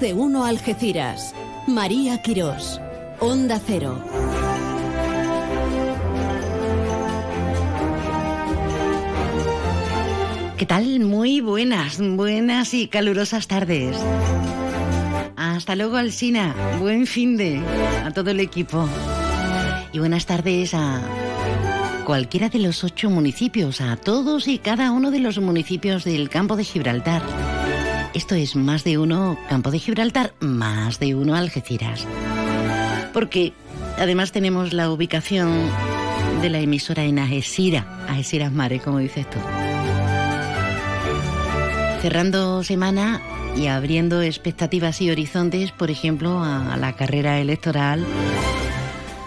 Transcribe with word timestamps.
De 0.00 0.14
uno 0.14 0.44
Algeciras. 0.44 1.34
María 1.66 2.22
Quirós. 2.22 2.80
Onda 3.18 3.60
Cero. 3.64 4.00
¿Qué 10.56 10.66
tal? 10.66 11.00
Muy 11.00 11.40
buenas, 11.40 11.98
buenas 12.00 12.74
y 12.74 12.86
calurosas 12.86 13.48
tardes. 13.48 13.96
Hasta 15.34 15.74
luego, 15.74 15.96
Alsina. 15.96 16.54
Buen 16.78 17.08
fin 17.08 17.36
de 17.36 17.60
a 18.04 18.12
todo 18.12 18.30
el 18.30 18.38
equipo. 18.38 18.88
Y 19.92 19.98
buenas 19.98 20.26
tardes 20.26 20.74
a 20.74 21.02
cualquiera 22.06 22.48
de 22.48 22.60
los 22.60 22.84
ocho 22.84 23.10
municipios, 23.10 23.80
a 23.80 23.96
todos 23.96 24.46
y 24.46 24.58
cada 24.58 24.92
uno 24.92 25.10
de 25.10 25.18
los 25.18 25.40
municipios 25.40 26.04
del 26.04 26.28
campo 26.28 26.54
de 26.54 26.62
Gibraltar. 26.62 27.47
Esto 28.18 28.34
es 28.34 28.56
más 28.56 28.82
de 28.82 28.98
uno 28.98 29.38
campo 29.48 29.70
de 29.70 29.78
Gibraltar, 29.78 30.34
más 30.40 30.98
de 30.98 31.14
uno 31.14 31.36
Algeciras. 31.36 32.04
Porque 33.12 33.52
además 33.96 34.32
tenemos 34.32 34.72
la 34.72 34.90
ubicación 34.90 35.52
de 36.42 36.50
la 36.50 36.58
emisora 36.58 37.04
en 37.04 37.20
Algeciras, 37.20 37.86
Algeciras 38.08 38.50
Mare, 38.50 38.80
como 38.80 38.98
dices 38.98 39.30
tú. 39.30 39.38
Cerrando 42.02 42.64
semana 42.64 43.22
y 43.56 43.68
abriendo 43.68 44.20
expectativas 44.20 45.00
y 45.00 45.12
horizontes, 45.12 45.70
por 45.70 45.88
ejemplo, 45.88 46.42
a 46.42 46.76
la 46.76 46.94
carrera 46.94 47.38
electoral, 47.38 48.04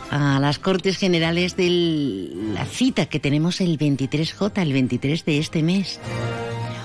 a 0.09 0.37
las 0.41 0.59
Cortes 0.59 0.97
Generales 0.97 1.55
de 1.55 2.29
la 2.53 2.65
cita 2.65 3.05
que 3.05 3.21
tenemos 3.21 3.61
el 3.61 3.79
23J, 3.79 4.61
el 4.61 4.73
23 4.73 5.23
de 5.23 5.37
este 5.37 5.63
mes. 5.63 6.01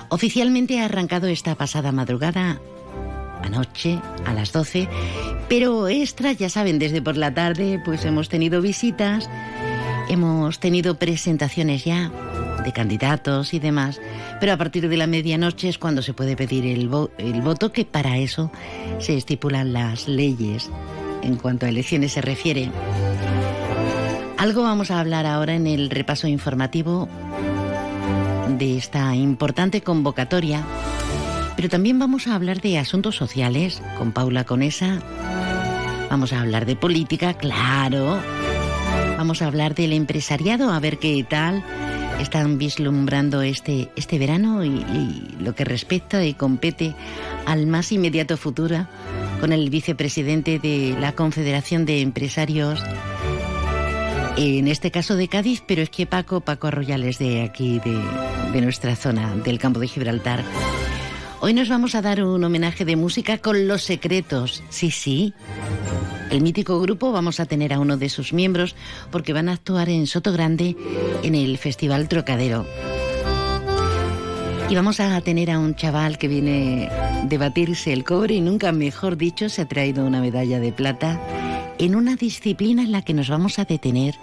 Oficialmente 0.08 0.80
ha 0.80 0.84
arrancado 0.84 1.26
esta 1.26 1.54
pasada 1.54 1.92
madrugada, 1.92 2.60
anoche, 3.42 3.98
a 4.24 4.32
las 4.32 4.52
12, 4.52 4.88
pero 5.48 5.88
extra, 5.88 6.32
ya 6.32 6.48
saben, 6.48 6.78
desde 6.78 7.02
por 7.02 7.16
la 7.16 7.34
tarde, 7.34 7.80
pues 7.84 8.04
hemos 8.04 8.28
tenido 8.28 8.60
visitas, 8.62 9.28
hemos 10.08 10.60
tenido 10.60 10.98
presentaciones 10.98 11.84
ya 11.84 12.10
de 12.64 12.72
candidatos 12.72 13.54
y 13.54 13.58
demás, 13.58 14.00
pero 14.40 14.52
a 14.52 14.56
partir 14.56 14.88
de 14.88 14.96
la 14.96 15.06
medianoche 15.06 15.68
es 15.68 15.78
cuando 15.78 16.02
se 16.02 16.14
puede 16.14 16.36
pedir 16.36 16.66
el, 16.66 16.90
el 17.18 17.42
voto, 17.42 17.72
que 17.72 17.84
para 17.84 18.18
eso 18.18 18.50
se 18.98 19.16
estipulan 19.16 19.72
las 19.72 20.08
leyes 20.08 20.70
en 21.22 21.36
cuanto 21.36 21.66
a 21.66 21.68
elecciones 21.68 22.12
se 22.12 22.22
refiere. 22.22 22.70
Algo 24.36 24.62
vamos 24.62 24.90
a 24.90 25.00
hablar 25.00 25.26
ahora 25.26 25.54
en 25.54 25.66
el 25.66 25.90
repaso 25.90 26.28
informativo 26.28 27.08
de 28.48 28.76
esta 28.76 29.14
importante 29.14 29.80
convocatoria, 29.82 30.64
pero 31.56 31.68
también 31.68 31.98
vamos 31.98 32.26
a 32.26 32.34
hablar 32.34 32.60
de 32.60 32.78
asuntos 32.78 33.16
sociales 33.16 33.82
con 33.98 34.12
Paula 34.12 34.44
Conesa. 34.44 35.00
Vamos 36.10 36.32
a 36.32 36.40
hablar 36.40 36.66
de 36.66 36.76
política, 36.76 37.34
claro. 37.34 38.20
Vamos 39.16 39.42
a 39.42 39.46
hablar 39.46 39.74
del 39.74 39.92
empresariado, 39.92 40.72
a 40.72 40.80
ver 40.80 40.98
qué 40.98 41.24
tal 41.28 41.64
están 42.20 42.58
vislumbrando 42.58 43.42
este, 43.42 43.90
este 43.96 44.18
verano 44.18 44.64
y, 44.64 44.84
lo 45.40 45.54
que 45.54 45.64
respecta 45.64 46.24
y 46.24 46.34
compete 46.34 46.94
al 47.44 47.66
más 47.66 47.92
inmediato 47.92 48.36
futuro 48.36 48.86
con 49.40 49.52
el 49.52 49.68
vicepresidente 49.70 50.58
de 50.58 50.96
la 50.98 51.12
Confederación 51.12 51.84
de 51.84 52.00
Empresarios, 52.00 52.82
en 54.36 54.68
este 54.68 54.90
caso 54.90 55.16
de 55.16 55.28
Cádiz, 55.28 55.62
pero 55.66 55.82
es 55.82 55.90
que 55.90 56.06
Paco, 56.06 56.40
Paco 56.40 56.66
Arroyales 56.66 57.18
de 57.18 57.42
aquí, 57.42 57.80
de, 57.80 57.98
de 58.52 58.60
nuestra 58.60 58.94
zona, 58.94 59.34
del 59.36 59.58
campo 59.58 59.80
de 59.80 59.88
Gibraltar. 59.88 60.44
Hoy 61.40 61.54
nos 61.54 61.68
vamos 61.68 61.94
a 61.94 62.02
dar 62.02 62.22
un 62.22 62.42
homenaje 62.44 62.84
de 62.84 62.96
música 62.96 63.38
con 63.38 63.66
los 63.66 63.82
secretos, 63.82 64.62
sí, 64.68 64.90
sí. 64.90 65.32
El 66.30 66.40
mítico 66.40 66.80
grupo 66.80 67.12
vamos 67.12 67.40
a 67.40 67.46
tener 67.46 67.72
a 67.72 67.78
uno 67.78 67.96
de 67.96 68.08
sus 68.08 68.32
miembros 68.32 68.74
porque 69.10 69.32
van 69.32 69.48
a 69.48 69.52
actuar 69.52 69.88
en 69.88 70.06
Soto 70.06 70.32
Grande 70.32 70.76
en 71.22 71.34
el 71.34 71.56
Festival 71.56 72.08
Trocadero. 72.08 72.66
Y 74.68 74.74
vamos 74.74 74.98
a 74.98 75.20
tener 75.20 75.50
a 75.50 75.60
un 75.60 75.76
chaval 75.76 76.18
que 76.18 76.26
viene 76.26 76.90
de 77.24 77.38
batirse 77.38 77.92
el 77.92 78.02
cobre 78.02 78.34
y 78.34 78.40
nunca 78.40 78.72
mejor 78.72 79.16
dicho 79.16 79.48
se 79.48 79.62
ha 79.62 79.68
traído 79.68 80.04
una 80.04 80.20
medalla 80.20 80.58
de 80.58 80.72
plata 80.72 81.20
en 81.78 81.94
una 81.94 82.16
disciplina 82.16 82.82
en 82.82 82.92
la 82.92 83.02
que 83.02 83.14
nos 83.14 83.28
vamos 83.28 83.58
a 83.58 83.64
detener 83.64 84.14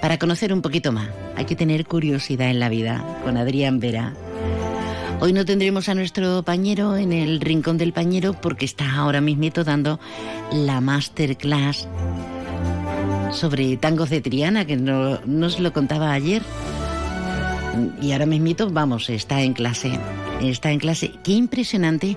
para 0.00 0.18
conocer 0.18 0.52
un 0.52 0.62
poquito 0.62 0.92
más. 0.92 1.08
Hay 1.36 1.44
que 1.44 1.56
tener 1.56 1.86
curiosidad 1.86 2.50
en 2.50 2.60
la 2.60 2.68
vida 2.68 3.20
con 3.24 3.36
Adrián 3.36 3.80
Vera. 3.80 4.14
Hoy 5.20 5.32
no 5.32 5.44
tendremos 5.44 5.88
a 5.88 5.94
nuestro 5.94 6.42
pañero 6.44 6.96
en 6.96 7.12
el 7.12 7.40
rincón 7.40 7.76
del 7.76 7.92
pañero 7.92 8.34
porque 8.34 8.64
está 8.64 8.94
ahora 8.96 9.20
mismito 9.20 9.64
dando 9.64 9.98
la 10.52 10.80
masterclass 10.80 11.88
sobre 13.32 13.76
tangos 13.76 14.10
de 14.10 14.20
Triana, 14.20 14.64
que 14.64 14.76
no, 14.76 15.20
nos 15.26 15.58
lo 15.58 15.72
contaba 15.72 16.12
ayer. 16.12 16.42
Y 18.00 18.12
ahora 18.12 18.26
mismito, 18.26 18.70
vamos, 18.70 19.10
está 19.10 19.42
en 19.42 19.54
clase. 19.54 19.98
Está 20.40 20.70
en 20.70 20.78
clase. 20.78 21.12
Qué 21.24 21.32
impresionante. 21.32 22.16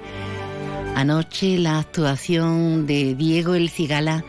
Anoche 0.96 1.58
la 1.58 1.80
actuación 1.80 2.86
de 2.86 3.16
Diego 3.16 3.56
El 3.56 3.70
Cigala 3.70 4.24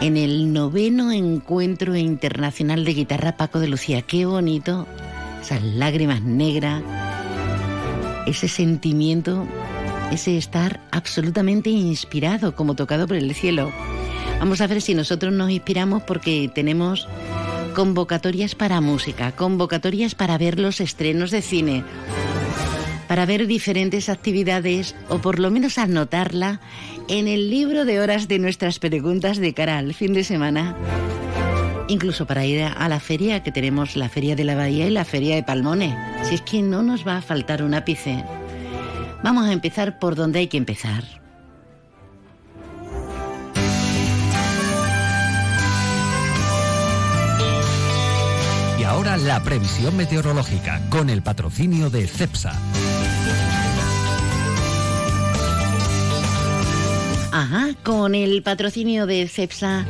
en 0.00 0.16
el 0.16 0.52
noveno 0.52 1.12
encuentro 1.12 1.96
internacional 1.96 2.84
de 2.84 2.94
guitarra 2.94 3.36
Paco 3.36 3.60
de 3.60 3.68
Lucía. 3.68 4.02
Qué 4.02 4.26
bonito. 4.26 4.86
Esas 5.42 5.62
lágrimas 5.62 6.22
negras 6.22 6.82
ese 8.26 8.48
sentimiento, 8.48 9.46
ese 10.10 10.36
estar 10.36 10.80
absolutamente 10.90 11.70
inspirado, 11.70 12.54
como 12.54 12.74
tocado 12.74 13.06
por 13.06 13.16
el 13.16 13.34
cielo. 13.34 13.72
Vamos 14.38 14.60
a 14.60 14.66
ver 14.66 14.80
si 14.80 14.94
nosotros 14.94 15.32
nos 15.32 15.50
inspiramos 15.50 16.02
porque 16.02 16.50
tenemos 16.54 17.08
convocatorias 17.74 18.54
para 18.54 18.80
música, 18.80 19.32
convocatorias 19.32 20.14
para 20.14 20.38
ver 20.38 20.58
los 20.58 20.80
estrenos 20.80 21.30
de 21.30 21.42
cine, 21.42 21.84
para 23.08 23.26
ver 23.26 23.46
diferentes 23.46 24.08
actividades 24.08 24.94
o 25.08 25.18
por 25.18 25.38
lo 25.38 25.50
menos 25.50 25.78
anotarla 25.78 26.60
en 27.08 27.28
el 27.28 27.50
libro 27.50 27.84
de 27.84 28.00
horas 28.00 28.28
de 28.28 28.38
nuestras 28.38 28.78
preguntas 28.78 29.38
de 29.38 29.54
cara 29.54 29.78
al 29.78 29.94
fin 29.94 30.12
de 30.14 30.24
semana 30.24 30.76
incluso 31.88 32.26
para 32.26 32.44
ir 32.44 32.62
a 32.62 32.88
la 32.88 33.00
feria, 33.00 33.42
que 33.42 33.52
tenemos 33.52 33.96
la 33.96 34.08
feria 34.08 34.36
de 34.36 34.44
la 34.44 34.54
Bahía 34.54 34.86
y 34.86 34.90
la 34.90 35.04
feria 35.04 35.34
de 35.34 35.42
Palmones. 35.42 35.94
Si 36.22 36.34
es 36.34 36.40
que 36.42 36.62
no 36.62 36.82
nos 36.82 37.06
va 37.06 37.18
a 37.18 37.22
faltar 37.22 37.62
un 37.62 37.74
ápice. 37.74 38.24
Vamos 39.22 39.46
a 39.46 39.52
empezar 39.52 39.98
por 39.98 40.14
donde 40.14 40.40
hay 40.40 40.48
que 40.48 40.56
empezar. 40.56 41.23
Y 48.84 48.86
ahora 48.86 49.16
la 49.16 49.42
previsión 49.42 49.96
meteorológica 49.96 50.78
con 50.90 51.08
el 51.08 51.22
patrocinio 51.22 51.88
de 51.88 52.06
CEPSA. 52.06 52.52
Ajá, 57.32 57.68
con 57.82 58.14
el 58.14 58.42
patrocinio 58.42 59.06
de 59.06 59.26
CEPSA 59.26 59.86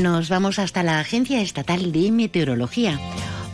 nos 0.00 0.28
vamos 0.28 0.60
hasta 0.60 0.84
la 0.84 1.00
Agencia 1.00 1.40
Estatal 1.40 1.90
de 1.90 2.12
Meteorología. 2.12 3.00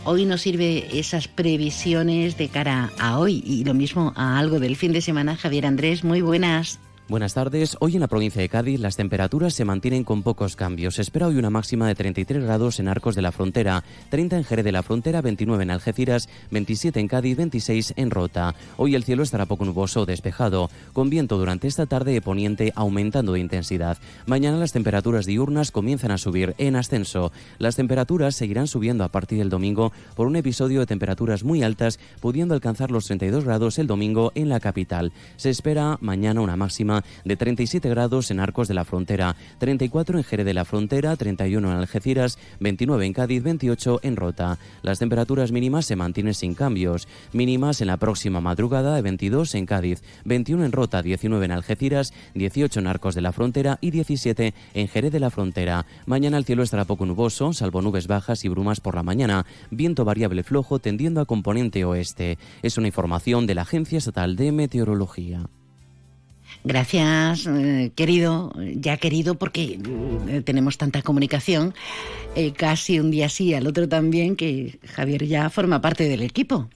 Hoy 0.03 0.25
nos 0.25 0.41
sirve 0.41 0.99
esas 0.99 1.27
previsiones 1.27 2.37
de 2.37 2.49
cara 2.49 2.91
a 2.99 3.17
hoy 3.17 3.43
y 3.43 3.63
lo 3.63 3.73
mismo 3.73 4.13
a 4.15 4.37
algo 4.37 4.59
del 4.59 4.75
fin 4.75 4.93
de 4.93 5.01
semana. 5.01 5.35
Javier 5.35 5.65
Andrés, 5.65 6.03
muy 6.03 6.21
buenas. 6.21 6.79
Buenas 7.13 7.35
tardes. 7.35 7.77
Hoy 7.79 7.93
en 7.93 7.99
la 7.99 8.07
provincia 8.07 8.41
de 8.41 8.49
Cádiz 8.49 8.79
las 8.79 8.95
temperaturas 8.95 9.53
se 9.53 9.65
mantienen 9.65 10.03
con 10.03 10.23
pocos 10.23 10.55
cambios. 10.55 10.95
Se 10.95 11.03
espera 11.03 11.27
hoy 11.27 11.35
una 11.35 11.51
máxima 11.51 11.87
de 11.87 11.93
33 11.93 12.43
grados 12.43 12.79
en 12.79 12.87
Arcos 12.87 13.13
de 13.13 13.21
la 13.21 13.31
Frontera, 13.31 13.83
30 14.09 14.37
en 14.37 14.43
Jerez 14.43 14.65
de 14.65 14.71
la 14.71 14.81
Frontera, 14.81 15.21
29 15.21 15.61
en 15.61 15.69
Algeciras, 15.69 16.27
27 16.49 16.99
en 16.99 17.07
Cádiz, 17.07 17.37
26 17.37 17.93
en 17.97 18.09
Rota. 18.09 18.55
Hoy 18.77 18.95
el 18.95 19.03
cielo 19.03 19.21
estará 19.21 19.45
poco 19.45 19.63
nuboso 19.63 20.01
o 20.01 20.05
despejado, 20.07 20.71
con 20.91 21.11
viento 21.11 21.37
durante 21.37 21.67
esta 21.67 21.85
tarde 21.85 22.13
de 22.13 22.21
poniente 22.23 22.73
aumentando 22.75 23.33
de 23.33 23.41
intensidad. 23.41 23.99
Mañana 24.25 24.57
las 24.57 24.71
temperaturas 24.71 25.27
diurnas 25.27 25.69
comienzan 25.69 26.09
a 26.09 26.17
subir 26.17 26.55
en 26.57 26.75
ascenso. 26.75 27.31
Las 27.59 27.75
temperaturas 27.75 28.35
seguirán 28.35 28.65
subiendo 28.65 29.03
a 29.03 29.09
partir 29.09 29.37
del 29.37 29.51
domingo 29.51 29.93
por 30.15 30.25
un 30.25 30.35
episodio 30.35 30.79
de 30.79 30.87
temperaturas 30.87 31.43
muy 31.43 31.61
altas, 31.61 31.99
pudiendo 32.21 32.55
alcanzar 32.55 32.89
los 32.89 33.05
32 33.05 33.45
grados 33.45 33.77
el 33.77 33.85
domingo 33.85 34.31
en 34.33 34.49
la 34.49 34.59
capital. 34.59 35.13
Se 35.35 35.51
espera 35.51 35.99
mañana 36.01 36.41
una 36.41 36.57
máxima 36.57 37.02
de 37.25 37.35
37 37.35 37.89
grados 37.89 38.31
en 38.31 38.39
Arcos 38.39 38.67
de 38.67 38.73
la 38.73 38.85
Frontera, 38.85 39.35
34 39.59 40.17
en 40.17 40.23
Jerez 40.23 40.45
de 40.45 40.53
la 40.53 40.65
Frontera, 40.65 41.15
31 41.15 41.71
en 41.71 41.77
Algeciras, 41.77 42.37
29 42.59 43.05
en 43.05 43.13
Cádiz, 43.13 43.43
28 43.43 43.99
en 44.03 44.15
Rota. 44.15 44.57
Las 44.81 44.99
temperaturas 44.99 45.51
mínimas 45.51 45.85
se 45.85 45.95
mantienen 45.95 46.33
sin 46.33 46.53
cambios. 46.53 47.07
Mínimas 47.31 47.81
en 47.81 47.87
la 47.87 47.97
próxima 47.97 48.41
madrugada 48.41 48.95
de 48.95 49.01
22 49.01 49.55
en 49.55 49.65
Cádiz, 49.65 50.03
21 50.25 50.65
en 50.65 50.71
Rota, 50.71 51.01
19 51.01 51.45
en 51.45 51.51
Algeciras, 51.51 52.13
18 52.35 52.79
en 52.79 52.87
Arcos 52.87 53.15
de 53.15 53.21
la 53.21 53.31
Frontera 53.31 53.77
y 53.81 53.91
17 53.91 54.53
en 54.73 54.87
Jerez 54.87 55.11
de 55.11 55.19
la 55.19 55.29
Frontera. 55.29 55.85
Mañana 56.05 56.37
el 56.37 56.45
cielo 56.45 56.63
estará 56.63 56.85
poco 56.85 57.05
nuboso, 57.05 57.53
salvo 57.53 57.81
nubes 57.81 58.07
bajas 58.07 58.45
y 58.45 58.49
brumas 58.49 58.79
por 58.79 58.95
la 58.95 59.03
mañana. 59.03 59.45
Viento 59.71 60.05
variable 60.05 60.43
flojo 60.43 60.79
tendiendo 60.79 61.21
a 61.21 61.25
componente 61.25 61.85
oeste. 61.85 62.37
Es 62.61 62.77
una 62.77 62.87
información 62.87 63.47
de 63.47 63.55
la 63.55 63.63
Agencia 63.63 63.97
Estatal 63.97 64.35
de 64.35 64.51
Meteorología. 64.51 65.47
Gracias, 66.65 67.45
eh, 67.45 67.91
querido, 67.93 68.53
ya 68.75 68.95
querido, 68.95 69.35
porque 69.35 69.79
eh, 70.29 70.41
tenemos 70.45 70.77
tanta 70.77 71.01
comunicación, 71.01 71.73
eh, 72.35 72.53
casi 72.53 72.99
un 72.99 73.11
día 73.11 73.27
sí, 73.27 73.53
al 73.53 73.67
otro 73.67 73.89
también, 73.89 74.37
que 74.37 74.79
Javier 74.87 75.25
ya 75.25 75.49
forma 75.49 75.81
parte 75.81 76.07
del 76.07 76.21
equipo. 76.21 76.69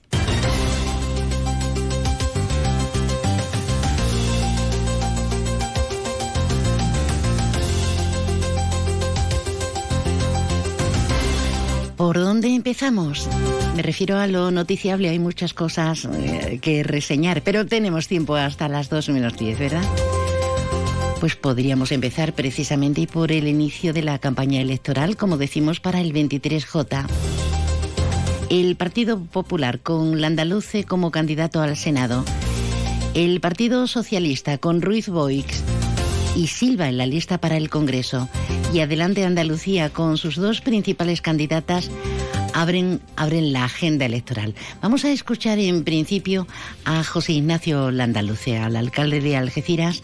¿Por 11.96 12.16
dónde 12.18 12.54
empezamos? 12.54 13.28
Me 13.78 13.82
refiero 13.82 14.18
a 14.18 14.26
lo 14.26 14.50
noticiable, 14.50 15.08
hay 15.08 15.20
muchas 15.20 15.54
cosas 15.54 16.04
eh, 16.04 16.58
que 16.60 16.82
reseñar, 16.82 17.42
pero 17.42 17.64
tenemos 17.64 18.08
tiempo 18.08 18.34
hasta 18.34 18.66
las 18.66 18.90
2 18.90 19.10
menos 19.10 19.36
10, 19.36 19.56
¿verdad? 19.56 19.84
Pues 21.20 21.36
podríamos 21.36 21.92
empezar 21.92 22.32
precisamente 22.32 23.06
por 23.06 23.30
el 23.30 23.46
inicio 23.46 23.92
de 23.92 24.02
la 24.02 24.18
campaña 24.18 24.60
electoral, 24.60 25.16
como 25.16 25.36
decimos, 25.36 25.78
para 25.78 26.00
el 26.00 26.12
23J. 26.12 27.06
El 28.50 28.74
Partido 28.74 29.20
Popular 29.20 29.78
con 29.78 30.20
Landaluce 30.20 30.82
como 30.82 31.12
candidato 31.12 31.60
al 31.60 31.76
Senado. 31.76 32.24
El 33.14 33.40
Partido 33.40 33.86
Socialista 33.86 34.58
con 34.58 34.82
Ruiz 34.82 35.08
Boix 35.08 35.62
y 36.34 36.48
Silva 36.48 36.88
en 36.88 36.98
la 36.98 37.06
lista 37.06 37.38
para 37.38 37.56
el 37.56 37.70
Congreso 37.70 38.28
y 38.74 38.80
Adelante 38.80 39.24
Andalucía 39.24 39.90
con 39.90 40.18
sus 40.18 40.34
dos 40.34 40.62
principales 40.62 41.22
candidatas 41.22 41.92
abren, 42.54 43.00
abren 43.16 43.52
la 43.52 43.64
agenda 43.64 44.06
electoral. 44.06 44.54
Vamos 44.82 45.04
a 45.04 45.10
escuchar 45.10 45.58
en 45.58 45.84
principio 45.84 46.46
a 46.84 47.04
José 47.04 47.32
Ignacio 47.32 47.90
Landaluce, 47.90 48.58
al 48.58 48.76
alcalde 48.76 49.20
de 49.20 49.36
Algeciras 49.36 50.02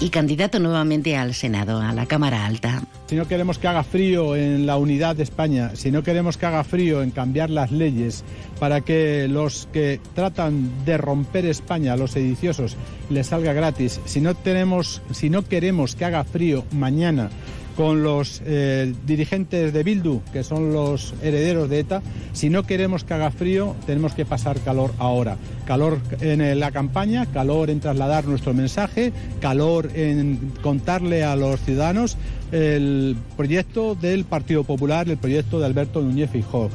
y 0.00 0.10
candidato 0.10 0.58
nuevamente 0.58 1.16
al 1.16 1.34
Senado, 1.34 1.80
a 1.80 1.92
la 1.92 2.06
Cámara 2.06 2.46
Alta. 2.46 2.82
Si 3.06 3.14
no 3.14 3.28
queremos 3.28 3.58
que 3.58 3.68
haga 3.68 3.84
frío 3.84 4.34
en 4.36 4.66
la 4.66 4.76
unidad 4.76 5.16
de 5.16 5.22
España, 5.22 5.72
si 5.74 5.90
no 5.90 6.02
queremos 6.02 6.36
que 6.36 6.46
haga 6.46 6.64
frío 6.64 7.02
en 7.02 7.10
cambiar 7.10 7.50
las 7.50 7.70
leyes 7.70 8.24
para 8.58 8.80
que 8.80 9.28
los 9.28 9.68
que 9.72 10.00
tratan 10.14 10.84
de 10.84 10.98
romper 10.98 11.46
España, 11.46 11.96
los 11.96 12.12
sediciosos, 12.12 12.76
les 13.10 13.28
salga 13.28 13.52
gratis, 13.52 14.00
si 14.06 14.20
no, 14.20 14.34
tenemos, 14.34 15.02
si 15.12 15.30
no 15.30 15.42
queremos 15.42 15.94
que 15.94 16.04
haga 16.04 16.24
frío 16.24 16.64
mañana 16.72 17.30
con 17.76 18.02
los 18.02 18.42
eh, 18.44 18.94
dirigentes 19.06 19.72
de 19.72 19.82
Bildu, 19.82 20.22
que 20.32 20.42
son 20.42 20.72
los 20.72 21.14
herederos 21.22 21.68
de 21.68 21.80
ETA. 21.80 22.02
Si 22.32 22.48
no 22.48 22.64
queremos 22.64 23.04
que 23.04 23.14
haga 23.14 23.30
frío, 23.30 23.76
tenemos 23.86 24.14
que 24.14 24.24
pasar 24.24 24.58
calor 24.60 24.92
ahora. 24.98 25.36
Calor 25.66 25.98
en 26.20 26.58
la 26.58 26.70
campaña, 26.70 27.26
calor 27.26 27.70
en 27.70 27.80
trasladar 27.80 28.24
nuestro 28.26 28.54
mensaje, 28.54 29.12
calor 29.40 29.90
en 29.94 30.52
contarle 30.62 31.22
a 31.24 31.36
los 31.36 31.60
ciudadanos 31.60 32.16
el 32.52 33.16
proyecto 33.36 33.94
del 33.94 34.24
Partido 34.24 34.64
Popular, 34.64 35.08
el 35.08 35.18
proyecto 35.18 35.58
de 35.58 35.66
Alberto 35.66 36.00
Núñez 36.00 36.30
Fijó. 36.30 36.70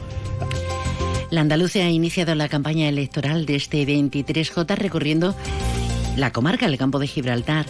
La 1.31 1.41
Andalucía 1.41 1.85
ha 1.85 1.89
iniciado 1.89 2.35
la 2.35 2.49
campaña 2.49 2.89
electoral 2.89 3.45
de 3.45 3.55
este 3.55 3.85
23J 3.85 4.75
recorriendo 4.75 5.33
la 6.17 6.31
comarca, 6.31 6.65
el 6.65 6.77
campo 6.77 6.99
de 6.99 7.07
Gibraltar. 7.07 7.65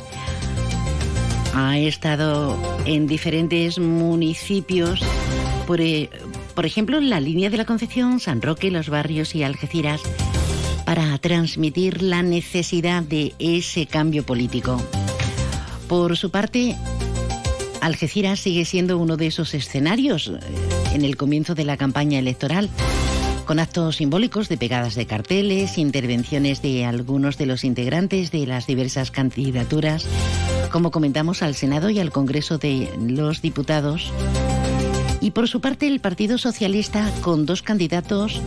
Ha 1.54 1.78
estado 1.78 2.58
en 2.86 3.08
diferentes 3.08 3.78
municipios, 3.78 5.02
por, 5.68 5.82
eh, 5.82 6.10
por 6.56 6.66
ejemplo, 6.66 6.98
en 6.98 7.10
la 7.10 7.20
línea 7.20 7.50
de 7.50 7.58
la 7.58 7.66
Concepción, 7.66 8.20
San 8.20 8.42
Roque, 8.42 8.72
Los 8.72 8.90
Barrios 8.90 9.36
y 9.36 9.44
Algeciras, 9.44 10.02
para 10.86 11.18
transmitir 11.18 12.02
la 12.02 12.24
necesidad 12.24 13.04
de 13.04 13.34
ese 13.40 13.86
cambio 13.86 14.26
político. 14.26 14.82
Por 15.88 16.16
su 16.18 16.32
parte, 16.32 16.78
Algeciras 17.82 18.40
sigue 18.40 18.64
siendo 18.64 18.98
uno 18.98 19.18
de 19.18 19.28
esos 19.28 19.54
escenarios 19.54 20.28
eh, 20.28 20.40
en 20.94 21.04
el 21.04 21.18
comienzo 21.18 21.56
de 21.56 21.66
la 21.66 21.78
campaña 21.78 22.20
electoral 22.20 22.70
con 23.52 23.60
actos 23.60 23.98
simbólicos 23.98 24.48
de 24.48 24.56
pegadas 24.56 24.96
de 24.96 25.06
carteles, 25.06 25.78
intervenciones 25.78 26.62
de 26.62 26.86
algunos 26.86 27.38
de 27.38 27.46
los 27.46 27.66
integrantes 27.66 28.32
de 28.32 28.48
las 28.48 28.66
diversas 28.66 29.12
candidaturas, 29.12 30.08
como 30.72 30.90
comentamos 30.90 31.44
al 31.44 31.54
Senado 31.54 31.90
y 31.90 32.00
al 32.00 32.14
Congreso 32.14 32.60
de 32.60 32.90
los 32.98 33.42
Diputados. 33.42 34.10
Y 35.20 35.32
por 35.32 35.50
su 35.50 35.60
parte 35.60 35.88
el 35.88 36.00
Partido 36.00 36.38
Socialista 36.38 37.12
con 37.20 37.46
dos 37.46 37.62
candidatos, 37.62 38.42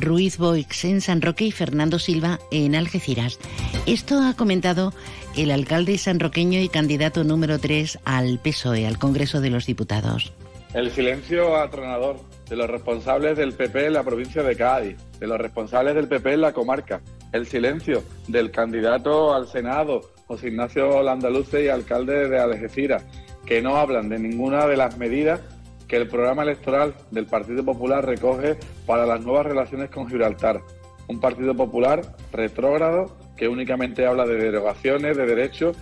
Ruiz 0.00 0.38
Boix 0.38 0.82
en 0.86 1.02
San 1.02 1.20
Roque 1.20 1.44
y 1.44 1.52
Fernando 1.52 1.98
Silva 1.98 2.40
en 2.50 2.74
Algeciras. 2.74 3.38
Esto 3.84 4.22
ha 4.22 4.32
comentado 4.32 4.94
el 5.36 5.50
alcalde 5.50 5.98
sanroqueño 5.98 6.60
y 6.60 6.70
candidato 6.70 7.24
número 7.24 7.58
3 7.58 7.98
al 8.06 8.38
PSOE, 8.38 8.86
al 8.86 8.96
Congreso 8.98 9.42
de 9.42 9.50
los 9.50 9.66
Diputados. 9.66 10.32
El 10.72 10.90
silencio 10.90 11.58
atronador 11.58 12.31
de 12.52 12.58
los 12.58 12.68
responsables 12.68 13.38
del 13.38 13.54
PP 13.54 13.86
en 13.86 13.94
la 13.94 14.02
provincia 14.02 14.42
de 14.42 14.54
Cádiz, 14.54 14.98
de 15.18 15.26
los 15.26 15.38
responsables 15.38 15.94
del 15.94 16.06
PP 16.06 16.34
en 16.34 16.42
la 16.42 16.52
comarca, 16.52 17.00
el 17.32 17.46
silencio 17.46 18.02
del 18.28 18.50
candidato 18.50 19.32
al 19.32 19.48
Senado, 19.48 20.02
José 20.26 20.48
Ignacio 20.48 21.02
Landaluce 21.02 21.64
y 21.64 21.68
alcalde 21.68 22.28
de 22.28 22.38
Algeciras, 22.38 23.06
que 23.46 23.62
no 23.62 23.76
hablan 23.76 24.10
de 24.10 24.18
ninguna 24.18 24.66
de 24.66 24.76
las 24.76 24.98
medidas 24.98 25.40
que 25.88 25.96
el 25.96 26.08
programa 26.08 26.42
electoral 26.42 26.94
del 27.10 27.24
Partido 27.24 27.64
Popular 27.64 28.04
recoge 28.04 28.58
para 28.84 29.06
las 29.06 29.22
nuevas 29.22 29.46
relaciones 29.46 29.88
con 29.88 30.06
Gibraltar. 30.06 30.60
Un 31.08 31.20
Partido 31.20 31.54
Popular 31.56 32.02
retrógrado 32.32 33.16
que 33.34 33.48
únicamente 33.48 34.04
habla 34.04 34.26
de 34.26 34.36
derogaciones 34.36 35.16
de 35.16 35.24
derechos 35.24 35.74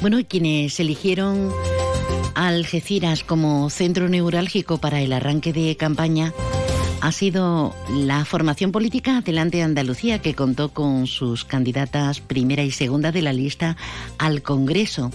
Bueno, 0.00 0.16
quienes 0.26 0.80
eligieron 0.80 1.52
Algeciras 2.40 3.22
como 3.22 3.68
centro 3.68 4.08
neurálgico 4.08 4.78
para 4.78 5.02
el 5.02 5.12
arranque 5.12 5.52
de 5.52 5.76
campaña 5.76 6.32
ha 7.02 7.12
sido 7.12 7.76
la 7.90 8.24
formación 8.24 8.72
política 8.72 9.18
Adelante 9.18 9.62
Andalucía, 9.62 10.20
que 10.20 10.34
contó 10.34 10.70
con 10.70 11.06
sus 11.06 11.44
candidatas 11.44 12.20
primera 12.20 12.62
y 12.62 12.70
segunda 12.70 13.12
de 13.12 13.20
la 13.20 13.34
lista 13.34 13.76
al 14.16 14.40
Congreso, 14.40 15.10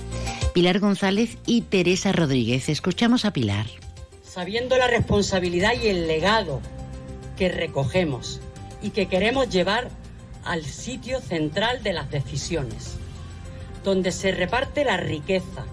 Pilar 0.53 0.77
González 0.77 1.39
y 1.47 1.61
Teresa 1.61 2.11
Rodríguez. 2.11 2.69
Escuchamos 2.69 3.25
a 3.25 3.33
Pilar. 3.33 3.65
Sabiendo 4.23 4.77
la 4.77 4.85
responsabilidad 4.85 5.73
y 5.81 5.87
el 5.87 6.05
legado 6.05 6.61
que 7.39 7.49
recogemos 7.49 8.39
y 8.83 8.91
que 8.91 9.07
queremos 9.07 9.49
llevar 9.49 9.89
al 10.43 10.63
sitio 10.63 11.21
central 11.21 11.81
de 11.81 11.93
las 11.93 12.11
decisiones 12.11 12.99
donde 13.83 14.11
se 14.11 14.31
reparte 14.31 14.83
la 14.83 14.97
riqueza, 14.97 15.65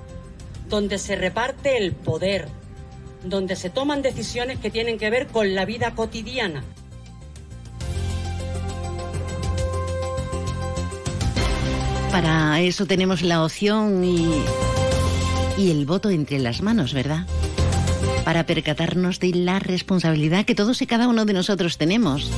donde 0.72 0.96
se 0.96 1.16
reparte 1.16 1.76
el 1.76 1.92
poder, 1.92 2.48
donde 3.24 3.56
se 3.56 3.68
toman 3.68 4.00
decisiones 4.00 4.58
que 4.58 4.70
tienen 4.70 4.96
que 4.96 5.10
ver 5.10 5.26
con 5.26 5.54
la 5.54 5.66
vida 5.66 5.94
cotidiana. 5.94 6.64
Para 12.10 12.62
eso 12.62 12.86
tenemos 12.86 13.20
la 13.20 13.44
opción 13.44 14.02
y, 14.02 14.26
y 15.58 15.70
el 15.70 15.84
voto 15.84 16.08
entre 16.08 16.38
las 16.38 16.62
manos, 16.62 16.94
¿verdad? 16.94 17.26
Para 18.24 18.46
percatarnos 18.46 19.20
de 19.20 19.34
la 19.34 19.58
responsabilidad 19.58 20.46
que 20.46 20.54
todos 20.54 20.80
y 20.80 20.86
cada 20.86 21.06
uno 21.06 21.26
de 21.26 21.34
nosotros 21.34 21.76
tenemos. 21.76 22.30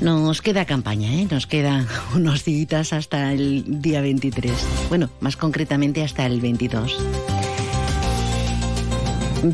Nos 0.00 0.42
queda 0.42 0.66
campaña, 0.66 1.14
¿eh? 1.14 1.26
nos 1.30 1.46
quedan 1.46 1.86
unos 2.14 2.44
días 2.44 2.92
hasta 2.92 3.32
el 3.32 3.80
día 3.80 4.00
23. 4.02 4.52
Bueno, 4.88 5.08
más 5.20 5.36
concretamente 5.36 6.02
hasta 6.02 6.26
el 6.26 6.40
22. 6.40 6.98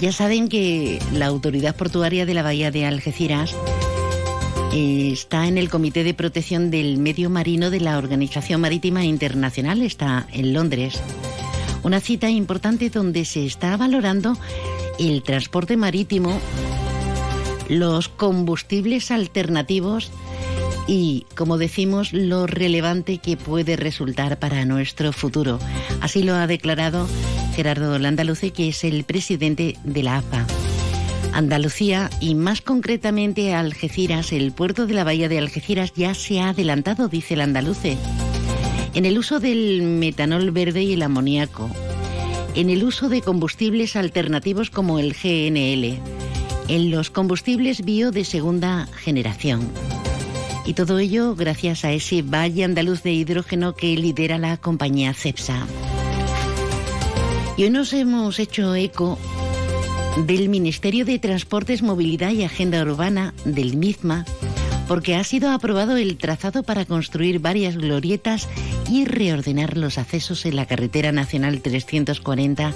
Ya 0.01 0.13
saben 0.13 0.49
que 0.49 1.01
la 1.13 1.27
Autoridad 1.27 1.77
Portuaria 1.77 2.27
de 2.27 2.35
la 2.35 2.43
Bahía 2.43 2.71
de 2.71 2.87
Algeciras 2.87 3.55
eh, 4.73 5.11
está 5.13 5.47
en 5.47 5.59
el 5.59 5.69
Comité 5.69 6.03
de 6.03 6.15
Protección 6.15 6.71
del 6.71 6.99
Medio 6.99 7.31
Marino 7.31 7.71
de 7.71 7.81
la 7.81 7.99
Organización 7.99 8.63
Marítima 8.63 9.05
Internacional, 9.05 9.83
está 9.83 10.27
en 10.33 10.55
Londres. 10.55 11.01
Una 11.83 12.01
cita 12.01 12.31
importante 12.31 12.91
donde 12.91 13.25
se 13.25 13.45
está 13.45 13.77
valorando 13.77 14.37
el 14.99 15.23
transporte 15.23 15.77
marítimo, 15.77 16.41
los 17.69 18.09
combustibles 18.09 19.11
alternativos 19.11 20.11
y, 20.87 21.27
como 21.37 21.59
decimos, 21.59 22.13
lo 22.13 22.47
relevante 22.47 23.19
que 23.19 23.37
puede 23.37 23.77
resultar 23.77 24.39
para 24.39 24.65
nuestro 24.65 25.13
futuro. 25.13 25.59
Así 26.01 26.23
lo 26.23 26.35
ha 26.35 26.47
declarado 26.47 27.09
Gerardo 27.55 27.99
Landaluce, 27.99 28.51
que 28.51 28.69
es 28.69 28.85
el 28.85 29.05
presidente 29.05 29.77
de 29.85 30.03
la 30.03 30.19
APA. 30.19 30.47
Andalucía 31.33 32.11
y 32.21 32.35
más 32.35 32.61
concretamente 32.61 33.55
Algeciras, 33.55 34.33
el 34.33 34.53
puerto 34.53 34.87
de 34.87 34.95
la 34.95 35.05
bahía 35.05 35.29
de 35.29 35.39
Algeciras 35.39 35.93
ya 35.95 36.15
se 36.15 36.41
ha 36.41 36.51
adelantado, 36.51 37.09
dice 37.09 37.35
el 37.35 37.41
andaluce, 37.41 37.97
en 38.95 39.07
el 39.07 39.19
uso 39.19 39.41
del 39.41 39.83
metanol 39.83 40.51
verde 40.51 40.83
y 40.83 40.93
el 40.93 41.03
amoníaco, 41.03 41.71
en 42.55 42.69
el 42.69 42.85
uso 42.85 43.09
de 43.09 43.23
combustibles 43.23 43.97
alternativos 43.97 44.69
como 44.69 44.99
el 44.99 45.15
GNL 45.15 46.01
en 46.69 46.91
los 46.91 47.11
combustibles 47.11 47.85
bio 47.85 48.11
de 48.11 48.25
segunda 48.25 48.87
generación. 48.87 49.71
Y 50.65 50.75
todo 50.75 50.99
ello 50.99 51.35
gracias 51.35 51.85
a 51.85 51.93
ese 51.93 52.23
valle 52.23 52.65
andaluz 52.65 53.03
de 53.03 53.13
hidrógeno 53.13 53.75
que 53.75 53.97
lidera 53.97 54.39
la 54.39 54.57
compañía 54.57 55.13
CEPSA. 55.13 55.67
Y 57.57 57.65
hoy 57.65 57.71
nos 57.71 57.93
hemos 57.93 58.39
hecho 58.39 58.75
eco 58.75 59.19
del 60.27 60.49
Ministerio 60.49 61.05
de 61.05 61.19
Transportes, 61.19 61.83
Movilidad 61.83 62.31
y 62.31 62.45
Agenda 62.45 62.83
Urbana, 62.83 63.35
del 63.45 63.77
MIZMA, 63.77 64.25
porque 64.89 65.17
ha 65.17 65.25
sido 65.25 65.51
aprobado 65.51 65.97
el 65.97 66.17
trazado 66.17 66.63
para 66.63 66.85
construir 66.85 67.41
varias 67.41 67.77
glorietas 67.77 68.49
y 68.91 69.05
reordenar 69.05 69.77
los 69.77 69.99
accesos 69.99 70.45
en 70.45 70.57
la 70.57 70.67
carretera 70.67 71.13
nacional 71.13 71.61
340 71.61 72.73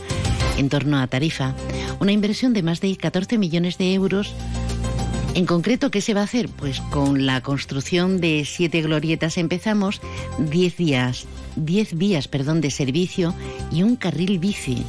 en 0.57 0.69
torno 0.69 0.99
a 0.99 1.07
Tarifa. 1.07 1.55
Una 2.01 2.13
inversión 2.13 2.53
de 2.53 2.63
más 2.63 2.81
de 2.81 2.97
14 2.97 3.39
millones 3.39 3.79
de 3.79 3.95
euros. 3.95 4.33
En 5.37 5.45
concreto, 5.45 5.91
¿qué 5.91 6.01
se 6.01 6.15
va 6.15 6.23
a 6.23 6.25
hacer? 6.25 6.49
Pues 6.49 6.81
con 6.81 7.27
la 7.27 7.43
construcción 7.43 8.23
de 8.23 8.47
siete 8.47 8.81
glorietas 8.81 9.37
empezamos, 9.37 10.01
10 10.39 10.77
días, 10.79 11.27
10 11.57 11.99
vías, 11.99 12.27
perdón, 12.27 12.63
de 12.63 12.71
servicio 12.71 13.35
y 13.71 13.83
un 13.83 13.97
carril 13.97 14.39
bici. 14.39 14.83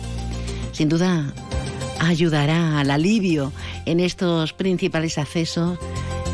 Sin 0.71 0.87
duda 0.87 1.33
ayudará 1.99 2.79
al 2.79 2.91
alivio 2.91 3.51
en 3.85 3.99
estos 3.99 4.53
principales 4.53 5.17
accesos 5.17 5.77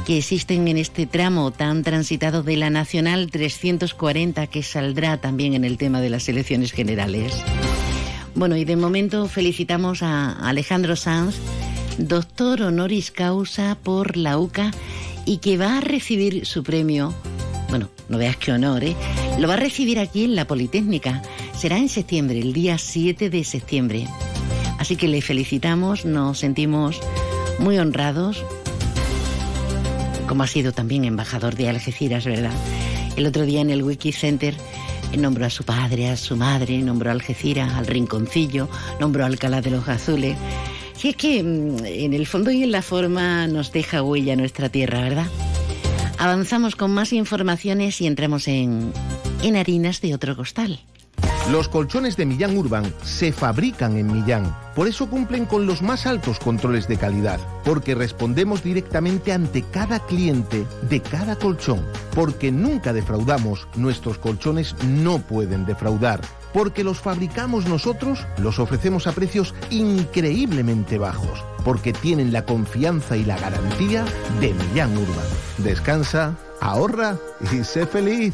que 0.05 0.19
existen 0.19 0.67
en 0.67 0.77
este 0.77 1.07
tramo 1.07 1.49
tan 1.49 1.81
transitado 1.81 2.43
de 2.43 2.55
la 2.55 2.69
Nacional 2.69 3.31
340 3.31 4.45
que 4.45 4.61
saldrá 4.61 5.17
también 5.17 5.55
en 5.55 5.65
el 5.65 5.79
tema 5.79 6.01
de 6.01 6.11
las 6.11 6.29
elecciones 6.29 6.71
generales. 6.71 7.33
Bueno, 8.35 8.57
y 8.57 8.63
de 8.63 8.75
momento 8.75 9.27
felicitamos 9.27 10.03
a 10.03 10.33
Alejandro 10.33 10.95
Sanz, 10.95 11.35
doctor 11.97 12.61
honoris 12.61 13.11
causa 13.11 13.77
por 13.81 14.17
la 14.17 14.37
UCA 14.37 14.71
y 15.25 15.37
que 15.37 15.57
va 15.57 15.77
a 15.77 15.81
recibir 15.81 16.45
su 16.45 16.63
premio. 16.63 17.13
Bueno, 17.69 17.89
no 18.09 18.17
veas 18.17 18.37
qué 18.37 18.51
honor, 18.51 18.83
¿eh? 18.83 18.95
Lo 19.39 19.47
va 19.47 19.55
a 19.55 19.57
recibir 19.57 19.99
aquí 19.99 20.23
en 20.23 20.35
la 20.35 20.45
Politécnica. 20.45 21.21
Será 21.57 21.77
en 21.77 21.89
septiembre, 21.89 22.39
el 22.39 22.53
día 22.53 22.77
7 22.77 23.29
de 23.29 23.43
septiembre. 23.43 24.07
Así 24.79 24.95
que 24.95 25.07
le 25.07 25.21
felicitamos, 25.21 26.05
nos 26.05 26.39
sentimos 26.39 26.99
muy 27.59 27.77
honrados 27.77 28.43
como 30.27 30.43
ha 30.43 30.47
sido 30.47 30.71
también 30.71 31.05
embajador 31.05 31.55
de 31.55 31.69
Algeciras, 31.69 32.25
¿verdad? 32.25 32.53
El 33.15 33.27
otro 33.27 33.45
día 33.45 33.61
en 33.61 33.69
el 33.69 33.83
Wiki 33.83 34.11
Center 34.11 34.55
eh, 35.11 35.17
nombró 35.17 35.45
a 35.45 35.49
su 35.49 35.63
padre, 35.63 36.09
a 36.09 36.17
su 36.17 36.35
madre, 36.35 36.79
nombró 36.79 37.09
a 37.09 37.13
Algeciras, 37.13 37.73
al 37.73 37.85
Rinconcillo, 37.85 38.67
nombró 38.99 39.23
a 39.23 39.27
Alcalá 39.27 39.61
de 39.61 39.71
los 39.71 39.87
Azules. 39.87 40.35
Es 41.03 41.17
que 41.17 41.43
mm, 41.43 41.85
en 41.85 42.13
el 42.13 42.25
fondo 42.25 42.49
y 42.49 42.63
en 42.63 42.71
la 42.71 42.81
forma 42.81 43.45
nos 43.47 43.71
deja 43.73 44.01
huella 44.01 44.37
nuestra 44.37 44.69
tierra, 44.69 45.01
¿verdad? 45.01 45.27
Avanzamos 46.17 46.77
con 46.77 46.91
más 46.91 47.11
informaciones 47.11 47.99
y 47.99 48.07
entramos 48.07 48.47
en, 48.47 48.93
en 49.41 49.57
harinas 49.57 49.99
de 49.99 50.15
otro 50.15 50.37
costal. 50.37 50.79
Los 51.51 51.67
colchones 51.67 52.15
de 52.15 52.25
Millán 52.25 52.57
Urban 52.57 52.93
se 53.03 53.33
fabrican 53.33 53.97
en 53.97 54.13
Millán. 54.13 54.55
Por 54.75 54.87
eso 54.87 55.09
cumplen 55.09 55.45
con 55.45 55.65
los 55.65 55.81
más 55.81 56.05
altos 56.05 56.39
controles 56.39 56.87
de 56.87 56.95
calidad. 56.95 57.39
Porque 57.65 57.95
respondemos 57.95 58.63
directamente 58.63 59.33
ante 59.33 59.61
cada 59.61 59.99
cliente 60.05 60.65
de 60.89 61.01
cada 61.01 61.35
colchón. 61.35 61.85
Porque 62.15 62.49
nunca 62.49 62.93
defraudamos. 62.93 63.67
Nuestros 63.75 64.17
colchones 64.19 64.73
no 64.85 65.19
pueden 65.19 65.65
defraudar. 65.65 66.21
Porque 66.53 66.83
los 66.83 66.99
fabricamos 66.99 67.67
nosotros, 67.67 68.25
los 68.37 68.59
ofrecemos 68.59 69.07
a 69.07 69.11
precios 69.11 69.55
increíblemente 69.69 70.97
bajos. 70.97 71.43
Porque 71.65 71.93
tienen 71.93 72.31
la 72.31 72.45
confianza 72.45 73.17
y 73.17 73.25
la 73.25 73.37
garantía 73.37 74.05
de 74.39 74.53
Millán 74.53 74.95
Urban. 74.97 75.25
Descansa, 75.57 76.37
ahorra 76.61 77.17
y 77.51 77.63
sé 77.63 77.85
feliz. 77.85 78.33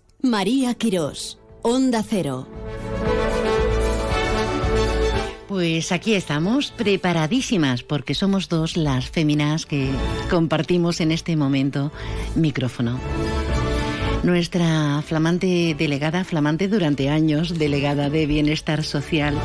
María 0.23 0.75
Quirós, 0.75 1.39
Onda 1.63 2.03
Cero. 2.03 2.45
Pues 5.47 5.91
aquí 5.91 6.13
estamos, 6.13 6.69
preparadísimas, 6.69 7.81
porque 7.81 8.13
somos 8.13 8.47
dos 8.47 8.77
las 8.77 9.09
féminas 9.09 9.65
que 9.65 9.89
compartimos 10.29 11.01
en 11.01 11.11
este 11.11 11.35
momento 11.35 11.91
micrófono. 12.35 12.99
Nuestra 14.23 15.01
flamante 15.01 15.75
delegada, 15.75 16.23
flamante 16.23 16.67
durante 16.67 17.09
años, 17.09 17.57
delegada 17.57 18.11
de 18.11 18.27
Bienestar 18.27 18.83
Social, 18.83 19.35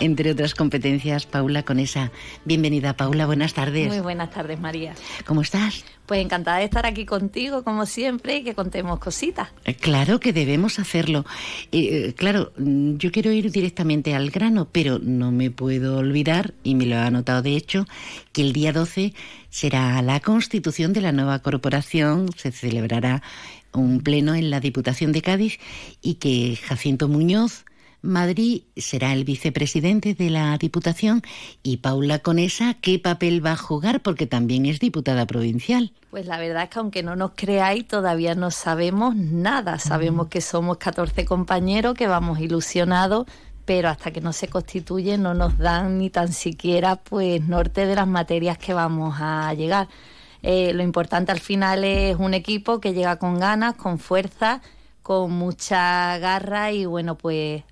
entre 0.00 0.30
otras 0.30 0.54
competencias, 0.54 1.24
Paula 1.24 1.62
Conesa. 1.62 2.12
Bienvenida, 2.44 2.94
Paula, 2.98 3.24
buenas 3.24 3.54
tardes. 3.54 3.88
Muy 3.88 4.00
buenas 4.00 4.30
tardes, 4.30 4.60
María. 4.60 4.92
¿Cómo 5.24 5.40
estás? 5.40 5.86
Pues 6.04 6.20
encantada 6.20 6.58
de 6.58 6.64
estar 6.64 6.84
aquí 6.84 7.06
contigo, 7.06 7.64
como 7.64 7.86
siempre, 7.86 8.36
y 8.36 8.44
que 8.44 8.54
contemos 8.54 8.98
cositas. 8.98 9.48
Eh, 9.64 9.74
claro 9.74 10.20
que 10.20 10.34
debemos 10.34 10.78
hacerlo. 10.78 11.24
Eh, 11.72 12.12
claro, 12.14 12.52
mm, 12.58 12.96
yo 12.96 13.10
quiero 13.10 13.32
ir 13.32 13.50
directamente 13.50 14.14
al 14.14 14.30
grano, 14.30 14.68
pero 14.70 14.98
no 14.98 15.32
me 15.32 15.50
puedo 15.50 15.96
olvidar, 15.96 16.52
y 16.62 16.74
me 16.74 16.84
lo 16.84 16.96
he 16.96 16.98
anotado 16.98 17.40
de 17.40 17.56
hecho, 17.56 17.86
que 18.32 18.42
el 18.42 18.52
día 18.52 18.74
12 18.74 19.14
será 19.48 20.02
la 20.02 20.20
constitución 20.20 20.92
de 20.92 21.00
la 21.00 21.12
nueva 21.12 21.38
corporación, 21.38 22.28
se 22.36 22.52
celebrará 22.52 23.22
un 23.80 24.00
pleno 24.00 24.34
en 24.34 24.50
la 24.50 24.60
Diputación 24.60 25.12
de 25.12 25.22
Cádiz 25.22 25.58
y 26.02 26.14
que 26.14 26.56
Jacinto 26.56 27.08
Muñoz 27.08 27.64
Madrid 28.06 28.62
será 28.76 29.12
el 29.12 29.24
vicepresidente 29.24 30.14
de 30.14 30.30
la 30.30 30.56
Diputación 30.58 31.22
y 31.62 31.78
Paula 31.78 32.20
Conesa, 32.20 32.74
¿qué 32.74 32.98
papel 32.98 33.44
va 33.44 33.52
a 33.52 33.56
jugar? 33.56 34.00
Porque 34.00 34.26
también 34.26 34.64
es 34.66 34.80
diputada 34.80 35.26
provincial. 35.26 35.92
Pues 36.10 36.26
la 36.26 36.38
verdad 36.38 36.64
es 36.64 36.70
que 36.70 36.78
aunque 36.78 37.02
no 37.02 37.16
nos 37.16 37.32
creáis, 37.34 37.86
todavía 37.86 38.34
no 38.34 38.50
sabemos 38.50 39.16
nada. 39.16 39.78
Sabemos 39.78 40.28
que 40.28 40.40
somos 40.40 40.78
14 40.78 41.24
compañeros, 41.24 41.94
que 41.94 42.06
vamos 42.06 42.38
ilusionados, 42.40 43.26
pero 43.64 43.88
hasta 43.88 44.12
que 44.12 44.20
no 44.20 44.32
se 44.32 44.48
constituye 44.48 45.18
no 45.18 45.34
nos 45.34 45.58
dan 45.58 45.98
ni 45.98 46.08
tan 46.08 46.32
siquiera 46.32 46.96
pues 46.96 47.42
norte 47.42 47.86
de 47.86 47.96
las 47.96 48.06
materias 48.06 48.58
que 48.58 48.72
vamos 48.72 49.16
a 49.18 49.52
llegar. 49.54 49.88
Eh, 50.48 50.72
lo 50.74 50.84
importante 50.84 51.32
al 51.32 51.40
final 51.40 51.82
es 51.82 52.14
un 52.20 52.32
equipo 52.32 52.78
que 52.80 52.94
llega 52.94 53.18
con 53.18 53.40
ganas, 53.40 53.74
con 53.74 53.98
fuerza, 53.98 54.62
con 55.02 55.32
mucha 55.32 56.18
garra 56.18 56.70
y 56.70 56.86
bueno, 56.86 57.18
pues 57.18 57.64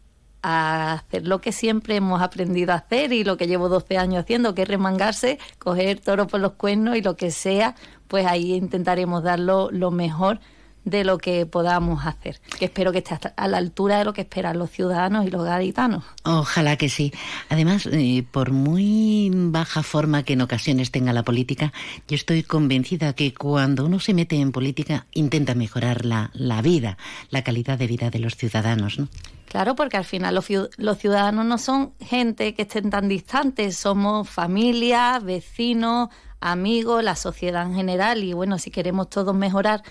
a 0.42 0.94
hacer 0.94 1.24
lo 1.24 1.40
que 1.40 1.52
siempre 1.52 1.94
hemos 1.94 2.20
aprendido 2.20 2.72
a 2.72 2.78
hacer 2.78 3.12
y 3.12 3.22
lo 3.22 3.36
que 3.36 3.46
llevo 3.46 3.68
12 3.68 3.96
años 3.96 4.24
haciendo, 4.24 4.56
que 4.56 4.62
es 4.62 4.68
remangarse, 4.68 5.38
coger 5.60 6.00
toro 6.00 6.26
por 6.26 6.40
los 6.40 6.54
cuernos 6.54 6.96
y 6.96 7.02
lo 7.02 7.14
que 7.14 7.30
sea, 7.30 7.76
pues 8.08 8.26
ahí 8.26 8.54
intentaremos 8.54 9.22
darlo 9.22 9.70
lo 9.70 9.92
mejor 9.92 10.40
de 10.84 11.04
lo 11.04 11.18
que 11.18 11.46
podamos 11.46 12.06
hacer, 12.06 12.40
que 12.58 12.66
espero 12.66 12.92
que 12.92 12.98
esté 12.98 13.16
a 13.36 13.48
la 13.48 13.58
altura 13.58 13.98
de 13.98 14.04
lo 14.04 14.12
que 14.12 14.22
esperan 14.22 14.58
los 14.58 14.70
ciudadanos 14.70 15.26
y 15.26 15.30
los 15.30 15.44
gaditanos. 15.44 16.04
Ojalá 16.24 16.76
que 16.76 16.88
sí. 16.88 17.12
Además, 17.48 17.86
eh, 17.86 18.24
por 18.30 18.52
muy 18.52 19.30
baja 19.32 19.82
forma 19.82 20.22
que 20.22 20.34
en 20.34 20.42
ocasiones 20.42 20.90
tenga 20.90 21.12
la 21.12 21.22
política, 21.22 21.72
yo 22.08 22.14
estoy 22.14 22.42
convencida 22.42 23.14
que 23.14 23.32
cuando 23.32 23.86
uno 23.86 24.00
se 24.00 24.14
mete 24.14 24.36
en 24.36 24.52
política 24.52 25.06
intenta 25.12 25.54
mejorar 25.54 26.04
la, 26.04 26.30
la 26.34 26.62
vida, 26.62 26.98
la 27.30 27.42
calidad 27.42 27.78
de 27.78 27.86
vida 27.86 28.10
de 28.10 28.18
los 28.18 28.36
ciudadanos. 28.36 28.98
¿no? 28.98 29.08
Claro, 29.46 29.74
porque 29.76 29.96
al 29.96 30.04
final 30.04 30.34
los, 30.34 30.46
los 30.76 30.98
ciudadanos 30.98 31.46
no 31.46 31.58
son 31.58 31.92
gente 32.00 32.54
que 32.54 32.62
estén 32.62 32.90
tan 32.90 33.08
distantes, 33.08 33.76
somos 33.76 34.28
familias, 34.28 35.22
vecinos, 35.22 36.08
amigos, 36.40 37.02
la 37.02 37.16
sociedad 37.16 37.64
en 37.64 37.74
general 37.74 38.22
y 38.22 38.32
bueno, 38.32 38.58
si 38.58 38.70
queremos 38.70 39.08
todos 39.08 39.34
mejorar 39.34 39.82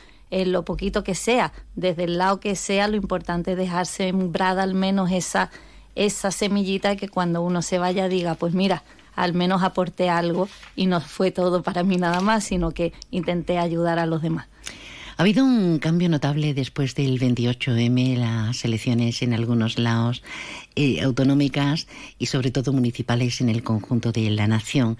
en 0.41 0.51
lo 0.51 0.65
poquito 0.65 1.03
que 1.03 1.13
sea, 1.13 1.53
desde 1.75 2.05
el 2.05 2.17
lado 2.17 2.39
que 2.39 2.55
sea, 2.55 2.87
lo 2.87 2.95
importante 2.95 3.51
es 3.51 3.57
dejar 3.57 3.85
sembrada 3.85 4.63
al 4.63 4.73
menos 4.73 5.11
esa, 5.11 5.51
esa 5.95 6.31
semillita 6.31 6.95
que 6.95 7.07
cuando 7.07 7.41
uno 7.41 7.61
se 7.61 7.77
vaya 7.77 8.09
diga, 8.09 8.33
pues 8.33 8.53
mira, 8.53 8.83
al 9.15 9.33
menos 9.33 9.61
aporté 9.61 10.09
algo 10.09 10.49
y 10.75 10.87
no 10.87 11.01
fue 11.01 11.29
todo 11.29 11.61
para 11.61 11.83
mí 11.83 11.97
nada 11.97 12.19
más, 12.19 12.45
sino 12.45 12.71
que 12.71 12.93
intenté 13.11 13.59
ayudar 13.59 13.99
a 13.99 14.07
los 14.07 14.23
demás. 14.23 14.47
Ha 15.15 15.21
habido 15.21 15.45
un 15.45 15.77
cambio 15.77 16.09
notable 16.09 16.55
después 16.55 16.95
del 16.95 17.19
28M, 17.19 18.17
las 18.17 18.65
elecciones 18.65 19.21
en 19.21 19.35
algunos 19.35 19.77
lados 19.77 20.23
eh, 20.75 21.01
autonómicas 21.01 21.87
y 22.17 22.25
sobre 22.25 22.49
todo 22.49 22.73
municipales 22.73 23.41
en 23.41 23.49
el 23.49 23.61
conjunto 23.61 24.11
de 24.11 24.31
la 24.31 24.47
nación. 24.47 24.97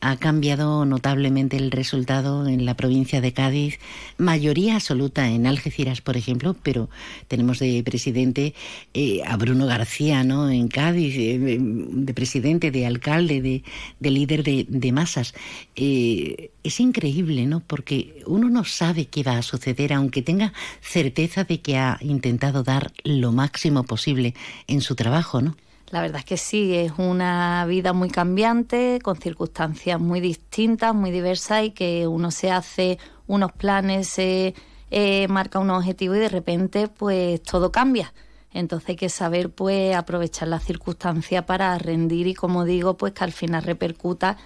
Ha 0.00 0.18
cambiado 0.18 0.84
notablemente 0.86 1.56
el 1.56 1.72
resultado 1.72 2.46
en 2.46 2.64
la 2.64 2.76
provincia 2.76 3.20
de 3.20 3.32
Cádiz, 3.32 3.80
mayoría 4.18 4.76
absoluta 4.76 5.28
en 5.28 5.48
Algeciras, 5.48 6.00
por 6.00 6.16
ejemplo, 6.16 6.54
pero 6.62 6.88
tenemos 7.26 7.58
de 7.58 7.82
presidente 7.84 8.54
eh, 8.94 9.22
a 9.26 9.36
Bruno 9.36 9.66
García, 9.66 10.22
¿no? 10.22 10.48
En 10.48 10.68
Cádiz, 10.68 11.16
eh, 11.16 11.58
de 11.58 12.14
presidente, 12.14 12.70
de 12.70 12.86
alcalde, 12.86 13.42
de, 13.42 13.64
de 13.98 14.10
líder 14.12 14.44
de, 14.44 14.64
de 14.68 14.92
masas. 14.92 15.34
es 15.74 16.80
increíble, 16.80 17.46
¿no? 17.46 17.64
Porque 17.66 18.22
uno 18.26 18.48
no 18.48 18.64
sabe 18.64 19.06
qué 19.06 19.24
va 19.24 19.38
a 19.38 19.42
suceder, 19.42 19.92
aunque 19.92 20.22
tenga 20.22 20.52
certeza 20.80 21.42
de 21.42 21.60
que 21.60 21.78
ha 21.78 21.98
intentado 22.00 22.62
dar 22.62 22.92
lo 23.02 23.32
máximo 23.32 23.82
posible 23.82 24.34
en 24.68 24.80
su 24.80 24.94
trabajo 24.94 25.15
¿no? 25.40 25.56
La 25.90 26.00
verdad 26.00 26.18
es 26.18 26.24
que 26.24 26.36
sí, 26.36 26.74
es 26.74 26.92
una 26.98 27.64
vida 27.66 27.92
muy 27.92 28.10
cambiante, 28.10 28.98
con 29.02 29.16
circunstancias 29.16 30.00
muy 30.00 30.20
distintas, 30.20 30.94
muy 30.94 31.12
diversas 31.12 31.64
y 31.64 31.70
que 31.70 32.08
uno 32.08 32.32
se 32.32 32.50
hace 32.50 32.98
unos 33.28 33.52
planes, 33.52 34.08
se 34.08 34.54
eh, 34.90 35.28
marca 35.28 35.60
un 35.60 35.70
objetivo 35.70 36.16
y 36.16 36.18
de 36.18 36.28
repente 36.28 36.88
pues 36.88 37.40
todo 37.42 37.70
cambia. 37.70 38.12
Entonces 38.52 38.90
hay 38.90 38.96
que 38.96 39.08
saber 39.08 39.50
pues 39.50 39.94
aprovechar 39.94 40.48
la 40.48 40.58
circunstancia 40.58 41.46
para 41.46 41.78
rendir 41.78 42.26
y 42.26 42.34
como 42.34 42.64
digo 42.64 42.96
pues 42.96 43.12
que 43.12 43.22
al 43.22 43.32
final 43.32 43.62
repercuta 43.62 44.38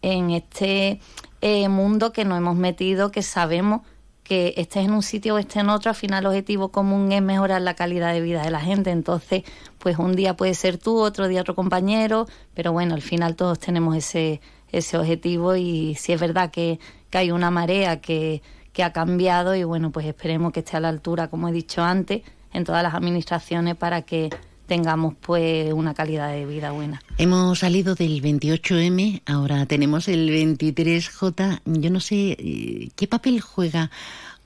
en 0.00 0.30
este 0.30 1.00
eh, 1.42 1.68
mundo 1.68 2.12
que 2.12 2.24
nos 2.24 2.38
hemos 2.38 2.56
metido, 2.56 3.10
que 3.10 3.22
sabemos 3.22 3.82
que 4.26 4.54
estés 4.56 4.84
en 4.84 4.92
un 4.92 5.02
sitio 5.02 5.36
o 5.36 5.38
estés 5.38 5.58
en 5.58 5.68
otro, 5.68 5.90
al 5.90 5.94
final 5.94 6.24
el 6.24 6.26
objetivo 6.26 6.70
común 6.70 7.12
es 7.12 7.22
mejorar 7.22 7.62
la 7.62 7.74
calidad 7.74 8.12
de 8.12 8.20
vida 8.20 8.42
de 8.42 8.50
la 8.50 8.60
gente. 8.60 8.90
Entonces, 8.90 9.44
pues 9.78 9.98
un 9.98 10.16
día 10.16 10.36
puede 10.36 10.54
ser 10.54 10.78
tú, 10.78 10.98
otro 10.98 11.28
día 11.28 11.42
otro 11.42 11.54
compañero, 11.54 12.26
pero 12.54 12.72
bueno, 12.72 12.94
al 12.94 13.02
final 13.02 13.36
todos 13.36 13.58
tenemos 13.60 13.96
ese, 13.96 14.40
ese 14.72 14.98
objetivo 14.98 15.54
y 15.54 15.94
si 15.94 16.12
es 16.12 16.20
verdad 16.20 16.50
que, 16.50 16.80
que 17.10 17.18
hay 17.18 17.30
una 17.30 17.50
marea 17.52 18.00
que, 18.00 18.42
que 18.72 18.82
ha 18.82 18.92
cambiado 18.92 19.54
y 19.54 19.62
bueno, 19.62 19.92
pues 19.92 20.06
esperemos 20.06 20.52
que 20.52 20.60
esté 20.60 20.76
a 20.76 20.80
la 20.80 20.88
altura, 20.88 21.28
como 21.28 21.48
he 21.48 21.52
dicho 21.52 21.82
antes, 21.82 22.22
en 22.52 22.64
todas 22.64 22.82
las 22.82 22.94
administraciones 22.94 23.76
para 23.76 24.02
que 24.02 24.30
tengamos 24.66 25.14
pues 25.20 25.72
una 25.72 25.94
calidad 25.94 26.32
de 26.32 26.46
vida 26.46 26.72
buena. 26.72 27.02
Hemos 27.18 27.60
salido 27.60 27.94
del 27.94 28.22
28M, 28.22 29.22
ahora 29.26 29.66
tenemos 29.66 30.08
el 30.08 30.28
23J. 30.28 31.60
Yo 31.64 31.90
no 31.90 32.00
sé 32.00 32.36
eh, 32.38 32.88
qué 32.94 33.06
papel 33.06 33.40
juega 33.40 33.90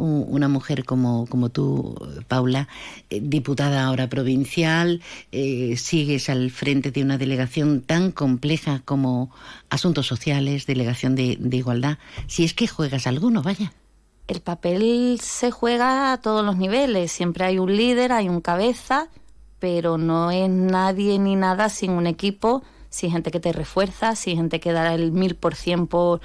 una 0.00 0.48
mujer 0.48 0.84
como, 0.84 1.26
como 1.26 1.50
tú, 1.50 1.94
Paula, 2.26 2.68
eh, 3.10 3.20
diputada 3.22 3.84
ahora 3.84 4.08
provincial, 4.08 5.02
eh, 5.30 5.76
sigues 5.76 6.30
al 6.30 6.50
frente 6.50 6.90
de 6.90 7.02
una 7.02 7.18
delegación 7.18 7.82
tan 7.82 8.10
compleja 8.10 8.80
como 8.84 9.30
Asuntos 9.68 10.06
Sociales, 10.06 10.64
Delegación 10.64 11.14
de, 11.14 11.36
de 11.38 11.56
Igualdad. 11.56 11.98
Si 12.28 12.44
es 12.44 12.54
que 12.54 12.66
juegas 12.66 13.06
alguno, 13.06 13.42
vaya 13.42 13.72
el 14.26 14.40
papel 14.40 15.18
se 15.20 15.50
juega 15.50 16.12
a 16.12 16.20
todos 16.20 16.44
los 16.44 16.56
niveles. 16.56 17.10
Siempre 17.10 17.44
hay 17.44 17.58
un 17.58 17.76
líder, 17.76 18.12
hay 18.12 18.28
un 18.28 18.40
cabeza 18.40 19.08
pero 19.60 19.98
no 19.98 20.30
es 20.32 20.48
nadie 20.48 21.18
ni 21.18 21.36
nada 21.36 21.68
sin 21.68 21.92
un 21.92 22.06
equipo, 22.06 22.62
sin 22.88 23.12
gente 23.12 23.30
que 23.30 23.38
te 23.38 23.52
refuerza, 23.52 24.16
sin 24.16 24.36
gente 24.36 24.58
que 24.58 24.72
da 24.72 24.92
el 24.94 25.12
mil 25.12 25.36
por 25.36 25.54
cien 25.54 25.86
por, 25.86 26.20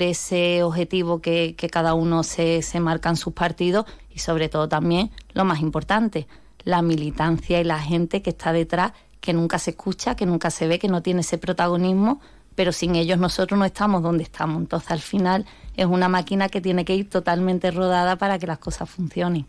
ese 0.00 0.62
objetivo 0.62 1.20
que, 1.20 1.54
cada 1.70 1.92
uno 1.92 2.22
se, 2.22 2.62
se 2.62 2.80
marca 2.80 3.10
en 3.10 3.16
sus 3.16 3.34
partidos 3.34 3.84
y 4.10 4.20
sobre 4.20 4.48
todo 4.48 4.66
también 4.66 5.10
lo 5.34 5.44
más 5.44 5.60
importante, 5.60 6.26
la 6.64 6.80
militancia 6.80 7.60
y 7.60 7.64
la 7.64 7.78
gente 7.78 8.22
que 8.22 8.30
está 8.30 8.52
detrás, 8.52 8.92
que 9.20 9.32
nunca 9.32 9.58
se 9.58 9.70
escucha, 9.70 10.16
que 10.16 10.24
nunca 10.24 10.50
se 10.50 10.66
ve, 10.66 10.78
que 10.78 10.88
no 10.88 11.02
tiene 11.02 11.20
ese 11.20 11.36
protagonismo, 11.36 12.20
pero 12.54 12.72
sin 12.72 12.94
ellos 12.96 13.18
nosotros 13.18 13.58
no 13.58 13.64
estamos 13.64 14.02
donde 14.02 14.24
estamos. 14.24 14.60
Entonces 14.60 14.90
al 14.90 15.00
final 15.00 15.46
es 15.76 15.86
una 15.86 16.08
máquina 16.08 16.48
que 16.48 16.60
tiene 16.60 16.84
que 16.84 16.94
ir 16.94 17.08
totalmente 17.08 17.70
rodada 17.70 18.16
para 18.16 18.38
que 18.38 18.46
las 18.46 18.58
cosas 18.58 18.88
funcionen 18.88 19.46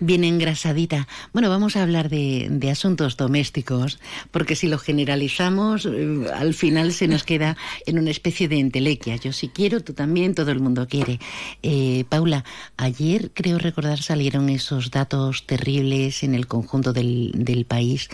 bien 0.00 0.24
engrasadita. 0.24 1.06
Bueno, 1.32 1.48
vamos 1.48 1.76
a 1.76 1.82
hablar 1.82 2.08
de, 2.08 2.68
asuntos 2.70 3.16
domésticos, 3.16 4.00
porque 4.30 4.56
si 4.56 4.68
lo 4.68 4.78
generalizamos, 4.78 5.86
eh, 5.86 6.26
al 6.34 6.54
final 6.54 6.92
se 6.92 7.06
nos 7.06 7.24
queda 7.24 7.56
en 7.86 7.98
una 7.98 8.10
especie 8.10 8.48
de 8.48 8.58
entelequia. 8.58 9.16
Yo 9.16 9.32
sí 9.32 9.48
quiero, 9.48 9.80
tú 9.80 9.92
también, 9.92 10.34
todo 10.34 10.50
el 10.50 10.60
mundo 10.60 10.88
quiere. 10.88 11.20
Eh, 11.62 12.04
Paula, 12.08 12.44
ayer 12.76 13.30
creo 13.32 13.58
recordar 13.58 14.00
salieron 14.00 14.48
esos 14.48 14.90
datos 14.90 15.46
terribles 15.46 16.22
en 16.22 16.34
el 16.34 16.46
conjunto 16.46 16.92
del 16.92 17.66
país 17.68 18.08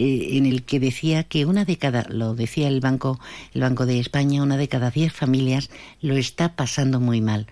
eh, 0.00 0.38
en 0.38 0.46
el 0.46 0.62
que 0.62 0.80
decía 0.80 1.24
que 1.24 1.44
una 1.44 1.66
de 1.66 1.76
cada, 1.76 2.06
lo 2.08 2.34
decía 2.34 2.68
el 2.68 2.80
Banco, 2.80 3.20
el 3.52 3.60
Banco 3.60 3.84
de 3.84 4.00
España, 4.00 4.42
una 4.42 4.56
de 4.56 4.66
cada 4.66 4.90
diez 4.90 5.12
familias 5.12 5.68
lo 6.00 6.16
está 6.16 6.56
pasando 6.56 7.00
muy 7.00 7.20
mal. 7.20 7.48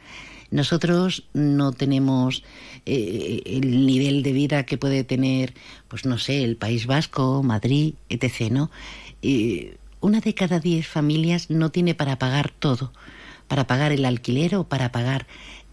Nosotros 0.51 1.25
no 1.35 1.73
tenemos 1.73 2.43
eh, 2.87 3.43
el 3.45 3.85
nivel 3.85 4.23
de 4.23 4.33
vida 4.33 4.65
que 4.65 4.79
puede 4.79 5.05
tener, 5.05 5.53
pues 5.89 6.07
no 6.07 6.17
sé, 6.17 6.43
el 6.43 6.57
País 6.57 6.87
Vasco, 6.87 7.43
Madrid, 7.43 7.95
etc. 8.09 8.51
¿no? 8.51 8.71
una 10.01 10.21
de 10.21 10.33
cada 10.33 10.59
diez 10.59 10.87
familias 10.87 11.51
no 11.51 11.71
tiene 11.71 11.95
para 11.95 12.19
pagar 12.19 12.51
todo, 12.51 12.93
para 13.47 13.67
pagar 13.67 13.93
el 13.93 14.07
alquiler 14.07 14.55
o 14.55 14.65
para 14.65 14.91
pagar 14.91 15.27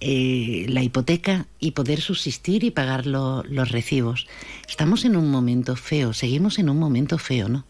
eh, 0.07 0.67
la 0.69 0.83
hipoteca 0.83 1.47
y 1.59 1.71
poder 1.71 1.99
subsistir 1.99 2.63
y 2.63 2.69
pagar 2.69 3.07
los 3.07 3.71
recibos. 3.71 4.27
Estamos 4.69 5.03
en 5.03 5.15
un 5.15 5.31
momento 5.31 5.75
feo, 5.75 6.13
seguimos 6.13 6.59
en 6.59 6.69
un 6.69 6.77
momento 6.77 7.17
feo, 7.17 7.49
¿no? 7.49 7.65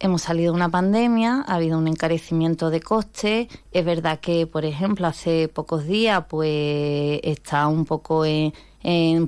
hemos 0.00 0.22
salido 0.22 0.52
de 0.52 0.56
una 0.56 0.70
pandemia, 0.70 1.44
ha 1.46 1.54
habido 1.54 1.78
un 1.78 1.88
encarecimiento 1.88 2.70
de 2.70 2.80
costes. 2.80 3.48
Es 3.72 3.84
verdad 3.84 4.20
que, 4.20 4.46
por 4.46 4.64
ejemplo, 4.64 5.06
hace 5.06 5.48
pocos 5.48 5.86
días, 5.86 6.24
pues 6.28 7.20
está 7.22 7.66
un 7.68 7.84
poco 7.84 8.24
en, 8.24 8.52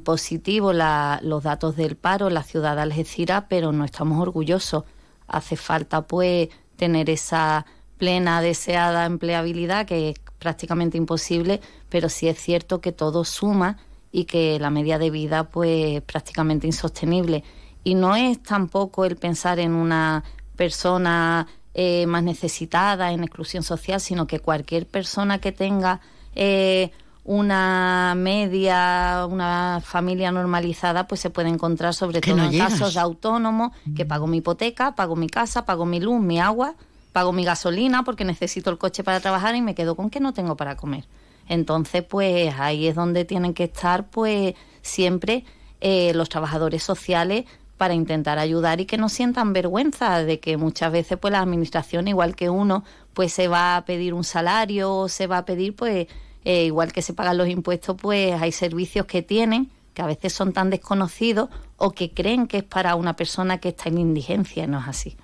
positivo 0.00 0.72
los 0.74 1.42
datos 1.42 1.76
del 1.76 1.96
paro 1.96 2.28
en 2.28 2.34
la 2.34 2.42
ciudad 2.42 2.76
de 2.76 2.82
Algeciras, 2.82 3.44
pero 3.48 3.72
no 3.72 3.84
estamos 3.84 4.20
orgullosos. 4.20 4.84
Hace 5.28 5.56
falta, 5.56 6.02
pues, 6.02 6.48
tener 6.76 7.08
esa 7.10 7.64
plena 7.96 8.42
deseada 8.42 9.06
empleabilidad, 9.06 9.86
que 9.86 10.14
prácticamente 10.46 10.96
imposible, 10.96 11.60
pero 11.88 12.08
sí 12.08 12.28
es 12.28 12.38
cierto 12.38 12.80
que 12.80 12.92
todo 12.92 13.24
suma 13.24 13.78
y 14.12 14.26
que 14.26 14.60
la 14.60 14.70
media 14.70 14.96
de 14.96 15.10
vida, 15.10 15.50
pues, 15.50 15.96
es 15.96 16.02
prácticamente 16.02 16.68
insostenible. 16.68 17.42
Y 17.82 17.96
no 17.96 18.14
es 18.14 18.40
tampoco 18.44 19.04
el 19.04 19.16
pensar 19.16 19.58
en 19.58 19.72
una 19.72 20.22
persona 20.54 21.48
eh, 21.74 22.06
más 22.06 22.22
necesitada, 22.22 23.10
en 23.10 23.24
exclusión 23.24 23.64
social, 23.64 24.00
sino 24.00 24.28
que 24.28 24.38
cualquier 24.38 24.86
persona 24.86 25.40
que 25.40 25.50
tenga 25.50 26.00
eh, 26.36 26.92
una 27.24 28.14
media, 28.16 29.26
una 29.28 29.80
familia 29.84 30.30
normalizada, 30.30 31.08
pues 31.08 31.20
se 31.20 31.30
puede 31.30 31.48
encontrar 31.48 31.92
sobre 31.92 32.20
todo 32.20 32.40
en 32.40 32.56
casos 32.56 32.94
de 32.94 33.00
autónomos, 33.00 33.72
que 33.96 34.04
pago 34.04 34.28
mi 34.28 34.36
hipoteca, 34.36 34.94
pago 34.94 35.16
mi 35.16 35.28
casa, 35.28 35.66
pago 35.66 35.86
mi 35.86 35.98
luz, 35.98 36.20
mi 36.20 36.38
agua, 36.38 36.76
pago 37.16 37.32
mi 37.32 37.46
gasolina 37.46 38.02
porque 38.02 38.26
necesito 38.26 38.68
el 38.68 38.76
coche 38.76 39.02
para 39.02 39.20
trabajar 39.20 39.56
y 39.56 39.62
me 39.62 39.74
quedo 39.74 39.96
con 39.96 40.10
que 40.10 40.20
no 40.20 40.34
tengo 40.34 40.54
para 40.54 40.76
comer. 40.76 41.06
Entonces, 41.48 42.02
pues 42.02 42.52
ahí 42.58 42.88
es 42.88 42.94
donde 42.94 43.24
tienen 43.24 43.54
que 43.54 43.64
estar, 43.64 44.10
pues 44.10 44.52
siempre 44.82 45.46
eh, 45.80 46.12
los 46.14 46.28
trabajadores 46.28 46.82
sociales 46.82 47.46
para 47.78 47.94
intentar 47.94 48.38
ayudar 48.38 48.82
y 48.82 48.84
que 48.84 48.98
no 48.98 49.08
sientan 49.08 49.54
vergüenza 49.54 50.24
de 50.24 50.40
que 50.40 50.58
muchas 50.58 50.92
veces 50.92 51.16
pues 51.16 51.32
la 51.32 51.40
administración 51.40 52.06
igual 52.06 52.36
que 52.36 52.50
uno 52.50 52.84
pues 53.14 53.32
se 53.32 53.48
va 53.48 53.78
a 53.78 53.86
pedir 53.86 54.12
un 54.12 54.24
salario 54.24 54.94
o 54.94 55.08
se 55.08 55.26
va 55.26 55.38
a 55.38 55.44
pedir 55.46 55.74
pues 55.74 56.08
eh, 56.44 56.64
igual 56.66 56.92
que 56.92 57.00
se 57.00 57.14
pagan 57.14 57.38
los 57.38 57.48
impuestos 57.48 57.96
pues 57.98 58.34
hay 58.34 58.52
servicios 58.52 59.06
que 59.06 59.22
tienen 59.22 59.70
que 59.94 60.02
a 60.02 60.06
veces 60.06 60.34
son 60.34 60.52
tan 60.52 60.68
desconocidos 60.68 61.48
o 61.78 61.92
que 61.92 62.12
creen 62.12 62.46
que 62.46 62.58
es 62.58 62.64
para 62.64 62.94
una 62.94 63.16
persona 63.16 63.58
que 63.58 63.70
está 63.70 63.88
en 63.88 63.98
indigencia 63.98 64.66
no 64.66 64.80
es 64.80 64.88
así 64.88 65.16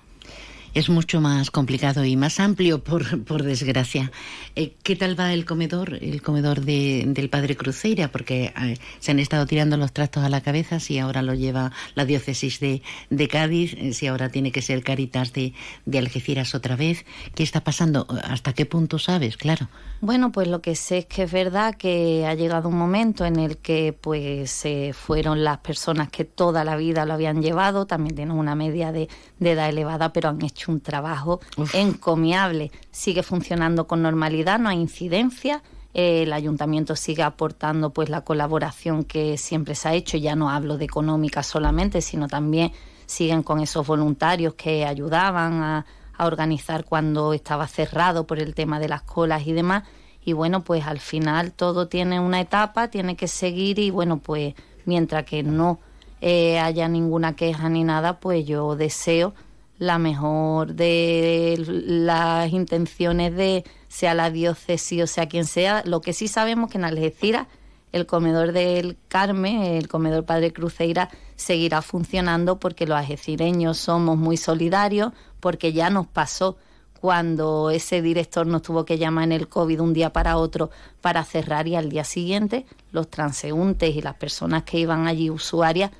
es 0.73 0.89
mucho 0.89 1.21
más 1.21 1.51
complicado 1.51 2.03
y 2.03 2.15
más 2.15 2.39
amplio, 2.39 2.83
por, 2.83 3.43
desgracia. 3.43 4.11
Eh, 4.55 4.73
¿Qué 4.83 4.95
tal 4.95 5.19
va 5.19 5.33
el 5.33 5.45
comedor, 5.45 5.99
el 6.01 6.21
comedor 6.21 6.61
de, 6.61 7.03
del 7.07 7.29
Padre 7.29 7.55
Cruceira? 7.55 8.09
Porque 8.09 8.53
se 8.99 9.11
han 9.11 9.19
estado 9.19 9.45
tirando 9.45 9.77
los 9.77 9.91
trastos 9.91 10.23
a 10.23 10.29
la 10.29 10.41
cabeza, 10.41 10.79
si 10.79 10.97
ahora 10.97 11.21
lo 11.21 11.33
lleva 11.33 11.71
la 11.95 12.05
diócesis 12.05 12.59
de, 12.59 12.81
de 13.09 13.27
Cádiz, 13.27 13.73
eh, 13.73 13.93
si 13.93 14.07
ahora 14.07 14.29
tiene 14.29 14.51
que 14.51 14.61
ser 14.61 14.83
Caritas 14.83 15.33
de, 15.33 15.53
de 15.85 15.99
Algeciras 15.99 16.55
otra 16.55 16.75
vez. 16.75 17.05
¿Qué 17.35 17.43
está 17.43 17.63
pasando? 17.63 18.07
¿Hasta 18.23 18.53
qué 18.53 18.65
punto 18.65 18.97
sabes? 18.97 19.37
Claro. 19.37 19.69
Bueno, 20.01 20.31
pues 20.31 20.47
lo 20.47 20.61
que 20.61 20.75
sé 20.75 20.99
es 20.99 21.05
que 21.05 21.23
es 21.23 21.31
verdad 21.31 21.75
que 21.75 22.25
ha 22.25 22.33
llegado 22.33 22.67
un 22.67 22.77
momento 22.77 23.25
en 23.25 23.37
el 23.37 23.57
que 23.57 23.93
pues 23.93 24.51
se 24.51 24.91
fueron 24.93 25.43
las 25.43 25.59
personas 25.59 26.09
que 26.09 26.25
toda 26.25 26.65
la 26.65 26.75
vida 26.75 27.05
lo 27.05 27.13
habían 27.13 27.41
llevado, 27.41 27.85
también 27.85 28.15
tienen 28.15 28.37
una 28.37 28.55
media 28.55 28.91
de, 28.91 29.07
de 29.39 29.51
edad 29.51 29.69
elevada, 29.69 30.11
pero 30.11 30.29
han 30.29 30.41
hecho 30.41 30.62
un 30.67 30.81
trabajo 30.81 31.39
encomiable. 31.73 32.71
Sigue 32.91 33.23
funcionando 33.23 33.87
con 33.87 34.01
normalidad, 34.01 34.59
no 34.59 34.69
hay 34.69 34.79
incidencia. 34.79 35.61
el 35.93 36.33
ayuntamiento 36.33 36.95
sigue 36.95 37.21
aportando 37.21 37.91
pues 37.91 38.09
la 38.09 38.21
colaboración 38.21 39.03
que 39.03 39.37
siempre 39.37 39.75
se 39.75 39.89
ha 39.89 39.93
hecho. 39.93 40.17
Ya 40.17 40.35
no 40.35 40.49
hablo 40.49 40.77
de 40.77 40.85
económica 40.85 41.43
solamente, 41.43 42.01
sino 42.01 42.27
también 42.27 42.71
siguen 43.05 43.43
con 43.43 43.59
esos 43.59 43.85
voluntarios 43.85 44.55
que 44.55 44.85
ayudaban 44.85 45.61
a, 45.61 45.85
a 46.17 46.25
organizar 46.25 46.85
cuando 46.85 47.33
estaba 47.33 47.67
cerrado 47.67 48.25
por 48.25 48.39
el 48.39 48.55
tema 48.55 48.79
de 48.79 48.89
las 48.89 49.03
colas 49.03 49.45
y 49.45 49.53
demás. 49.53 49.83
Y 50.25 50.33
bueno, 50.33 50.63
pues 50.63 50.85
al 50.85 50.99
final 50.99 51.51
todo 51.51 51.87
tiene 51.87 52.19
una 52.19 52.39
etapa, 52.39 52.87
tiene 52.87 53.15
que 53.15 53.27
seguir 53.27 53.77
y 53.79 53.89
bueno, 53.89 54.17
pues 54.17 54.55
mientras 54.85 55.25
que 55.25 55.43
no 55.43 55.79
eh, 56.21 56.59
haya 56.59 56.87
ninguna 56.87 57.35
queja 57.35 57.67
ni 57.67 57.83
nada, 57.83 58.21
pues 58.21 58.45
yo 58.45 58.77
deseo 58.77 59.33
la 59.77 59.97
mejor 59.97 60.75
de 60.75 61.61
las 61.65 62.51
intenciones 62.51 63.35
de 63.35 63.63
sea 63.87 64.13
la 64.13 64.29
diócesis 64.29 65.03
o 65.03 65.07
sea 65.07 65.27
quien 65.27 65.45
sea. 65.45 65.83
Lo 65.85 66.01
que 66.01 66.13
sí 66.13 66.27
sabemos 66.27 66.69
que 66.69 66.77
en 66.77 66.85
Algeciras 66.85 67.47
el 67.93 68.07
comedor 68.07 68.51
del 68.51 68.97
Carmen, 69.07 69.61
el 69.61 69.87
comedor 69.87 70.25
Padre 70.25 70.51
Cruceira, 70.51 71.09
seguirá 71.35 71.81
funcionando 71.81 72.59
porque 72.59 72.87
los 72.87 72.97
algecireños 72.97 73.77
somos 73.77 74.17
muy 74.17 74.35
solidarios, 74.35 75.13
porque 75.39 75.73
ya 75.73 75.91
nos 75.91 76.07
pasó 76.07 76.57
cuando 76.99 77.69
ese 77.69 78.01
director 78.01 78.47
nos 78.47 78.63
tuvo 78.63 78.83
que 78.83 78.97
llamar 78.97 79.25
en 79.25 79.33
el 79.33 79.47
COVID 79.47 79.79
un 79.81 79.93
día 79.93 80.11
para 80.11 80.37
otro 80.37 80.71
para 81.01 81.23
cerrar 81.23 81.67
y 81.67 81.75
al 81.75 81.89
día 81.89 82.03
siguiente 82.03 82.65
los 82.91 83.09
transeúntes 83.09 83.95
y 83.95 84.01
las 84.01 84.15
personas 84.15 84.63
que 84.63 84.79
iban 84.79 85.05
allí 85.05 85.29
usuarias 85.29 85.91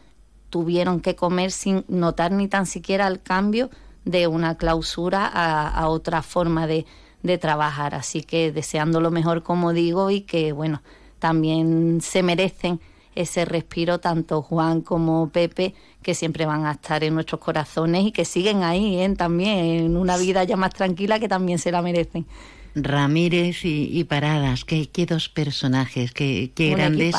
tuvieron 0.54 1.00
que 1.00 1.16
comer 1.16 1.50
sin 1.50 1.84
notar 1.88 2.32
ni 2.32 2.48
tan 2.48 2.68
siquiera 2.68 3.08
el 3.08 3.20
cambio 3.20 3.72
de 4.06 4.28
una 4.28 4.56
clausura 4.56 5.26
a, 5.26 5.88
otra 5.88 6.22
forma 6.22 6.68
de, 6.68 6.86
de 7.24 7.40
trabajar. 7.40 7.96
Así 7.96 8.22
que 8.22 8.52
deseando 8.52 9.02
lo 9.02 9.10
mejor, 9.10 9.42
como 9.42 9.74
digo, 9.74 10.12
y 10.12 10.22
que, 10.22 10.52
bueno, 10.52 10.84
también 11.18 12.02
se 12.02 12.22
merecen 12.22 12.80
ese 13.16 13.46
respiro 13.46 13.98
tanto 13.98 14.44
Juan 14.44 14.82
como 14.82 15.30
Pepe, 15.30 15.74
que 16.04 16.14
siempre 16.14 16.46
van 16.46 16.68
a 16.68 16.74
estar 16.74 17.04
en 17.04 17.16
nuestros 17.16 17.42
corazones 17.42 18.06
y 18.06 18.12
que 18.12 18.24
siguen 18.24 18.62
ahí 18.62 19.00
¿eh? 19.00 19.10
también 19.18 19.58
en 19.58 19.98
una 19.98 20.18
vida 20.18 20.44
ya 20.44 20.56
más 20.56 20.76
tranquila 20.76 21.20
que 21.20 21.28
también 21.28 21.58
se 21.58 21.72
la 21.72 21.82
merecen. 21.82 22.28
Ramírez 22.76 23.66
y, 23.66 24.04
Paradas, 24.04 24.66
qué, 24.66 24.88
qué, 24.88 25.08
dos 25.08 25.30
personajes, 25.30 26.12
qué, 26.12 26.52
qué 26.54 26.70
grandes 26.72 27.16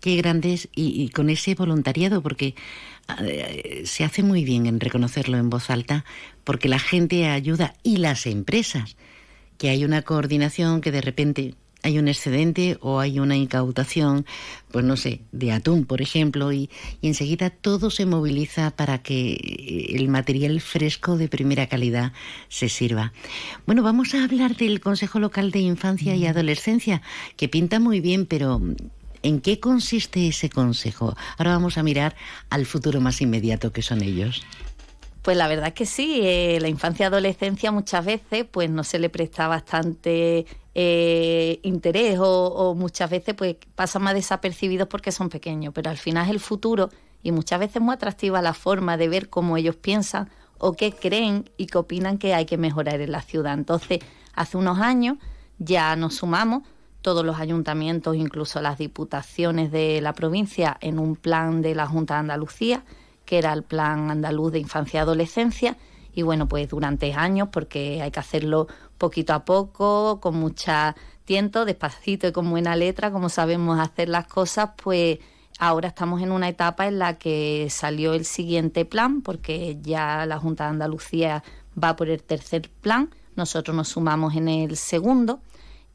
qué 0.00 0.16
grandes 0.16 0.68
y, 0.74 1.08
con 1.10 1.30
ese 1.30 1.54
voluntariado, 1.54 2.22
porque 2.22 2.54
eh, 3.20 3.82
se 3.84 4.04
hace 4.04 4.22
muy 4.22 4.44
bien 4.44 4.66
en 4.66 4.80
reconocerlo 4.80 5.36
en 5.36 5.50
voz 5.50 5.70
alta, 5.70 6.04
porque 6.44 6.68
la 6.68 6.78
gente 6.78 7.28
ayuda 7.28 7.74
y 7.82 7.98
las 7.98 8.26
empresas, 8.26 8.96
que 9.58 9.68
hay 9.68 9.84
una 9.84 10.02
coordinación 10.02 10.80
que 10.80 10.90
de 10.90 11.02
repente 11.02 11.54
hay 11.82 11.98
un 11.98 12.08
excedente 12.08 12.76
o 12.80 13.00
hay 13.00 13.20
una 13.20 13.36
incautación, 13.36 14.26
pues 14.70 14.84
no 14.84 14.96
sé, 14.96 15.22
de 15.32 15.52
atún, 15.52 15.86
por 15.86 16.02
ejemplo, 16.02 16.52
y, 16.52 16.68
y, 17.00 17.08
enseguida 17.08 17.50
todo 17.50 17.90
se 17.90 18.06
moviliza 18.06 18.70
para 18.70 19.02
que 19.02 19.86
el 19.94 20.08
material 20.08 20.60
fresco 20.60 21.16
de 21.16 21.28
primera 21.28 21.68
calidad 21.68 22.12
se 22.48 22.68
sirva. 22.68 23.12
Bueno, 23.66 23.82
vamos 23.82 24.14
a 24.14 24.24
hablar 24.24 24.56
del 24.56 24.80
Consejo 24.80 25.20
Local 25.20 25.50
de 25.50 25.60
Infancia 25.60 26.14
y 26.14 26.26
Adolescencia, 26.26 27.00
que 27.36 27.48
pinta 27.48 27.80
muy 27.80 28.00
bien, 28.00 28.26
pero 28.26 28.60
¿En 29.22 29.40
qué 29.40 29.60
consiste 29.60 30.28
ese 30.28 30.48
consejo? 30.48 31.14
Ahora 31.36 31.52
vamos 31.52 31.78
a 31.78 31.82
mirar 31.82 32.16
al 32.48 32.66
futuro 32.66 33.00
más 33.00 33.20
inmediato 33.20 33.72
que 33.72 33.82
son 33.82 34.02
ellos. 34.02 34.42
Pues 35.22 35.36
la 35.36 35.48
verdad 35.48 35.68
es 35.68 35.74
que 35.74 35.84
sí, 35.84 36.20
eh, 36.22 36.58
la 36.60 36.68
infancia 36.68 37.04
y 37.04 37.06
adolescencia 37.06 37.70
muchas 37.70 38.04
veces 38.06 38.46
pues 38.50 38.70
no 38.70 38.84
se 38.84 38.98
le 38.98 39.10
presta 39.10 39.48
bastante 39.48 40.46
eh, 40.74 41.60
interés 41.62 42.18
o, 42.20 42.74
muchas 42.74 43.10
veces 43.10 43.34
pues 43.34 43.56
pasan 43.74 44.02
más 44.02 44.14
desapercibidos 44.14 44.88
porque 44.88 45.12
son 45.12 45.28
pequeños, 45.28 45.74
pero 45.74 45.90
al 45.90 45.98
final 45.98 46.24
es 46.24 46.30
el 46.30 46.40
futuro 46.40 46.88
y 47.22 47.32
muchas 47.32 47.60
veces 47.60 47.76
es 47.76 47.82
muy 47.82 47.94
atractiva 47.94 48.40
la 48.40 48.54
forma 48.54 48.96
de 48.96 49.08
ver 49.08 49.28
cómo 49.28 49.58
ellos 49.58 49.76
piensan 49.76 50.30
o 50.56 50.72
qué 50.72 50.92
creen 50.92 51.50
y 51.58 51.66
qué 51.66 51.76
opinan 51.76 52.16
que 52.16 52.32
hay 52.32 52.46
que 52.46 52.56
mejorar 52.56 53.02
en 53.02 53.12
la 53.12 53.20
ciudad. 53.20 53.52
Entonces, 53.52 53.98
hace 54.34 54.56
unos 54.56 54.78
años 54.78 55.18
ya 55.58 55.96
nos 55.96 56.14
sumamos 56.14 56.62
todos 57.02 57.24
los 57.24 57.38
ayuntamientos, 57.38 58.16
incluso 58.16 58.60
las 58.60 58.78
diputaciones 58.78 59.70
de 59.72 60.00
la 60.00 60.12
provincia, 60.12 60.76
en 60.80 60.98
un 60.98 61.16
plan 61.16 61.62
de 61.62 61.74
la 61.74 61.86
Junta 61.86 62.14
de 62.14 62.20
Andalucía, 62.20 62.84
que 63.24 63.38
era 63.38 63.52
el 63.52 63.62
Plan 63.62 64.10
Andaluz 64.10 64.52
de 64.52 64.58
Infancia 64.58 64.98
y 64.98 65.00
Adolescencia. 65.02 65.76
Y 66.12 66.22
bueno, 66.22 66.48
pues 66.48 66.68
durante 66.68 67.12
años, 67.14 67.48
porque 67.52 68.02
hay 68.02 68.10
que 68.10 68.20
hacerlo 68.20 68.66
poquito 68.98 69.32
a 69.32 69.44
poco, 69.44 70.20
con 70.20 70.36
mucha 70.36 70.96
tiento, 71.24 71.64
despacito 71.64 72.26
y 72.26 72.32
con 72.32 72.50
buena 72.50 72.74
letra, 72.74 73.12
como 73.12 73.28
sabemos 73.28 73.78
hacer 73.78 74.08
las 74.08 74.26
cosas, 74.26 74.70
pues 74.82 75.18
ahora 75.58 75.88
estamos 75.88 76.22
en 76.22 76.32
una 76.32 76.48
etapa 76.48 76.88
en 76.88 76.98
la 76.98 77.18
que 77.18 77.68
salió 77.70 78.14
el 78.14 78.24
siguiente 78.24 78.84
plan, 78.84 79.22
porque 79.22 79.78
ya 79.80 80.26
la 80.26 80.38
Junta 80.38 80.64
de 80.64 80.70
Andalucía 80.70 81.44
va 81.82 81.94
por 81.94 82.08
el 82.08 82.22
tercer 82.22 82.68
plan, 82.80 83.10
nosotros 83.36 83.76
nos 83.76 83.88
sumamos 83.88 84.34
en 84.34 84.48
el 84.48 84.76
segundo 84.76 85.40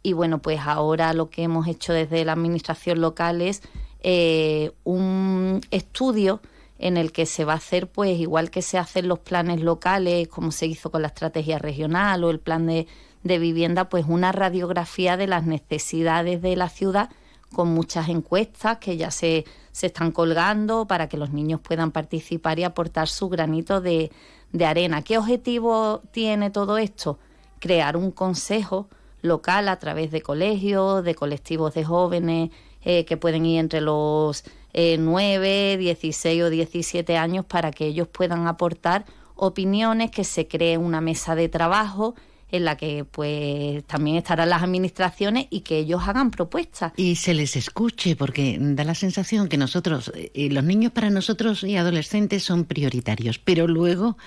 y 0.06 0.14
bueno, 0.14 0.38
pues 0.38 0.60
ahora 0.60 1.14
lo 1.14 1.32
que 1.32 1.42
hemos 1.42 1.68
hecho 1.68 1.92
desde 1.92 2.24
la 2.26 2.34
administración 2.34 3.02
local 3.02 3.42
es 3.42 3.64
eh, 4.04 4.72
un 4.84 5.62
estudio 5.72 6.42
en 6.78 6.98
el 6.98 7.12
que 7.12 7.26
se 7.26 7.44
va 7.44 7.54
a 7.54 7.56
hacer, 7.56 7.88
pues 7.88 8.20
igual 8.20 8.52
que 8.52 8.62
se 8.62 8.78
hacen 8.78 9.08
los 9.08 9.18
planes 9.18 9.62
locales, 9.62 10.28
como 10.28 10.52
se 10.52 10.68
hizo 10.68 10.92
con 10.92 11.02
la 11.02 11.08
estrategia 11.08 11.58
regional 11.58 12.24
o 12.24 12.30
el 12.30 12.40
plan 12.40 12.68
de, 12.68 12.86
de 13.24 13.40
vivienda, 13.40 13.90
pues 13.90 14.06
una 14.08 14.32
radiografía 14.32 15.18
de 15.18 15.26
las 15.26 15.44
necesidades 15.48 16.40
de 16.40 16.56
la 16.56 16.70
ciudad 16.70 17.10
con 17.52 17.70
muchas 17.70 18.08
encuestas 18.08 18.78
que 18.78 18.98
ya 18.98 19.10
se, 19.10 19.44
se 19.72 19.88
están 19.88 20.12
colgando 20.12 20.86
para 20.86 21.10
que 21.10 21.18
los 21.18 21.32
niños 21.32 21.62
puedan 21.62 21.90
participar 21.90 22.60
y 22.60 22.64
aportar 22.64 23.08
su 23.08 23.28
granito 23.28 23.82
de, 23.82 24.12
de 24.52 24.66
arena. 24.68 25.02
¿Qué 25.02 25.18
objetivo 25.18 26.04
tiene 26.12 26.52
todo 26.52 26.78
esto? 26.78 27.18
Crear 27.58 27.98
un 27.98 28.12
consejo 28.12 28.88
local 29.26 29.68
a 29.68 29.78
través 29.78 30.12
de 30.12 30.22
colegios, 30.22 31.04
de 31.04 31.16
colectivos 31.16 31.74
de 31.74 31.84
jóvenes 31.84 32.52
eh, 32.84 33.06
que 33.06 33.18
pueden 33.18 33.46
ir 33.46 33.60
entre 33.60 33.82
los 33.82 34.44
eh, 34.74 34.98
9, 35.00 35.78
16 35.78 36.44
o 36.44 36.50
17 36.50 37.18
años 37.18 37.46
para 37.46 37.72
que 37.72 37.88
ellos 37.88 38.08
puedan 38.08 38.48
aportar 38.48 39.06
opiniones, 39.36 40.12
que 40.12 40.24
se 40.24 40.48
cree 40.48 40.78
una 40.78 41.02
mesa 41.02 41.36
de 41.36 41.50
trabajo 41.50 42.16
en 42.52 42.66
la 42.66 42.78
que 42.78 43.06
pues 43.06 43.84
también 43.86 44.18
estarán 44.18 44.50
las 44.50 44.64
administraciones 44.64 45.48
y 45.50 45.62
que 45.62 45.80
ellos 45.80 46.02
hagan 46.06 46.32
propuestas. 46.32 46.94
Y 46.96 47.16
se 47.16 47.34
les 47.34 47.56
escuche, 47.56 48.16
porque 48.16 48.58
da 48.60 48.84
la 48.84 48.96
sensación 48.96 49.48
que 49.48 49.58
nosotros, 49.58 50.12
eh, 50.16 50.50
los 50.52 50.64
niños 50.64 50.92
para 50.92 51.10
nosotros 51.10 51.64
y 51.64 51.76
adolescentes 51.76 52.44
son 52.44 52.66
prioritarios, 52.66 53.40
pero 53.40 53.68
luego 53.68 54.18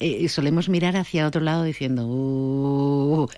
eh, 0.00 0.28
solemos 0.28 0.68
mirar 0.68 0.96
hacia 0.96 1.26
otro 1.26 1.40
lado 1.40 1.62
diciendo, 1.62 2.06
uh". 2.06 3.28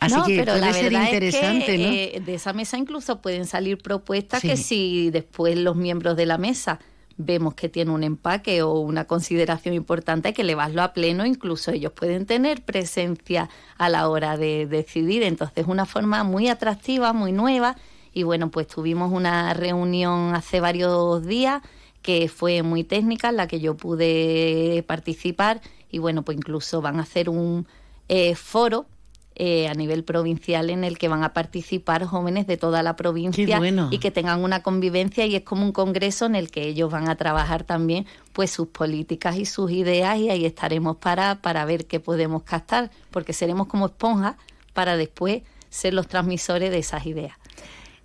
así 0.00 0.16
que 0.26 0.44
puede 0.44 0.72
ser 0.72 0.92
interesante, 0.92 1.78
¿no? 1.78 1.92
Eh, 1.92 2.22
de 2.24 2.34
esa 2.34 2.52
mesa 2.52 2.78
incluso 2.78 3.20
pueden 3.20 3.46
salir 3.46 3.78
propuestas 3.78 4.40
que 4.40 4.56
si 4.56 5.10
después 5.10 5.58
los 5.58 5.76
miembros 5.76 6.16
de 6.16 6.26
la 6.26 6.38
mesa 6.38 6.80
vemos 7.24 7.54
que 7.54 7.68
tiene 7.68 7.90
un 7.90 8.02
empaque 8.02 8.62
o 8.62 8.78
una 8.80 9.04
consideración 9.04 9.74
importante, 9.74 10.32
que 10.32 10.42
elevarlo 10.42 10.82
a 10.82 10.92
pleno, 10.92 11.26
incluso 11.26 11.70
ellos 11.70 11.92
pueden 11.92 12.26
tener 12.26 12.62
presencia 12.62 13.48
a 13.76 13.88
la 13.88 14.08
hora 14.08 14.36
de 14.36 14.66
decidir. 14.66 15.22
Entonces, 15.22 15.66
una 15.66 15.86
forma 15.86 16.24
muy 16.24 16.48
atractiva, 16.48 17.12
muy 17.12 17.32
nueva. 17.32 17.76
Y 18.12 18.22
bueno, 18.22 18.50
pues 18.50 18.66
tuvimos 18.66 19.12
una 19.12 19.54
reunión 19.54 20.34
hace 20.34 20.60
varios 20.60 21.24
días 21.26 21.62
que 22.02 22.28
fue 22.28 22.62
muy 22.62 22.82
técnica, 22.82 23.28
en 23.28 23.36
la 23.36 23.46
que 23.46 23.60
yo 23.60 23.76
pude 23.76 24.82
participar. 24.86 25.60
Y 25.90 25.98
bueno, 25.98 26.22
pues 26.22 26.38
incluso 26.38 26.80
van 26.80 26.98
a 26.98 27.02
hacer 27.02 27.28
un 27.28 27.66
eh, 28.08 28.34
foro 28.34 28.86
eh, 29.36 29.68
a 29.68 29.74
nivel 29.74 30.04
provincial 30.04 30.70
en 30.70 30.84
el 30.84 30.98
que 30.98 31.08
van 31.08 31.22
a 31.22 31.32
participar 31.32 32.04
jóvenes 32.04 32.46
de 32.46 32.56
toda 32.56 32.82
la 32.82 32.96
provincia 32.96 33.60
y 33.90 33.98
que 33.98 34.10
tengan 34.10 34.42
una 34.42 34.62
convivencia 34.62 35.24
y 35.24 35.36
es 35.36 35.42
como 35.42 35.64
un 35.64 35.72
congreso 35.72 36.26
en 36.26 36.34
el 36.34 36.50
que 36.50 36.66
ellos 36.66 36.90
van 36.90 37.08
a 37.08 37.14
trabajar 37.14 37.64
también 37.64 38.06
pues 38.32 38.50
sus 38.50 38.68
políticas 38.68 39.38
y 39.38 39.46
sus 39.46 39.70
ideas 39.70 40.18
y 40.18 40.30
ahí 40.30 40.44
estaremos 40.44 40.96
para, 40.96 41.40
para 41.40 41.64
ver 41.64 41.86
qué 41.86 42.00
podemos 42.00 42.42
captar, 42.42 42.90
porque 43.10 43.32
seremos 43.32 43.68
como 43.68 43.86
esponjas 43.86 44.36
para 44.74 44.96
después 44.96 45.42
ser 45.70 45.94
los 45.94 46.08
transmisores 46.08 46.70
de 46.70 46.78
esas 46.78 47.06
ideas. 47.06 47.32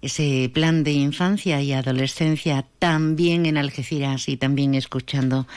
Ese 0.02 0.52
plan 0.54 0.84
de 0.84 0.94
infancia 0.94 1.62
y 1.62 1.74
adolescencia 1.74 2.66
también 2.80 3.46
en 3.48 3.58
Algeciras 3.58 4.30
y 4.30 4.38
también 4.38 4.76
escuchando 4.76 5.48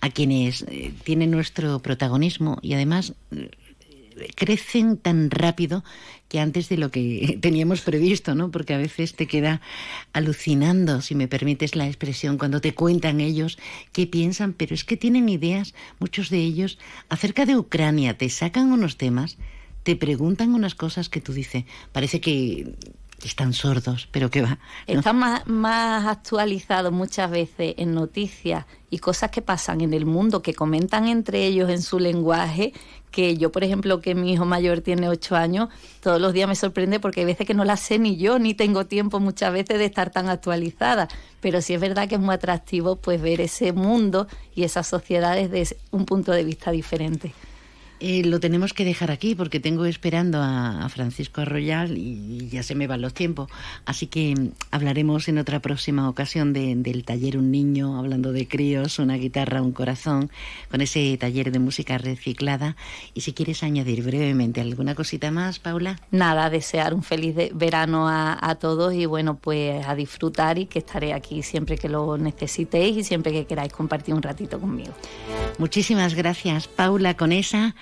a 0.00 0.08
quienes 0.08 0.62
eh, 0.62 0.94
tienen 1.04 1.30
nuestro 1.30 1.80
protagonismo 1.80 2.58
y 2.62 2.72
además 2.72 3.12
crecen 4.34 4.96
tan 4.96 5.30
rápido 5.30 5.84
que 6.28 6.40
antes 6.40 6.68
de 6.68 6.76
lo 6.76 6.90
que 6.90 7.38
teníamos 7.42 7.80
previsto, 7.80 8.34
¿no? 8.34 8.50
Porque 8.50 8.74
a 8.74 8.78
veces 8.78 9.14
te 9.14 9.26
queda 9.26 9.60
alucinando, 10.12 11.00
si 11.00 11.14
me 11.14 11.28
permites 11.28 11.74
la 11.74 11.86
expresión, 11.86 12.38
cuando 12.38 12.60
te 12.60 12.74
cuentan 12.74 13.20
ellos 13.20 13.58
qué 13.92 14.06
piensan, 14.06 14.52
pero 14.52 14.74
es 14.74 14.84
que 14.84 14.96
tienen 14.96 15.28
ideas, 15.28 15.74
muchos 15.98 16.30
de 16.30 16.38
ellos, 16.38 16.78
acerca 17.08 17.46
de 17.46 17.56
Ucrania, 17.56 18.16
te 18.16 18.28
sacan 18.28 18.72
unos 18.72 18.96
temas, 18.96 19.38
te 19.82 19.96
preguntan 19.96 20.54
unas 20.54 20.74
cosas 20.74 21.08
que 21.08 21.20
tú 21.20 21.32
dices, 21.32 21.64
parece 21.92 22.20
que 22.20 22.74
están 23.24 23.52
sordos, 23.52 24.08
pero 24.10 24.30
qué 24.30 24.42
va. 24.42 24.58
Están 24.86 25.18
más, 25.18 25.46
más 25.46 26.06
actualizados 26.06 26.92
muchas 26.92 27.30
veces 27.30 27.74
en 27.76 27.94
noticias 27.94 28.64
y 28.90 28.98
cosas 28.98 29.30
que 29.30 29.42
pasan 29.42 29.80
en 29.80 29.92
el 29.92 30.06
mundo, 30.06 30.40
que 30.40 30.54
comentan 30.54 31.08
entre 31.08 31.44
ellos 31.44 31.68
en 31.68 31.82
su 31.82 31.98
lenguaje, 31.98 32.72
que 33.10 33.36
yo, 33.36 33.50
por 33.50 33.64
ejemplo, 33.64 34.00
que 34.00 34.14
mi 34.14 34.32
hijo 34.32 34.44
mayor 34.44 34.80
tiene 34.80 35.08
ocho 35.08 35.34
años, 35.34 35.68
todos 36.00 36.20
los 36.20 36.32
días 36.32 36.48
me 36.48 36.54
sorprende 36.54 37.00
porque 37.00 37.20
hay 37.20 37.26
veces 37.26 37.46
que 37.46 37.54
no 37.54 37.64
la 37.64 37.76
sé 37.76 37.98
ni 37.98 38.16
yo, 38.16 38.38
ni 38.38 38.54
tengo 38.54 38.86
tiempo 38.86 39.18
muchas 39.20 39.52
veces 39.52 39.78
de 39.78 39.86
estar 39.86 40.10
tan 40.10 40.28
actualizada. 40.28 41.08
Pero 41.40 41.60
sí 41.60 41.74
es 41.74 41.80
verdad 41.80 42.08
que 42.08 42.16
es 42.16 42.20
muy 42.20 42.34
atractivo 42.34 42.96
pues 42.96 43.20
ver 43.20 43.40
ese 43.40 43.72
mundo 43.72 44.26
y 44.54 44.64
esas 44.64 44.86
sociedades 44.86 45.50
desde 45.50 45.76
un 45.90 46.04
punto 46.04 46.32
de 46.32 46.44
vista 46.44 46.70
diferente. 46.70 47.32
Eh, 48.00 48.22
lo 48.24 48.38
tenemos 48.38 48.72
que 48.74 48.84
dejar 48.84 49.10
aquí 49.10 49.34
porque 49.34 49.58
tengo 49.58 49.84
esperando 49.84 50.40
a, 50.40 50.88
Francisco 50.88 51.40
Arroyal 51.40 51.98
y, 51.98 52.48
ya 52.48 52.62
se 52.62 52.74
me 52.74 52.86
van 52.86 53.02
los 53.02 53.12
tiempos. 53.12 53.50
Así 53.84 54.06
que 54.06 54.34
mm, 54.34 54.50
hablaremos 54.70 55.28
en 55.28 55.38
otra 55.38 55.60
próxima 55.60 56.08
ocasión 56.08 56.52
del 56.52 57.04
taller 57.04 57.36
Un 57.36 57.50
Niño, 57.50 57.98
hablando 57.98 58.32
de 58.32 58.46
críos, 58.46 58.98
una 58.98 59.16
guitarra, 59.16 59.62
un 59.62 59.72
corazón, 59.72 60.30
con 60.70 60.80
ese 60.80 61.16
taller 61.18 61.50
de 61.50 61.58
música 61.58 61.98
reciclada. 61.98 62.76
Y 63.14 63.22
si 63.22 63.32
quieres 63.32 63.62
añadir 63.62 64.02
brevemente 64.02 64.60
alguna 64.60 64.94
cosita 64.94 65.30
más, 65.30 65.58
Paula. 65.58 65.98
Nada, 66.10 66.50
desear 66.50 66.94
un 66.94 67.02
feliz 67.02 67.34
verano 67.52 68.08
a, 68.08 68.38
a 68.40 68.54
todos 68.54 68.94
y 68.94 69.06
bueno, 69.06 69.36
pues 69.36 69.86
a 69.86 69.94
disfrutar 69.94 70.58
y 70.58 70.66
que 70.66 70.78
estaré 70.78 71.12
aquí 71.12 71.42
siempre 71.42 71.76
que 71.76 71.88
lo 71.88 72.16
necesitéis 72.16 72.96
y 72.96 73.04
siempre 73.04 73.32
que 73.32 73.44
queráis 73.46 73.72
compartir 73.72 74.14
un 74.14 74.22
ratito 74.22 74.60
conmigo. 74.60 74.92
Muchísimas 75.58 76.14
gracias, 76.14 76.68
Paula 76.68 77.14
Conesa 77.14 77.74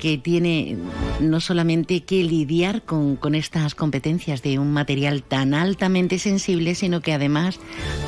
que 0.00 0.18
tiene 0.18 0.76
no 1.20 1.40
solamente 1.40 2.02
que 2.02 2.24
lidiar 2.24 2.82
con, 2.82 3.16
con, 3.16 3.34
estas 3.34 3.74
competencias 3.74 4.42
de 4.42 4.58
un 4.58 4.72
material 4.72 5.22
tan 5.22 5.54
altamente 5.54 6.18
sensible, 6.18 6.74
sino 6.74 7.00
que 7.00 7.12
además 7.12 7.60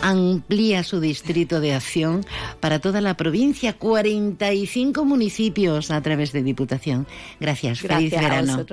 amplía 0.02 0.82
su 0.82 1.00
distrito 1.00 1.60
de 1.60 1.74
acción 1.74 2.26
para 2.60 2.80
toda 2.80 3.00
la 3.00 3.16
provincia, 3.16 3.74
45 3.74 5.04
municipios 5.04 5.90
a 5.90 6.00
través 6.02 6.32
de 6.32 6.42
Diputación. 6.42 7.06
Gracias, 7.38 7.82
Gracias 7.82 8.10
feliz 8.10 8.20
verano. 8.20 8.66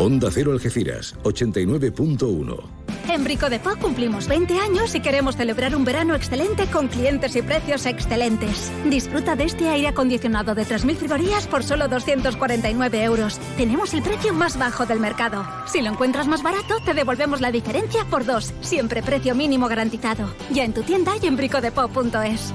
Onda 0.00 0.30
Cero 0.32 0.52
Algeciras, 0.52 1.14
89.1. 1.24 2.58
En 3.10 3.22
Brico 3.22 3.50
de 3.50 3.58
Po 3.58 3.76
cumplimos 3.76 4.28
20 4.28 4.58
años 4.58 4.94
y 4.94 5.00
queremos 5.00 5.36
celebrar 5.36 5.76
un 5.76 5.84
verano 5.84 6.14
excelente 6.14 6.64
con 6.68 6.88
clientes 6.88 7.36
y 7.36 7.42
precios 7.42 7.84
excelentes. 7.84 8.72
Disfruta 8.88 9.36
de 9.36 9.44
este 9.44 9.68
aire 9.68 9.88
acondicionado 9.88 10.54
de 10.54 10.62
3.000 10.62 10.96
frigorías 10.96 11.46
por 11.46 11.62
solo 11.62 11.86
249 11.86 13.04
euros. 13.04 13.38
Tenemos 13.58 13.92
el 13.92 14.00
precio 14.00 14.32
más 14.32 14.58
bajo 14.58 14.86
del 14.86 15.00
mercado. 15.00 15.46
Si 15.66 15.82
lo 15.82 15.90
encuentras 15.90 16.28
más 16.28 16.42
barato, 16.42 16.78
te 16.82 16.94
devolvemos 16.94 17.42
la 17.42 17.52
diferencia 17.52 18.06
por 18.06 18.24
dos. 18.24 18.54
Siempre 18.62 19.02
precio 19.02 19.34
mínimo 19.34 19.68
garantizado. 19.68 20.32
Ya 20.50 20.64
en 20.64 20.72
tu 20.72 20.82
tienda 20.82 21.12
y 21.20 21.26
en 21.26 21.36
bricodepo.es. 21.36 22.54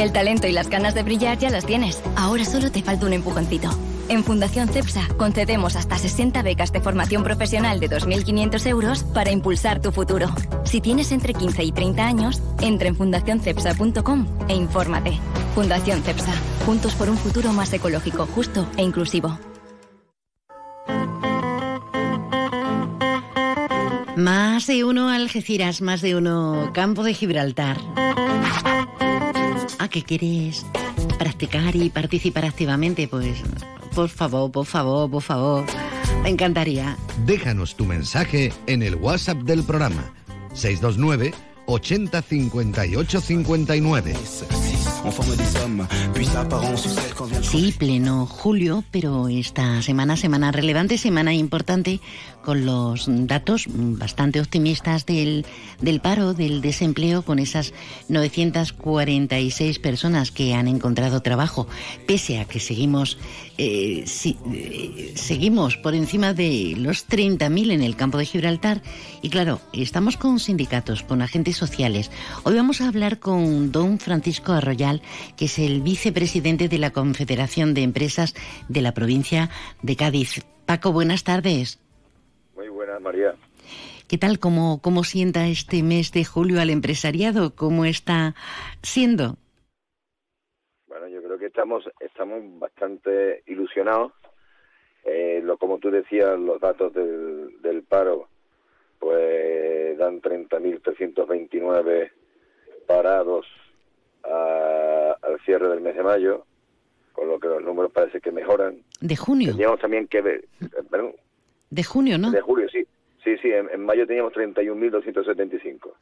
El 0.00 0.12
talento 0.12 0.46
y 0.46 0.52
las 0.52 0.70
ganas 0.70 0.94
de 0.94 1.02
brillar 1.02 1.36
ya 1.36 1.50
las 1.50 1.66
tienes. 1.66 2.02
Ahora 2.16 2.46
solo 2.46 2.72
te 2.72 2.82
falta 2.82 3.04
un 3.04 3.12
empujoncito. 3.12 3.68
En 4.08 4.24
Fundación 4.24 4.66
CEPSA 4.70 5.06
concedemos 5.18 5.76
hasta 5.76 5.98
60 5.98 6.40
becas 6.40 6.72
de 6.72 6.80
formación 6.80 7.22
profesional 7.22 7.80
de 7.80 7.90
2.500 7.90 8.66
euros 8.66 9.04
para 9.04 9.30
impulsar 9.30 9.82
tu 9.82 9.92
futuro. 9.92 10.28
Si 10.64 10.80
tienes 10.80 11.12
entre 11.12 11.34
15 11.34 11.64
y 11.64 11.72
30 11.72 12.06
años, 12.06 12.42
entra 12.62 12.88
en 12.88 12.96
fundacioncepsa.com 12.96 14.26
e 14.48 14.54
infórmate. 14.54 15.20
Fundación 15.54 16.02
CEPSA, 16.02 16.32
juntos 16.64 16.94
por 16.94 17.10
un 17.10 17.18
futuro 17.18 17.52
más 17.52 17.70
ecológico, 17.74 18.26
justo 18.34 18.66
e 18.78 18.82
inclusivo. 18.82 19.38
Más 24.16 24.66
de 24.66 24.82
uno 24.82 25.10
Algeciras, 25.10 25.82
más 25.82 26.00
de 26.00 26.16
uno 26.16 26.70
Campo 26.72 27.02
de 27.02 27.12
Gibraltar. 27.12 27.76
¿A 29.90 29.92
qué 29.92 30.04
quieres 30.04 30.64
practicar 31.18 31.74
y 31.74 31.90
participar 31.90 32.44
activamente? 32.44 33.08
Pues 33.08 33.42
por 33.92 34.08
favor, 34.08 34.48
por 34.52 34.64
favor, 34.64 35.10
por 35.10 35.20
favor. 35.20 35.64
Me 36.22 36.28
encantaría. 36.28 36.96
Déjanos 37.26 37.74
tu 37.74 37.86
mensaje 37.86 38.52
en 38.68 38.84
el 38.84 38.94
WhatsApp 38.94 39.38
del 39.38 39.64
programa 39.64 40.14
629 40.54 41.34
80 41.66 42.22
58 42.22 43.20
59. 43.20 44.14
Sí, 47.42 47.74
pleno 47.76 48.26
julio, 48.26 48.84
pero 48.90 49.28
esta 49.28 49.80
semana, 49.82 50.16
semana 50.16 50.52
relevante, 50.52 50.98
semana 50.98 51.32
importante, 51.32 52.00
con 52.42 52.66
los 52.66 53.06
datos 53.08 53.66
bastante 53.68 54.40
optimistas 54.40 55.06
del, 55.06 55.46
del 55.80 56.00
paro, 56.00 56.34
del 56.34 56.60
desempleo, 56.60 57.22
con 57.22 57.38
esas 57.38 57.72
946 58.08 59.78
personas 59.78 60.30
que 60.30 60.54
han 60.54 60.68
encontrado 60.68 61.22
trabajo, 61.22 61.66
pese 62.06 62.38
a 62.38 62.44
que 62.44 62.60
seguimos, 62.60 63.18
eh, 63.58 64.04
eh, 64.06 65.12
seguimos 65.16 65.76
por 65.76 65.94
encima 65.94 66.34
de 66.34 66.74
los 66.76 67.08
30.000 67.08 67.72
en 67.72 67.82
el 67.82 67.96
campo 67.96 68.18
de 68.18 68.26
Gibraltar. 68.26 68.82
Y 69.22 69.30
claro, 69.30 69.60
estamos 69.72 70.16
con 70.16 70.40
sindicatos, 70.40 71.02
con 71.02 71.22
agentes 71.22 71.56
sociales. 71.56 72.10
Hoy 72.42 72.54
vamos 72.54 72.80
a 72.80 72.88
hablar 72.88 73.18
con 73.18 73.70
don 73.70 73.98
Francisco 73.98 74.52
Arroyal, 74.52 74.89
que 75.36 75.44
es 75.44 75.58
el 75.58 75.82
vicepresidente 75.82 76.68
de 76.68 76.78
la 76.78 76.90
Confederación 76.90 77.74
de 77.74 77.82
Empresas 77.82 78.34
de 78.68 78.82
la 78.82 78.92
provincia 78.92 79.48
de 79.82 79.96
Cádiz. 79.96 80.44
Paco, 80.66 80.92
buenas 80.92 81.24
tardes. 81.24 81.78
Muy 82.56 82.68
buenas, 82.68 83.00
María. 83.00 83.34
¿Qué 84.08 84.18
tal? 84.18 84.40
¿Cómo, 84.40 84.80
¿Cómo 84.82 85.04
sienta 85.04 85.46
este 85.46 85.82
mes 85.82 86.12
de 86.12 86.24
julio 86.24 86.60
al 86.60 86.70
empresariado? 86.70 87.54
¿Cómo 87.54 87.84
está 87.84 88.34
siendo? 88.82 89.36
Bueno, 90.88 91.06
yo 91.08 91.22
creo 91.22 91.38
que 91.38 91.46
estamos, 91.46 91.84
estamos 92.00 92.42
bastante 92.58 93.44
ilusionados. 93.46 94.12
Eh, 95.04 95.40
lo, 95.44 95.56
como 95.58 95.78
tú 95.78 95.90
decías, 95.90 96.38
los 96.38 96.60
datos 96.60 96.92
del, 96.92 97.62
del 97.62 97.84
paro 97.84 98.28
pues 98.98 99.96
dan 99.98 100.20
30.329 100.20 102.10
parados 102.86 103.46
al 104.30 105.40
cierre 105.44 105.68
del 105.68 105.80
mes 105.80 105.96
de 105.96 106.02
mayo, 106.02 106.44
con 107.12 107.28
lo 107.28 107.38
que 107.38 107.48
los 107.48 107.62
números 107.62 107.92
parece 107.92 108.20
que 108.20 108.32
mejoran. 108.32 108.82
De 109.00 109.16
junio. 109.16 109.52
Teníamos 109.52 109.80
también 109.80 110.06
que 110.08 110.20
ver, 110.20 110.44
eh, 110.60 110.82
perdón, 110.90 111.14
de 111.70 111.84
junio, 111.84 112.18
¿no? 112.18 112.30
De 112.30 112.40
julio, 112.40 112.68
sí. 112.68 112.84
Sí, 113.22 113.36
sí, 113.38 113.50
en, 113.52 113.84
mayo 113.84 114.06
teníamos 114.06 114.32
31.275. 114.32 115.92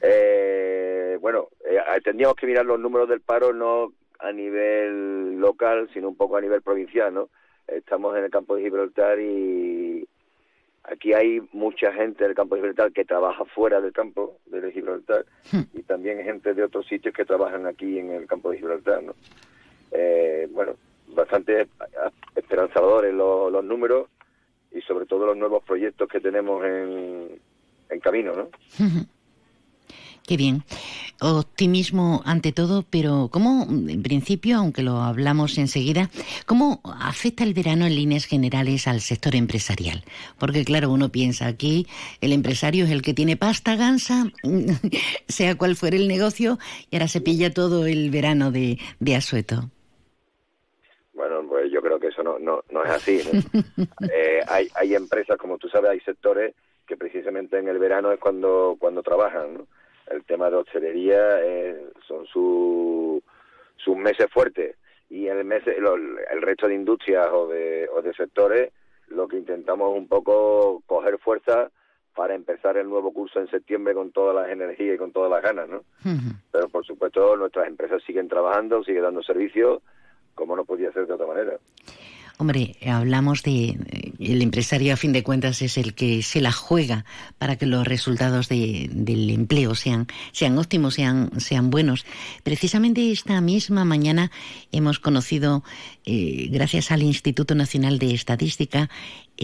eh, 0.00 1.18
bueno, 1.20 1.48
eh, 1.68 1.78
tendríamos 2.04 2.36
que 2.36 2.46
mirar 2.46 2.66
los 2.66 2.78
números 2.78 3.08
del 3.08 3.20
paro 3.20 3.52
no 3.52 3.92
a 4.18 4.32
nivel 4.32 5.40
local, 5.40 5.88
sino 5.92 6.08
un 6.08 6.16
poco 6.16 6.36
a 6.36 6.40
nivel 6.40 6.62
provincial, 6.62 7.12
¿no? 7.12 7.30
Estamos 7.66 8.16
en 8.16 8.24
el 8.24 8.30
campo 8.30 8.54
de 8.54 8.62
Gibraltar 8.62 9.18
y 9.18 10.06
aquí 10.84 11.12
hay 11.12 11.40
mucha 11.52 11.92
gente 11.92 12.24
del 12.24 12.34
campo 12.34 12.54
de 12.54 12.60
Gibraltar 12.60 12.92
que 12.92 13.04
trabaja 13.04 13.44
fuera 13.44 13.80
del 13.80 13.92
campo 13.92 14.38
de 14.46 14.72
Gibraltar 14.72 15.24
y 15.74 15.82
también 15.82 16.22
gente 16.24 16.54
de 16.54 16.64
otros 16.64 16.86
sitios 16.86 17.14
que 17.14 17.24
trabajan 17.24 17.66
aquí 17.66 17.98
en 17.98 18.10
el 18.10 18.26
campo 18.26 18.50
de 18.50 18.58
Gibraltar, 18.58 19.02
¿no? 19.02 19.14
Eh, 19.92 20.48
bueno, 20.50 20.74
bastante 21.08 21.68
esperanzadores 22.34 23.12
los, 23.14 23.52
los 23.52 23.64
números 23.64 24.08
y 24.72 24.80
sobre 24.82 25.06
todo 25.06 25.26
los 25.26 25.36
nuevos 25.36 25.62
proyectos 25.64 26.08
que 26.08 26.20
tenemos 26.20 26.64
en, 26.64 27.38
en 27.90 28.00
camino, 28.00 28.32
¿no? 28.34 28.48
Qué 30.26 30.36
bien. 30.36 30.62
Optimismo 31.20 32.22
ante 32.24 32.52
todo, 32.52 32.84
pero 32.88 33.28
¿cómo, 33.32 33.66
en 33.68 34.02
principio, 34.02 34.56
aunque 34.56 34.82
lo 34.82 35.02
hablamos 35.02 35.58
enseguida, 35.58 36.10
cómo 36.46 36.80
afecta 37.00 37.42
el 37.42 37.54
verano 37.54 37.86
en 37.86 37.96
líneas 37.96 38.26
generales 38.26 38.86
al 38.86 39.00
sector 39.00 39.34
empresarial? 39.34 40.04
Porque 40.38 40.64
claro, 40.64 40.90
uno 40.90 41.08
piensa 41.10 41.46
aquí, 41.46 41.86
el 42.20 42.32
empresario 42.32 42.84
es 42.84 42.90
el 42.92 43.02
que 43.02 43.14
tiene 43.14 43.36
pasta 43.36 43.74
gansa, 43.74 44.26
sea 45.28 45.56
cual 45.56 45.74
fuera 45.74 45.96
el 45.96 46.06
negocio, 46.06 46.58
y 46.90 46.96
ahora 46.96 47.08
se 47.08 47.20
pilla 47.20 47.52
todo 47.52 47.86
el 47.86 48.10
verano 48.10 48.52
de, 48.52 48.78
de 49.00 49.16
asueto. 49.16 49.70
Bueno, 51.14 51.44
pues 51.48 51.70
yo 51.72 51.82
creo 51.82 51.98
que 51.98 52.08
eso 52.08 52.22
no, 52.22 52.38
no, 52.38 52.62
no 52.70 52.84
es 52.84 52.90
así. 52.90 53.20
eh, 54.12 54.40
hay, 54.46 54.68
hay 54.76 54.94
empresas, 54.94 55.36
como 55.36 55.58
tú 55.58 55.68
sabes, 55.68 55.90
hay 55.90 56.00
sectores 56.00 56.54
que 56.86 56.96
precisamente 56.96 57.58
en 57.58 57.68
el 57.68 57.78
verano 57.78 58.12
es 58.12 58.20
cuando, 58.20 58.76
cuando 58.78 59.02
trabajan, 59.02 59.54
¿no? 59.54 59.66
El 60.10 60.24
tema 60.24 60.50
de 60.50 60.56
hostelería 60.56 61.40
eh, 61.42 61.86
son 62.06 62.26
sus 62.26 63.96
meses 63.96 64.26
fuertes 64.30 64.76
y 65.08 65.26
el, 65.26 65.44
mes, 65.44 65.62
el 65.66 66.42
resto 66.42 66.68
de 66.68 66.74
industrias 66.74 67.28
o 67.32 67.46
de, 67.46 67.88
o 67.94 68.02
de 68.02 68.14
sectores 68.14 68.72
lo 69.08 69.28
que 69.28 69.36
intentamos 69.36 69.96
un 69.96 70.08
poco 70.08 70.82
coger 70.86 71.18
fuerza 71.18 71.70
para 72.14 72.34
empezar 72.34 72.76
el 72.76 72.88
nuevo 72.88 73.12
curso 73.12 73.40
en 73.40 73.48
septiembre 73.48 73.94
con 73.94 74.12
todas 74.12 74.34
las 74.34 74.50
energías 74.50 74.96
y 74.96 74.98
con 74.98 75.12
todas 75.12 75.30
las 75.30 75.42
ganas, 75.42 75.68
¿no? 75.68 75.82
Pero 76.50 76.68
por 76.68 76.84
supuesto 76.84 77.36
nuestras 77.36 77.66
empresas 77.68 78.02
siguen 78.06 78.28
trabajando, 78.28 78.84
siguen 78.84 79.02
dando 79.02 79.22
servicios, 79.22 79.82
como 80.34 80.56
no 80.56 80.64
podía 80.64 80.92
ser 80.92 81.06
de 81.06 81.14
otra 81.14 81.26
manera. 81.26 81.58
Hombre, 82.38 82.76
hablamos 82.84 83.42
de 83.42 83.78
el 84.18 84.42
empresario 84.42 84.92
a 84.92 84.96
fin 84.96 85.12
de 85.12 85.22
cuentas 85.22 85.62
es 85.62 85.76
el 85.76 85.94
que 85.94 86.22
se 86.22 86.40
la 86.40 86.52
juega 86.52 87.04
para 87.38 87.56
que 87.56 87.66
los 87.66 87.86
resultados 87.86 88.48
de, 88.48 88.88
del 88.92 89.30
empleo 89.30 89.74
sean, 89.74 90.06
sean 90.32 90.58
óptimos, 90.58 90.94
sean, 90.94 91.30
sean 91.38 91.70
buenos. 91.70 92.04
Precisamente 92.42 93.10
esta 93.10 93.40
misma 93.40 93.84
mañana 93.84 94.30
hemos 94.70 94.98
conocido, 94.98 95.62
eh, 96.04 96.48
gracias 96.50 96.90
al 96.90 97.02
Instituto 97.02 97.54
Nacional 97.54 97.98
de 97.98 98.14
Estadística, 98.14 98.90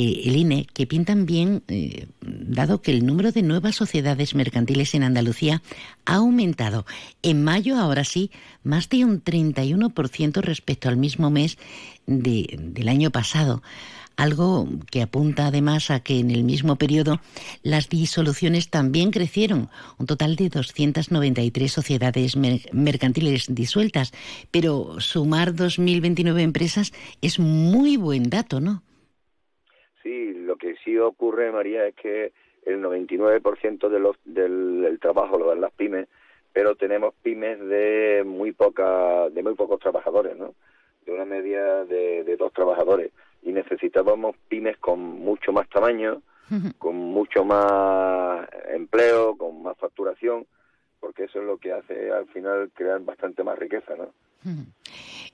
eh, 0.01 0.23
el 0.27 0.37
INE, 0.37 0.69
que 0.73 0.87
pintan 0.87 1.27
bien, 1.27 1.65
eh, 1.67 2.07
dado 2.21 2.81
que 2.83 2.93
el 2.93 3.05
número 3.05 3.33
de 3.33 3.43
nuevas 3.43 3.75
sociedades 3.75 4.37
mercantiles 4.37 4.95
en 4.95 5.03
Andalucía 5.03 5.61
ha 6.05 6.15
aumentado. 6.15 6.87
En 7.23 7.43
mayo, 7.43 7.77
ahora 7.77 8.05
sí, 8.05 8.31
más 8.63 8.89
de 8.91 9.05
un 9.05 9.25
31% 9.25 10.41
respecto 10.41 10.89
al 10.89 10.99
mismo 10.99 11.31
mes 11.31 11.59
del 12.07 12.89
año 12.89 13.11
pasado 13.11 13.61
algo 14.17 14.69
que 14.91 15.03
apunta 15.03 15.47
además 15.47 15.91
a 15.91 16.01
que 16.01 16.19
en 16.19 16.33
el 16.33 16.43
mismo 16.43 16.77
periodo 16.77 17.21
las 17.63 17.89
disoluciones 17.89 18.69
también 18.69 19.13
crecieron, 19.13 19.71
un 19.97 20.07
total 20.07 20.35
de 20.35 20.49
293 20.49 21.73
sociedades 21.73 22.37
mercantiles 22.37 23.47
disueltas, 23.49 24.13
pero 24.51 25.01
sumar 25.01 25.55
2.029 25.55 26.41
empresas 26.41 26.93
es 27.23 27.39
muy 27.39 27.97
buen 27.97 28.29
dato, 28.29 28.61
¿no? 28.61 28.83
Sí, 30.09 30.33
lo 30.33 30.57
que 30.57 30.75
sí 30.83 30.97
ocurre, 30.97 31.53
María, 31.53 31.87
es 31.87 31.95
que 31.95 32.33
el 32.65 32.83
99% 32.83 33.91
de 33.91 34.01
los, 34.01 34.17
del, 34.25 34.99
trabajo 35.03 35.39
lo 35.39 35.49
dan 35.49 35.61
las 35.61 35.73
pymes, 35.73 36.09
pero 36.51 36.77
tenemos 36.77 37.13
pymes 37.23 37.61
de 37.61 38.23
muy 38.25 38.53
poca, 38.53 39.29
de 39.29 39.43
muy 39.43 39.55
pocos 39.55 39.79
trabajadores, 39.81 40.35
¿no? 40.35 40.55
De 41.05 41.13
una 41.13 41.27
media 41.27 41.85
de 41.85 42.37
dos 42.39 42.55
trabajadores 42.55 43.13
y 43.43 43.53
necesitábamos 43.53 44.35
pymes 44.49 44.79
con 44.79 44.99
mucho 44.99 45.53
más 45.53 45.69
tamaño, 45.69 46.23
con 46.79 46.97
mucho 46.97 47.45
más 47.45 48.49
empleo, 48.71 49.37
con 49.37 49.63
más 49.63 49.77
facturación, 49.77 50.47
porque 51.01 51.25
eso 51.25 51.41
es 51.41 51.45
lo 51.45 51.59
que 51.59 51.73
hace 51.73 52.11
al 52.11 52.27
final 52.29 52.71
crear 52.73 52.99
bastante 53.01 53.45
más 53.45 53.59
riqueza, 53.59 53.95
¿no? 53.95 54.09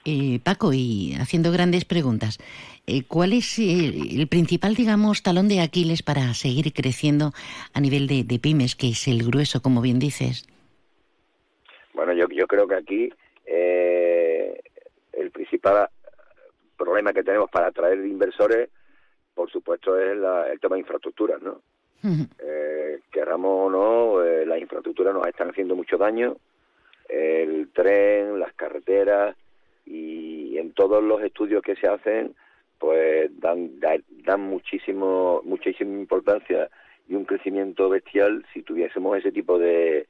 Eh, 0.04 0.40
Paco, 0.42 0.72
y 0.72 1.14
haciendo 1.20 1.52
grandes 1.52 1.84
preguntas, 1.84 2.38
eh, 2.86 3.02
¿cuál 3.06 3.32
es 3.32 3.58
el, 3.58 4.26
principal, 4.28 4.74
digamos, 4.74 5.22
talón 5.22 5.48
de 5.48 5.60
Aquiles 5.60 6.02
para 6.02 6.34
seguir 6.34 6.72
creciendo 6.72 7.32
a 7.72 7.80
nivel 7.80 8.06
de, 8.06 8.38
pymes, 8.38 8.74
que 8.74 8.88
es 8.90 9.08
el 9.08 9.22
grueso, 9.22 9.62
como 9.62 9.80
bien 9.80 9.98
dices? 9.98 10.46
Bueno, 11.94 12.12
yo, 12.12 12.26
yo 12.28 12.46
creo 12.46 12.66
que 12.66 12.74
aquí 12.74 13.10
eh, 13.46 14.60
el 15.12 15.30
principal 15.30 15.88
problema 16.76 17.12
que 17.12 17.22
tenemos 17.22 17.50
para 17.50 17.68
atraer 17.68 18.04
inversores, 18.04 18.68
por 19.34 19.50
supuesto, 19.50 19.98
es 19.98 20.12
el 20.12 20.60
tema 20.60 20.76
de 20.76 20.80
infraestructuras, 20.80 21.40
¿no? 21.40 21.60
eh, 22.38 23.00
queramos 23.10 23.66
o 23.66 23.70
no, 23.70 24.22
eh, 24.22 24.44
las 24.44 24.60
infraestructuras 24.60 25.14
nos 25.14 25.26
están 25.26 25.50
haciendo 25.50 25.74
mucho 25.74 25.96
daño, 25.96 26.36
el 27.14 27.68
tren, 27.72 28.38
las 28.38 28.52
carreteras 28.54 29.36
y 29.86 30.58
en 30.58 30.72
todos 30.72 31.02
los 31.02 31.22
estudios 31.22 31.62
que 31.62 31.76
se 31.76 31.86
hacen, 31.86 32.34
pues 32.78 33.30
dan, 33.40 33.80
dan 34.24 34.40
muchísimo, 34.40 35.40
muchísima 35.44 35.92
importancia 35.92 36.68
y 37.08 37.14
un 37.14 37.24
crecimiento 37.24 37.88
bestial 37.88 38.44
si 38.52 38.62
tuviésemos 38.62 39.18
ese 39.18 39.30
tipo 39.30 39.58
de, 39.58 40.06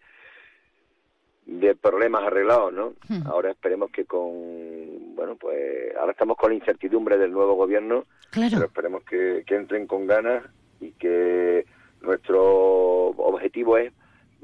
de 1.47 1.75
problemas 1.75 2.23
arreglados, 2.25 2.73
¿no? 2.73 2.95
Ahora 3.27 3.51
esperemos 3.51 3.91
que 3.91 4.05
con, 4.07 5.15
bueno, 5.15 5.37
pues 5.37 5.95
ahora 5.99 6.13
estamos 6.13 6.37
con 6.37 6.51
la 6.51 6.57
incertidumbre 6.57 7.19
del 7.19 7.33
nuevo 7.33 7.55
gobierno, 7.55 8.05
pero 8.33 8.65
esperemos 8.65 9.03
que, 9.05 9.45
entren 9.49 9.87
con 9.87 10.07
ganas 10.07 10.45
y 10.81 10.93
que 10.93 11.67
nuestro 12.01 13.09
objetivo 13.09 13.77
es 13.77 13.93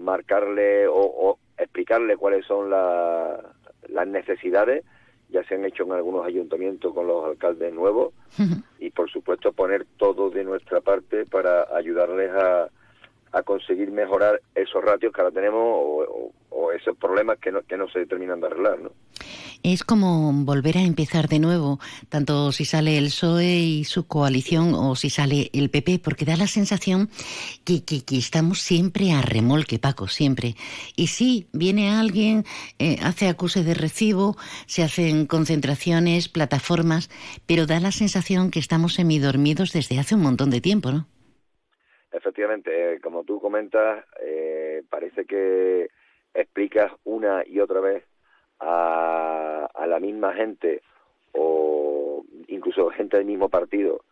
marcarle 0.01 0.87
o, 0.89 1.39
explicarle 1.59 2.17
cuáles 2.17 2.47
son 2.47 2.71
las 2.71 4.07
necesidades, 4.07 4.85
ya 5.29 5.45
se 5.45 5.55
han 5.55 5.65
hecho 5.65 5.85
en 5.85 5.93
algunos 5.93 6.27
ayuntamientos 6.27 6.93
con 6.95 7.07
los 7.07 7.25
alcaldes 7.25 7.73
nuevos, 7.73 8.15
y 8.79 8.91
por 8.91 9.11
supuesto 9.11 9.53
poner 9.53 9.87
todo 9.99 10.31
de 10.31 10.45
nuestra 10.45 10.81
parte 10.81 11.27
para 11.27 11.67
ayudarles 11.77 12.31
a, 12.33 12.69
a 13.33 13.43
conseguir 13.43 13.91
mejorar 13.91 14.41
esos 14.55 14.83
ratios 14.85 15.13
que 15.13 15.21
ahora 15.21 15.33
tenemos 15.33 15.63
o, 15.63 16.33
esos 16.73 16.97
problemas 16.97 17.39
que 17.39 17.51
no, 17.51 17.63
que 17.63 17.77
no 17.77 17.89
se 17.89 18.07
terminan 18.07 18.41
de 18.41 18.47
arreglar. 18.47 18.81
¿no? 18.81 18.91
Es 19.63 19.85
como 19.85 20.33
volver 20.33 20.79
a 20.79 20.83
empezar 20.83 21.29
de 21.29 21.39
nuevo, 21.39 21.81
tanto 22.09 22.51
si 22.51 22.65
sale 22.65 22.97
el 22.97 23.07
PSOE 23.07 23.59
y 23.59 23.85
su 23.85 24.07
coalición 24.07 24.75
o 24.75 24.97
si 24.97 25.11
sale 25.11 25.51
el 25.53 25.69
PP, 25.69 25.99
porque 25.99 26.25
da 26.25 26.37
la 26.37 26.47
sensación 26.47 27.11
que, 27.65 27.85
que, 27.85 28.03
estamos 28.17 28.61
siempre 28.61 29.13
a 29.13 29.21
remolque, 29.21 29.79
Paco, 29.79 30.09
siempre. 30.09 30.57
Y 30.97 31.09
sí, 31.09 31.49
viene 31.53 31.91
alguien, 31.91 32.45
eh, 32.79 32.99
hace 33.03 33.29
acuse 33.29 33.63
de 33.63 33.75
recibo, 33.75 34.37
se 34.67 34.83
hacen 34.83 35.27
concentraciones, 35.27 36.29
plataformas, 36.29 37.11
pero 37.47 37.67
da 37.67 37.81
la 37.81 37.93
sensación 37.93 38.51
que 38.51 38.61
estamos 38.61 38.95
semidormidos 38.95 39.73
desde 39.73 39.99
hace 39.99 40.15
un 40.15 40.23
montón 40.23 40.49
de 40.49 40.63
tiempo, 40.63 40.91
¿no? 40.91 41.07
Efectivamente, 42.13 42.95
eh, 42.95 43.01
como 43.01 43.25
tú 43.25 43.41
comentas, 43.41 44.05
eh, 44.21 44.83
parece 44.89 45.25
que 45.25 45.91
explicas 46.35 46.93
una 47.05 47.45
y 47.47 47.61
otra 47.61 47.81
vez 47.81 48.05
a, 48.61 49.69
la 49.87 49.99
misma 49.99 50.33
gente 50.35 50.83
o 51.33 52.25
incluso 52.49 52.91
gente 52.91 53.17
del 53.17 53.27
mismo 53.27 53.49
partido 53.49 54.03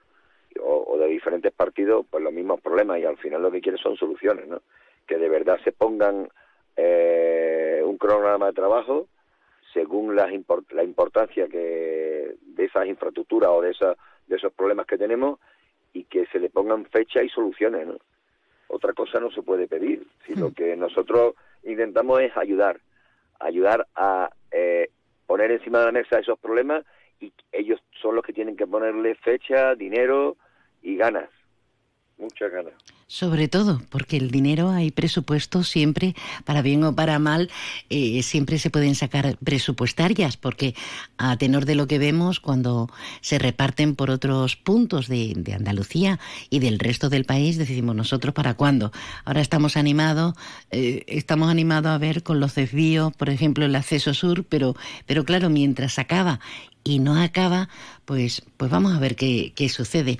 o, 0.61 0.97
de 0.99 1.07
diferentes 1.07 1.53
partidos, 1.53 2.07
pues 2.11 2.23
los 2.23 2.33
mismos 2.33 2.61
problemas 2.61 2.99
y 2.99 3.05
al 3.05 3.17
final 3.19 3.43
lo 3.43 3.51
que 3.51 3.61
quieren 3.61 3.81
son 3.81 3.97
soluciones, 3.97 4.49
¿no? 4.49 4.61
Que 5.07 5.19
de 5.19 5.29
verdad 5.29 5.59
se 5.63 5.71
pongan 5.71 6.29
eh, 6.77 7.81
un 7.85 7.97
cronograma 7.97 8.47
de 8.47 8.53
trabajo, 8.55 9.09
según 9.73 10.17
la, 10.17 10.29
la 10.71 10.83
importancia 10.83 11.47
que 11.49 12.35
de 12.41 12.65
esas 12.65 12.87
infraestructuras 12.87 13.51
o 13.51 13.61
de, 13.61 13.71
esa, 13.71 13.97
de 14.27 14.37
esos 14.37 14.53
problemas 14.53 14.87
que 14.87 14.99
tenemos 14.99 15.39
y 15.93 16.05
que 16.05 16.27
se 16.27 16.39
le 16.39 16.51
pongan 16.51 16.87
fecha 16.87 17.23
y 17.23 17.29
soluciones. 17.29 17.87
¿no? 17.87 17.99
Otra 18.69 18.93
cosa 18.93 19.21
no 19.21 19.31
se 19.31 19.43
puede 19.43 19.67
pedir, 19.67 20.07
sino 20.27 20.53
que 20.53 20.77
nosotros 20.77 21.35
intentamos 21.65 22.21
es 22.21 22.37
ayudar, 22.37 22.81
ayudar 23.41 23.87
a 23.95 24.31
eh, 24.51 24.91
poner 25.27 25.51
encima 25.51 25.81
de 25.81 25.87
la 25.87 25.93
mesa 25.93 26.19
esos 26.19 26.39
problemas 26.39 26.85
y 27.21 27.33
ellos 27.53 27.81
son 28.01 28.15
los 28.15 28.25
que 28.25 28.33
tienen 28.33 28.57
que 28.57 28.67
ponerle 28.67 29.15
fecha, 29.17 29.75
dinero 29.75 30.37
y 30.83 30.97
ganas, 30.97 31.31
muchas 32.19 32.51
ganas. 32.51 32.75
Sobre 33.11 33.49
todo, 33.49 33.81
porque 33.89 34.19
el 34.19 34.31
dinero 34.31 34.69
hay 34.69 34.91
presupuesto 34.91 35.65
siempre, 35.65 36.15
para 36.45 36.61
bien 36.61 36.85
o 36.85 36.95
para 36.95 37.19
mal, 37.19 37.51
eh, 37.89 38.23
siempre 38.23 38.59
se 38.59 38.69
pueden 38.69 38.95
sacar 38.95 39.39
presupuestarias, 39.39 40.37
porque 40.37 40.75
a 41.17 41.39
tenor 41.39 41.65
de 41.65 41.75
lo 41.75 41.87
que 41.87 41.99
vemos, 41.99 42.39
cuando 42.39 42.91
se 43.23 43.39
reparten 43.39 43.97
por 43.97 44.11
otros 44.11 44.57
puntos 44.57 45.09
de, 45.09 45.35
Andalucía 45.55 46.21
y 46.51 46.59
del 46.59 46.79
resto 46.79 47.09
del 47.09 47.25
país, 47.25 47.57
decimos 47.57 47.97
nosotros 47.97 48.35
para 48.35 48.55
cuándo. 48.55 48.93
Ahora 49.25 49.41
estamos 49.41 49.79
animados, 49.79 50.35
eh, 50.71 51.05
estamos 51.07 51.51
animados 51.51 51.91
a 51.91 51.99
ver 51.99 52.23
con 52.23 52.41
los 52.41 52.55
desvíos, 52.55 53.15
por 53.17 53.31
ejemplo, 53.31 53.65
el 53.65 53.75
acceso 53.75 54.13
sur, 54.13 54.45
pero, 54.45 54.77
pero 55.07 55.25
claro, 55.25 55.49
mientras 55.49 55.99
acaba 55.99 56.41
y 56.89 56.99
no 56.99 57.21
acaba, 57.21 57.69
pues, 58.05 58.43
pues 58.57 58.71
vamos 58.71 58.97
a 58.97 59.01
ver 59.01 59.15
qué, 59.15 59.53
qué 59.55 59.69
sucede. 59.69 60.17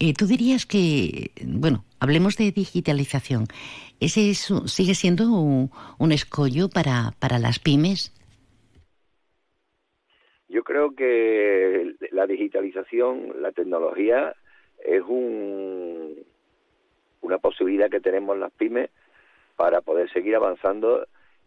Eh, 0.00 0.14
Tú 0.14 0.26
dirías 0.26 0.66
que, 0.66 1.30
bueno, 1.44 1.84
hablemos 2.00 2.36
de 2.36 2.50
digitalización. 2.52 3.46
¿Ese 4.00 4.34
sigue 4.34 4.94
siendo 4.94 5.30
un, 5.30 6.12
escollo 6.12 6.68
para, 6.68 7.12
para 7.18 7.38
las 7.38 7.58
pymes? 7.58 8.12
Yo 10.48 10.62
creo 10.64 10.94
que 10.94 11.94
la 12.12 12.26
digitalización, 12.26 13.42
la 13.42 13.52
tecnología, 13.52 14.34
es 14.84 15.02
un, 15.02 16.14
una 17.22 17.38
posibilidad 17.38 17.90
que 17.90 18.00
tenemos 18.00 18.38
las 18.38 18.52
pymes 18.52 18.90
para 19.56 19.80
poder 19.80 20.10
seguir 20.12 20.36
avanzando 20.36 21.06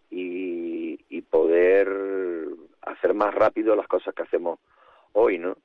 y, 0.09 0.99
y 1.09 1.21
poder 1.21 1.87
hacer 2.91 3.13
más 3.13 3.33
rápido 3.33 3.75
las 3.75 3.87
cosas 3.87 4.13
que 4.13 4.23
hacemos 4.23 4.59
hoy, 5.13 5.37
¿no? 5.37 5.57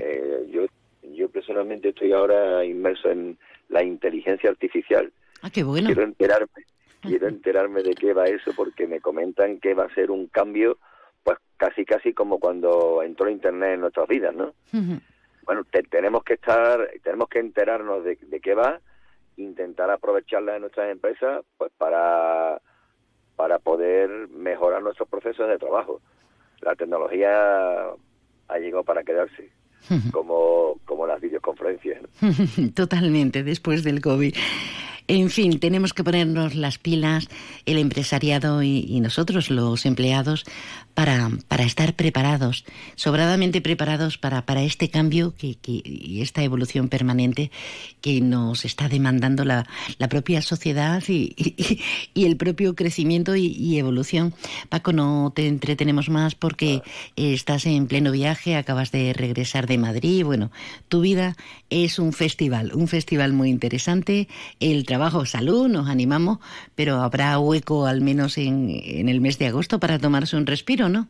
eh, 0.00 0.48
yo, 0.50 0.66
yo 1.02 1.28
personalmente 1.28 1.90
estoy 1.90 2.12
ahora 2.12 2.64
inmerso 2.64 3.10
en 3.10 3.38
la 3.68 3.82
inteligencia 3.82 4.50
artificial. 4.50 5.12
Ah, 5.42 5.50
qué 5.50 5.62
bueno. 5.62 5.86
Quiero 5.86 6.02
enterarme, 6.02 6.66
quiero 7.00 7.28
enterarme 7.28 7.82
de 7.82 7.94
qué 7.94 8.12
va 8.12 8.26
eso 8.26 8.52
porque 8.54 8.86
me 8.86 9.00
comentan 9.00 9.58
que 9.58 9.74
va 9.74 9.84
a 9.84 9.94
ser 9.94 10.10
un 10.10 10.28
cambio, 10.28 10.78
pues 11.24 11.38
casi 11.56 11.84
casi 11.84 12.12
como 12.12 12.38
cuando 12.38 13.02
entró 13.02 13.28
Internet 13.28 13.74
en 13.74 13.80
nuestras 13.80 14.06
vidas, 14.08 14.34
¿no? 14.34 14.54
Bueno, 15.44 15.64
tenemos 15.90 16.22
que 16.22 16.34
estar, 16.34 16.88
tenemos 17.02 17.28
que 17.28 17.40
enterarnos 17.40 18.04
de, 18.04 18.16
de 18.16 18.40
qué 18.40 18.54
va, 18.54 18.80
intentar 19.36 19.90
aprovecharla 19.90 20.54
en 20.54 20.60
nuestras 20.60 20.90
empresas, 20.90 21.44
pues 21.56 21.72
para 21.76 22.60
para 23.36 23.58
poder 23.58 24.28
mejorar 24.28 24.82
nuestros 24.82 25.08
procesos 25.08 25.48
de 25.48 25.58
trabajo. 25.58 26.00
La 26.62 26.74
tecnología 26.74 27.30
ha 28.48 28.58
llegado 28.58 28.84
para 28.84 29.02
quedarse 29.02 29.50
como, 30.12 30.78
como 30.84 31.06
las 31.06 31.20
videoconferencias. 31.20 32.02
Totalmente, 32.74 33.42
después 33.42 33.84
del 33.84 34.00
COVID. 34.00 34.34
En 35.08 35.30
fin, 35.30 35.58
tenemos 35.58 35.92
que 35.92 36.04
ponernos 36.04 36.54
las 36.54 36.78
pilas, 36.78 37.28
el 37.66 37.78
empresariado 37.78 38.62
y, 38.62 39.00
nosotros, 39.00 39.50
los 39.50 39.84
empleados, 39.84 40.44
para, 40.94 41.30
para, 41.48 41.64
estar 41.64 41.94
preparados, 41.94 42.64
sobradamente 42.96 43.60
preparados 43.60 44.18
para, 44.18 44.44
para 44.44 44.62
este 44.62 44.90
cambio 44.90 45.34
que, 45.36 45.56
y 45.64 46.20
esta 46.20 46.42
evolución 46.42 46.88
permanente 46.88 47.50
que 48.02 48.20
nos 48.20 48.64
está 48.64 48.88
demandando 48.88 49.44
la, 49.44 49.66
la 49.98 50.08
propia 50.08 50.42
sociedad 50.42 51.02
y, 51.08 51.34
y, 52.14 52.24
el 52.24 52.36
propio 52.36 52.74
crecimiento 52.74 53.34
y, 53.34 53.78
evolución. 53.78 54.34
Paco, 54.68 54.92
no 54.92 55.32
te 55.34 55.48
entretenemos 55.48 56.08
más 56.08 56.34
porque 56.34 56.82
estás 57.16 57.66
en 57.66 57.86
pleno 57.86 58.12
viaje, 58.12 58.54
acabas 58.54 58.92
de 58.92 59.12
regresar 59.14 59.66
de 59.66 59.78
Madrid. 59.78 60.24
Bueno, 60.24 60.50
tu 60.88 61.00
vida 61.00 61.36
es 61.70 61.98
un 61.98 62.12
festival, 62.12 62.72
un 62.74 62.86
festival 62.86 63.32
muy 63.32 63.48
interesante. 63.48 64.28
Trabajo, 64.92 65.24
salud, 65.24 65.68
nos 65.68 65.88
animamos, 65.88 66.38
pero 66.74 66.96
habrá 66.96 67.38
hueco 67.38 67.86
al 67.86 68.02
menos 68.02 68.36
en, 68.36 68.68
en 68.70 69.08
el 69.08 69.22
mes 69.22 69.38
de 69.38 69.46
agosto 69.46 69.80
para 69.80 69.98
tomarse 69.98 70.36
un 70.36 70.44
respiro, 70.46 70.90
¿no? 70.90 71.08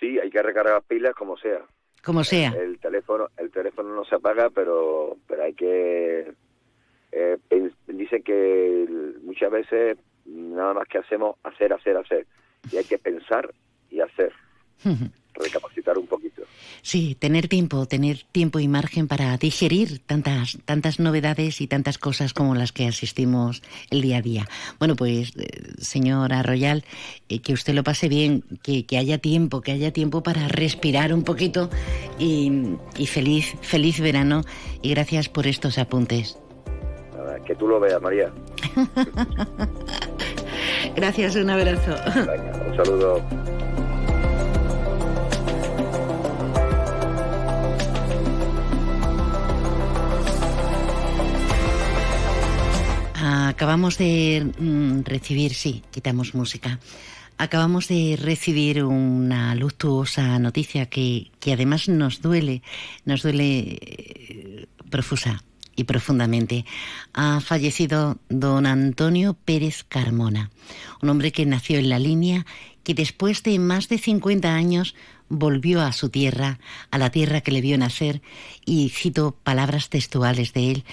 Sí, 0.00 0.18
hay 0.18 0.28
que 0.28 0.42
recargar 0.42 0.82
pilas 0.82 1.14
como 1.14 1.36
sea. 1.36 1.60
Como 2.02 2.24
sea. 2.24 2.50
El, 2.50 2.80
teléfono, 2.80 3.28
el 3.38 3.52
teléfono 3.52 3.94
no 3.94 4.04
se 4.04 4.16
apaga, 4.16 4.50
pero, 4.50 5.16
pero 5.28 5.44
hay 5.44 5.54
que 5.54 6.32
eh, 7.12 7.38
dicen 7.86 8.24
que 8.24 8.86
muchas 9.22 9.52
veces 9.52 9.96
nada 10.24 10.74
más 10.74 10.88
que 10.88 10.98
hacemos 10.98 11.36
hacer, 11.44 11.72
hacer, 11.72 11.96
hacer. 11.96 12.26
Y 12.72 12.76
hay 12.76 12.84
que 12.84 12.98
pensar 12.98 13.54
y 13.88 14.00
hacer. 14.00 14.32
recapacitar 15.34 15.98
un 15.98 16.06
poquito. 16.06 16.42
Sí, 16.82 17.16
tener 17.18 17.48
tiempo, 17.48 17.86
tener 17.86 18.24
tiempo 18.30 18.58
y 18.58 18.68
margen 18.68 19.08
para 19.08 19.36
digerir 19.38 20.00
tantas, 20.00 20.58
tantas 20.66 21.00
novedades 21.00 21.60
y 21.60 21.66
tantas 21.66 21.96
cosas 21.96 22.34
como 22.34 22.54
las 22.54 22.72
que 22.72 22.86
asistimos 22.86 23.62
el 23.90 24.02
día 24.02 24.18
a 24.18 24.22
día. 24.22 24.48
Bueno, 24.78 24.94
pues, 24.94 25.32
eh, 25.36 25.72
señora 25.78 26.42
Royal, 26.42 26.84
eh, 27.28 27.40
que 27.40 27.54
usted 27.54 27.74
lo 27.74 27.84
pase 27.84 28.08
bien, 28.08 28.44
que, 28.62 28.84
haya 28.98 29.18
tiempo, 29.18 29.60
que 29.60 29.72
haya 29.72 29.92
tiempo 29.92 30.22
para 30.22 30.48
respirar 30.48 31.14
un 31.14 31.24
poquito 31.24 31.70
y, 32.18 32.76
feliz, 33.06 33.56
feliz 33.62 34.00
verano 34.00 34.42
y 34.82 34.90
gracias 34.90 35.28
por 35.28 35.46
estos 35.46 35.78
apuntes. 35.78 36.38
que 37.46 37.54
tú 37.56 37.66
lo 37.66 37.80
veas, 37.80 38.00
María. 38.00 38.32
gracias, 40.96 41.36
un 41.36 41.50
abrazo. 41.50 41.94
un 42.68 42.76
saludo. 42.76 43.53
Acabamos 53.54 53.98
de 53.98 54.50
mm, 54.58 55.02
recibir, 55.04 55.54
sí, 55.54 55.84
quitamos 55.92 56.34
música. 56.34 56.80
Acabamos 57.38 57.86
de 57.86 58.18
recibir 58.20 58.82
una 58.82 59.54
luctuosa 59.54 60.40
noticia 60.40 60.86
que, 60.86 61.30
que 61.38 61.52
además 61.52 61.88
nos 61.88 62.20
duele, 62.20 62.62
nos 63.04 63.22
duele 63.22 63.78
eh, 63.80 64.66
profusa 64.90 65.44
y 65.76 65.84
profundamente. 65.84 66.64
Ha 67.12 67.40
fallecido 67.40 68.18
don 68.28 68.66
Antonio 68.66 69.34
Pérez 69.34 69.84
Carmona, 69.84 70.50
un 71.00 71.10
hombre 71.10 71.30
que 71.30 71.46
nació 71.46 71.78
en 71.78 71.90
la 71.90 72.00
línea, 72.00 72.46
que 72.82 72.94
después 72.94 73.44
de 73.44 73.60
más 73.60 73.88
de 73.88 73.98
50 73.98 74.52
años 74.52 74.96
volvió 75.28 75.80
a 75.80 75.92
su 75.92 76.08
tierra, 76.08 76.58
a 76.90 76.98
la 76.98 77.10
tierra 77.10 77.40
que 77.40 77.52
le 77.52 77.60
vio 77.60 77.78
nacer, 77.78 78.20
y 78.64 78.88
cito 78.88 79.36
palabras 79.44 79.90
textuales 79.90 80.52
de 80.52 80.72
él, 80.72 80.84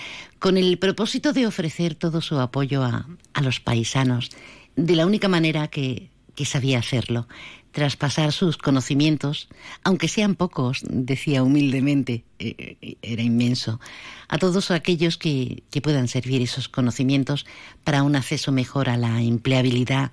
con 0.42 0.58
el 0.58 0.80
propósito 0.80 1.34
de 1.34 1.46
ofrecer 1.46 1.94
todo 1.94 2.20
su 2.20 2.39
apoyo 2.39 2.84
a, 2.84 3.06
los 3.44 3.60
paisanos, 3.60 4.32
de 4.76 4.96
la 4.96 5.06
única 5.06 5.28
manera 5.28 5.68
que, 5.68 6.10
sabía 6.44 6.80
hacerlo, 6.80 7.28
traspasar 7.72 8.32
sus 8.32 8.58
conocimientos, 8.58 9.50
aunque 9.84 10.08
sean 10.08 10.34
pocos, 10.34 10.82
decía 10.89 11.44
humildemente, 11.44 12.24
eh, 12.39 12.76
eh, 12.82 12.96
era 13.04 13.22
inmenso, 13.22 13.80
a 14.28 14.39
todos 14.39 14.72
aquellos 14.72 15.16
que, 15.18 15.62
que 15.70 15.80
puedan 15.80 16.08
servir 16.08 16.42
esos 16.42 16.68
conocimientos 16.68 17.46
para 17.84 18.02
un 18.02 18.16
acceso 18.16 18.52
mejor 18.52 18.89
a 18.89 18.98
la 18.98 19.22
empleabilidad, 19.22 20.10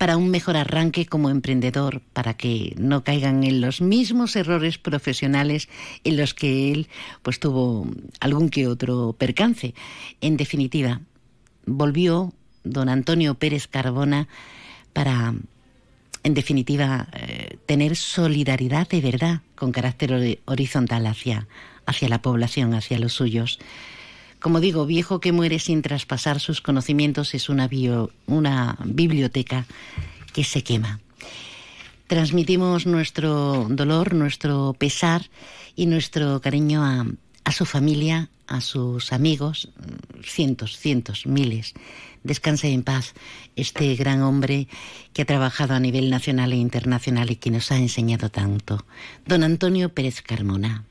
para 0.00 0.16
un 0.16 0.30
mejor 0.30 0.56
arranque 0.56 1.04
como 1.04 1.28
emprendedor, 1.28 2.00
para 2.14 2.32
que 2.32 2.72
no 2.78 3.04
caigan 3.04 3.44
en 3.44 3.60
los 3.60 3.82
mismos 3.82 4.34
errores 4.34 4.78
profesionales 4.78 5.68
en 6.04 6.16
los 6.16 6.32
que 6.32 6.72
él 6.72 6.88
pues 7.20 7.38
tuvo 7.38 7.86
algún 8.18 8.48
que 8.48 8.66
otro 8.66 9.12
percance. 9.12 9.74
En 10.22 10.38
definitiva, 10.38 11.02
volvió 11.66 12.32
don 12.64 12.88
Antonio 12.88 13.34
Pérez 13.34 13.66
Carbona 13.66 14.26
para 14.94 15.34
en 16.22 16.32
definitiva, 16.32 17.08
eh, 17.12 17.58
tener 17.66 17.94
solidaridad 17.94 18.88
de 18.88 19.02
verdad 19.02 19.40
con 19.54 19.70
carácter 19.70 20.38
horizontal 20.46 21.06
hacia, 21.06 21.46
hacia 21.84 22.08
la 22.08 22.22
población, 22.22 22.72
hacia 22.72 22.98
los 22.98 23.12
suyos. 23.12 23.58
Como 24.40 24.60
digo, 24.60 24.86
viejo 24.86 25.20
que 25.20 25.32
muere 25.32 25.58
sin 25.58 25.82
traspasar 25.82 26.40
sus 26.40 26.62
conocimientos 26.62 27.34
es 27.34 27.50
una, 27.50 27.68
una 28.26 28.78
biblioteca 28.84 29.66
que 30.32 30.44
se 30.44 30.62
quema. 30.62 31.00
Transmitimos 32.06 32.86
nuestro 32.86 33.66
dolor, 33.68 34.14
nuestro 34.14 34.74
pesar 34.78 35.26
y 35.76 35.86
nuestro 35.86 36.40
cariño 36.40 36.82
a, 36.82 37.06
a 37.44 37.52
su 37.52 37.66
familia, 37.66 38.30
a 38.46 38.60
sus 38.60 39.12
amigos, 39.12 39.68
cientos, 40.24 40.78
cientos, 40.78 41.26
miles. 41.26 41.74
Descanse 42.24 42.68
en 42.72 42.82
paz 42.82 43.14
este 43.56 43.94
gran 43.94 44.22
hombre 44.22 44.68
que 45.12 45.22
ha 45.22 45.26
trabajado 45.26 45.74
a 45.74 45.80
nivel 45.80 46.10
nacional 46.10 46.52
e 46.52 46.56
internacional 46.56 47.30
y 47.30 47.36
que 47.36 47.50
nos 47.50 47.70
ha 47.70 47.76
enseñado 47.76 48.30
tanto. 48.30 48.84
Don 49.26 49.44
Antonio 49.44 49.90
Pérez 49.94 50.22
Carmona. 50.22 50.84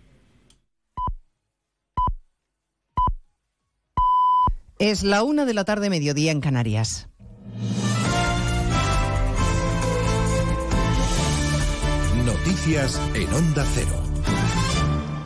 Es 4.80 5.04
la 5.04 5.24
una 5.24 5.44
de 5.44 5.54
la 5.54 5.66
tarde, 5.66 5.90
mediodía 5.90 6.32
en 6.32 6.40
Canarias. 6.40 7.10
Noticias 12.26 13.02
en 13.14 13.34
Onda 13.34 13.66
Cero. 13.76 14.02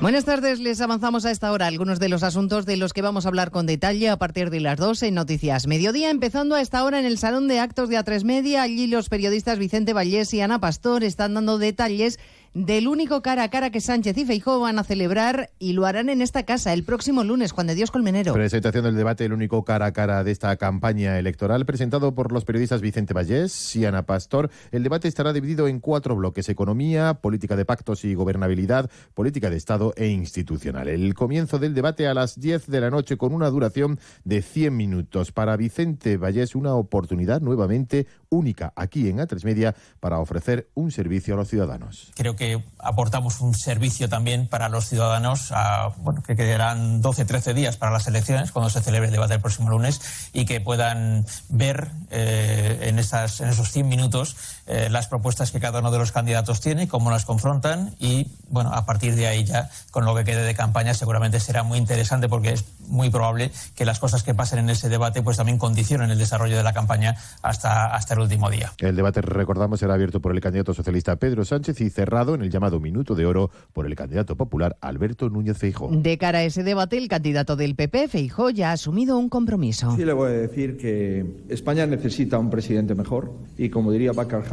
Buenas 0.01 0.25
tardes, 0.25 0.59
les 0.59 0.81
avanzamos 0.81 1.25
a 1.25 1.31
esta 1.31 1.51
hora 1.51 1.67
algunos 1.67 1.99
de 1.99 2.09
los 2.09 2.23
asuntos 2.23 2.65
de 2.65 2.77
los 2.77 2.93
que 2.93 3.03
vamos 3.03 3.25
a 3.25 3.29
hablar 3.29 3.51
con 3.51 3.67
detalle 3.67 4.09
a 4.09 4.17
partir 4.17 4.49
de 4.49 4.59
las 4.59 4.77
12 4.77 5.07
en 5.07 5.13
Noticias 5.13 5.67
Mediodía, 5.67 6.09
empezando 6.09 6.55
a 6.55 6.61
esta 6.61 6.83
hora 6.83 6.99
en 6.99 7.05
el 7.05 7.19
Salón 7.19 7.47
de 7.47 7.59
Actos 7.59 7.89
de 7.89 7.99
A3 7.99 8.23
Media. 8.23 8.63
Allí 8.63 8.87
los 8.87 9.07
periodistas 9.07 9.59
Vicente 9.59 9.93
Vallés 9.93 10.33
y 10.33 10.41
Ana 10.41 10.59
Pastor 10.59 11.03
están 11.03 11.35
dando 11.35 11.59
detalles 11.59 12.19
del 12.53 12.87
único 12.87 13.21
cara 13.21 13.43
a 13.43 13.49
cara 13.49 13.71
que 13.71 13.81
Sánchez 13.81 14.17
y 14.17 14.25
Feijóo 14.25 14.59
van 14.59 14.77
a 14.77 14.83
celebrar 14.83 15.49
y 15.57 15.73
lo 15.73 15.85
harán 15.85 16.09
en 16.09 16.21
esta 16.21 16.43
casa 16.43 16.73
el 16.73 16.83
próximo 16.83 17.23
lunes, 17.23 17.51
Juan 17.51 17.67
de 17.67 17.75
Dios 17.75 17.89
Colmenero. 17.89 18.33
Presentación 18.33 18.83
del 18.83 18.95
debate, 18.95 19.25
el 19.25 19.33
único 19.33 19.63
cara 19.63 19.87
a 19.87 19.93
cara 19.93 20.23
de 20.23 20.31
esta 20.31 20.55
campaña 20.57 21.17
electoral, 21.17 21.65
presentado 21.65 22.13
por 22.13 22.31
los 22.31 22.45
periodistas 22.45 22.81
Vicente 22.81 23.13
Vallés 23.13 23.75
y 23.75 23.85
Ana 23.85 24.05
Pastor. 24.05 24.51
El 24.71 24.83
debate 24.83 25.07
estará 25.07 25.33
dividido 25.33 25.67
en 25.67 25.79
cuatro 25.79 26.15
bloques, 26.15 26.47
economía, 26.49 27.15
política 27.15 27.55
de 27.55 27.65
pactos 27.65 28.05
y 28.05 28.13
gobernabilidad, 28.13 28.89
política 29.15 29.49
de 29.49 29.57
Estado 29.57 29.93
e 29.97 30.07
institucional. 30.07 30.87
El 30.87 31.15
comienzo 31.15 31.57
del 31.57 31.73
debate 31.73 32.07
a 32.07 32.13
las 32.13 32.39
10 32.39 32.67
de 32.67 32.81
la 32.81 32.91
noche 32.91 33.17
con 33.17 33.33
una 33.33 33.49
duración 33.49 33.99
de 34.25 34.41
100 34.43 34.75
minutos. 34.75 35.31
Para 35.31 35.57
Vicente 35.57 36.17
Vallés, 36.17 36.53
una 36.55 36.75
oportunidad 36.75 37.41
nuevamente 37.41 38.05
única 38.29 38.73
aquí 38.75 39.09
en 39.09 39.17
A3 39.17 39.43
Media 39.43 39.75
para 39.99 40.19
ofrecer 40.19 40.69
un 40.75 40.91
servicio 40.91 41.33
a 41.33 41.37
los 41.37 41.49
ciudadanos. 41.49 42.11
Creo 42.15 42.35
que 42.35 42.42
aportamos 42.79 43.39
un 43.41 43.53
servicio 43.53 44.09
también 44.09 44.47
para 44.47 44.69
los 44.69 44.87
ciudadanos, 44.87 45.53
bueno, 45.97 46.21
que 46.23 46.35
quedarán 46.35 47.01
12, 47.01 47.25
13 47.25 47.53
días 47.53 47.77
para 47.77 47.91
las 47.91 48.07
elecciones, 48.07 48.51
cuando 48.51 48.69
se 48.69 48.81
celebre 48.81 49.07
el 49.07 49.13
debate 49.13 49.35
el 49.35 49.41
próximo 49.41 49.69
lunes, 49.69 50.29
y 50.33 50.45
que 50.45 50.61
puedan 50.61 51.25
ver 51.49 51.89
eh, 52.11 52.79
en, 52.83 52.99
esas, 52.99 53.41
en 53.41 53.49
esos 53.49 53.71
100 53.71 53.87
minutos 53.87 54.35
eh, 54.65 54.87
las 54.89 55.07
propuestas 55.07 55.51
que 55.51 55.59
cada 55.59 55.79
uno 55.79 55.91
de 55.91 55.97
los 55.97 56.11
candidatos 56.11 56.61
tiene, 56.61 56.87
cómo 56.87 57.11
las 57.11 57.25
confrontan, 57.25 57.95
y 57.99 58.27
bueno, 58.49 58.71
a 58.73 58.85
partir 58.85 59.15
de 59.15 59.27
ahí 59.27 59.43
ya, 59.43 59.69
con 59.91 60.05
lo 60.05 60.15
que 60.15 60.23
quede 60.23 60.43
de 60.43 60.55
campaña, 60.55 60.93
seguramente 60.93 61.39
será 61.39 61.63
muy 61.63 61.77
interesante 61.77 62.29
porque 62.29 62.53
es 62.53 62.65
muy 62.87 63.09
probable 63.09 63.51
que 63.75 63.85
las 63.85 63.99
cosas 63.99 64.23
que 64.23 64.33
pasen 64.33 64.59
en 64.59 64.69
ese 64.69 64.89
debate 64.89 65.21
pues 65.21 65.37
también 65.37 65.57
condicionen 65.57 66.11
el 66.11 66.17
desarrollo 66.17 66.55
de 66.55 66.63
la 66.63 66.73
campaña 66.73 67.15
hasta, 67.41 67.93
hasta 67.93 68.13
el 68.13 68.21
último 68.21 68.49
día. 68.49 68.71
El 68.77 68.95
debate, 68.95 69.21
recordamos, 69.21 69.79
será 69.79 69.95
abierto 69.95 70.21
por 70.21 70.33
el 70.33 70.41
candidato 70.41 70.73
socialista 70.73 71.15
Pedro 71.15 71.45
Sánchez 71.45 71.81
y 71.81 71.89
cerrado 71.89 72.35
en 72.35 72.41
el 72.41 72.49
llamado 72.49 72.79
Minuto 72.79 73.15
de 73.15 73.25
Oro 73.25 73.51
por 73.73 73.85
el 73.85 73.95
candidato 73.95 74.35
popular 74.35 74.77
Alberto 74.81 75.29
Núñez 75.29 75.57
Feijó. 75.57 75.89
De 75.91 76.17
cara 76.17 76.39
a 76.39 76.43
ese 76.43 76.63
debate, 76.63 76.97
el 76.97 77.07
candidato 77.07 77.55
del 77.55 77.75
PP, 77.75 78.07
Feijó, 78.07 78.49
ya 78.49 78.69
ha 78.69 78.73
asumido 78.73 79.17
un 79.17 79.29
compromiso. 79.29 79.95
Sí, 79.95 80.05
le 80.05 80.13
voy 80.13 80.29
a 80.29 80.33
decir 80.33 80.77
que 80.77 81.43
España 81.49 81.85
necesita 81.85 82.37
un 82.37 82.49
presidente 82.49 82.95
mejor 82.95 83.33
y, 83.57 83.69
como 83.69 83.91
diría 83.91 84.11
Bacar 84.13 84.43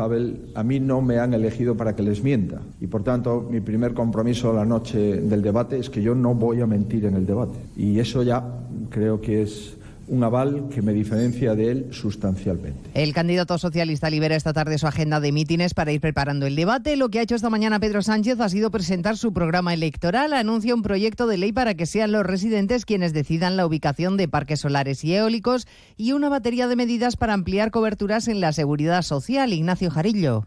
A 0.55 0.63
mí 0.63 0.81
no 0.81 1.03
me 1.03 1.19
han 1.19 1.35
elegido 1.35 1.77
para 1.77 1.95
que 1.95 2.03
les 2.03 2.23
mienta. 2.23 2.61
Y, 2.81 2.87
por 2.87 3.03
tanto, 3.03 3.47
mi 3.51 3.61
primer 3.61 3.95
compromiso 3.95 4.53
la 4.53 4.65
noche 4.65 5.21
del 5.21 5.43
debate 5.43 5.79
es 5.79 5.91
que 5.91 6.03
yo 6.03 6.15
no 6.15 6.35
voy 6.35 6.61
a 6.61 6.67
mentir 6.67 7.05
en 7.05 7.15
el 7.15 7.27
debate. 7.27 7.59
Y 7.77 7.99
eso 7.99 8.23
ya 8.23 8.45
creo 8.91 9.21
que 9.21 9.43
es 9.43 9.77
un 10.11 10.25
aval 10.25 10.69
que 10.75 10.83
me 10.83 10.93
diferencia 10.93 11.55
de 11.55 11.71
él 11.71 11.87
sustancialmente. 11.93 12.91
El 12.95 13.15
candidato 13.15 13.57
socialista 13.59 14.11
libera 14.11 14.35
esta 14.35 14.53
tarde 14.53 14.77
su 14.77 14.89
agenda 14.89 15.21
de 15.21 15.31
mítines 15.31 15.73
para 15.73 15.93
ir 15.93 16.01
preparando 16.01 16.47
el 16.47 16.57
debate. 16.57 16.97
Lo 16.97 17.11
que 17.11 17.21
ha 17.21 17.23
hecho 17.23 17.37
esta 17.37 17.49
mañana 17.49 17.79
Pedro 17.79 18.03
Sánchez 18.03 18.41
ha 18.41 18.49
sido 18.49 18.73
presentar 18.73 19.17
su 19.17 19.33
programa 19.33 19.73
electoral. 19.73 20.33
Anuncia 20.33 20.75
un 20.75 20.83
proyecto 20.83 21.29
de 21.29 21.39
ley 21.39 21.53
para 21.53 21.75
que 21.75 21.87
sean 21.87 22.11
los 22.11 22.27
residentes 22.27 22.85
quienes 22.85 23.13
decidan 23.13 23.57
la 23.57 23.65
ubicación 23.65 24.17
de 24.17 24.27
parques 24.27 24.61
solares 24.61 25.05
y 25.05 25.15
eólicos 25.15 25.69
y 25.97 26.13
una 26.13 26.29
batería 26.29 26.67
de 26.67 26.75
medidas 26.75 27.17
para 27.17 27.35
ampliar 27.35 27.71
coberturas 27.71 28.27
en 28.27 28.41
la 28.41 28.53
seguridad 28.53 29.03
social. 29.03 29.53
Ignacio 29.53 29.91
Jarillo. 29.91 30.45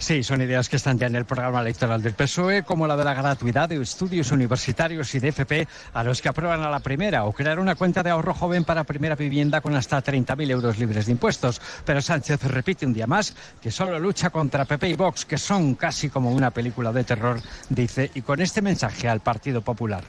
Sí, 0.00 0.22
son 0.22 0.40
ideas 0.40 0.70
que 0.70 0.76
están 0.76 0.98
ya 0.98 1.08
en 1.08 1.14
el 1.14 1.26
programa 1.26 1.60
electoral 1.60 2.02
del 2.02 2.14
PSOE, 2.14 2.62
como 2.62 2.86
la 2.86 2.96
de 2.96 3.04
la 3.04 3.12
gratuidad 3.12 3.68
de 3.68 3.82
estudios 3.82 4.32
universitarios 4.32 5.14
y 5.14 5.20
de 5.20 5.28
FP 5.28 5.68
a 5.92 6.02
los 6.02 6.22
que 6.22 6.30
aprueban 6.30 6.62
a 6.62 6.70
la 6.70 6.80
primera, 6.80 7.26
o 7.26 7.32
crear 7.32 7.60
una 7.60 7.74
cuenta 7.74 8.02
de 8.02 8.08
ahorro 8.08 8.32
joven 8.32 8.64
para 8.64 8.84
primera 8.84 9.14
vivienda 9.14 9.60
con 9.60 9.76
hasta 9.76 10.02
30.000 10.02 10.50
euros 10.50 10.78
libres 10.78 11.04
de 11.04 11.12
impuestos. 11.12 11.60
Pero 11.84 12.00
Sánchez 12.00 12.42
repite 12.44 12.86
un 12.86 12.94
día 12.94 13.06
más 13.06 13.36
que 13.60 13.70
solo 13.70 13.98
lucha 13.98 14.30
contra 14.30 14.64
PP 14.64 14.88
y 14.88 14.94
Vox, 14.94 15.26
que 15.26 15.36
son 15.36 15.74
casi 15.74 16.08
como 16.08 16.32
una 16.32 16.50
película 16.50 16.92
de 16.92 17.04
terror, 17.04 17.38
dice, 17.68 18.10
y 18.14 18.22
con 18.22 18.40
este 18.40 18.62
mensaje 18.62 19.06
al 19.06 19.20
Partido 19.20 19.60
Popular. 19.60 20.02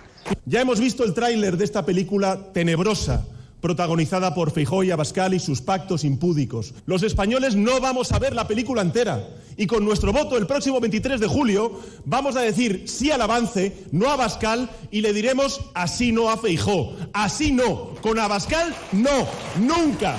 Ya 0.46 0.62
hemos 0.62 0.80
visto 0.80 1.04
el 1.04 1.14
tráiler 1.14 1.58
de 1.58 1.66
esta 1.66 1.86
película 1.86 2.40
tenebrosa 2.54 3.26
protagonizada 3.62 4.34
por 4.34 4.52
Feijóo 4.52 4.84
y 4.84 4.92
Abascal 4.92 5.34
y 5.34 5.40
sus 5.40 5.62
pactos 5.62 6.04
impúdicos. 6.04 6.74
Los 6.86 7.04
españoles 7.04 7.56
no 7.56 7.80
vamos 7.80 8.12
a 8.12 8.20
ver 8.20 8.34
la 8.36 8.48
película 8.48 8.82
entera 8.82 9.28
y 9.56 9.68
con 9.68 9.86
nuestro 9.86 10.12
voto 10.12 10.38
el 10.38 10.48
próximo 10.48 10.80
23 10.80 11.20
de 11.20 11.28
julio 11.28 11.80
vamos 12.06 12.36
a 12.36 12.42
decir 12.42 12.84
sí 12.88 13.12
al 13.12 13.22
avance, 13.22 13.86
no 13.92 14.10
a 14.10 14.14
Abascal 14.14 14.70
y 14.90 15.02
le 15.02 15.14
diremos 15.14 15.62
así 15.74 16.12
no 16.12 16.30
a 16.30 16.38
Feijó, 16.38 16.96
así 17.14 17.52
no, 17.52 17.96
con 18.02 18.20
Abascal 18.20 18.76
no, 18.92 19.28
nunca. 19.60 20.18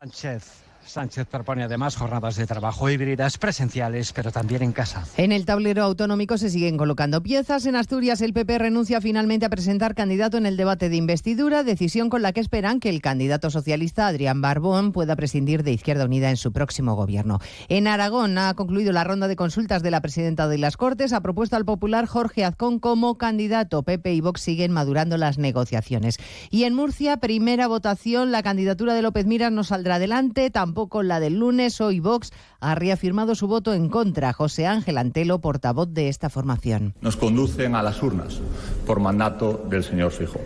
Sánchez. 0.00 0.65
Sánchez 0.96 1.26
propone 1.26 1.62
además 1.62 1.94
jornadas 1.94 2.36
de 2.36 2.46
trabajo 2.46 2.88
híbridas 2.88 3.36
presenciales, 3.36 4.14
pero 4.14 4.32
también 4.32 4.62
en 4.62 4.72
casa. 4.72 5.04
En 5.18 5.30
el 5.30 5.44
tablero 5.44 5.82
autonómico 5.82 6.38
se 6.38 6.48
siguen 6.48 6.78
colocando 6.78 7.22
piezas. 7.22 7.66
En 7.66 7.76
Asturias 7.76 8.22
el 8.22 8.32
PP 8.32 8.56
renuncia 8.56 9.02
finalmente 9.02 9.44
a 9.44 9.50
presentar 9.50 9.94
candidato 9.94 10.38
en 10.38 10.46
el 10.46 10.56
debate 10.56 10.88
de 10.88 10.96
investidura, 10.96 11.64
decisión 11.64 12.08
con 12.08 12.22
la 12.22 12.32
que 12.32 12.40
esperan 12.40 12.80
que 12.80 12.88
el 12.88 13.02
candidato 13.02 13.50
socialista 13.50 14.06
Adrián 14.06 14.40
Barbón 14.40 14.92
pueda 14.92 15.16
prescindir 15.16 15.64
de 15.64 15.72
Izquierda 15.72 16.06
Unida 16.06 16.30
en 16.30 16.38
su 16.38 16.50
próximo 16.50 16.94
gobierno. 16.94 17.40
En 17.68 17.88
Aragón 17.88 18.38
ha 18.38 18.54
concluido 18.54 18.90
la 18.92 19.04
ronda 19.04 19.28
de 19.28 19.36
consultas 19.36 19.82
de 19.82 19.90
la 19.90 20.00
presidenta 20.00 20.48
de 20.48 20.56
las 20.56 20.78
Cortes. 20.78 21.12
Ha 21.12 21.20
propuesto 21.20 21.56
al 21.56 21.66
popular 21.66 22.06
Jorge 22.06 22.42
Azcón 22.42 22.78
como 22.78 23.18
candidato. 23.18 23.82
PP 23.82 24.14
y 24.14 24.22
Vox 24.22 24.40
siguen 24.40 24.72
madurando 24.72 25.18
las 25.18 25.36
negociaciones. 25.36 26.16
Y 26.48 26.64
en 26.64 26.72
Murcia, 26.72 27.18
primera 27.18 27.66
votación, 27.66 28.32
la 28.32 28.42
candidatura 28.42 28.94
de 28.94 29.02
López 29.02 29.26
Miras 29.26 29.52
no 29.52 29.62
saldrá 29.62 29.96
adelante. 29.96 30.50
Tampoco 30.50 30.85
con 30.88 31.08
la 31.08 31.20
del 31.20 31.38
lunes. 31.38 31.80
Hoy 31.80 32.00
Vox 32.00 32.32
ha 32.60 32.74
reafirmado 32.74 33.34
su 33.34 33.46
voto 33.46 33.74
en 33.74 33.88
contra. 33.88 34.32
José 34.32 34.66
Ángel 34.66 34.98
Antelo, 34.98 35.40
portavoz 35.40 35.92
de 35.92 36.08
esta 36.08 36.30
formación. 36.30 36.94
Nos 37.00 37.16
conducen 37.16 37.74
a 37.74 37.82
las 37.82 38.02
urnas 38.02 38.40
por 38.86 39.00
mandato 39.00 39.66
del 39.68 39.84
señor 39.84 40.12
Fijo. 40.12 40.40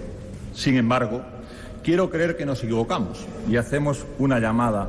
Sin 0.54 0.76
embargo, 0.76 1.22
quiero 1.82 2.10
creer 2.10 2.36
que 2.36 2.46
nos 2.46 2.62
equivocamos 2.64 3.26
y 3.48 3.56
hacemos 3.56 4.06
una 4.18 4.40
llamada 4.40 4.88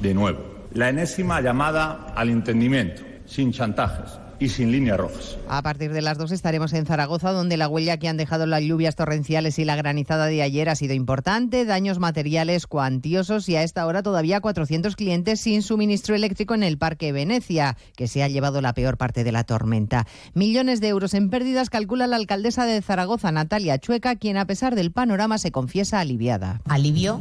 de 0.00 0.14
nuevo. 0.14 0.40
La 0.72 0.88
enésima 0.88 1.40
llamada 1.40 2.12
al 2.14 2.30
entendimiento, 2.30 3.02
sin 3.26 3.52
chantajes, 3.52 4.21
y 4.42 4.48
sin 4.48 4.72
líneas 4.72 4.98
rojas. 4.98 5.38
A 5.48 5.62
partir 5.62 5.92
de 5.92 6.02
las 6.02 6.18
dos 6.18 6.32
estaremos 6.32 6.72
en 6.72 6.84
Zaragoza, 6.84 7.30
donde 7.30 7.56
la 7.56 7.68
huella 7.68 7.98
que 7.98 8.08
han 8.08 8.16
dejado 8.16 8.44
las 8.46 8.62
lluvias 8.62 8.96
torrenciales 8.96 9.58
y 9.60 9.64
la 9.64 9.76
granizada 9.76 10.26
de 10.26 10.42
ayer 10.42 10.68
ha 10.68 10.74
sido 10.74 10.94
importante, 10.94 11.64
daños 11.64 12.00
materiales 12.00 12.66
cuantiosos 12.66 13.48
y 13.48 13.54
a 13.54 13.62
esta 13.62 13.86
hora 13.86 14.02
todavía 14.02 14.40
400 14.40 14.96
clientes 14.96 15.40
sin 15.40 15.62
suministro 15.62 16.16
eléctrico 16.16 16.54
en 16.54 16.64
el 16.64 16.76
Parque 16.76 17.12
Venecia, 17.12 17.76
que 17.94 18.08
se 18.08 18.24
ha 18.24 18.28
llevado 18.28 18.60
la 18.60 18.74
peor 18.74 18.96
parte 18.96 19.22
de 19.22 19.30
la 19.30 19.44
tormenta. 19.44 20.08
Millones 20.34 20.80
de 20.80 20.88
euros 20.88 21.14
en 21.14 21.30
pérdidas 21.30 21.70
calcula 21.70 22.08
la 22.08 22.16
alcaldesa 22.16 22.66
de 22.66 22.82
Zaragoza, 22.82 23.30
Natalia 23.30 23.78
Chueca, 23.78 24.16
quien 24.16 24.36
a 24.38 24.46
pesar 24.46 24.74
del 24.74 24.90
panorama 24.90 25.38
se 25.38 25.52
confiesa 25.52 26.00
aliviada. 26.00 26.60
Alivio 26.68 27.20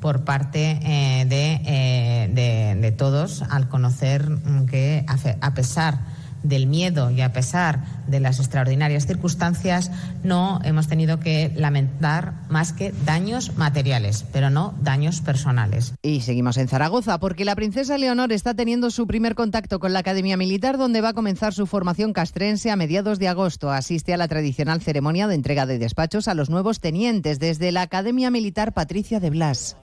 por 0.00 0.24
parte 0.24 0.80
eh, 0.82 1.24
de, 1.26 1.60
eh, 1.64 2.30
de, 2.32 2.80
de, 2.80 2.92
todos 2.92 3.42
al 3.42 3.68
conocer 3.68 4.28
que 4.70 5.04
a 5.40 5.54
pesar 5.54 6.13
del 6.44 6.66
miedo 6.68 7.10
y 7.10 7.20
a 7.20 7.32
pesar 7.32 7.84
de 8.06 8.20
las 8.20 8.38
extraordinarias 8.38 9.06
circunstancias, 9.06 9.90
no 10.22 10.60
hemos 10.62 10.86
tenido 10.86 11.18
que 11.18 11.52
lamentar 11.56 12.34
más 12.48 12.72
que 12.72 12.92
daños 13.04 13.56
materiales, 13.56 14.24
pero 14.32 14.50
no 14.50 14.74
daños 14.80 15.20
personales. 15.20 15.94
Y 16.02 16.20
seguimos 16.20 16.56
en 16.56 16.68
Zaragoza, 16.68 17.18
porque 17.18 17.44
la 17.44 17.56
princesa 17.56 17.98
Leonor 17.98 18.32
está 18.32 18.54
teniendo 18.54 18.90
su 18.90 19.06
primer 19.06 19.34
contacto 19.34 19.80
con 19.80 19.92
la 19.92 20.00
Academia 20.00 20.36
Militar, 20.36 20.78
donde 20.78 21.00
va 21.00 21.08
a 21.10 21.14
comenzar 21.14 21.52
su 21.54 21.66
formación 21.66 22.12
castrense 22.12 22.70
a 22.70 22.76
mediados 22.76 23.18
de 23.18 23.28
agosto. 23.28 23.70
Asiste 23.70 24.14
a 24.14 24.16
la 24.16 24.28
tradicional 24.28 24.80
ceremonia 24.82 25.26
de 25.26 25.34
entrega 25.34 25.66
de 25.66 25.78
despachos 25.78 26.28
a 26.28 26.34
los 26.34 26.50
nuevos 26.50 26.80
tenientes 26.80 27.38
desde 27.38 27.72
la 27.72 27.82
Academia 27.82 28.30
Militar 28.30 28.72
Patricia 28.74 29.20
de 29.20 29.30
Blas. 29.30 29.76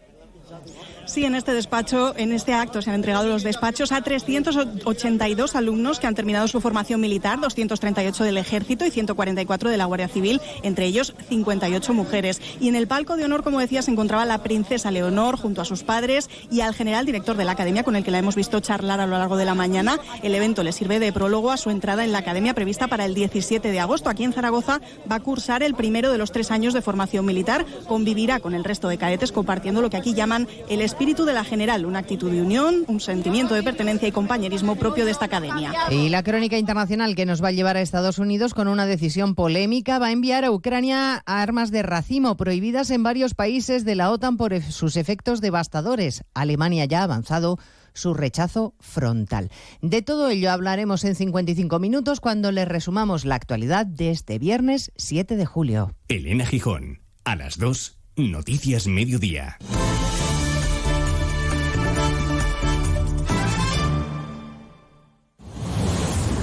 Sí, 1.05 1.25
en 1.25 1.35
este 1.35 1.53
despacho, 1.53 2.13
en 2.15 2.31
este 2.31 2.53
acto 2.53 2.81
se 2.81 2.89
han 2.89 2.95
entregado 2.95 3.27
los 3.27 3.43
despachos 3.43 3.91
a 3.91 4.01
382 4.01 5.55
alumnos 5.55 5.99
que 5.99 6.07
han 6.07 6.15
terminado 6.15 6.47
su 6.47 6.61
formación 6.61 7.01
militar, 7.01 7.39
238 7.39 8.23
del 8.23 8.37
Ejército 8.37 8.85
y 8.85 8.91
144 8.91 9.69
de 9.69 9.77
la 9.77 9.85
Guardia 9.85 10.07
Civil, 10.07 10.39
entre 10.63 10.85
ellos 10.85 11.13
58 11.27 11.93
mujeres. 11.93 12.41
Y 12.59 12.69
en 12.69 12.75
el 12.75 12.87
palco 12.87 13.17
de 13.17 13.25
honor, 13.25 13.43
como 13.43 13.59
decía, 13.59 13.81
se 13.81 13.91
encontraba 13.91 14.25
la 14.25 14.43
princesa 14.43 14.91
Leonor 14.91 15.37
junto 15.37 15.61
a 15.61 15.65
sus 15.65 15.83
padres 15.83 16.29
y 16.51 16.61
al 16.61 16.75
general 16.75 17.05
director 17.05 17.35
de 17.35 17.45
la 17.45 17.53
academia 17.53 17.83
con 17.83 17.95
el 17.95 18.03
que 18.03 18.11
la 18.11 18.19
hemos 18.19 18.35
visto 18.35 18.59
charlar 18.59 18.99
a 18.99 19.07
lo 19.07 19.17
largo 19.17 19.37
de 19.37 19.45
la 19.45 19.55
mañana. 19.55 19.99
El 20.21 20.35
evento 20.35 20.63
le 20.63 20.71
sirve 20.71 20.99
de 20.99 21.11
prólogo 21.11 21.51
a 21.51 21.57
su 21.57 21.71
entrada 21.71 22.05
en 22.05 22.11
la 22.11 22.19
academia 22.19 22.53
prevista 22.53 22.87
para 22.87 23.05
el 23.05 23.15
17 23.15 23.71
de 23.71 23.79
agosto. 23.79 24.09
Aquí 24.09 24.23
en 24.23 24.33
Zaragoza 24.33 24.81
va 25.11 25.15
a 25.15 25.19
cursar 25.19 25.63
el 25.63 25.73
primero 25.73 26.11
de 26.11 26.19
los 26.19 26.31
tres 26.31 26.51
años 26.51 26.73
de 26.73 26.81
formación 26.81 27.25
militar. 27.25 27.65
Convivirá 27.87 28.39
con 28.39 28.53
el 28.53 28.63
resto 28.63 28.87
de 28.87 28.97
cadetes 28.97 29.31
compartiendo 29.31 29.81
lo 29.81 29.89
que 29.89 29.97
aquí 29.97 30.13
llaman 30.13 30.47
el 30.69 30.81
espíritu 30.91 31.23
de 31.23 31.33
la 31.33 31.45
general, 31.45 31.85
una 31.85 31.99
actitud 31.99 32.29
de 32.29 32.41
unión, 32.41 32.83
un 32.87 32.99
sentimiento 32.99 33.55
de 33.55 33.63
pertenencia 33.63 34.09
y 34.09 34.11
compañerismo 34.11 34.75
propio 34.75 35.05
de 35.05 35.11
esta 35.11 35.25
academia. 35.25 35.71
Y 35.89 36.09
la 36.09 36.21
crónica 36.21 36.57
internacional 36.57 37.15
que 37.15 37.25
nos 37.25 37.41
va 37.41 37.47
a 37.47 37.53
llevar 37.53 37.77
a 37.77 37.81
Estados 37.81 38.19
Unidos 38.19 38.53
con 38.53 38.67
una 38.67 38.85
decisión 38.85 39.33
polémica 39.33 39.99
va 39.99 40.07
a 40.07 40.11
enviar 40.11 40.43
a 40.43 40.51
Ucrania 40.51 41.23
armas 41.25 41.71
de 41.71 41.81
racimo 41.81 42.35
prohibidas 42.35 42.91
en 42.91 43.03
varios 43.03 43.35
países 43.35 43.85
de 43.85 43.95
la 43.95 44.11
OTAN 44.11 44.35
por 44.35 44.61
sus 44.63 44.97
efectos 44.97 45.39
devastadores. 45.39 46.25
Alemania 46.33 46.83
ya 46.83 46.99
ha 46.99 47.03
avanzado 47.03 47.57
su 47.93 48.13
rechazo 48.13 48.75
frontal. 48.81 49.49
De 49.81 50.01
todo 50.01 50.29
ello 50.29 50.51
hablaremos 50.51 51.05
en 51.05 51.15
55 51.15 51.79
minutos 51.79 52.19
cuando 52.19 52.51
le 52.51 52.65
resumamos 52.65 53.23
la 53.23 53.35
actualidad 53.35 53.85
de 53.85 54.11
este 54.11 54.39
viernes 54.39 54.91
7 54.97 55.37
de 55.37 55.45
julio. 55.45 55.95
Elena 56.09 56.45
Gijón, 56.45 56.99
a 57.23 57.37
las 57.37 57.57
2, 57.57 57.97
Noticias 58.17 58.87
Mediodía. 58.87 59.57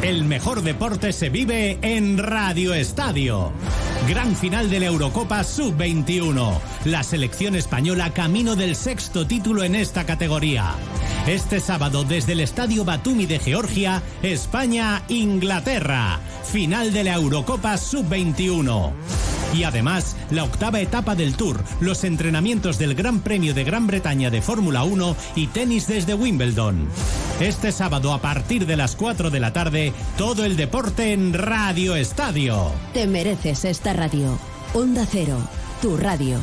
El 0.02 0.24
mejor 0.24 0.62
deporte 0.62 1.12
se 1.12 1.28
vive 1.28 1.76
en 1.82 2.18
Radio 2.18 2.72
Estadio. 2.72 3.50
Gran 4.08 4.36
final 4.36 4.70
de 4.70 4.78
la 4.78 4.86
Eurocopa 4.86 5.42
Sub-21. 5.42 6.60
La 6.84 7.02
selección 7.02 7.56
española 7.56 8.12
camino 8.12 8.54
del 8.54 8.76
sexto 8.76 9.26
título 9.26 9.64
en 9.64 9.74
esta 9.74 10.06
categoría. 10.06 10.76
Este 11.28 11.60
sábado 11.60 12.04
desde 12.04 12.32
el 12.32 12.40
Estadio 12.40 12.86
Batumi 12.86 13.26
de 13.26 13.38
Georgia, 13.38 14.02
España-Inglaterra. 14.22 16.20
Final 16.42 16.90
de 16.90 17.04
la 17.04 17.16
Eurocopa 17.16 17.76
Sub-21. 17.76 18.92
Y 19.52 19.64
además, 19.64 20.16
la 20.30 20.44
octava 20.44 20.80
etapa 20.80 21.14
del 21.14 21.34
Tour, 21.34 21.62
los 21.80 22.04
entrenamientos 22.04 22.78
del 22.78 22.94
Gran 22.94 23.20
Premio 23.20 23.52
de 23.52 23.62
Gran 23.62 23.86
Bretaña 23.86 24.30
de 24.30 24.40
Fórmula 24.40 24.84
1 24.84 25.16
y 25.36 25.48
tenis 25.48 25.86
desde 25.86 26.14
Wimbledon. 26.14 26.88
Este 27.40 27.72
sábado 27.72 28.14
a 28.14 28.22
partir 28.22 28.64
de 28.64 28.78
las 28.78 28.96
4 28.96 29.28
de 29.28 29.40
la 29.40 29.52
tarde, 29.52 29.92
todo 30.16 30.46
el 30.46 30.56
deporte 30.56 31.12
en 31.12 31.34
Radio 31.34 31.94
Estadio. 31.94 32.72
Te 32.94 33.06
mereces 33.06 33.66
esta 33.66 33.92
radio. 33.92 34.38
Onda 34.72 35.04
Cero, 35.06 35.36
tu 35.82 35.98
radio. 35.98 36.38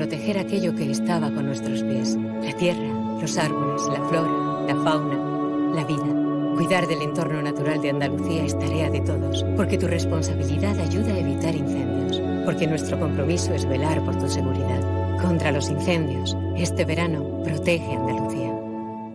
Proteger 0.00 0.38
aquello 0.38 0.74
que 0.74 0.90
estaba 0.90 1.30
con 1.30 1.44
nuestros 1.44 1.82
pies. 1.82 2.16
La 2.42 2.56
tierra, 2.56 3.18
los 3.20 3.36
árboles, 3.36 3.82
la 3.82 4.02
flora, 4.08 4.64
la 4.66 4.74
fauna, 4.82 5.74
la 5.74 5.84
vida. 5.84 6.54
Cuidar 6.56 6.86
del 6.86 7.02
entorno 7.02 7.42
natural 7.42 7.82
de 7.82 7.90
Andalucía 7.90 8.46
es 8.46 8.58
tarea 8.58 8.88
de 8.88 9.02
todos, 9.02 9.44
porque 9.58 9.76
tu 9.76 9.86
responsabilidad 9.86 10.80
ayuda 10.80 11.12
a 11.12 11.18
evitar 11.18 11.54
incendios, 11.54 12.18
porque 12.46 12.66
nuestro 12.66 12.98
compromiso 12.98 13.52
es 13.52 13.68
velar 13.68 14.02
por 14.02 14.18
tu 14.18 14.26
seguridad. 14.26 15.20
Contra 15.20 15.52
los 15.52 15.68
incendios, 15.68 16.34
este 16.56 16.86
verano 16.86 17.42
protege 17.44 17.92
Andalucía. 17.92 18.58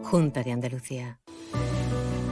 Junta 0.03 0.43
de 0.43 0.51
Andalucía. 0.51 1.17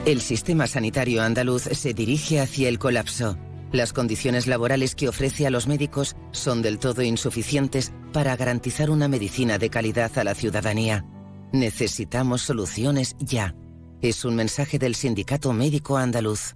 El 0.06 0.22
sistema 0.22 0.68
sanitario 0.68 1.24
andaluz 1.24 1.64
se 1.64 1.96
dirige 1.96 2.40
hacia 2.40 2.70
el 2.70 2.78
colapso. 2.78 3.36
Las 3.74 3.92
condiciones 3.92 4.46
laborales 4.46 4.94
que 4.94 5.10
ofrece 5.10 5.48
a 5.48 5.50
los 5.50 5.66
médicos 5.66 6.16
son 6.32 6.62
del 6.62 6.78
todo 6.78 7.02
insuficientes 7.02 7.92
para 8.14 8.36
garantizar 8.36 8.92
una 8.92 9.08
medicina 9.08 9.58
de 9.58 9.72
calidad 9.72 10.16
a 10.20 10.24
la 10.24 10.36
ciudadanía. 10.36 11.08
Necesitamos 11.52 12.44
soluciones 12.44 13.16
ya. 13.20 13.56
Es 14.00 14.26
un 14.26 14.36
mensaje 14.36 14.78
del 14.78 14.94
Sindicato 14.94 15.54
Médico 15.54 15.98
Andaluz. 15.98 16.56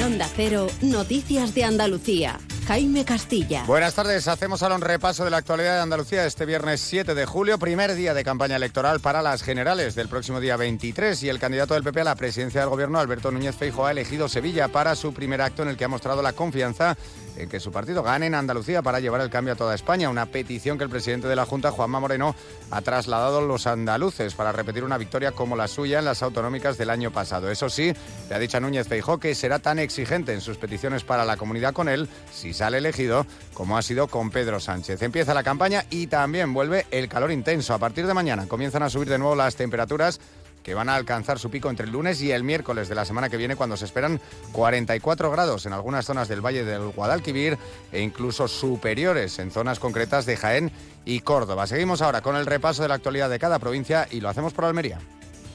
En 0.00 0.06
Onda 0.06 0.30
Cero, 0.34 0.66
Noticias 0.80 1.54
de 1.54 1.64
Andalucía. 1.64 2.40
Jaime 2.70 3.04
Castilla. 3.04 3.64
Buenas 3.66 3.96
tardes, 3.96 4.28
hacemos 4.28 4.62
ahora 4.62 4.76
un 4.76 4.80
repaso 4.80 5.24
de 5.24 5.30
la 5.30 5.38
actualidad 5.38 5.74
de 5.74 5.80
Andalucía 5.80 6.24
este 6.24 6.46
viernes 6.46 6.80
7 6.80 7.16
de 7.16 7.26
julio, 7.26 7.58
primer 7.58 7.96
día 7.96 8.14
de 8.14 8.22
campaña 8.22 8.54
electoral 8.54 9.00
para 9.00 9.22
las 9.22 9.42
generales 9.42 9.96
del 9.96 10.06
próximo 10.06 10.38
día 10.38 10.56
23 10.56 11.20
y 11.24 11.28
el 11.28 11.40
candidato 11.40 11.74
del 11.74 11.82
PP 11.82 12.02
a 12.02 12.04
la 12.04 12.14
presidencia 12.14 12.60
del 12.60 12.70
gobierno, 12.70 13.00
Alberto 13.00 13.32
Núñez 13.32 13.56
Feijóo, 13.56 13.86
ha 13.86 13.90
elegido 13.90 14.28
Sevilla 14.28 14.68
para 14.68 14.94
su 14.94 15.12
primer 15.12 15.42
acto 15.42 15.64
en 15.64 15.70
el 15.70 15.76
que 15.76 15.84
ha 15.84 15.88
mostrado 15.88 16.22
la 16.22 16.32
confianza 16.32 16.96
en 17.36 17.48
que 17.48 17.58
su 17.58 17.72
partido 17.72 18.04
gane 18.04 18.26
en 18.26 18.34
Andalucía 18.36 18.82
para 18.82 19.00
llevar 19.00 19.20
el 19.20 19.30
cambio 19.30 19.54
a 19.54 19.56
toda 19.56 19.74
España, 19.74 20.08
una 20.08 20.26
petición 20.26 20.78
que 20.78 20.84
el 20.84 20.90
presidente 20.90 21.26
de 21.26 21.34
la 21.34 21.46
Junta, 21.46 21.72
Juanma 21.72 21.98
Moreno, 21.98 22.36
ha 22.70 22.82
trasladado 22.82 23.38
a 23.38 23.42
los 23.42 23.66
andaluces 23.66 24.34
para 24.34 24.52
repetir 24.52 24.84
una 24.84 24.98
victoria 24.98 25.32
como 25.32 25.56
la 25.56 25.66
suya 25.66 25.98
en 25.98 26.04
las 26.04 26.22
autonómicas 26.22 26.78
del 26.78 26.90
año 26.90 27.10
pasado. 27.10 27.50
Eso 27.50 27.68
sí, 27.68 27.92
le 28.28 28.34
ha 28.34 28.38
dicho 28.38 28.58
a 28.58 28.60
Núñez 28.60 28.86
Feijóo 28.86 29.18
que 29.18 29.34
será 29.34 29.58
tan 29.58 29.80
exigente 29.80 30.32
en 30.32 30.40
sus 30.40 30.56
peticiones 30.56 31.02
para 31.02 31.24
la 31.24 31.36
comunidad 31.36 31.72
con 31.72 31.88
él, 31.88 32.08
si 32.32 32.52
sale 32.60 32.76
elegido, 32.76 33.24
como 33.54 33.78
ha 33.78 33.82
sido 33.82 34.06
con 34.06 34.30
Pedro 34.30 34.60
Sánchez. 34.60 35.00
Empieza 35.00 35.32
la 35.32 35.42
campaña 35.42 35.86
y 35.88 36.08
también 36.08 36.52
vuelve 36.52 36.84
el 36.90 37.08
calor 37.08 37.32
intenso. 37.32 37.72
A 37.72 37.78
partir 37.78 38.06
de 38.06 38.12
mañana 38.12 38.48
comienzan 38.48 38.82
a 38.82 38.90
subir 38.90 39.08
de 39.08 39.16
nuevo 39.16 39.34
las 39.34 39.56
temperaturas 39.56 40.20
que 40.62 40.74
van 40.74 40.90
a 40.90 40.96
alcanzar 40.96 41.38
su 41.38 41.50
pico 41.50 41.70
entre 41.70 41.86
el 41.86 41.92
lunes 41.92 42.20
y 42.20 42.32
el 42.32 42.44
miércoles 42.44 42.90
de 42.90 42.94
la 42.94 43.06
semana 43.06 43.30
que 43.30 43.38
viene 43.38 43.56
cuando 43.56 43.78
se 43.78 43.86
esperan 43.86 44.20
44 44.52 45.30
grados 45.30 45.64
en 45.64 45.72
algunas 45.72 46.04
zonas 46.04 46.28
del 46.28 46.44
Valle 46.44 46.62
del 46.62 46.90
Guadalquivir 46.90 47.56
e 47.92 48.02
incluso 48.02 48.46
superiores 48.46 49.38
en 49.38 49.50
zonas 49.50 49.78
concretas 49.78 50.26
de 50.26 50.36
Jaén 50.36 50.70
y 51.06 51.20
Córdoba. 51.20 51.66
Seguimos 51.66 52.02
ahora 52.02 52.20
con 52.20 52.36
el 52.36 52.44
repaso 52.44 52.82
de 52.82 52.88
la 52.88 52.96
actualidad 52.96 53.30
de 53.30 53.38
cada 53.38 53.58
provincia 53.58 54.06
y 54.10 54.20
lo 54.20 54.28
hacemos 54.28 54.52
por 54.52 54.66
Almería. 54.66 54.98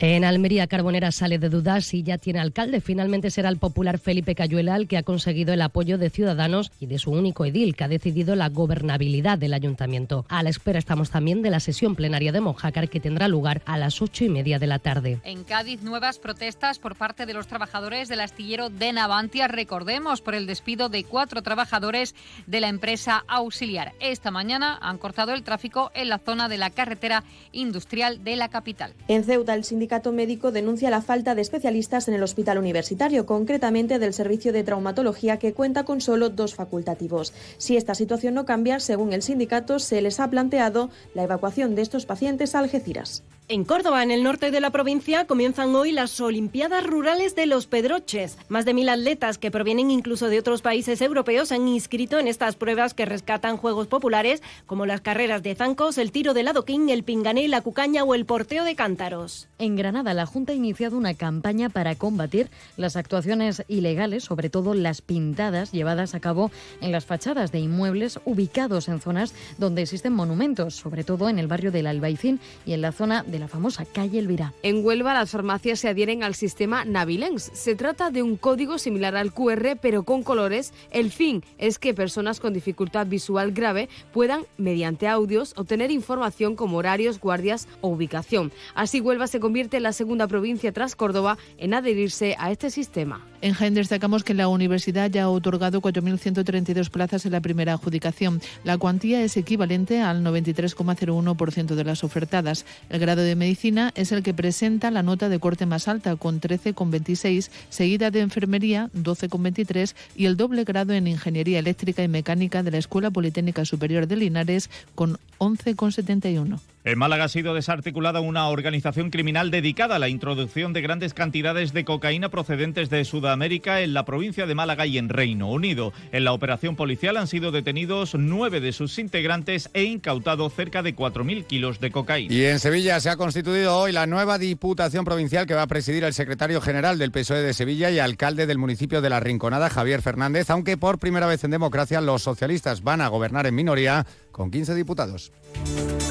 En 0.01 0.25
Almería, 0.25 0.67
Carbonera 0.67 1.13
sale 1.13 1.39
de 1.39 1.47
dudas 1.47 1.93
y 1.93 2.03
ya 2.03 2.17
tiene 2.17 2.41
alcalde. 2.41 2.81
Finalmente 2.81 3.31
será 3.31 3.47
el 3.47 3.57
popular 3.57 3.97
Felipe 3.97 4.35
Cayuela 4.35 4.75
el 4.75 4.89
que 4.89 4.97
ha 4.97 5.03
conseguido 5.03 5.53
el 5.53 5.61
apoyo 5.61 5.97
de 5.97 6.09
Ciudadanos 6.09 6.69
y 6.81 6.87
de 6.87 6.99
su 6.99 7.11
único 7.11 7.45
edil, 7.45 7.77
que 7.77 7.85
ha 7.85 7.87
decidido 7.87 8.35
la 8.35 8.49
gobernabilidad 8.49 9.37
del 9.37 9.53
ayuntamiento. 9.53 10.25
A 10.27 10.43
la 10.43 10.49
espera 10.49 10.79
estamos 10.79 11.11
también 11.11 11.41
de 11.41 11.49
la 11.49 11.61
sesión 11.61 11.95
plenaria 11.95 12.33
de 12.33 12.41
Mojácar, 12.41 12.89
que 12.89 12.99
tendrá 12.99 13.29
lugar 13.29 13.61
a 13.65 13.77
las 13.77 14.01
ocho 14.01 14.25
y 14.25 14.29
media 14.29 14.59
de 14.59 14.67
la 14.67 14.79
tarde. 14.79 15.19
En 15.23 15.45
Cádiz, 15.45 15.81
nuevas 15.81 16.19
protestas 16.19 16.77
por 16.77 16.97
parte 16.97 17.25
de 17.25 17.33
los 17.33 17.47
trabajadores 17.47 18.09
del 18.09 18.19
astillero 18.19 18.69
de 18.69 18.91
Navantia, 18.91 19.47
recordemos, 19.47 20.19
por 20.19 20.35
el 20.35 20.45
despido 20.45 20.89
de 20.89 21.05
cuatro 21.05 21.41
trabajadores 21.41 22.15
de 22.47 22.59
la 22.59 22.67
empresa 22.67 23.23
auxiliar. 23.29 23.93
Esta 24.01 24.29
mañana 24.29 24.77
han 24.81 24.97
cortado 24.97 25.33
el 25.33 25.43
tráfico 25.43 25.89
en 25.95 26.09
la 26.09 26.19
zona 26.19 26.49
de 26.49 26.57
la 26.57 26.69
carretera 26.69 27.23
industrial 27.53 28.25
de 28.25 28.35
la 28.35 28.49
capital. 28.49 28.93
En 29.07 29.23
Ceuta, 29.23 29.53
el 29.53 29.63
sindicato 29.63 29.84
médico 30.11 30.51
denuncia 30.51 30.89
la 30.89 31.01
falta 31.01 31.36
de 31.36 31.41
especialistas 31.41 32.07
en 32.07 32.13
el 32.13 32.23
hospital 32.23 32.57
universitario, 32.57 33.25
concretamente 33.25 33.99
del 33.99 34.13
servicio 34.13 34.51
de 34.51 34.63
traumatología 34.63 35.38
que 35.38 35.53
cuenta 35.53 35.83
con 35.83 36.01
solo 36.01 36.29
dos 36.29 36.55
facultativos. 36.55 37.33
Si 37.57 37.77
esta 37.77 37.95
situación 37.95 38.33
no 38.33 38.45
cambia, 38.45 38.79
según 38.79 39.13
el 39.13 39.21
sindicato, 39.21 39.79
se 39.79 40.01
les 40.01 40.19
ha 40.19 40.29
planteado 40.29 40.89
la 41.13 41.23
evacuación 41.23 41.75
de 41.75 41.81
estos 41.81 42.05
pacientes 42.05 42.55
a 42.55 42.59
Algeciras. 42.59 43.23
En 43.47 43.63
Córdoba, 43.63 44.01
en 44.01 44.09
el 44.09 44.23
norte 44.23 44.49
de 44.49 44.59
la 44.59 44.71
provincia, 44.71 45.27
comienzan 45.27 45.75
hoy 45.75 45.91
las 45.91 46.19
Olimpiadas 46.19 46.83
Rurales 46.83 47.35
de 47.35 47.45
los 47.45 47.67
Pedroches. 47.67 48.39
Más 48.49 48.65
de 48.65 48.73
mil 48.73 48.89
atletas 48.89 49.37
que 49.37 49.51
provienen 49.51 49.91
incluso 49.91 50.29
de 50.29 50.39
otros 50.39 50.63
países 50.63 50.99
europeos 50.99 51.51
han 51.51 51.67
inscrito 51.67 52.17
en 52.17 52.27
estas 52.27 52.55
pruebas 52.55 52.95
que 52.95 53.05
rescatan 53.05 53.57
juegos 53.57 53.85
populares 53.85 54.41
como 54.65 54.87
las 54.87 55.01
carreras 55.01 55.43
de 55.43 55.53
zancos, 55.53 55.99
el 55.99 56.11
tiro 56.11 56.33
del 56.33 56.47
adoquín, 56.47 56.89
el 56.89 57.03
pingané, 57.03 57.47
la 57.47 57.61
cucaña 57.61 58.03
o 58.03 58.15
el 58.15 58.25
porteo 58.25 58.63
de 58.63 58.75
cántaros. 58.75 59.47
En 59.59 59.75
Granada, 59.75 60.15
la 60.15 60.25
Junta 60.25 60.53
ha 60.53 60.55
iniciado 60.55 60.97
una 60.97 61.13
campaña 61.13 61.69
para 61.69 61.93
combatir 61.93 62.49
las 62.77 62.95
actuaciones 62.95 63.63
ilegales, 63.67 64.23
sobre 64.23 64.49
todo 64.49 64.73
las 64.73 65.03
pintadas 65.03 65.71
llevadas 65.71 66.15
a 66.15 66.19
cabo 66.19 66.49
en 66.81 66.91
las 66.91 67.05
fachadas 67.05 67.51
de 67.51 67.59
inmuebles 67.59 68.19
ubicados 68.25 68.87
en 68.87 68.99
zonas 68.99 69.35
donde 69.59 69.83
existen 69.83 70.13
monumentos, 70.13 70.73
sobre 70.73 71.03
todo 71.03 71.29
en 71.29 71.37
el 71.37 71.45
barrio 71.45 71.71
del 71.71 71.85
Albaicín 71.85 72.39
y 72.65 72.73
en 72.73 72.81
la 72.81 72.91
zona 72.91 73.21
de 73.21 73.34
la 73.39 73.47
famosa 73.47 73.86
calle 73.86 74.19
Elvira. 74.19 74.53
En 74.63 74.86
Huelva 74.86 75.13
las 75.13 75.31
farmacias 75.31 75.79
se 75.79 75.89
adhieren 75.89 76.23
al 76.23 76.36
sistema 76.36 76.86
Navilens. 76.86 77.51
Se 77.53 77.75
trata 77.75 78.11
de 78.11 78.23
un 78.23 78.38
código 78.38 78.77
similar 78.77 79.15
al 79.15 79.33
QR 79.33 79.77
pero 79.81 80.03
con 80.03 80.23
colores. 80.23 80.73
El 80.91 81.11
fin 81.11 81.43
es 81.57 81.79
que 81.79 81.93
personas 81.93 82.39
con 82.39 82.53
dificultad 82.53 83.07
visual 83.07 83.51
grave 83.51 83.89
puedan, 84.13 84.45
mediante 84.57 85.07
audios, 85.07 85.53
obtener 85.57 85.91
información 85.91 86.55
como 86.55 86.77
horarios, 86.77 87.19
guardias 87.19 87.67
o 87.81 87.89
ubicación. 87.89 88.51
Así 88.73 89.01
Huelva 89.01 89.27
se 89.27 89.39
convierte 89.39 89.77
en 89.77 89.83
la 89.83 89.93
segunda 89.93 90.27
provincia 90.27 90.71
tras 90.71 90.95
Córdoba 90.95 91.38
en 91.57 91.73
adherirse 91.73 92.36
a 92.39 92.51
este 92.51 92.69
sistema. 92.69 93.25
En 93.41 93.53
Jaén 93.53 93.75
destacamos 93.75 94.23
que 94.23 94.33
la 94.33 94.47
universidad 94.47 95.11
ya 95.11 95.23
ha 95.23 95.29
otorgado 95.29 95.81
4.132 95.81 96.89
plazas 96.89 97.25
en 97.25 97.31
la 97.31 97.41
primera 97.41 97.73
adjudicación. 97.73 98.41
La 98.63 98.77
cuantía 98.77 99.21
es 99.21 99.38
equivalente 99.38 100.01
al 100.01 100.23
93,01% 100.23 101.75
de 101.75 101.83
las 101.83 102.03
ofertadas. 102.03 102.65
El 102.89 102.99
grado 102.99 103.21
de 103.26 103.36
medicina 103.36 103.91
es 103.95 104.11
el 104.11 104.23
que 104.23 104.34
presenta 104.34 104.91
la 104.91 105.03
nota 105.03 105.30
de 105.30 105.39
corte 105.39 105.65
más 105.65 105.88
alta, 105.88 106.15
con 106.15 106.39
13,26, 106.39 107.49
seguida 107.69 108.11
de 108.11 108.21
enfermería, 108.21 108.89
12,23, 108.95 109.95
y 110.15 110.26
el 110.26 110.38
doble 110.38 110.63
grado 110.63 110.93
en 110.93 111.07
ingeniería 111.07 111.59
eléctrica 111.59 112.03
y 112.03 112.07
mecánica 112.07 112.63
de 112.63 112.71
la 112.71 112.78
Escuela 112.78 113.11
Politécnica 113.11 113.65
Superior 113.65 114.07
de 114.07 114.15
Linares, 114.15 114.69
con 114.95 115.17
11,71. 115.39 116.59
En 116.86 116.99
Málaga 116.99 117.23
ha 117.23 117.29
sido 117.29 117.55
desarticulada 117.55 118.19
una 118.19 118.47
organización 118.47 119.09
criminal 119.09 119.49
dedicada 119.49 119.95
a 119.95 119.99
la 119.99 120.07
introducción 120.07 120.71
de 120.71 120.81
grandes 120.81 121.15
cantidades 121.15 121.73
de 121.73 121.83
cocaína 121.83 122.29
procedentes 122.29 122.91
de 122.91 123.03
Sudamérica 123.05 123.81
en 123.81 123.95
la 123.95 124.05
provincia 124.05 124.45
de 124.45 124.53
Málaga 124.53 124.86
y 124.86 124.99
en 124.99 125.09
Reino 125.09 125.49
Unido. 125.49 125.93
En 126.11 126.25
la 126.25 126.31
operación 126.31 126.75
policial 126.75 127.17
han 127.17 127.25
sido 127.25 127.51
detenidos 127.51 128.13
nueve 128.13 128.59
de 128.59 128.71
sus 128.71 128.99
integrantes 128.99 129.71
e 129.73 129.86
incautado 129.86 130.47
cerca 130.51 130.83
de 130.83 130.95
4.000 130.95 131.47
kilos 131.47 131.79
de 131.79 131.89
cocaína. 131.89 132.31
Y 132.31 132.45
en 132.45 132.59
Sevilla 132.59 132.99
se 132.99 133.09
ha 133.09 133.17
constituido 133.17 133.75
hoy 133.75 133.91
la 133.91 134.05
nueva 134.05 134.38
Diputación 134.38 135.05
Provincial 135.05 135.47
que 135.47 135.55
va 135.55 135.63
a 135.63 135.67
presidir 135.67 136.03
el 136.03 136.13
secretario 136.13 136.61
general 136.61 136.99
del 136.99 137.11
PSOE 137.11 137.41
de 137.41 137.55
Sevilla 137.55 137.89
y 137.89 137.97
alcalde 137.97 138.45
del 138.45 138.59
municipio 138.59 139.01
de 139.01 139.09
La 139.09 139.19
Rinconada, 139.19 139.71
Javier 139.71 140.03
Fernández, 140.03 140.51
aunque 140.51 140.77
por 140.77 140.99
primera 140.99 141.25
vez 141.25 141.43
en 141.45 141.49
democracia 141.49 141.99
los 141.99 142.21
socialistas 142.21 142.83
van 142.83 143.01
a 143.01 143.07
gobernar 143.07 143.47
en 143.47 143.55
minoría 143.55 144.05
con 144.36 144.51
15 144.51 144.75
diputados. 144.75 145.31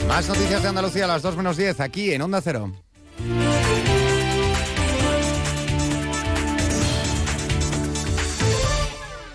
Más 0.09 0.27
noticias 0.27 0.63
de 0.63 0.69
Andalucía 0.71 1.05
a 1.05 1.09
las 1.09 1.21
2 1.21 1.37
menos 1.37 1.59
10 1.59 1.79
aquí 1.81 2.13
en 2.13 2.23
Onda 2.23 2.41
Cero. 2.41 2.73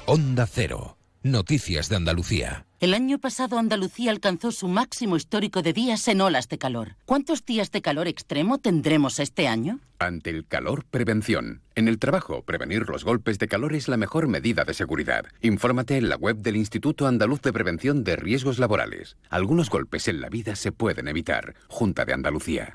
Onda 0.07 0.47
Cero. 0.47 0.97
Noticias 1.21 1.87
de 1.89 1.97
Andalucía. 1.97 2.65
El 2.79 2.95
año 2.95 3.19
pasado 3.19 3.59
Andalucía 3.59 4.09
alcanzó 4.09 4.51
su 4.51 4.67
máximo 4.67 5.17
histórico 5.17 5.61
de 5.61 5.73
días 5.73 6.07
en 6.07 6.21
olas 6.21 6.49
de 6.49 6.57
calor. 6.57 6.95
¿Cuántos 7.05 7.45
días 7.45 7.71
de 7.71 7.83
calor 7.83 8.07
extremo 8.07 8.57
tendremos 8.57 9.19
este 9.19 9.47
año? 9.47 9.79
Ante 9.99 10.29
el 10.29 10.47
calor, 10.47 10.85
prevención. 10.89 11.61
En 11.75 11.89
el 11.89 11.99
trabajo, 11.99 12.41
prevenir 12.43 12.87
los 12.87 13.03
golpes 13.03 13.37
de 13.37 13.49
calor 13.49 13.73
es 13.73 13.89
la 13.89 13.97
mejor 13.97 14.29
medida 14.29 14.63
de 14.63 14.73
seguridad. 14.73 15.25
Infórmate 15.41 15.97
en 15.97 16.07
la 16.07 16.15
web 16.15 16.37
del 16.37 16.55
Instituto 16.55 17.05
Andaluz 17.05 17.41
de 17.41 17.51
Prevención 17.51 18.05
de 18.05 18.15
Riesgos 18.15 18.59
Laborales. 18.59 19.17
Algunos 19.29 19.69
golpes 19.69 20.07
en 20.07 20.21
la 20.21 20.29
vida 20.29 20.55
se 20.55 20.71
pueden 20.71 21.09
evitar. 21.09 21.53
Junta 21.67 22.05
de 22.05 22.13
Andalucía. 22.13 22.71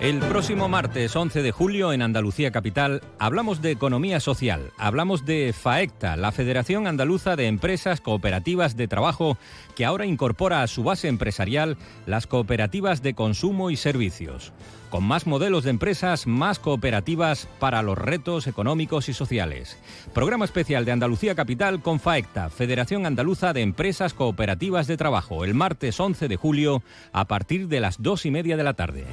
El 0.00 0.20
próximo 0.20 0.68
martes 0.68 1.16
11 1.16 1.42
de 1.42 1.50
julio 1.50 1.92
en 1.92 2.02
Andalucía 2.02 2.52
Capital 2.52 3.02
hablamos 3.18 3.60
de 3.62 3.72
economía 3.72 4.20
social, 4.20 4.70
hablamos 4.78 5.24
de 5.24 5.52
FAECTA, 5.52 6.16
la 6.16 6.30
Federación 6.30 6.86
Andaluza 6.86 7.34
de 7.34 7.48
Empresas 7.48 8.00
Cooperativas 8.00 8.76
de 8.76 8.86
Trabajo, 8.86 9.38
que 9.74 9.84
ahora 9.84 10.06
incorpora 10.06 10.62
a 10.62 10.68
su 10.68 10.84
base 10.84 11.08
empresarial 11.08 11.76
las 12.06 12.28
cooperativas 12.28 13.02
de 13.02 13.14
consumo 13.14 13.70
y 13.70 13.76
servicios. 13.76 14.52
Con 14.88 15.02
más 15.02 15.26
modelos 15.26 15.64
de 15.64 15.70
empresas, 15.70 16.28
más 16.28 16.60
cooperativas 16.60 17.48
para 17.58 17.82
los 17.82 17.98
retos 17.98 18.46
económicos 18.46 19.08
y 19.08 19.14
sociales. 19.14 19.78
Programa 20.14 20.44
especial 20.44 20.84
de 20.84 20.92
Andalucía 20.92 21.34
Capital 21.34 21.82
con 21.82 21.98
FAECTA, 21.98 22.50
Federación 22.50 23.04
Andaluza 23.04 23.52
de 23.52 23.62
Empresas 23.62 24.14
Cooperativas 24.14 24.86
de 24.86 24.96
Trabajo, 24.96 25.44
el 25.44 25.54
martes 25.54 25.98
11 25.98 26.28
de 26.28 26.36
julio 26.36 26.84
a 27.12 27.24
partir 27.24 27.66
de 27.66 27.80
las 27.80 28.00
dos 28.00 28.26
y 28.26 28.30
media 28.30 28.56
de 28.56 28.62
la 28.62 28.74
tarde. 28.74 29.04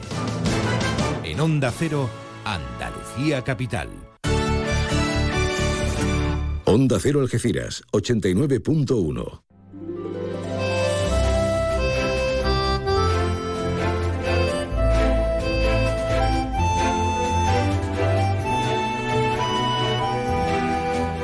En 1.25 1.39
Onda 1.39 1.73
Cero, 1.75 2.07
Andalucía 2.43 3.41
Capital. 3.43 3.89
Onda 6.65 6.99
Cero 7.01 7.19
Algeciras, 7.21 7.81
89.1. 7.91 9.41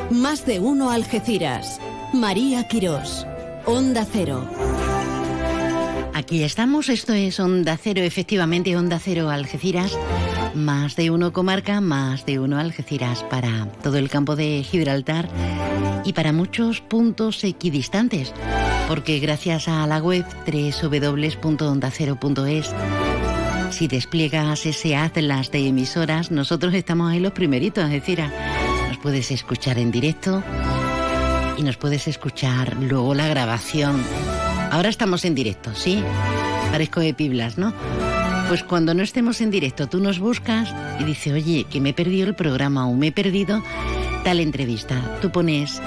Más 0.09 0.47
de 0.47 0.59
uno 0.59 0.89
Algeciras. 0.89 1.79
María 2.11 2.67
Quirós. 2.67 3.27
Onda 3.67 4.03
Cero. 4.11 4.49
Aquí 6.13 6.43
estamos, 6.43 6.89
esto 6.89 7.13
es 7.13 7.39
Onda 7.39 7.77
Cero, 7.81 8.01
efectivamente 8.01 8.75
Onda 8.75 8.99
Cero 8.99 9.29
Algeciras, 9.29 9.97
más 10.53 10.95
de 10.95 11.09
uno 11.09 11.31
comarca, 11.31 11.79
más 11.79 12.25
de 12.25 12.39
uno 12.39 12.59
Algeciras 12.59 13.23
para 13.23 13.67
todo 13.81 13.97
el 13.97 14.09
campo 14.09 14.35
de 14.35 14.63
Gibraltar 14.63 15.29
y 16.03 16.13
para 16.13 16.33
muchos 16.33 16.81
puntos 16.81 17.43
equidistantes, 17.43 18.33
porque 18.87 19.19
gracias 19.19 19.67
a 19.67 19.85
la 19.87 19.99
web 19.99 20.25
www.ondacero.es 20.45 22.73
si 23.71 23.87
despliegas 23.87 24.65
ese 24.65 24.97
atlas 24.97 25.49
de 25.49 25.67
emisoras, 25.67 26.29
nosotros 26.29 26.73
estamos 26.73 27.09
ahí 27.09 27.21
los 27.21 27.31
primeritos, 27.31 27.85
es 27.85 27.91
decir, 27.91 28.21
nos 28.89 28.97
puedes 28.97 29.31
escuchar 29.31 29.79
en 29.79 29.91
directo 29.91 30.43
y 31.57 31.63
nos 31.63 31.77
puedes 31.77 32.07
escuchar 32.07 32.75
luego 32.81 33.15
la 33.15 33.27
grabación 33.27 34.03
Ahora 34.71 34.87
estamos 34.87 35.25
en 35.25 35.35
directo, 35.35 35.75
¿sí? 35.75 36.01
Parezco 36.71 37.01
de 37.01 37.13
piblas, 37.13 37.57
¿no? 37.57 37.73
Pues 38.47 38.63
cuando 38.63 38.93
no 38.93 39.03
estemos 39.03 39.41
en 39.41 39.51
directo, 39.51 39.87
tú 39.87 39.99
nos 39.99 40.19
buscas 40.19 40.73
y 40.97 41.03
dices, 41.03 41.33
oye, 41.33 41.65
que 41.69 41.81
me 41.81 41.89
he 41.89 41.93
perdido 41.93 42.25
el 42.25 42.35
programa 42.35 42.87
o 42.87 42.93
me 42.95 43.07
he 43.07 43.11
perdido 43.11 43.61
tal 44.23 44.39
entrevista. 44.39 45.19
Tú 45.21 45.29
pones 45.29 45.81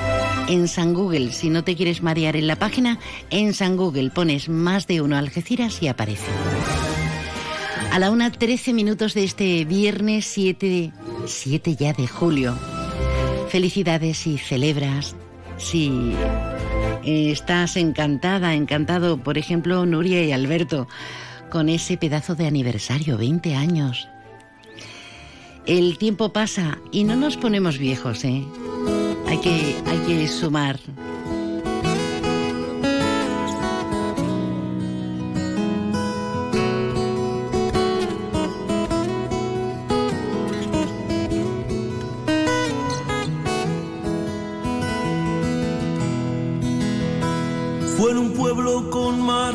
en 0.49 0.69
San 0.69 0.93
Google, 0.93 1.33
si 1.33 1.49
no 1.49 1.65
te 1.65 1.77
quieres 1.77 2.03
marear 2.03 2.37
en 2.37 2.47
la 2.47 2.57
página, 2.57 2.99
en 3.31 3.55
San 3.55 3.79
Google 3.79 4.11
pones 4.11 4.51
más 4.51 4.87
de 4.87 5.01
uno 5.01 5.17
Algeciras 5.17 5.83
y 5.83 5.89
aparece. 5.89 6.31
A 7.91 7.99
la 7.99 8.11
una 8.11 8.31
13 8.31 8.75
minutos 8.75 9.15
de 9.15 9.25
este 9.25 9.65
viernes 9.65 10.27
7, 10.27 10.93
7 11.27 11.77
ya 11.77 11.95
de 11.95 12.07
julio. 12.07 12.55
Felicidades 13.49 14.19
si 14.19 14.37
celebras, 14.37 15.17
si 15.57 16.13
Estás 17.07 17.77
encantada, 17.77 18.55
encantado, 18.55 19.19
por 19.19 19.37
ejemplo, 19.37 19.85
Nuria 19.85 20.25
y 20.25 20.33
Alberto, 20.33 20.89
con 21.51 21.69
ese 21.69 21.99
pedazo 21.99 22.35
de 22.35 22.47
aniversario, 22.47 23.19
20 23.19 23.55
años. 23.55 24.09
El 25.67 25.99
tiempo 25.99 26.33
pasa 26.33 26.79
y 26.93 27.05
no 27.05 27.15
nos 27.17 27.37
ponemos 27.37 27.79
viejos, 27.79 28.25
¿eh? 28.25 28.43
Hay 29.27 29.39
que, 29.39 29.77
hay 29.87 29.99
que 30.07 30.29
sumar. 30.29 30.79
En 48.11 48.19
un 48.19 48.33
pueblo 48.33 48.91
con 48.91 49.21
mar, 49.23 49.55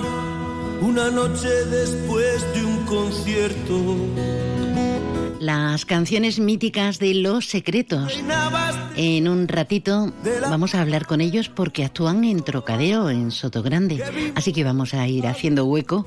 una 0.82 1.10
noche 1.12 1.48
después 1.70 2.46
de 2.54 2.66
un 2.66 2.84
concierto. 2.86 3.96
Las 5.40 5.86
canciones 5.86 6.40
míticas 6.40 7.00
de 7.00 7.14
Los 7.14 7.46
Secretos. 7.46 8.22
En 8.98 9.28
un 9.30 9.48
ratito 9.48 10.12
vamos 10.50 10.76
a 10.76 10.82
hablar 10.82 11.06
con 11.06 11.22
ellos 11.22 11.48
porque 11.48 11.86
actúan 11.86 12.24
en 12.26 12.44
Trocadero, 12.44 13.10
en 13.10 13.32
Sotogrande. 13.32 14.04
Así 14.36 14.52
que 14.52 14.64
vamos 14.66 14.94
a 14.94 15.08
ir 15.08 15.28
haciendo 15.28 15.66
hueco 15.66 16.06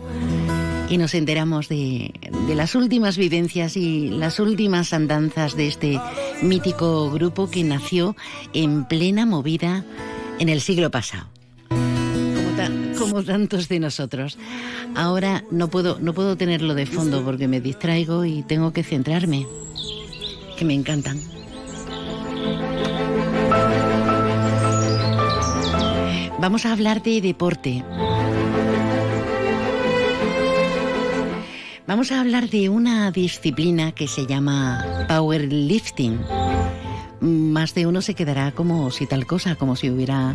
y 0.91 0.99
nos 0.99 1.15
enteramos 1.15 1.69
de 1.69 2.13
las 2.55 2.75
últimas 2.75 3.17
vivencias 3.17 3.77
y 3.77 4.09
las 4.09 4.41
últimas 4.41 4.93
andanzas 4.93 5.57
de 5.57 5.69
este 5.69 6.01
mítico 6.43 7.11
grupo 7.11 7.49
que 7.49 7.65
nació 7.65 8.15
en 8.53 8.85
plena 8.85 9.25
movida 9.27 9.85
en 10.39 10.51
el 10.51 10.61
siglo 10.61 10.91
pasado. 10.91 11.32
Como, 12.69 12.93
ta- 12.95 12.99
como 12.99 13.23
tantos 13.25 13.69
de 13.69 13.81
nosotros. 13.81 14.39
Ahora 14.95 15.45
no 15.51 15.69
puedo, 15.69 15.99
no 16.01 16.13
puedo 16.15 16.37
tenerlo 16.37 16.75
de 16.75 16.87
fondo 16.87 17.23
porque 17.25 17.49
me 17.49 17.61
distraigo 17.61 18.25
y 18.25 18.43
tengo 18.43 18.73
que 18.73 18.83
centrarme. 18.83 19.47
Que 20.57 20.65
me 20.65 20.75
encantan. 20.75 21.19
Vamos 26.39 26.67
a 26.67 26.73
hablar 26.73 27.03
de 27.03 27.21
deporte. 27.21 27.85
Vamos 31.87 32.11
a 32.11 32.21
hablar 32.21 32.49
de 32.49 32.69
una 32.69 33.11
disciplina 33.11 33.93
que 33.93 34.09
se 34.09 34.27
llama 34.27 34.85
powerlifting. 35.09 36.19
Más 37.21 37.75
de 37.75 37.87
uno 37.87 38.03
se 38.03 38.15
quedará 38.15 38.51
como 38.53 38.91
si 38.91 39.07
tal 39.07 39.27
cosa, 39.27 39.55
como 39.55 39.77
si 39.77 39.91
hubiera 39.91 40.35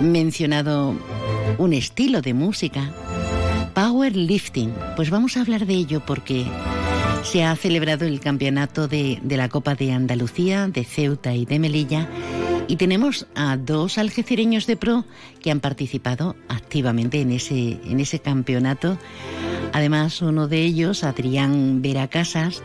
mencionado 0.00 0.94
un 1.58 1.72
estilo 1.72 2.20
de 2.22 2.34
música. 2.34 2.90
Powerlifting. 3.74 4.72
Pues 4.96 5.10
vamos 5.10 5.36
a 5.36 5.42
hablar 5.42 5.66
de 5.66 5.74
ello 5.74 6.02
porque 6.06 6.46
se 7.22 7.44
ha 7.44 7.54
celebrado 7.56 8.04
el 8.06 8.20
campeonato 8.20 8.88
de, 8.88 9.18
de 9.22 9.36
la 9.36 9.48
Copa 9.48 9.74
de 9.74 9.92
Andalucía, 9.92 10.68
de 10.68 10.84
Ceuta 10.84 11.34
y 11.34 11.44
de 11.44 11.58
Melilla. 11.58 12.08
Y 12.68 12.76
tenemos 12.76 13.26
a 13.34 13.56
dos 13.56 13.96
algecireños 13.98 14.66
de 14.66 14.76
pro 14.76 15.04
que 15.40 15.50
han 15.50 15.60
participado 15.60 16.34
activamente 16.48 17.20
en 17.20 17.32
ese, 17.32 17.78
en 17.84 18.00
ese 18.00 18.18
campeonato. 18.18 18.98
Además, 19.72 20.20
uno 20.22 20.48
de 20.48 20.62
ellos, 20.64 21.04
Adrián 21.04 21.80
Vera 21.82 22.08
Casas, 22.08 22.62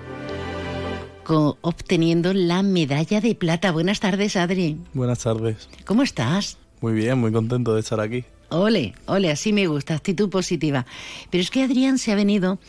co- 1.23 1.57
obteniendo 1.61 2.33
la 2.33 2.63
medalla 2.63 3.21
de 3.21 3.35
plata. 3.35 3.71
Buenas 3.71 3.99
tardes, 3.99 4.35
Adri. 4.37 4.77
Buenas 4.93 5.19
tardes. 5.19 5.69
¿Cómo 5.85 6.01
estás? 6.03 6.57
Muy 6.79 6.93
bien, 6.93 7.19
muy 7.19 7.31
contento 7.31 7.75
de 7.75 7.81
estar 7.81 7.99
aquí. 7.99 8.23
Ole, 8.51 8.93
ole, 9.05 9.31
así 9.31 9.53
me 9.53 9.65
gusta, 9.67 9.95
actitud 9.95 10.29
positiva. 10.29 10.85
Pero 11.29 11.41
es 11.41 11.49
que 11.49 11.63
Adrián 11.63 11.97
se 11.97 12.11
ha 12.11 12.15
venido, 12.15 12.59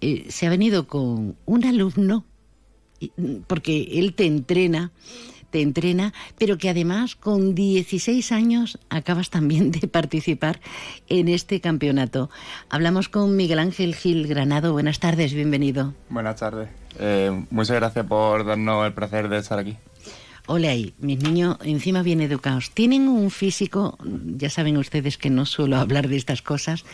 eh, 0.00 0.24
se 0.30 0.46
ha 0.46 0.50
venido 0.50 0.86
con 0.86 1.36
un 1.44 1.64
alumno, 1.64 2.24
y- 2.98 3.12
porque 3.46 3.82
él 3.92 4.14
te 4.14 4.24
entrena, 4.26 4.92
te 5.50 5.60
entrena, 5.62 6.14
pero 6.38 6.56
que 6.58 6.70
además 6.70 7.16
con 7.16 7.54
16 7.54 8.32
años 8.32 8.78
acabas 8.88 9.30
también 9.30 9.72
de 9.72 9.88
participar 9.88 10.60
en 11.08 11.28
este 11.28 11.60
campeonato. 11.60 12.30
Hablamos 12.70 13.08
con 13.08 13.36
Miguel 13.36 13.58
Ángel 13.58 13.94
Gil 13.94 14.26
Granado. 14.26 14.72
Buenas 14.72 15.00
tardes, 15.00 15.34
bienvenido. 15.34 15.92
Buenas 16.08 16.36
tardes. 16.36 16.70
Eh, 16.98 17.44
muchas 17.50 17.76
gracias 17.76 18.06
por 18.06 18.44
darnos 18.46 18.86
el 18.86 18.94
placer 18.94 19.28
de 19.28 19.38
estar 19.38 19.58
aquí. 19.58 19.76
Ole 20.50 20.68
ahí, 20.68 20.94
mis 20.98 21.22
niños 21.22 21.58
encima 21.62 22.02
bien 22.02 22.20
educados. 22.20 22.72
Tienen 22.72 23.08
un 23.08 23.30
físico, 23.30 23.96
ya 24.36 24.50
saben 24.50 24.76
ustedes 24.78 25.16
que 25.16 25.30
no 25.30 25.46
suelo 25.46 25.76
hablar 25.76 26.08
de 26.08 26.16
estas 26.16 26.42
cosas, 26.42 26.84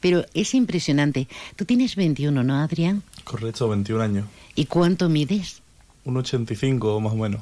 pero 0.00 0.24
es 0.34 0.52
impresionante. 0.52 1.28
Tú 1.54 1.64
tienes 1.64 1.94
21, 1.94 2.42
¿no, 2.42 2.56
Adrián? 2.56 3.04
Correcto, 3.22 3.68
21 3.68 4.02
años. 4.02 4.26
¿Y 4.56 4.64
cuánto 4.64 5.08
mides? 5.08 5.62
Un 6.04 6.16
85 6.16 7.00
más 7.00 7.12
o 7.12 7.16
menos. 7.16 7.40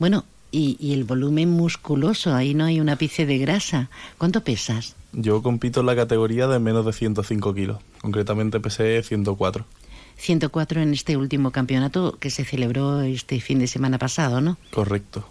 Bueno, 0.00 0.24
y, 0.50 0.76
y 0.80 0.92
el 0.92 1.04
volumen 1.04 1.50
musculoso, 1.50 2.34
ahí 2.34 2.54
no 2.54 2.64
hay 2.64 2.80
un 2.80 2.88
ápice 2.88 3.24
de 3.24 3.38
grasa. 3.38 3.90
¿Cuánto 4.18 4.42
pesas? 4.42 4.96
Yo 5.12 5.40
compito 5.40 5.80
en 5.80 5.86
la 5.86 5.94
categoría 5.94 6.48
de 6.48 6.58
menos 6.58 6.84
de 6.84 6.92
105 6.92 7.54
kilos. 7.54 7.78
Concretamente 8.00 8.58
pesé 8.58 9.00
104. 9.04 9.64
104 10.22 10.80
en 10.80 10.92
este 10.92 11.16
último 11.16 11.50
campeonato 11.50 12.16
que 12.18 12.30
se 12.30 12.44
celebró 12.44 13.02
este 13.02 13.40
fin 13.40 13.58
de 13.58 13.66
semana 13.66 13.98
pasado, 13.98 14.40
¿no? 14.40 14.56
Correcto. 14.70 15.28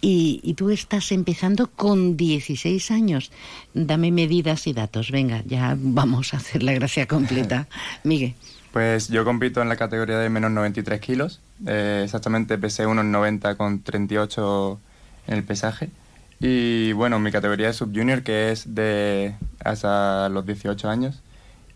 Y, 0.00 0.40
y 0.42 0.54
tú 0.54 0.70
estás 0.70 1.12
empezando 1.12 1.66
con 1.66 2.16
16 2.16 2.90
años. 2.90 3.32
Dame 3.74 4.12
medidas 4.12 4.66
y 4.66 4.72
datos. 4.72 5.10
Venga, 5.10 5.42
ya 5.46 5.76
vamos 5.78 6.32
a 6.32 6.38
hacer 6.38 6.62
la 6.62 6.72
gracia 6.72 7.06
completa. 7.06 7.66
Miguel. 8.04 8.34
Pues 8.72 9.08
yo 9.08 9.24
compito 9.24 9.60
en 9.60 9.68
la 9.68 9.76
categoría 9.76 10.18
de 10.18 10.30
menos 10.30 10.52
93 10.52 11.00
kilos. 11.00 11.40
Eh, 11.66 12.02
exactamente 12.04 12.56
pesé 12.56 12.86
unos 12.86 13.04
90 13.04 13.56
con 13.56 13.82
38 13.82 14.80
en 15.26 15.34
el 15.34 15.44
pesaje. 15.44 15.90
Y 16.38 16.92
bueno, 16.92 17.18
mi 17.18 17.32
categoría 17.32 17.68
es 17.68 17.76
subjunior, 17.76 18.22
que 18.22 18.52
es 18.52 18.74
de 18.74 19.34
hasta 19.62 20.28
los 20.28 20.46
18 20.46 20.88
años. 20.88 21.20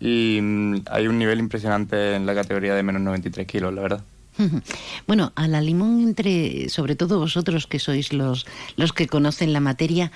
Y 0.01 0.38
mm, 0.40 0.82
hay 0.90 1.07
un 1.07 1.18
nivel 1.18 1.38
impresionante 1.38 2.14
en 2.14 2.26
la 2.26 2.34
categoría 2.34 2.74
de 2.74 2.82
menos 2.82 3.03
93 3.03 3.47
kilos, 3.47 3.72
la 3.72 3.82
verdad. 3.82 4.05
Bueno, 5.07 5.32
a 5.36 5.47
la 5.47 5.61
limón 5.61 6.01
entre, 6.01 6.68
sobre 6.68 6.97
todo 6.97 7.18
vosotros 7.18 7.66
que 7.66 7.78
sois 7.78 8.12
los, 8.12 8.47
los 8.76 8.92
que 8.92 9.07
conocen 9.07 9.53
la 9.53 9.61
materia, 9.61 10.11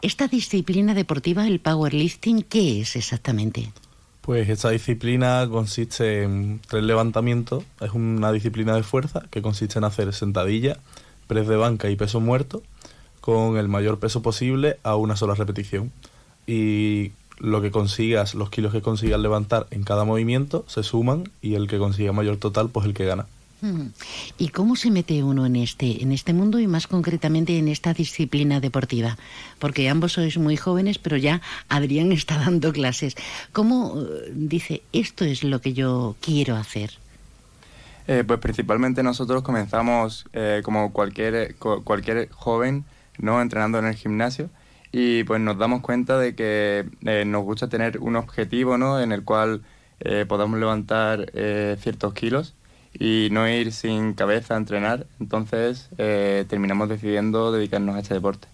esta 0.00 0.26
disciplina 0.26 0.94
deportiva, 0.94 1.46
el 1.46 1.60
powerlifting, 1.60 2.42
¿qué 2.42 2.80
es 2.80 2.96
exactamente? 2.96 3.72
Pues 4.20 4.48
esta 4.48 4.70
disciplina 4.70 5.48
consiste 5.50 6.22
en 6.22 6.60
tres 6.68 6.84
levantamientos. 6.84 7.64
Es 7.80 7.90
una 7.92 8.32
disciplina 8.32 8.74
de 8.74 8.82
fuerza 8.82 9.22
que 9.30 9.42
consiste 9.42 9.78
en 9.78 9.84
hacer 9.84 10.12
sentadilla, 10.12 10.78
press 11.26 11.48
de 11.48 11.56
banca 11.56 11.90
y 11.90 11.96
peso 11.96 12.20
muerto 12.20 12.62
con 13.20 13.56
el 13.56 13.68
mayor 13.68 13.98
peso 13.98 14.22
posible 14.22 14.78
a 14.82 14.96
una 14.96 15.16
sola 15.16 15.34
repetición. 15.34 15.92
Y 16.46 17.12
lo 17.38 17.60
que 17.62 17.70
consigas, 17.70 18.34
los 18.34 18.50
kilos 18.50 18.72
que 18.72 18.82
consigas 18.82 19.20
levantar 19.20 19.66
en 19.70 19.82
cada 19.82 20.04
movimiento 20.04 20.64
se 20.68 20.82
suman 20.82 21.30
y 21.40 21.54
el 21.54 21.68
que 21.68 21.78
consiga 21.78 22.12
mayor 22.12 22.36
total, 22.36 22.68
pues 22.70 22.86
el 22.86 22.94
que 22.94 23.04
gana. 23.04 23.26
Mm. 23.62 23.88
¿Y 24.38 24.48
cómo 24.48 24.74
se 24.74 24.90
mete 24.90 25.22
uno 25.22 25.46
en 25.46 25.54
este, 25.54 26.02
en 26.02 26.10
este 26.10 26.32
mundo 26.32 26.58
y 26.58 26.66
más 26.66 26.88
concretamente 26.88 27.58
en 27.58 27.68
esta 27.68 27.94
disciplina 27.94 28.58
deportiva? 28.58 29.16
Porque 29.60 29.88
ambos 29.88 30.14
sois 30.14 30.36
muy 30.36 30.56
jóvenes, 30.56 30.98
pero 30.98 31.16
ya 31.16 31.40
Adrián 31.68 32.10
está 32.20 32.38
dando 32.38 32.72
clases. 32.72 33.14
¿Cómo 33.52 33.94
eh, 34.00 34.32
dice, 34.34 34.82
esto 34.92 35.24
es 35.24 35.44
lo 35.44 35.60
que 35.60 35.72
yo 35.72 36.16
quiero 36.20 36.56
hacer? 36.56 36.98
Eh, 38.08 38.24
pues 38.26 38.40
principalmente 38.40 39.04
nosotros 39.04 39.42
comenzamos 39.42 40.26
eh, 40.32 40.60
como 40.64 40.92
cualquier, 40.92 41.54
cualquier 41.54 42.28
joven, 42.30 42.84
¿no? 43.18 43.40
Entrenando 43.40 43.78
en 43.78 43.86
el 43.86 43.94
gimnasio 43.94 44.50
y 44.92 45.24
pues 45.24 45.40
nos 45.40 45.58
damos 45.58 45.80
cuenta 45.80 46.18
de 46.18 46.34
que 46.34 46.86
eh, 47.04 47.24
nos 47.26 47.42
gusta 47.44 47.68
tener 47.68 47.98
un 47.98 48.16
objetivo, 48.16 48.76
¿no? 48.76 49.00
En 49.00 49.10
el 49.10 49.24
cual 49.24 49.62
eh, 50.00 50.26
podamos 50.28 50.58
levantar 50.60 51.30
eh, 51.32 51.76
ciertos 51.80 52.12
kilos 52.12 52.54
y 52.98 53.28
no 53.30 53.48
ir 53.48 53.72
sin 53.72 54.14
cabeza 54.14 54.54
a 54.54 54.58
entrenar. 54.58 55.06
Entonces 55.20 55.88
eh, 55.96 56.44
terminamos 56.48 56.88
decidiendo 56.88 57.52
dedicarnos 57.52 57.96
a 57.96 58.00
este 58.00 58.14
deporte. 58.14 58.48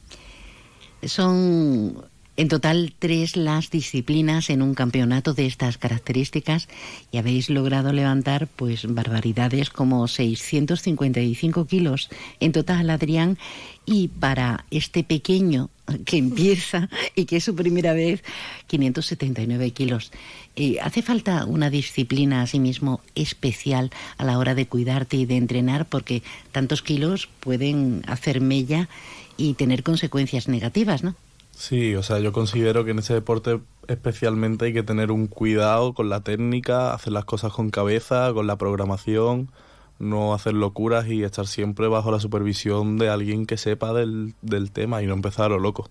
Son 1.03 2.05
en 2.39 2.47
total 2.47 2.95
tres 2.97 3.37
las 3.37 3.69
disciplinas 3.69 4.49
en 4.49 4.63
un 4.63 4.75
campeonato 4.75 5.35
de 5.35 5.45
estas 5.45 5.77
características 5.77 6.69
y 7.11 7.19
habéis 7.19 7.51
logrado 7.51 7.93
levantar 7.93 8.47
pues 8.47 8.87
barbaridades 8.87 9.71
como 9.71 10.07
655 10.07 11.67
kilos 11.67 12.09
en 12.39 12.53
total, 12.53 12.91
Adrián, 12.91 13.39
y 13.87 14.07
para 14.07 14.65
este 14.71 15.03
pequeño 15.03 15.69
que 16.05 16.19
empieza 16.19 16.89
y 17.17 17.25
que 17.25 17.39
es 17.39 17.45
su 17.45 17.57
primera 17.57 17.93
vez, 17.93 18.23
579 18.69 19.73
kilos. 19.73 20.13
Eh, 20.55 20.77
¿Hace 20.81 21.03
falta 21.03 21.45
una 21.45 21.71
disciplina 21.71 22.43
asimismo 22.43 23.01
especial 23.17 23.91
a 24.17 24.25
la 24.25 24.39
hora 24.39 24.55
de 24.55 24.69
cuidarte 24.69 25.17
y 25.17 25.27
de 25.27 25.39
entrenar? 25.39 25.87
Porque 25.89 26.23
tantos 26.53 26.83
kilos 26.83 27.29
pueden 27.41 28.05
hacer 28.07 28.41
mella 28.41 28.89
y 29.37 29.55
tener 29.55 29.83
consecuencias 29.83 30.47
negativas, 30.47 31.03
¿no? 31.03 31.17
Sí, 31.59 31.97
o 31.97 32.05
sea, 32.05 32.21
yo 32.21 32.31
considero 32.31 32.85
que 32.85 32.93
en 32.93 33.01
ese 33.01 33.15
deporte 33.15 33.61
especialmente 33.89 34.67
hay 34.67 34.73
que 34.73 34.85
tener 34.85 35.11
un 35.11 35.27
cuidado 35.27 35.93
con 35.93 36.09
la 36.09 36.21
técnica, 36.21 36.95
hacer 36.95 37.13
las 37.13 37.25
cosas 37.25 37.53
con 37.53 37.71
cabeza, 37.71 38.33
con 38.33 38.47
la 38.47 38.57
programación, 38.57 39.51
no 39.99 40.35
hacer 40.35 40.55
locuras 40.55 41.09
y 41.09 41.25
estar 41.25 41.49
siempre 41.49 41.89
bajo 41.89 42.13
la 42.13 42.21
supervisión 42.21 42.97
de 42.97 43.09
alguien 43.09 43.45
que 43.45 43.57
sepa 43.57 43.93
del, 43.93 44.35
del 44.41 44.71
tema 44.71 45.03
y 45.03 45.07
no 45.07 45.15
empezar 45.15 45.47
a 45.47 45.49
lo 45.49 45.59
loco. 45.59 45.91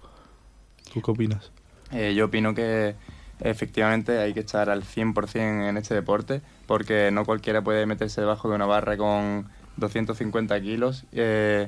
¿Tú 0.93 1.01
qué 1.01 1.11
opinas? 1.11 1.51
Eh, 1.91 2.13
yo 2.15 2.27
opino 2.27 2.55
que 2.55 2.95
efectivamente 3.41 4.19
hay 4.19 4.33
que 4.33 4.39
estar 4.39 4.69
al 4.69 4.85
100% 4.85 5.67
en 5.67 5.75
este 5.75 5.93
deporte 5.93 6.41
porque 6.65 7.11
no 7.11 7.25
cualquiera 7.25 7.61
puede 7.61 7.85
meterse 7.85 8.21
debajo 8.21 8.47
de 8.47 8.55
una 8.55 8.67
barra 8.67 8.95
con 8.95 9.49
250 9.75 10.61
kilos 10.61 11.03
eh, 11.11 11.67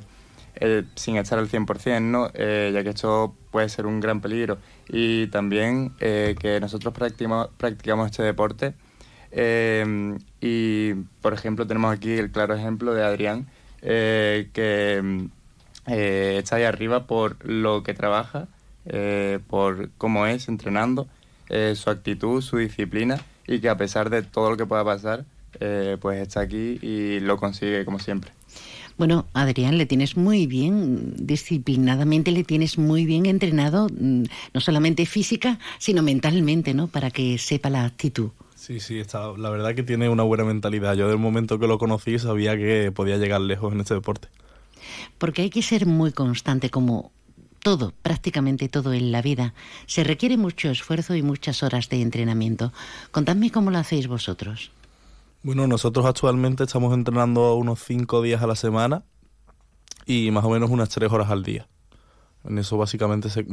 sin 0.96 1.18
estar 1.18 1.40
al 1.40 1.50
100%, 1.50 2.02
¿no? 2.02 2.30
Eh, 2.34 2.72
ya 2.74 2.84
que 2.84 2.90
esto 2.90 3.36
puede 3.52 3.70
ser 3.70 3.86
un 3.86 4.00
gran 4.00 4.22
peligro. 4.22 4.58
Y 4.88 5.28
también 5.28 5.94
eh, 6.00 6.36
que 6.40 6.60
nosotros 6.60 6.94
practicamos, 6.94 7.50
practicamos 7.58 8.12
este 8.12 8.24
deporte 8.24 8.74
eh, 9.32 10.18
y, 10.42 10.94
por 11.22 11.34
ejemplo, 11.34 11.68
tenemos 11.68 11.94
aquí 11.94 12.14
el 12.14 12.32
claro 12.32 12.56
ejemplo 12.56 12.94
de 12.94 13.04
Adrián, 13.04 13.48
que 13.82 15.30
está 15.86 16.56
ahí 16.58 16.64
arriba 16.64 17.08
por 17.08 17.44
lo 17.46 17.84
que 17.84 17.94
trabaja, 17.94 18.48
por 19.48 19.90
cómo 19.98 20.26
es 20.26 20.50
entrenando, 20.50 21.08
su 21.76 21.90
actitud, 21.90 22.42
su 22.42 22.58
disciplina 22.58 23.20
y 23.48 23.60
que 23.60 23.70
a 23.70 23.78
pesar 23.78 24.10
de 24.10 24.22
todo 24.24 24.52
lo 24.52 24.58
que 24.58 24.66
pueda 24.66 24.84
pasar, 24.84 25.24
pues 26.02 26.20
está 26.22 26.42
aquí 26.42 26.80
y 26.82 27.20
lo 27.22 27.38
consigue 27.38 27.86
como 27.86 28.00
siempre. 28.00 28.39
Bueno, 29.00 29.28
Adrián, 29.34 29.78
le 29.78 29.86
tienes 29.86 30.18
muy 30.18 30.46
bien, 30.46 31.14
disciplinadamente 31.16 32.34
le 32.34 32.44
tienes 32.44 32.78
muy 32.78 33.06
bien 33.06 33.28
entrenado, 33.28 33.88
mm, 33.88 34.24
no 34.54 34.60
solamente 34.60 35.06
física, 35.06 35.58
sino 35.78 36.04
mentalmente, 36.04 36.74
¿no? 36.74 36.88
Para 36.90 37.10
que 37.10 37.38
sepa 37.38 37.70
la 37.70 37.86
actitud. 37.86 38.32
Sí, 38.56 38.82
sí, 38.82 39.00
está, 39.00 39.32
la 39.38 39.50
verdad 39.52 39.74
que 39.74 39.84
tiene 39.84 40.10
una 40.10 40.24
buena 40.24 40.44
mentalidad. 40.44 40.96
Yo 40.96 41.08
del 41.08 41.18
momento 41.18 41.60
que 41.60 41.68
lo 41.68 41.78
conocí 41.78 42.20
sabía 42.20 42.58
que 42.58 42.92
podía 42.92 43.16
llegar 43.16 43.40
lejos 43.40 43.72
en 43.72 43.80
este 43.80 43.94
deporte. 43.94 44.28
Porque 45.18 45.44
hay 45.44 45.50
que 45.50 45.62
ser 45.62 45.86
muy 45.86 46.12
constante 46.12 46.70
como 46.70 47.14
todo, 47.64 47.94
prácticamente 48.02 48.68
todo 48.68 48.92
en 48.92 49.14
la 49.14 49.22
vida. 49.22 49.54
Se 49.86 50.04
requiere 50.04 50.36
mucho 50.36 50.70
esfuerzo 50.72 51.16
y 51.16 51.22
muchas 51.22 51.64
horas 51.64 51.88
de 51.88 52.02
entrenamiento. 52.02 52.74
Contadme 53.12 53.50
cómo 53.50 53.72
lo 53.72 53.78
hacéis 53.78 54.08
vosotros. 54.08 54.72
Bueno, 55.42 55.68
nosotros 55.68 56.06
actualmente 56.06 56.64
estamos 56.66 56.94
entrenando 56.94 57.56
unos 57.56 57.80
cinco 57.80 58.22
días 58.22 58.42
a 58.42 58.48
la 58.48 58.56
semana 58.56 59.04
y 60.06 60.32
más 60.32 60.44
o 60.44 60.50
menos 60.50 60.70
unas 60.70 60.90
tres 60.90 61.12
horas 61.12 61.30
al 61.30 61.44
día. 61.44 61.68
En 62.44 62.58
eso 62.58 62.78
básicamente 62.78 63.30
se 63.30 63.46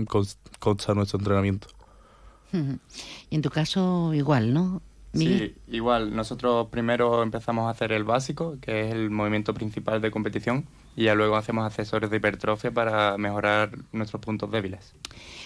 consta 0.59 0.95
nuestro 0.95 1.19
entrenamiento. 1.19 1.69
Y 3.31 3.35
en 3.35 3.43
tu 3.43 3.51
caso 3.51 4.15
igual, 4.15 4.53
¿no? 4.53 4.83
Sí, 5.15 5.55
igual. 5.69 6.15
Nosotros 6.15 6.69
primero 6.71 7.23
empezamos 7.23 7.67
a 7.67 7.71
hacer 7.71 7.93
el 7.93 8.05
básico, 8.05 8.59
que 8.61 8.87
es 8.87 8.93
el 8.93 9.11
movimiento 9.11 9.55
principal 9.55 10.01
de 10.01 10.11
competición, 10.11 10.67
y 10.97 11.05
ya 11.05 11.15
luego 11.15 11.37
hacemos 11.37 11.67
accesorios 11.67 12.11
de 12.11 12.17
hipertrofia 12.17 12.71
para 12.71 13.19
mejorar 13.19 13.71
nuestros 13.93 14.23
puntos 14.23 14.51
débiles. 14.51 14.95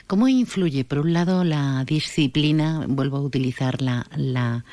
¿Cómo 0.06 0.28
influye, 0.28 0.84
por 0.84 1.00
un 1.00 1.12
lado, 1.12 1.44
la 1.44 1.84
disciplina, 1.84 2.86
vuelvo 2.88 3.16
a 3.16 3.20
utilizar 3.20 3.82
la, 3.82 4.06
la, 4.16 4.64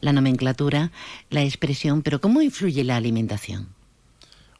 la 0.00 0.12
nomenclatura, 0.12 0.92
la 1.30 1.42
expresión, 1.42 2.02
pero 2.02 2.20
cómo 2.20 2.40
influye 2.40 2.84
la 2.84 2.96
alimentación? 2.96 3.68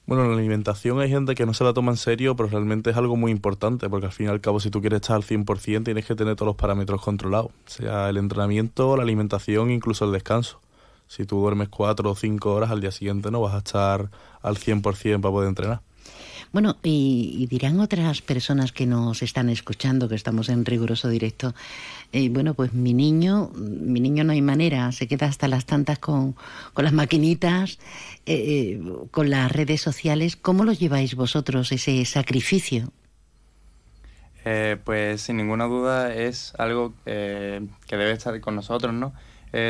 Bueno, 0.06 0.26
la 0.26 0.34
alimentación 0.34 0.98
hay 0.98 1.08
gente 1.08 1.36
que 1.36 1.46
no 1.46 1.54
se 1.54 1.62
la 1.62 1.72
toma 1.72 1.92
en 1.92 1.96
serio, 1.96 2.34
pero 2.34 2.48
realmente 2.48 2.90
es 2.90 2.96
algo 2.96 3.16
muy 3.16 3.30
importante, 3.30 3.88
porque 3.88 4.06
al 4.06 4.12
fin 4.12 4.26
y 4.26 4.28
al 4.28 4.40
cabo, 4.40 4.58
si 4.58 4.68
tú 4.68 4.80
quieres 4.80 5.02
estar 5.02 5.14
al 5.14 5.22
100%, 5.22 5.84
tienes 5.84 6.04
que 6.04 6.16
tener 6.16 6.34
todos 6.34 6.48
los 6.48 6.56
parámetros 6.56 7.00
controlados, 7.00 7.52
sea 7.66 8.08
el 8.08 8.16
entrenamiento, 8.16 8.96
la 8.96 9.04
alimentación, 9.04 9.70
incluso 9.70 10.04
el 10.04 10.10
descanso. 10.10 10.60
Si 11.06 11.26
tú 11.26 11.40
duermes 11.40 11.68
cuatro 11.68 12.10
o 12.10 12.16
cinco 12.16 12.54
horas 12.54 12.72
al 12.72 12.80
día 12.80 12.90
siguiente, 12.90 13.30
no 13.30 13.40
vas 13.40 13.54
a 13.54 13.58
estar 13.58 14.10
al 14.42 14.56
100% 14.56 15.20
para 15.20 15.32
poder 15.32 15.48
entrenar. 15.48 15.80
Bueno, 16.52 16.78
y, 16.82 17.46
dirán 17.48 17.78
otras 17.78 18.22
personas 18.22 18.72
que 18.72 18.84
nos 18.84 19.22
están 19.22 19.48
escuchando, 19.48 20.08
que 20.08 20.16
estamos 20.16 20.48
en 20.48 20.64
riguroso 20.64 21.08
directo, 21.08 21.54
eh, 22.12 22.28
bueno, 22.28 22.54
pues 22.54 22.72
mi 22.72 22.92
niño, 22.92 23.52
mi 23.54 24.00
niño 24.00 24.24
no 24.24 24.32
hay 24.32 24.42
manera, 24.42 24.90
se 24.90 25.06
queda 25.06 25.26
hasta 25.26 25.46
las 25.46 25.64
tantas 25.64 26.00
con, 26.00 26.34
con 26.74 26.84
las 26.84 26.92
maquinitas, 26.92 27.78
eh, 28.26 28.34
eh, 28.34 28.82
con 29.12 29.30
las 29.30 29.52
redes 29.52 29.80
sociales. 29.80 30.34
¿Cómo 30.34 30.64
lo 30.64 30.72
lleváis 30.72 31.14
vosotros, 31.14 31.70
ese 31.72 32.04
sacrificio? 32.04 32.92
pues 34.84 35.20
sin 35.20 35.36
ninguna 35.36 35.66
duda 35.66 36.12
es 36.14 36.54
algo 36.58 36.94
que 37.04 37.60
debe 37.90 38.10
estar 38.10 38.40
con 38.40 38.56
nosotros, 38.56 38.92
¿no? 38.92 39.12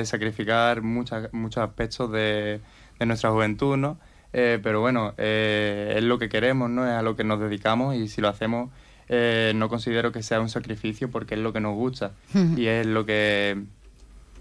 sacrificar 0.05 0.81
muchos 0.81 1.59
aspectos 1.59 2.11
de, 2.13 2.61
de 2.99 3.07
nuestra 3.07 3.31
juventud, 3.31 3.77
¿no? 3.77 3.99
Eh, 4.33 4.61
pero 4.63 4.81
bueno, 4.81 5.15
eh, 5.19 5.95
es 5.97 6.05
lo 6.05 6.19
que 6.19 6.29
queremos, 6.29 6.71
¿no? 6.71 6.87
Es 6.87 6.93
a 6.93 7.03
lo 7.03 7.17
que 7.17 7.25
nos 7.25 7.41
dedicamos 7.41 7.97
y 7.97 8.09
si 8.09 8.21
lo 8.21 8.29
hacemos 8.29 8.71
eh, 9.09 9.53
no 9.57 9.69
considero 9.69 10.13
que 10.13 10.23
sea 10.23 10.41
un 10.41 10.49
sacrificio 10.49 11.11
porque 11.11 11.35
es 11.35 11.41
lo 11.41 11.53
que 11.53 11.59
nos 11.59 11.75
gusta 11.75 12.13
y 12.57 12.67
es 12.67 12.87
lo 12.87 13.05
que 13.05 13.61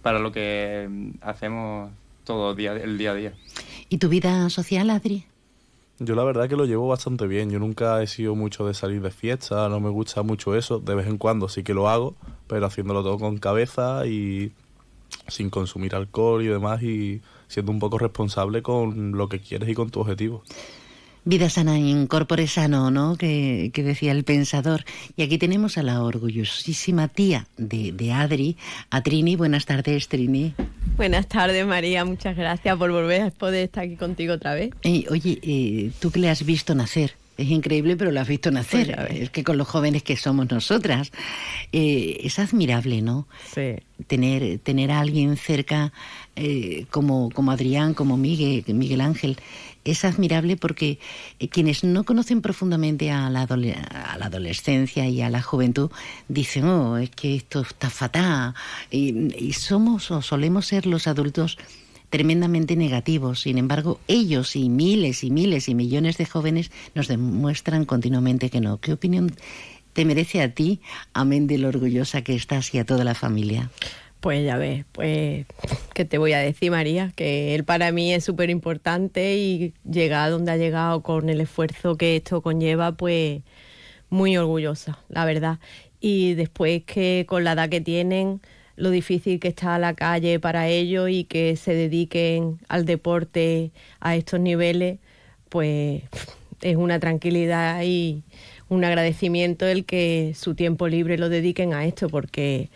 para 0.04 0.20
lo 0.20 0.32
que 0.32 1.12
hacemos 1.22 1.90
todo 2.24 2.54
día, 2.54 2.74
el 2.74 3.00
día 3.00 3.12
a 3.12 3.16
día. 3.16 3.34
¿Y 3.90 3.98
tu 3.98 4.10
vida 4.10 4.48
social, 4.52 4.92
Adri? 4.92 5.26
Yo 5.98 6.14
la 6.14 6.24
verdad 6.24 6.48
que 6.48 6.56
lo 6.56 6.66
llevo 6.66 6.88
bastante 6.88 7.26
bien. 7.26 7.50
Yo 7.50 7.58
nunca 7.58 8.02
he 8.04 8.08
sido 8.08 8.36
mucho 8.36 8.68
de 8.68 8.76
salir 8.76 9.02
de 9.02 9.10
fiesta, 9.10 9.68
no 9.70 9.80
me 9.80 9.90
gusta 9.90 10.22
mucho 10.22 10.56
eso. 10.56 10.80
De 10.80 10.94
vez 10.94 11.08
en 11.08 11.18
cuando 11.18 11.50
sí 11.50 11.64
que 11.64 11.74
lo 11.74 11.90
hago, 11.90 12.16
pero 12.48 12.68
haciéndolo 12.68 13.02
todo 13.02 13.18
con 13.18 13.40
cabeza 13.40 14.06
y 14.06 14.52
sin 15.28 15.50
consumir 15.50 15.96
alcohol 15.96 16.44
y 16.44 16.48
demás 16.48 16.84
y 16.84 17.22
siendo 17.50 17.74
un 17.74 17.80
poco 17.80 17.98
responsable 17.98 18.62
con 18.62 19.12
lo 19.18 19.28
que 19.28 19.40
quieres 19.40 19.68
y 19.68 19.74
con 19.74 19.90
tu 19.90 20.00
objetivo. 20.00 20.44
Vida 21.26 21.50
sana 21.50 21.78
in 21.78 22.08
corpore 22.08 22.48
sano, 22.48 22.92
¿no? 22.92 23.18
Que, 23.18 23.72
decía 23.76 24.14
el 24.14 24.24
pensador. 24.24 24.86
Y 25.18 25.24
aquí 25.24 25.38
tenemos 25.38 25.78
a 25.78 25.84
la 25.84 26.02
orgullosísima 26.02 27.10
tía 27.10 27.46
de, 27.58 27.92
de 27.92 28.14
Adri, 28.14 28.56
a 28.90 29.04
Trini. 29.04 29.36
Buenas 29.36 29.66
tardes, 29.66 30.08
Trini. 30.08 30.56
Buenas 30.96 31.28
tardes, 31.28 31.66
María. 31.66 32.06
Muchas 32.06 32.38
gracias 32.38 32.78
por 32.78 32.92
volver 32.92 33.22
a 33.22 33.32
poder 33.32 33.66
estar 33.66 33.84
aquí 33.84 33.98
contigo 33.98 34.34
otra 34.34 34.54
vez. 34.54 34.72
oye, 34.84 35.40
eh, 35.44 35.92
tú 36.00 36.10
que 36.10 36.20
le 36.20 36.30
has 36.30 36.46
visto 36.46 36.74
nacer, 36.74 37.16
es 37.40 37.50
increíble, 37.50 37.96
pero 37.96 38.12
lo 38.12 38.20
has 38.20 38.28
visto 38.28 38.52
nacer. 38.52 39.08
Es 39.10 39.30
que 39.30 39.44
con 39.44 39.58
los 39.58 39.68
jóvenes 39.68 40.04
que 40.04 40.18
somos 40.18 40.50
nosotras, 40.52 41.12
eh, 41.72 42.18
es 42.24 42.38
admirable, 42.38 43.02
¿no? 43.02 43.28
Sí. 43.54 43.76
Tener, 44.08 44.60
tener 44.60 44.92
a 44.92 45.00
alguien 45.00 45.38
cerca 45.38 45.94
eh, 46.36 46.86
como, 46.92 47.30
como 47.30 47.52
Adrián, 47.52 47.94
como 47.94 48.18
Miguel, 48.18 48.64
Miguel 48.68 49.02
Ángel, 49.02 49.38
es 49.86 50.04
admirable 50.04 50.58
porque 50.58 51.00
eh, 51.40 51.48
quienes 51.48 51.86
no 51.86 52.04
conocen 52.04 52.42
profundamente 52.42 53.10
a 53.10 53.30
la, 53.30 53.44
a 53.44 54.18
la, 54.18 54.26
adolescencia 54.26 55.08
y 55.08 55.22
a 55.22 55.30
la 55.30 55.42
juventud 55.42 55.90
dicen, 56.28 56.66
oh, 56.66 56.98
es 56.98 57.10
que 57.10 57.36
esto 57.36 57.62
está 57.62 57.90
fatal. 57.90 58.54
Y, 58.92 59.34
y 59.36 59.54
somos 59.54 60.12
o 60.12 60.22
solemos 60.22 60.68
ser 60.68 60.86
los 60.86 61.08
adultos 61.08 61.58
tremendamente 62.10 62.76
negativos. 62.76 63.42
Sin 63.42 63.58
embargo, 63.58 64.00
ellos 64.08 64.56
y 64.56 64.70
miles 64.70 65.24
y 65.24 65.32
miles 65.32 65.70
y 65.70 65.76
millones 65.76 66.18
de 66.18 66.26
jóvenes 66.26 66.72
nos 66.96 67.08
demuestran 67.08 67.86
continuamente 67.86 68.50
que 68.50 68.62
no. 68.62 68.80
¿Qué 68.80 68.94
opinión 68.94 69.32
te 69.94 70.06
merece 70.06 70.42
a 70.42 70.54
ti, 70.54 70.82
amén 71.14 71.48
de 71.48 71.58
lo 71.58 71.68
orgullosa 71.68 72.22
que 72.24 72.36
estás 72.36 72.74
y 72.74 72.80
a 72.80 72.86
toda 72.86 73.04
la 73.04 73.16
familia? 73.16 73.70
Pues 74.20 74.46
ya 74.46 74.58
ves, 74.58 74.84
pues, 74.92 75.46
¿qué 75.94 76.04
te 76.04 76.18
voy 76.18 76.34
a 76.34 76.40
decir, 76.40 76.72
María? 76.72 77.14
Que 77.16 77.56
él 77.56 77.64
para 77.64 77.94
mí 77.94 78.14
es 78.14 78.26
súper 78.26 78.50
importante 78.50 79.38
y 79.38 79.74
llegar 79.90 80.32
donde 80.32 80.52
ha 80.52 80.58
llegado 80.58 81.02
con 81.04 81.30
el 81.30 81.40
esfuerzo 81.40 81.96
que 81.96 82.18
esto 82.18 82.42
conlleva, 82.42 82.92
pues 82.92 83.42
muy 84.10 84.36
orgullosa, 84.36 85.00
la 85.08 85.24
verdad. 85.24 85.60
Y 86.02 86.34
después 86.34 86.84
que 86.84 87.26
con 87.30 87.46
la 87.46 87.54
edad 87.54 87.70
que 87.70 87.80
tienen, 87.80 88.42
lo 88.80 88.90
difícil 88.90 89.40
que 89.40 89.50
está 89.50 89.78
la 89.78 89.94
calle 89.94 90.40
para 90.40 90.68
ellos 90.68 91.10
y 91.10 91.26
que 91.26 91.56
se 91.56 91.74
dediquen 91.74 92.60
al 92.68 92.86
deporte 92.86 93.72
a 94.00 94.16
estos 94.16 94.40
niveles, 94.40 95.00
pues 95.50 96.04
es 96.62 96.76
una 96.76 97.00
tranquilidad 97.00 97.84
y 97.84 98.24
un 98.70 98.84
agradecimiento 98.86 99.68
el 99.68 99.86
que 99.86 100.34
su 100.38 100.56
tiempo 100.56 100.88
libre 100.88 101.18
lo 101.18 101.30
dediquen 101.30 101.74
a 101.74 101.86
esto, 101.86 102.10
porque 102.10 102.70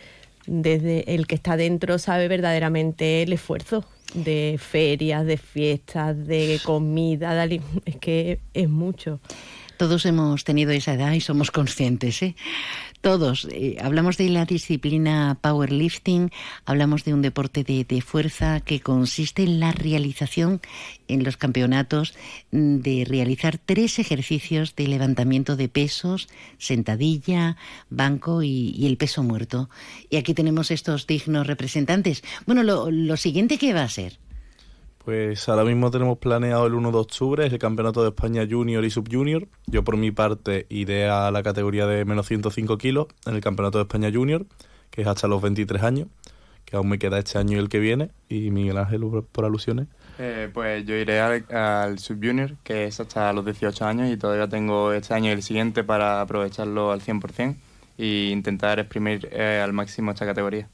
desde 0.45 1.15
el 1.15 1.25
que 1.25 1.35
está 1.35 1.55
dentro 1.55 1.97
sabe 1.99 2.27
verdaderamente 2.27 3.23
el 3.23 3.33
esfuerzo 3.33 3.85
de 4.13 4.59
ferias, 4.59 5.25
de 5.25 5.37
fiestas, 5.37 6.27
de 6.27 6.59
comida, 6.63 7.45
es 7.85 7.95
que 7.97 8.39
es 8.53 8.69
mucho. 8.69 9.19
Todos 9.77 10.05
hemos 10.05 10.43
tenido 10.43 10.71
esa 10.71 10.93
edad 10.93 11.13
y 11.13 11.21
somos 11.21 11.49
conscientes, 11.49 12.21
¿eh? 12.21 12.35
Todos. 13.03 13.45
Eh, 13.51 13.75
hablamos 13.81 14.15
de 14.15 14.29
la 14.29 14.45
disciplina 14.45 15.37
powerlifting, 15.41 16.31
hablamos 16.63 17.03
de 17.03 17.13
un 17.13 17.21
deporte 17.21 17.65
de, 17.65 18.01
fuerza 18.01 18.61
que 18.61 18.79
consiste 18.79 19.43
en 19.43 19.59
la 19.59 19.73
realización 19.73 20.61
en 21.09 21.25
los 21.25 21.35
campeonatos 21.35 22.13
mm, 22.51 22.77
de 22.77 23.03
realizar 23.05 23.57
tres 23.57 23.99
ejercicios 23.99 24.77
de 24.77 24.87
levantamiento 24.87 25.57
de 25.57 25.67
pesos, 25.67 26.29
sentadilla, 26.57 27.57
banco 27.89 28.41
y, 28.41 28.87
el 28.87 28.95
peso 28.95 29.21
muerto. 29.21 29.69
Y 30.09 30.15
aquí 30.15 30.33
tenemos 30.33 30.71
estos 30.71 31.05
dignos 31.05 31.45
representantes. 31.45 32.23
Bueno, 32.45 32.63
lo, 32.63 32.89
lo 32.89 33.17
siguiente 33.17 33.57
que 33.57 33.73
va 33.73 33.83
a 33.83 33.89
ser. 33.89 34.17
Pues 35.05 35.49
ahora 35.49 35.65
mismo 35.65 35.91
tenemos 35.91 36.17
planeado 36.17 36.65
el 36.65 36.75
1 36.75 36.91
de 36.91 36.97
octubre, 36.97 37.45
es 37.45 37.51
el 37.51 37.59
Campeonato 37.59 38.03
de 38.03 38.09
España 38.09 38.47
Junior 38.49 38.85
y 38.85 38.89
Subjunior. 38.89 39.47
Yo 39.67 39.83
por 39.83 39.97
mi 39.97 40.11
parte 40.11 40.65
iré 40.69 41.09
a 41.09 41.29
la 41.29 41.43
categoría 41.43 41.85
de 41.85 42.05
menos 42.05 42.27
105 42.27 42.77
kilos 42.77 43.07
en 43.25 43.35
el 43.35 43.41
Campeonato 43.41 43.79
de 43.79 43.83
España 43.83 44.09
Junior, 44.13 44.45
que 44.91 45.01
es 45.01 45.07
hasta 45.07 45.27
los 45.27 45.41
23 45.41 45.83
años, 45.83 46.07
que 46.63 46.77
aún 46.77 46.87
me 46.87 46.99
queda 46.99 47.19
este 47.19 47.37
año 47.37 47.57
y 47.57 47.59
el 47.59 47.67
que 47.67 47.79
viene. 47.79 48.11
Y 48.29 48.49
Miguel 48.51 48.77
Ángel, 48.77 49.01
por 49.29 49.43
alusiones. 49.43 49.87
Eh, 50.19 50.49
pues 50.53 50.85
yo 50.85 50.95
iré 50.95 51.19
al, 51.19 51.99
Subjunior, 51.99 52.55
que 52.63 52.85
es 52.85 52.97
hasta 53.01 53.33
los 53.33 53.43
18 53.43 53.85
años 53.85 54.09
y 54.09 54.15
todavía 54.15 54.47
tengo 54.47 54.93
este 54.93 55.13
año 55.13 55.31
y 55.31 55.33
el 55.33 55.43
siguiente 55.43 55.83
para 55.83 56.21
aprovecharlo 56.21 56.93
al 56.93 57.01
100% 57.01 57.57
e 57.97 58.29
intentar 58.31 58.79
exprimir 58.79 59.27
eh, 59.33 59.59
al 59.61 59.73
máximo 59.73 60.11
esta 60.11 60.25
categoría. 60.25 60.69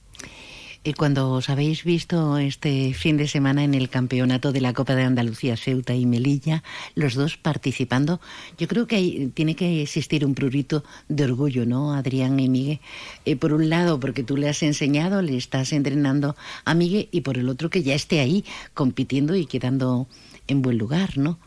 Y 0.81 0.93
cuando 0.93 1.31
os 1.31 1.49
habéis 1.49 1.83
visto 1.83 2.37
este 2.37 2.93
fin 2.93 3.17
de 3.17 3.27
semana 3.27 3.65
en 3.65 3.73
el 3.73 3.89
campeonato 3.89 4.53
de 4.53 4.61
la 4.61 4.73
Copa 4.73 4.95
de 4.95 5.03
Andalucía, 5.03 5.57
Ceuta 5.57 5.93
y 5.93 6.05
Melilla, 6.05 6.63
los 6.95 7.15
dos 7.15 7.35
participando, 7.35 8.21
yo 8.57 8.67
creo 8.69 8.87
que 8.87 8.95
hay- 8.95 9.27
tiene 9.33 9.55
que 9.57 9.81
existir 9.81 10.25
un 10.25 10.35
prurito 10.35 10.85
de 11.09 11.25
orgullo, 11.25 11.65
¿no, 11.65 11.93
Adrián 11.93 12.39
y 12.39 12.47
Miguel? 12.47 12.79
Eh, 13.25 13.35
por 13.35 13.51
un 13.51 13.69
lado, 13.69 13.99
porque 13.99 14.23
tú 14.23 14.37
le 14.37 14.47
has 14.47 14.63
enseñado, 14.63 15.21
le 15.21 15.35
estás 15.35 15.73
entrenando 15.73 16.37
a 16.63 16.73
Miguel, 16.73 17.09
y 17.11 17.21
por 17.21 17.37
el 17.37 17.49
otro, 17.49 17.69
que 17.69 17.83
ya 17.83 17.93
esté 17.93 18.21
ahí 18.21 18.45
compitiendo 18.73 19.35
y 19.35 19.45
quedando 19.45 20.07
en 20.47 20.61
buen 20.61 20.77
lugar, 20.77 21.17
¿no? 21.17 21.39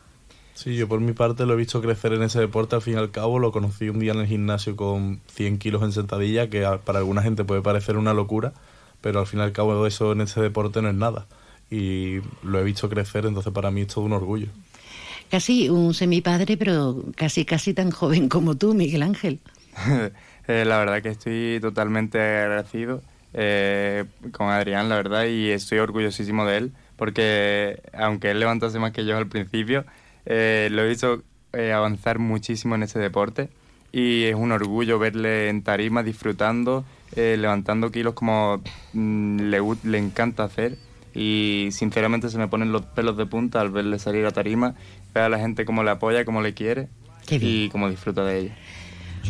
Sí, 0.53 0.75
yo 0.75 0.87
por 0.87 0.99
mi 1.01 1.13
parte 1.13 1.47
lo 1.47 1.53
he 1.53 1.57
visto 1.57 1.81
crecer 1.81 2.13
en 2.13 2.21
ese 2.21 2.39
deporte, 2.39 2.75
al 2.75 2.83
fin 2.83 2.93
y 2.93 2.97
al 2.97 3.09
cabo 3.09 3.39
lo 3.39 3.51
conocí 3.51 3.89
un 3.89 3.97
día 3.97 4.11
en 4.11 4.19
el 4.19 4.27
gimnasio 4.27 4.75
con 4.75 5.21
100 5.33 5.57
kilos 5.57 5.81
en 5.81 5.91
sentadilla, 5.91 6.51
que 6.51 6.63
para 6.85 6.99
alguna 6.99 7.23
gente 7.23 7.43
puede 7.43 7.63
parecer 7.63 7.97
una 7.97 8.13
locura, 8.13 8.53
pero 9.03 9.19
al 9.19 9.27
fin 9.27 9.41
y 9.41 9.43
al 9.43 9.51
cabo 9.51 9.85
eso 9.85 10.13
en 10.13 10.21
ese 10.21 10.39
deporte 10.39 10.81
no 10.81 10.87
es 10.87 10.95
nada. 10.95 11.27
Y 11.69 12.21
lo 12.41 12.59
he 12.59 12.63
visto 12.63 12.89
crecer, 12.89 13.25
entonces 13.25 13.51
para 13.51 13.69
mí 13.69 13.81
es 13.81 13.87
todo 13.87 14.05
un 14.05 14.13
orgullo. 14.13 14.47
Casi 15.29 15.69
un 15.69 15.93
semipadre, 15.93 16.55
pero 16.55 17.03
casi, 17.15 17.43
casi 17.43 17.73
tan 17.73 17.91
joven 17.91 18.29
como 18.29 18.55
tú, 18.55 18.73
Miguel 18.73 19.03
Ángel. 19.03 19.39
Eh, 20.45 20.65
la 20.65 20.77
verdad 20.77 21.01
que 21.01 21.07
estoy 21.07 21.59
totalmente 21.61 22.19
agradecido 22.19 23.01
eh, 23.33 24.03
con 24.33 24.49
Adrián, 24.49 24.89
la 24.89 24.97
verdad, 24.97 25.23
y 25.23 25.51
estoy 25.51 25.79
orgullosísimo 25.79 26.45
de 26.45 26.57
él, 26.57 26.73
porque 26.97 27.81
aunque 27.93 28.31
él 28.31 28.41
levantase 28.41 28.77
más 28.77 28.91
que 28.91 29.05
yo 29.05 29.15
al 29.15 29.27
principio, 29.27 29.85
eh, 30.25 30.67
lo 30.69 30.83
he 30.83 30.89
visto 30.89 31.23
eh, 31.53 31.71
avanzar 31.71 32.19
muchísimo 32.19 32.75
en 32.75 32.83
ese 32.83 32.99
deporte 32.99 33.47
y 33.93 34.23
es 34.23 34.35
un 34.35 34.51
orgullo 34.51 34.99
verle 34.99 35.49
en 35.49 35.63
tarima 35.63 36.03
disfrutando, 36.03 36.83
eh, 37.15 37.37
levantando 37.37 37.91
kilos 37.91 38.13
como 38.13 38.61
mm, 38.93 39.39
le, 39.49 39.59
le 39.83 39.97
encanta 39.97 40.43
hacer 40.43 40.77
y 41.13 41.69
sinceramente 41.71 42.29
se 42.29 42.37
me 42.37 42.47
ponen 42.47 42.71
los 42.71 42.83
pelos 42.83 43.17
de 43.17 43.25
punta 43.25 43.61
al 43.61 43.69
verle 43.69 43.99
salir 43.99 44.25
a 44.25 44.31
tarima, 44.31 44.75
ver 45.13 45.23
a 45.23 45.29
la 45.29 45.39
gente 45.39 45.65
cómo 45.65 45.83
le 45.83 45.91
apoya, 45.91 46.25
cómo 46.25 46.41
le 46.41 46.53
quiere 46.53 46.87
y 47.29 47.69
cómo 47.69 47.89
disfruta 47.89 48.23
de 48.23 48.39
ella. 48.39 48.55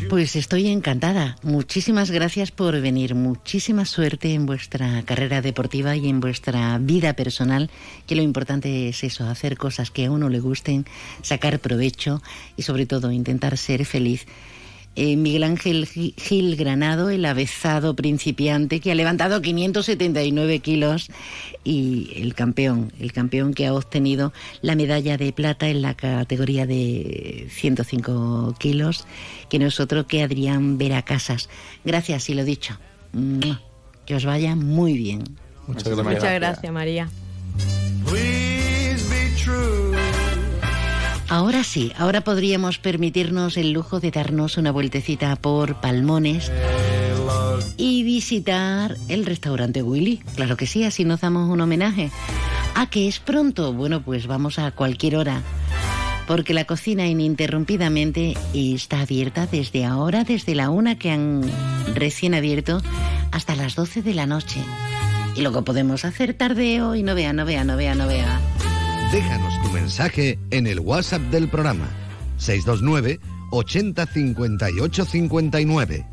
Pues 0.10 0.36
estoy 0.36 0.68
encantada. 0.68 1.38
Muchísimas 1.44 2.10
gracias 2.12 2.52
por 2.52 2.80
venir. 2.82 3.16
Muchísima 3.16 3.86
suerte 3.86 4.34
en 4.34 4.46
vuestra 4.46 5.04
carrera 5.04 5.42
deportiva 5.42 5.96
y 5.96 6.10
en 6.10 6.20
vuestra 6.20 6.78
vida 6.80 7.14
personal, 7.14 7.70
que 8.08 8.16
lo 8.16 8.22
importante 8.22 8.90
es 8.90 9.04
eso, 9.04 9.26
hacer 9.28 9.56
cosas 9.56 9.92
que 9.92 10.06
a 10.06 10.12
uno 10.12 10.30
le 10.30 10.40
gusten, 10.40 10.86
sacar 11.22 11.60
provecho 11.60 12.22
y 12.58 12.64
sobre 12.64 12.86
todo 12.86 13.12
intentar 13.12 13.58
ser 13.58 13.86
feliz. 13.86 14.26
Eh, 14.96 15.16
Miguel 15.16 15.44
Ángel 15.44 15.88
Gi- 15.88 16.14
Gil 16.18 16.56
Granado, 16.56 17.10
el 17.10 17.26
avezado 17.26 17.96
principiante 17.96 18.80
que 18.80 18.92
ha 18.92 18.96
levantado 18.96 19.42
579 19.42 20.60
kilos 20.60 21.10
y 21.64 22.12
el 22.16 22.36
campeón, 22.36 22.92
el 23.00 23.12
campeón 23.12 23.56
que 23.56 23.66
ha 23.66 23.74
obtenido 23.74 24.34
la 24.62 24.76
medalla 24.76 25.18
de 25.18 25.34
plata 25.34 25.68
en 25.68 25.82
la 25.82 25.96
categoría 25.96 26.68
de 26.68 27.48
105 27.50 28.56
kilos, 28.60 29.06
que 29.50 29.58
no 29.58 29.66
es 29.66 29.80
otro 29.80 30.06
que 30.06 30.22
Adrián 30.22 30.78
Veracasas. 30.78 31.50
Gracias, 31.84 32.30
y 32.30 32.36
lo 32.36 32.44
dicho. 32.46 32.78
Que 34.06 34.16
os 34.16 34.26
vaya 34.26 34.56
muy 34.56 34.94
bien. 34.94 35.24
Muchas 35.68 35.86
gracias. 35.86 36.06
Muchas 36.06 36.34
gracias, 36.36 36.74
María. 36.74 37.10
Ahora 41.34 41.64
sí, 41.64 41.92
ahora 41.98 42.22
podríamos 42.22 42.78
permitirnos 42.78 43.58
el 43.58 43.72
lujo 43.72 44.00
de 44.00 44.12
darnos 44.12 44.58
una 44.58 44.72
vueltecita 44.72 45.36
por 45.36 45.82
Palmones 45.82 46.52
y 47.76 48.04
visitar 48.04 48.96
el 49.08 49.26
restaurante 49.26 49.82
Willy. 49.82 50.22
Claro 50.36 50.58
que 50.58 50.68
sí, 50.68 50.84
así 50.84 51.06
nos 51.06 51.22
damos 51.22 51.50
un 51.50 51.60
homenaje. 51.60 52.12
¿A 52.76 52.86
que 52.86 53.08
es 53.08 53.18
pronto? 53.18 53.74
Bueno, 53.74 54.04
pues 54.04 54.28
vamos 54.28 54.60
a 54.60 54.70
cualquier 54.74 55.16
hora. 55.16 55.42
Porque 56.28 56.54
la 56.54 56.66
cocina 56.66 57.08
ininterrumpidamente 57.08 58.36
está 58.54 59.02
abierta 59.02 59.48
desde 59.48 59.86
ahora, 59.86 60.24
desde 60.26 60.54
la 60.54 60.70
una 60.70 61.00
que 61.00 61.10
han 61.10 61.50
recién 61.96 62.36
abierto, 62.36 62.80
hasta 63.32 63.56
las 63.56 63.74
12 63.74 64.04
de 64.04 64.14
la 64.14 64.28
noche. 64.28 64.64
Y 65.36 65.42
luego 65.42 65.64
podemos 65.64 66.06
hacer 66.06 66.36
tardeo 66.36 66.94
y 66.94 67.02
no 67.02 67.16
vea, 67.16 67.34
no 67.34 67.44
vea, 67.44 67.64
no 67.64 67.76
vea, 67.76 67.96
no 67.96 68.06
vea. 68.06 68.40
Déjanos 69.14 69.62
tu 69.62 69.70
mensaje 69.70 70.40
en 70.50 70.66
el 70.66 70.80
WhatsApp 70.80 71.22
del 71.30 71.48
programa 71.48 71.88
629 72.38 73.20
80 73.52 74.08
58 74.08 75.06
59. 75.06 76.13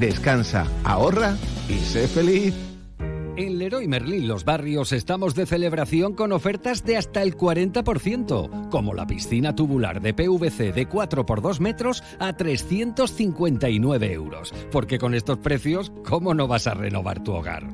Descansa, 0.00 0.66
ahorra 0.82 1.36
y 1.68 1.78
sé 1.78 2.08
feliz. 2.08 2.54
En 3.36 3.58
Leroy 3.58 3.86
Merlin 3.86 4.26
Los 4.26 4.46
Barrios 4.46 4.92
estamos 4.92 5.34
de 5.34 5.44
celebración 5.44 6.14
con 6.14 6.32
ofertas 6.32 6.84
de 6.84 6.96
hasta 6.96 7.22
el 7.22 7.36
40%, 7.36 8.70
como 8.70 8.94
la 8.94 9.06
piscina 9.06 9.54
tubular 9.54 10.00
de 10.00 10.14
PVC 10.14 10.72
de 10.72 10.86
4 10.86 11.26
por 11.26 11.42
2 11.42 11.60
metros 11.60 12.02
a 12.18 12.32
359 12.32 14.12
euros. 14.12 14.54
Porque 14.72 14.98
con 14.98 15.14
estos 15.14 15.36
precios, 15.36 15.92
¿cómo 16.06 16.32
no 16.32 16.48
vas 16.48 16.66
a 16.66 16.72
renovar 16.72 17.22
tu 17.22 17.34
hogar? 17.34 17.68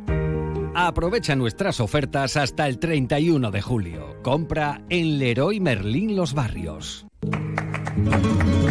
Aprovecha 0.74 1.36
nuestras 1.36 1.78
ofertas 1.78 2.36
hasta 2.36 2.66
el 2.66 2.80
31 2.80 3.52
de 3.52 3.62
julio. 3.62 4.16
Compra 4.24 4.82
en 4.88 5.20
Leroy 5.20 5.60
Merlin 5.60 6.16
Los 6.16 6.34
Barrios. 6.34 7.06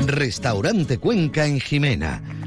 Restaurante 0.08 0.98
Cuenca 0.98 1.46
en 1.46 1.60
Jimena. 1.60 2.22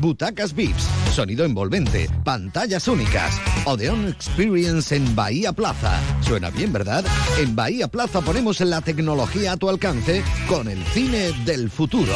Butacas 0.00 0.54
VIPs, 0.54 0.88
sonido 1.12 1.44
envolvente, 1.44 2.08
pantallas 2.24 2.88
únicas. 2.88 3.38
Odeon 3.66 4.08
Experience 4.08 4.96
en 4.96 5.14
Bahía 5.14 5.52
Plaza. 5.52 6.00
Suena 6.22 6.48
bien, 6.48 6.72
¿verdad? 6.72 7.04
En 7.38 7.54
Bahía 7.54 7.86
Plaza 7.88 8.22
ponemos 8.22 8.60
la 8.60 8.80
tecnología 8.80 9.52
a 9.52 9.56
tu 9.58 9.68
alcance 9.68 10.22
con 10.48 10.68
el 10.68 10.82
cine 10.86 11.32
del 11.44 11.70
futuro. 11.70 12.14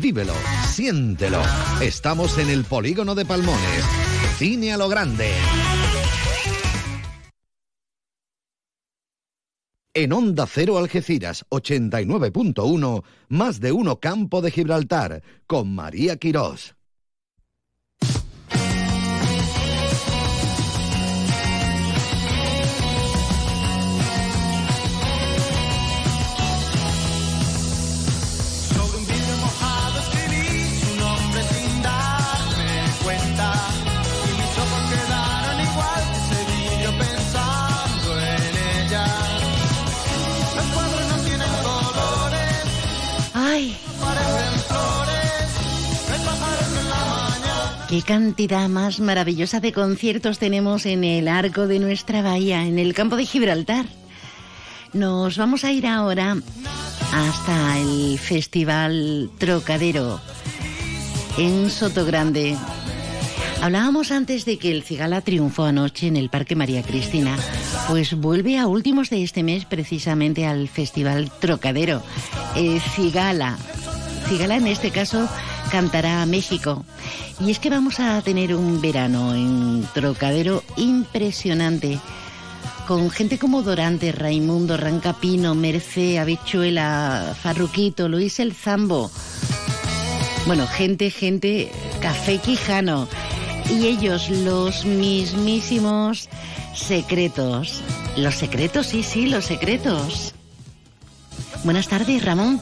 Vívelo, 0.00 0.34
siéntelo. 0.68 1.42
Estamos 1.80 2.38
en 2.38 2.50
el 2.50 2.64
polígono 2.64 3.16
de 3.16 3.24
Palmones. 3.24 3.84
Cine 4.36 4.72
a 4.72 4.76
lo 4.76 4.88
grande. 4.88 5.32
En 9.92 10.12
Onda 10.12 10.46
Cero 10.46 10.78
Algeciras 10.78 11.44
89.1, 11.50 13.02
más 13.30 13.58
de 13.58 13.72
uno 13.72 13.98
Campo 13.98 14.40
de 14.40 14.52
Gibraltar, 14.52 15.24
con 15.48 15.74
María 15.74 16.16
Quirós. 16.16 16.77
Qué 47.88 48.02
cantidad 48.02 48.68
más 48.68 49.00
maravillosa 49.00 49.60
de 49.60 49.72
conciertos 49.72 50.38
tenemos 50.38 50.84
en 50.84 51.04
el 51.04 51.26
arco 51.26 51.66
de 51.66 51.78
nuestra 51.78 52.20
bahía, 52.20 52.66
en 52.66 52.78
el 52.78 52.92
campo 52.92 53.16
de 53.16 53.24
Gibraltar. 53.24 53.86
Nos 54.92 55.38
vamos 55.38 55.64
a 55.64 55.72
ir 55.72 55.86
ahora 55.86 56.36
hasta 57.12 57.78
el 57.78 58.18
Festival 58.18 59.30
Trocadero 59.38 60.20
en 61.38 61.70
Sotogrande. 61.70 62.56
Hablábamos 63.62 64.12
antes 64.12 64.44
de 64.44 64.58
que 64.58 64.70
el 64.70 64.82
Cigala 64.82 65.22
triunfó 65.22 65.64
anoche 65.64 66.08
en 66.08 66.16
el 66.16 66.28
Parque 66.28 66.56
María 66.56 66.82
Cristina, 66.82 67.36
pues 67.88 68.14
vuelve 68.14 68.58
a 68.58 68.66
últimos 68.66 69.08
de 69.08 69.22
este 69.22 69.42
mes 69.42 69.64
precisamente 69.64 70.46
al 70.46 70.68
Festival 70.68 71.30
Trocadero. 71.40 72.02
Eh, 72.54 72.80
Cigala. 72.94 73.56
Cigala 74.28 74.56
en 74.56 74.66
este 74.66 74.90
caso 74.90 75.26
cantará 75.70 76.22
a 76.22 76.26
México. 76.26 76.84
Y 77.40 77.50
es 77.50 77.58
que 77.58 77.70
vamos 77.70 78.00
a 78.00 78.20
tener 78.22 78.54
un 78.54 78.80
verano 78.80 79.34
en 79.34 79.86
Trocadero 79.94 80.62
impresionante 80.76 81.98
con 82.88 83.10
gente 83.10 83.38
como 83.38 83.62
Dorante, 83.62 84.12
Raimundo, 84.12 84.78
Rancapino, 84.78 85.54
Mercé, 85.54 86.18
Habichuela, 86.18 87.36
Farruquito, 87.38 88.08
Luis 88.08 88.40
el 88.40 88.54
Zambo. 88.54 89.10
Bueno, 90.46 90.66
gente, 90.66 91.10
gente, 91.10 91.70
Café 92.00 92.38
Quijano. 92.38 93.06
Y 93.70 93.86
ellos, 93.86 94.30
los 94.30 94.86
mismísimos 94.86 96.30
secretos. 96.74 97.82
Los 98.16 98.36
secretos, 98.36 98.86
sí, 98.86 99.02
sí, 99.02 99.26
los 99.26 99.44
secretos. 99.44 100.32
Buenas 101.64 101.88
tardes, 101.88 102.24
Ramón. 102.24 102.58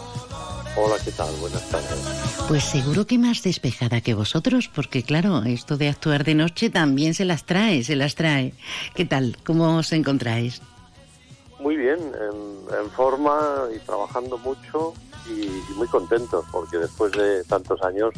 Hola, 0.79 0.97
¿qué 1.03 1.11
tal? 1.11 1.35
Buenas 1.41 1.67
tardes. 1.71 2.45
Pues 2.49 2.65
seguro 2.65 3.07
que 3.07 3.17
más 3.17 3.43
despejada 3.43 4.03
que 4.03 4.13
vosotros, 4.13 4.69
porque 4.69 5.03
claro, 5.03 5.43
esto 5.45 5.79
de 5.79 5.89
actuar 5.89 6.23
de 6.23 6.35
noche 6.35 6.69
también 6.69 7.15
se 7.15 7.25
las 7.25 7.47
trae, 7.47 7.83
se 7.83 7.97
las 7.97 8.15
trae. 8.15 8.53
¿Qué 8.95 9.07
tal? 9.07 9.39
¿Cómo 9.45 9.79
os 9.79 9.93
encontráis? 9.93 10.61
Muy 11.61 11.77
bien, 11.77 11.99
en, 11.99 12.79
en 12.79 12.91
forma 12.91 13.69
y 13.75 13.79
trabajando 13.79 14.37
mucho 14.37 14.93
y, 15.31 15.45
y 15.45 15.75
muy 15.77 15.89
contentos 15.89 16.45
porque 16.53 16.77
después 16.77 17.11
de 17.13 17.43
tantos 17.45 17.81
años, 17.83 18.13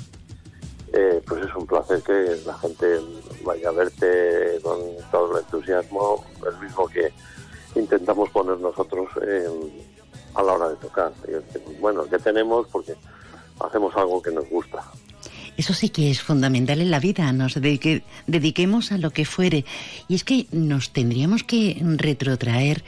eh, 0.93 1.23
pues 1.29 1.47
es 1.47 1.55
un 1.55 1.65
placer 1.65 2.03
que 2.03 2.41
la 2.45 2.59
gente 2.59 2.99
vaya 3.45 3.69
a 3.69 3.73
verte 3.73 4.59
con 4.65 4.81
todo 5.13 5.39
el 5.39 5.45
entusiasmo, 5.45 6.25
el 6.45 6.59
mismo 6.61 6.89
que 6.89 7.13
intentamos 7.77 8.29
poner 8.31 8.59
nosotros 8.59 9.09
eh, 9.23 9.49
a 10.35 10.43
la 10.43 10.53
hora 10.53 10.69
de 10.71 10.77
tocar. 10.77 11.13
Bueno, 11.81 12.05
que 12.09 12.19
tenemos 12.19 12.67
porque 12.71 12.95
hacemos 13.61 13.95
algo 13.97 14.23
que 14.23 14.31
nos 14.31 14.49
gusta. 14.49 14.83
Eso 15.57 15.75
sí 15.75 15.89
que 15.89 16.11
es 16.11 16.23
fundamental 16.23 16.81
en 16.81 16.91
la 16.93 17.01
vida, 17.01 17.33
nos 17.33 17.57
dedique- 17.57 18.03
dediquemos 18.29 18.93
a 18.93 18.99
lo 18.99 19.11
que 19.11 19.25
fuere. 19.25 19.65
Y 20.07 20.15
es 20.15 20.23
que 20.23 20.47
nos 20.53 20.93
tendríamos 20.93 21.43
que 21.43 21.77
retrotraer 21.83 22.85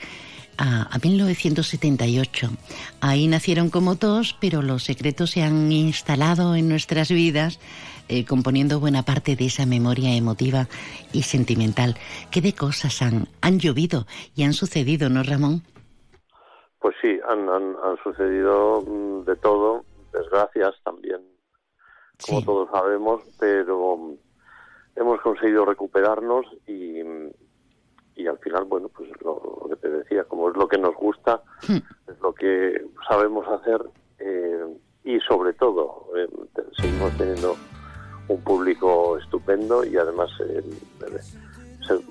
a, 0.57 0.83
a 0.83 0.99
1978. 0.99 2.49
Ahí 3.01 3.27
nacieron 3.27 3.69
como 3.69 3.97
todos, 3.97 4.37
pero 4.39 4.61
los 4.61 4.83
secretos 4.85 5.31
se 5.31 5.43
han 5.43 5.69
instalado 5.71 6.55
en 6.55 6.69
nuestras 6.69 7.09
vidas, 7.09 7.59
eh, 8.07 8.23
componiendo 8.25 8.79
buena 8.79 9.03
parte 9.03 9.35
de 9.35 9.45
esa 9.47 9.65
memoria 9.65 10.13
emotiva 10.15 10.69
y 11.11 11.23
sentimental. 11.23 11.97
¿Qué 12.29 12.39
de 12.41 12.53
cosas 12.53 13.01
han, 13.01 13.27
han 13.41 13.59
llovido 13.59 14.07
y 14.35 14.43
han 14.43 14.53
sucedido, 14.53 15.09
no, 15.09 15.23
Ramón? 15.23 15.63
Pues 16.81 16.95
sí, 17.01 17.19
han, 17.29 17.47
han, 17.47 17.75
han 17.83 17.97
sucedido 18.03 18.81
mm, 18.81 19.23
de 19.25 19.35
todo, 19.37 19.85
desgracias 20.11 20.73
también, 20.83 21.21
como 22.25 22.39
todos 22.45 22.69
sabemos, 22.71 23.21
pero 23.39 23.95
mm, 23.97 24.13
hemos 24.95 25.21
conseguido 25.21 25.63
recuperarnos 25.65 26.45
y, 26.67 27.01
y 28.15 28.27
al 28.27 28.37
final, 28.39 28.65
bueno, 28.65 28.89
pues 28.89 29.09
lo, 29.23 29.59
lo 29.61 29.69
que 29.69 29.75
te 29.77 29.89
decía, 29.89 30.23
como 30.25 30.49
es 30.49 30.57
lo 30.57 30.67
que 30.67 30.77
nos 30.79 30.95
gusta, 30.95 31.41
es 32.07 32.19
lo 32.19 32.33
que 32.33 32.83
sabemos 33.07 33.47
hacer 33.47 33.81
eh, 34.19 34.65
y 35.03 35.19
sobre 35.21 35.53
todo 35.53 36.07
eh, 36.17 36.27
seguimos 36.81 37.15
teniendo 37.17 37.55
un 38.27 38.41
público 38.43 39.17
estupendo 39.17 39.83
y 39.85 39.97
además 39.97 40.29
eh, 40.47 40.63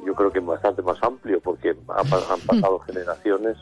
yo 0.05 0.15
creo 0.15 0.31
que 0.33 0.41
bastante 0.41 0.83
más 0.83 0.99
amplio 1.03 1.41
porque 1.41 1.71
ha 1.89 2.05
pa- 2.05 2.33
han 2.33 2.41
pasado 2.47 2.79
generaciones 2.81 3.57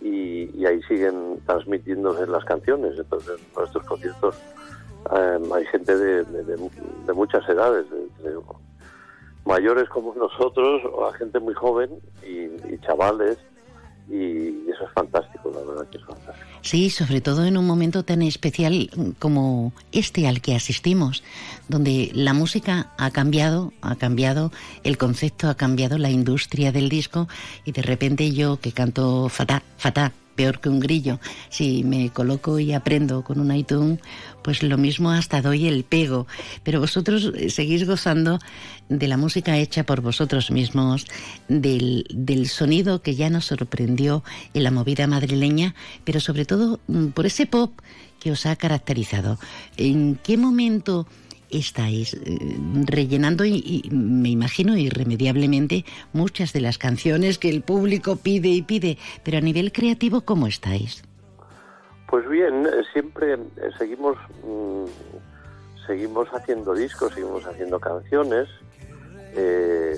y, 0.00 0.50
y 0.60 0.66
ahí 0.66 0.80
siguen 0.82 1.40
transmitiéndose 1.46 2.26
las 2.26 2.44
canciones. 2.44 2.98
Entonces, 2.98 3.38
en 3.40 3.54
nuestros 3.56 3.84
conciertos 3.84 4.34
eh, 5.12 5.38
hay 5.54 5.66
gente 5.66 5.96
de, 5.96 6.24
de- 6.24 6.44
de- 6.44 7.12
muchas 7.12 7.48
edades, 7.48 7.86
de- 7.90 8.30
de 8.30 8.38
mayores 9.44 9.88
como 9.88 10.14
nosotros, 10.14 10.82
o 10.92 11.06
gente 11.12 11.40
muy 11.40 11.54
joven 11.54 11.90
y 12.22 12.78
chavales, 12.80 13.38
y 14.10 14.68
eso 14.68 14.84
es 14.84 14.92
fantástico, 14.92 15.52
la 15.54 15.60
verdad 15.64 15.88
que 15.88 15.98
es 15.98 16.04
fantástico. 16.04 16.46
Sí, 16.62 16.90
sobre 16.90 17.20
todo 17.20 17.44
en 17.44 17.56
un 17.56 17.66
momento 17.66 18.02
tan 18.02 18.22
especial 18.22 18.90
como 19.18 19.72
este 19.92 20.26
al 20.26 20.40
que 20.40 20.54
asistimos, 20.54 21.22
donde 21.68 22.10
la 22.12 22.34
música 22.34 22.92
ha 22.98 23.10
cambiado, 23.12 23.72
ha 23.80 23.94
cambiado, 23.96 24.50
el 24.82 24.98
concepto 24.98 25.48
ha 25.48 25.54
cambiado, 25.54 25.96
la 25.96 26.10
industria 26.10 26.72
del 26.72 26.88
disco, 26.88 27.28
y 27.64 27.72
de 27.72 27.82
repente 27.82 28.32
yo 28.32 28.58
que 28.58 28.72
canto 28.72 29.28
fatá, 29.28 29.62
fatá, 29.78 30.12
peor 30.40 30.58
que 30.58 30.70
un 30.70 30.80
grillo, 30.80 31.20
si 31.50 31.84
me 31.84 32.08
coloco 32.08 32.58
y 32.58 32.72
aprendo 32.72 33.22
con 33.22 33.40
un 33.40 33.54
iTunes, 33.54 34.00
pues 34.42 34.62
lo 34.62 34.78
mismo 34.78 35.10
hasta 35.10 35.42
doy 35.42 35.66
el 35.66 35.84
pego. 35.84 36.26
Pero 36.62 36.80
vosotros 36.80 37.30
eh, 37.36 37.50
seguís 37.50 37.86
gozando 37.86 38.38
de 38.88 39.06
la 39.06 39.18
música 39.18 39.58
hecha 39.58 39.84
por 39.84 40.00
vosotros 40.00 40.50
mismos, 40.50 41.04
del, 41.48 42.06
del 42.08 42.48
sonido 42.48 43.02
que 43.02 43.16
ya 43.16 43.28
nos 43.28 43.44
sorprendió 43.44 44.24
en 44.54 44.64
la 44.64 44.70
movida 44.70 45.06
madrileña, 45.06 45.74
pero 46.04 46.20
sobre 46.20 46.46
todo 46.46 46.80
mm, 46.86 47.08
por 47.08 47.26
ese 47.26 47.44
pop 47.44 47.78
que 48.18 48.32
os 48.32 48.46
ha 48.46 48.56
caracterizado. 48.56 49.38
¿En 49.76 50.16
qué 50.16 50.38
momento 50.38 51.06
estáis 51.50 52.14
eh, 52.14 52.38
rellenando 52.86 53.44
y, 53.44 53.88
me 53.90 54.28
imagino 54.28 54.76
irremediablemente 54.76 55.84
muchas 56.12 56.52
de 56.52 56.60
las 56.60 56.78
canciones 56.78 57.38
que 57.38 57.48
el 57.48 57.62
público 57.62 58.16
pide 58.16 58.48
y 58.48 58.62
pide, 58.62 58.98
pero 59.22 59.38
a 59.38 59.40
nivel 59.40 59.72
creativo 59.72 60.22
cómo 60.22 60.46
estáis? 60.46 61.02
Pues 62.08 62.28
bien, 62.28 62.66
eh, 62.66 62.82
siempre 62.92 63.34
eh, 63.34 63.38
seguimos 63.78 64.16
mm, 64.44 64.84
seguimos 65.86 66.28
haciendo 66.28 66.74
discos, 66.74 67.14
seguimos 67.14 67.44
haciendo 67.46 67.78
canciones. 67.78 68.48
eh, 69.36 69.96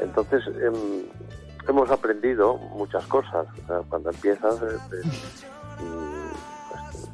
entonces 0.00 0.42
em, 0.60 1.04
hemos 1.68 1.90
aprendido 1.90 2.56
muchas 2.56 3.04
cosas. 3.06 3.46
O 3.64 3.66
sea, 3.66 3.80
cuando 3.88 4.10
empiezas 4.10 4.60
mm, 4.60 6.05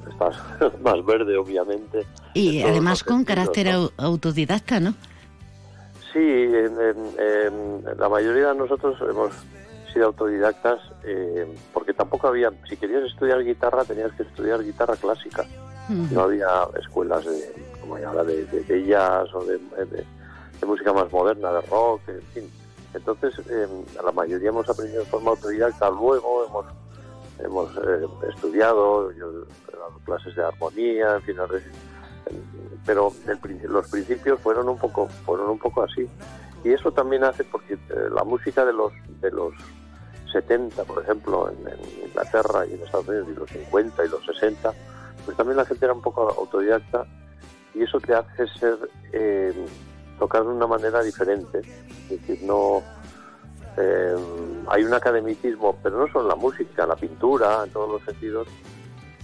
estás 0.11 0.37
más 0.83 1.05
verde, 1.05 1.37
obviamente. 1.37 2.07
Y 2.35 2.62
además 2.62 3.01
los 3.01 3.05
con 3.05 3.24
carácter 3.24 3.69
autodidacta, 3.97 4.81
¿no? 4.81 4.95
Sí, 6.12 6.19
en, 6.19 6.79
en- 6.81 7.15
en 7.19 7.99
la 7.99 8.09
mayoría 8.09 8.49
de 8.49 8.55
nosotros 8.57 8.97
hemos 9.09 9.33
sido 9.93 10.07
autodidactas 10.07 10.79
eh, 11.05 11.47
porque 11.73 11.93
tampoco 11.95 12.29
había, 12.29 12.51
si 12.69 12.77
querías 12.77 13.05
estudiar 13.05 13.43
guitarra 13.45 13.85
tenías 13.85 14.12
que 14.12 14.23
estudiar 14.23 14.62
guitarra 14.62 14.97
clásica. 14.97 15.45
No 15.89 16.23
había 16.23 16.49
escuelas 16.81 17.24
de, 17.24 17.53
como 17.81 17.97
hay 17.97 18.05
ahora, 18.05 18.24
de, 18.24 18.45
de, 18.47 18.61
de 18.62 18.87
jazz 18.87 19.29
o 19.35 19.45
de 19.45 19.59
música 20.66 20.93
más 20.93 21.11
moderna, 21.12 21.53
de 21.53 21.61
rock, 21.62 22.01
en 22.09 22.23
fin. 22.33 22.51
Entonces, 22.95 23.35
eh, 23.51 23.66
la 24.03 24.12
mayoría 24.12 24.51
hemos 24.51 24.69
aprendido 24.69 25.01
de 25.01 25.07
forma 25.11 25.31
autodidacta. 25.33 25.91
Luego 25.91 26.47
hemos 26.47 26.66
hemos 27.44 27.70
eh, 27.77 28.06
estudiado, 28.28 29.12
yo 29.12 29.31
he 29.73 29.77
dado 29.77 29.98
clases 30.05 30.35
de 30.35 30.44
armonía, 30.44 31.16
en 31.16 31.23
fin, 31.23 31.36
pero 32.86 33.12
el 33.27 33.62
los 33.70 33.89
principios 33.89 34.40
fueron 34.40 34.69
un 34.69 34.78
poco 34.78 35.09
fueron 35.27 35.51
un 35.51 35.59
poco 35.59 35.82
así 35.82 36.09
y 36.64 36.73
eso 36.73 36.93
también 36.93 37.24
hace 37.24 37.44
porque 37.44 37.74
eh, 37.74 38.09
la 38.14 38.24
música 38.24 38.64
de 38.64 38.73
los 38.73 38.93
de 39.20 39.31
los 39.31 39.55
70, 40.32 40.85
por 40.85 41.02
ejemplo, 41.02 41.51
en, 41.51 41.69
en 41.69 42.06
Inglaterra 42.09 42.66
y 42.66 42.74
en 42.74 42.82
Estados 42.82 43.06
Unidos, 43.09 43.28
y 43.31 43.35
los 43.35 43.51
50 43.51 44.05
y 44.05 44.09
los 44.09 44.24
60, 44.24 44.73
pues 45.24 45.36
también 45.36 45.59
la 45.59 45.66
gente 45.66 45.85
era 45.85 45.94
un 45.94 46.02
poco 46.02 46.28
autodidacta 46.31 47.06
y 47.74 47.82
eso 47.82 48.01
te 48.01 48.14
hace 48.14 48.47
ser 48.59 48.78
eh, 49.12 49.52
tocar 50.19 50.43
de 50.43 50.48
una 50.48 50.66
manera 50.66 51.02
diferente. 51.02 51.60
Es 52.10 52.27
decir, 52.27 52.43
no 52.44 52.82
eh, 53.77 54.15
hay 54.69 54.85
un 54.85 54.94
academicismo, 54.94 55.77
pero 55.82 55.99
no 55.99 56.07
solo 56.09 56.23
en 56.23 56.28
la 56.28 56.36
música, 56.36 56.82
en 56.82 56.89
la 56.89 56.97
pintura, 56.97 57.65
en 57.65 57.70
todos 57.70 57.90
los 57.90 58.03
sentidos, 58.03 58.49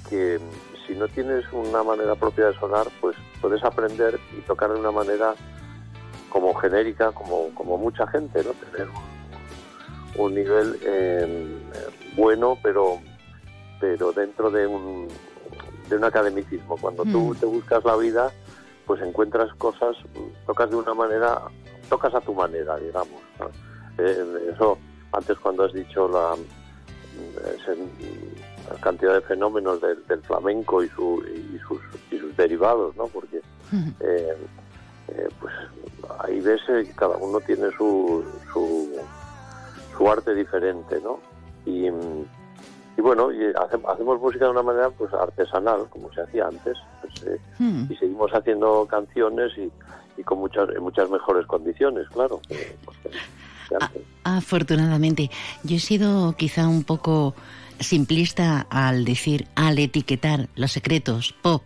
que 0.08 0.38
si 0.86 0.94
no 0.94 1.06
tienes 1.08 1.44
una 1.52 1.82
manera 1.82 2.14
propia 2.14 2.46
de 2.46 2.54
sonar, 2.58 2.86
pues 3.00 3.16
puedes 3.40 3.62
aprender 3.62 4.18
y 4.36 4.40
tocar 4.42 4.72
de 4.72 4.80
una 4.80 4.90
manera 4.90 5.34
como 6.30 6.54
genérica, 6.54 7.12
como, 7.12 7.54
como 7.54 7.76
mucha 7.78 8.06
gente, 8.06 8.42
¿no? 8.42 8.50
Tener 8.52 8.88
un, 10.16 10.34
nivel 10.34 10.78
eh, 10.82 11.58
bueno, 12.16 12.58
pero 12.62 13.00
pero 13.80 14.12
dentro 14.12 14.50
de 14.50 14.66
un, 14.66 15.08
de 15.88 15.96
un 15.96 16.04
academicismo. 16.04 16.76
Cuando 16.76 17.04
tú 17.04 17.32
Mm. 17.32 17.36
te 17.36 17.46
buscas 17.46 17.84
la 17.84 17.96
vida, 17.96 18.32
pues 18.86 19.00
encuentras 19.02 19.52
cosas, 19.54 19.96
tocas 20.46 20.70
de 20.70 20.76
una 20.76 20.94
manera, 20.94 21.42
tocas 21.88 22.14
a 22.14 22.20
tu 22.20 22.34
manera, 22.34 22.76
digamos. 22.76 23.20
¿no? 23.38 23.67
Eh, 23.98 24.52
eso, 24.54 24.78
antes 25.12 25.38
cuando 25.38 25.64
has 25.64 25.72
dicho 25.72 26.08
la, 26.08 26.34
la 28.72 28.80
cantidad 28.80 29.14
de 29.14 29.20
fenómenos 29.22 29.80
del, 29.80 30.04
del 30.06 30.22
flamenco 30.22 30.82
y, 30.82 30.88
su, 30.90 31.22
y, 31.54 31.58
sus, 31.66 31.80
y 32.10 32.18
sus 32.18 32.36
derivados, 32.36 32.96
¿no? 32.96 33.06
Porque 33.08 33.38
eh, 34.00 34.36
eh, 35.08 35.28
pues 35.40 35.52
ahí 36.20 36.40
ves 36.40 36.60
eh, 36.68 36.84
que 36.86 36.92
cada 36.94 37.16
uno 37.16 37.40
tiene 37.40 37.70
su, 37.76 38.24
su, 38.52 38.88
su 39.96 40.08
arte 40.10 40.34
diferente, 40.34 41.00
¿no? 41.02 41.18
Y, 41.66 41.86
y 41.88 43.00
bueno, 43.00 43.32
y 43.32 43.46
hace- 43.46 43.80
hacemos 43.88 44.20
música 44.20 44.44
de 44.46 44.50
una 44.52 44.62
manera 44.62 44.90
pues 44.90 45.12
artesanal, 45.14 45.88
como 45.90 46.12
se 46.12 46.22
hacía 46.22 46.46
antes, 46.46 46.76
pues, 47.00 47.22
eh, 47.26 47.40
Hmm. 47.58 47.86
y 47.90 47.96
seguimos 47.96 48.30
haciendo 48.32 48.86
canciones 48.86 49.50
y, 49.58 49.70
y 50.16 50.22
con 50.22 50.38
muchas 50.38 50.68
en 50.70 50.80
muchas 50.82 51.10
mejores 51.10 51.44
condiciones, 51.46 52.08
claro. 52.10 52.40
que- 52.48 52.76
antes. 53.80 54.02
Afortunadamente, 54.24 55.30
yo 55.62 55.76
he 55.76 55.80
sido 55.80 56.36
quizá 56.36 56.68
un 56.68 56.84
poco 56.84 57.34
simplista 57.80 58.66
al 58.70 59.04
decir, 59.04 59.46
al 59.54 59.78
etiquetar 59.78 60.48
los 60.56 60.72
secretos 60.72 61.34
pop, 61.42 61.62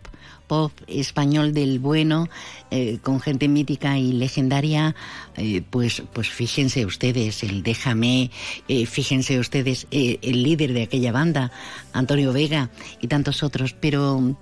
pop 0.47 0.71
español 0.87 1.53
del 1.53 1.79
bueno, 1.79 2.29
eh, 2.71 2.99
con 3.01 3.19
gente 3.19 3.47
mítica 3.47 3.97
y 3.97 4.13
legendaria, 4.13 4.95
eh, 5.35 5.63
pues, 5.69 6.03
pues 6.13 6.29
fíjense 6.29 6.85
ustedes, 6.85 7.43
el 7.43 7.63
Déjame, 7.63 8.31
eh, 8.67 8.85
fíjense 8.85 9.39
ustedes, 9.39 9.87
eh, 9.91 10.19
el 10.21 10.43
líder 10.43 10.73
de 10.73 10.83
aquella 10.83 11.11
banda, 11.11 11.51
Antonio 11.93 12.33
Vega 12.33 12.69
y 13.01 13.07
tantos 13.07 13.43
otros, 13.43 13.73
pero 13.73 14.35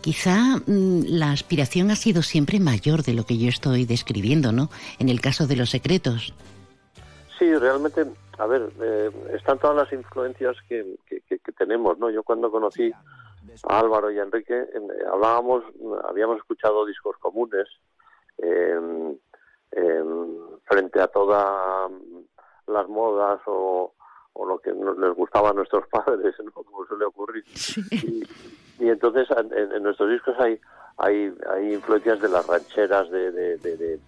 quizá 0.00 0.58
mm, 0.66 1.04
la 1.06 1.32
aspiración 1.32 1.90
ha 1.90 1.96
sido 1.96 2.22
siempre 2.22 2.60
mayor 2.60 3.02
de 3.02 3.14
lo 3.14 3.24
que 3.24 3.38
yo 3.38 3.48
estoy 3.48 3.86
describiendo, 3.86 4.52
¿no? 4.52 4.70
En 4.98 5.08
el 5.08 5.20
caso 5.20 5.46
de 5.46 5.56
los 5.56 5.70
secretos. 5.70 6.34
Sí, 7.38 7.52
realmente, 7.56 8.06
a 8.38 8.46
ver, 8.46 8.70
eh, 8.80 9.10
están 9.32 9.58
todas 9.58 9.76
las 9.76 9.92
influencias 9.92 10.56
que, 10.68 10.96
que- 11.06 11.20
que- 11.22 11.38
que 11.40 11.52
tenemos, 11.52 11.98
¿no? 11.98 12.10
Yo 12.10 12.22
cuando 12.22 12.50
conocí 12.50 12.92
a 13.68 13.78
Álvaro 13.80 14.10
y 14.10 14.18
a 14.18 14.22
Enrique, 14.22 14.54
eh, 14.56 14.80
hablábamos, 15.10 15.64
habíamos 16.08 16.38
escuchado 16.38 16.86
discos 16.86 17.16
comunes 17.18 17.66
em, 18.38 19.16
frente 20.64 21.00
a 21.00 21.08
todas 21.08 21.90
las 22.66 22.88
modas 22.88 23.40
o, 23.46 23.92
o 24.32 24.46
lo 24.46 24.58
que 24.58 24.72
nos 24.72 24.96
les 24.98 25.12
gustaba 25.14 25.50
a 25.50 25.52
nuestros 25.52 25.86
padres, 25.90 26.34
¿no? 26.42 26.50
Como 26.52 26.86
suele 26.86 27.04
ocurrir. 27.04 27.44
Y, 27.90 28.22
y 28.78 28.88
entonces 28.88 29.28
en, 29.36 29.52
en 29.72 29.82
nuestros 29.82 30.10
discos 30.10 30.34
hay, 30.38 30.58
hay, 30.98 31.32
hay 31.50 31.74
influencias 31.74 32.20
de 32.20 32.28
las 32.28 32.46
rancheras, 32.46 33.10
de, 33.10 33.30
de, 33.32 33.58
de, 33.58 33.76
de- 33.76 34.00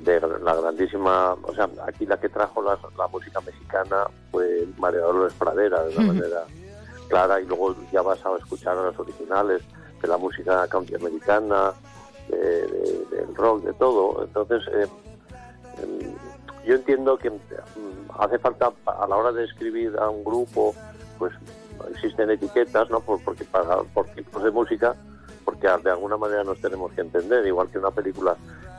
de- 0.00 0.20
la 0.42 0.54
grandísima, 0.54 1.32
o 1.42 1.54
sea, 1.54 1.68
aquí 1.86 2.06
la 2.06 2.18
que 2.18 2.28
trajo 2.28 2.62
la, 2.62 2.78
la 2.96 3.06
música 3.08 3.40
mexicana 3.40 4.06
fue 4.30 4.66
María 4.78 5.00
Dolores 5.00 5.32
Pradera, 5.38 5.82
de 5.84 5.96
una 5.96 6.06
manera 6.12 6.44
clara, 7.08 7.40
y 7.40 7.46
luego 7.46 7.74
ya 7.92 8.02
vas 8.02 8.24
a 8.24 8.36
escuchar 8.36 8.76
a 8.78 8.82
los 8.82 8.98
originales 8.98 9.62
de 10.00 10.08
la 10.08 10.16
música 10.16 10.66
country 10.68 10.94
americana, 10.96 11.72
de- 12.28 12.66
de- 12.66 13.06
del 13.16 13.34
rock, 13.34 13.62
de 13.64 13.72
todo. 13.74 14.22
Entonces, 14.22 14.62
eh, 14.72 14.86
em, 15.82 16.14
yo 16.66 16.74
entiendo 16.74 17.16
que 17.18 17.30
mm, 17.30 17.38
hace 18.18 18.38
falta 18.38 18.70
a 18.86 19.06
la 19.06 19.16
hora 19.16 19.32
de 19.32 19.44
escribir 19.44 19.96
a 19.98 20.08
un 20.10 20.22
grupo, 20.22 20.74
pues 21.18 21.32
existen 21.90 22.30
etiquetas, 22.30 22.90
¿no? 22.90 23.00
Por, 23.00 23.22
porque 23.24 23.44
para, 23.44 23.78
por 23.94 24.06
tipos 24.08 24.42
de 24.42 24.50
música, 24.50 24.94
porque 25.44 25.66
de 25.82 25.90
alguna 25.90 26.16
manera 26.18 26.44
nos 26.44 26.60
tenemos 26.60 26.92
que 26.92 27.00
entender, 27.00 27.46
igual 27.46 27.68
que 27.70 27.78
una 27.78 27.90
película 27.90 28.36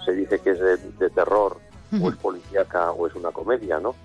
se 0.10 0.16
dice 0.16 0.40
que 0.40 0.50
es 0.52 0.60
de, 0.60 0.78
de 0.78 1.10
terror, 1.10 1.58
o 2.02 2.10
es 2.10 2.16
policíaca, 2.18 2.92
o 2.92 3.08
es 3.08 3.16
una 3.16 3.32
comedia, 3.32 3.80
¿no? 3.80 3.96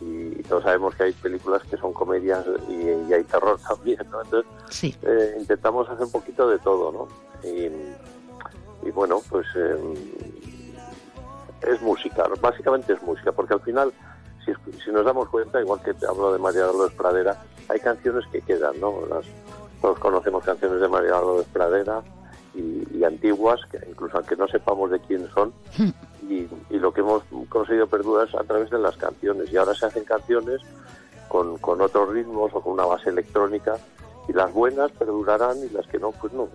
Y, 0.00 0.42
todos 0.44 0.62
sabemos 0.64 0.94
que 0.94 1.04
hay 1.04 1.12
películas 1.12 1.62
que 1.70 1.76
son 1.76 1.92
comedias 1.92 2.44
y, 2.68 2.74
y 3.08 3.12
hay 3.12 3.24
terror 3.24 3.58
también, 3.68 3.98
¿no? 4.10 4.22
Entonces, 4.22 4.50
Sí. 4.70 4.94
eh, 5.02 5.36
intentamos 5.38 5.88
hacer 5.88 6.04
un 6.06 6.12
poquito 6.12 6.48
de 6.48 6.58
todo, 6.58 6.92
¿no? 6.92 7.48
Y, 7.48 7.66
y 8.86 8.90
bueno, 8.92 9.20
pues 9.30 9.46
eh, 9.56 9.76
es 11.62 11.80
música, 11.82 12.28
básicamente 12.40 12.92
es 12.92 13.02
música, 13.02 13.32
porque 13.32 13.54
al 13.54 13.60
final, 13.62 13.92
si 14.84 14.90
nos 14.92 15.04
damos 15.04 15.28
cuenta, 15.28 15.60
igual 15.60 15.82
que 15.82 15.94
te 15.94 16.06
hablo 16.06 16.32
de 16.32 16.38
María 16.38 16.64
Dolores 16.64 16.94
Pradera, 16.96 17.42
hay 17.68 17.80
canciones 17.80 18.24
que 18.30 18.40
quedan, 18.42 18.78
¿no? 18.80 19.04
Las- 19.08 19.26
todos 19.80 19.98
conocemos 19.98 20.42
canciones 20.44 20.80
de 20.80 20.88
María 20.88 21.12
Dolores 21.12 21.46
Pradera 21.52 22.02
y, 22.56 22.98
y 22.98 23.04
antiguas, 23.04 23.60
que 23.70 23.78
incluso 23.88 24.16
aunque 24.16 24.36
no 24.36 24.48
sepamos 24.48 24.90
de 24.90 25.00
quién 25.00 25.28
son, 25.32 25.52
y, 26.28 26.46
y 26.70 26.78
lo 26.78 26.92
que 26.92 27.00
hemos 27.00 27.22
conseguido 27.48 27.86
perdurar 27.86 28.28
es 28.28 28.34
a 28.34 28.44
través 28.44 28.70
de 28.70 28.78
las 28.78 28.96
canciones. 28.96 29.52
Y 29.52 29.56
ahora 29.56 29.74
se 29.74 29.86
hacen 29.86 30.04
canciones 30.04 30.60
con, 31.28 31.58
con 31.58 31.80
otros 31.80 32.10
ritmos 32.10 32.50
o 32.54 32.60
con 32.60 32.72
una 32.74 32.86
base 32.86 33.10
electrónica, 33.10 33.76
y 34.28 34.32
las 34.32 34.52
buenas 34.52 34.90
perdurarán 34.92 35.58
y 35.58 35.68
las 35.72 35.86
que 35.86 35.98
no, 35.98 36.10
pues 36.12 36.32
no. 36.32 36.48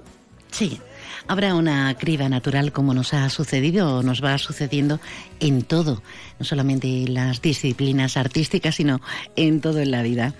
Sí, 0.52 0.82
habrá 1.28 1.56
una 1.56 1.96
criba 1.98 2.30
natural 2.30 2.72
como 2.72 2.94
nos 2.94 3.14
ha 3.14 3.30
sucedido 3.30 3.98
o 3.98 4.04
nos 4.04 4.24
va 4.24 4.38
sucediendo 4.38 5.00
en 5.40 5.64
todo, 5.64 6.02
no 6.40 6.46
solamente 6.46 6.88
en 7.04 7.14
las 7.14 7.42
disciplinas 7.42 8.18
artísticas, 8.18 8.76
sino 8.76 9.02
en 9.36 9.62
todo 9.62 9.80
en 9.80 9.92
la 9.92 10.04
vida. 10.04 10.34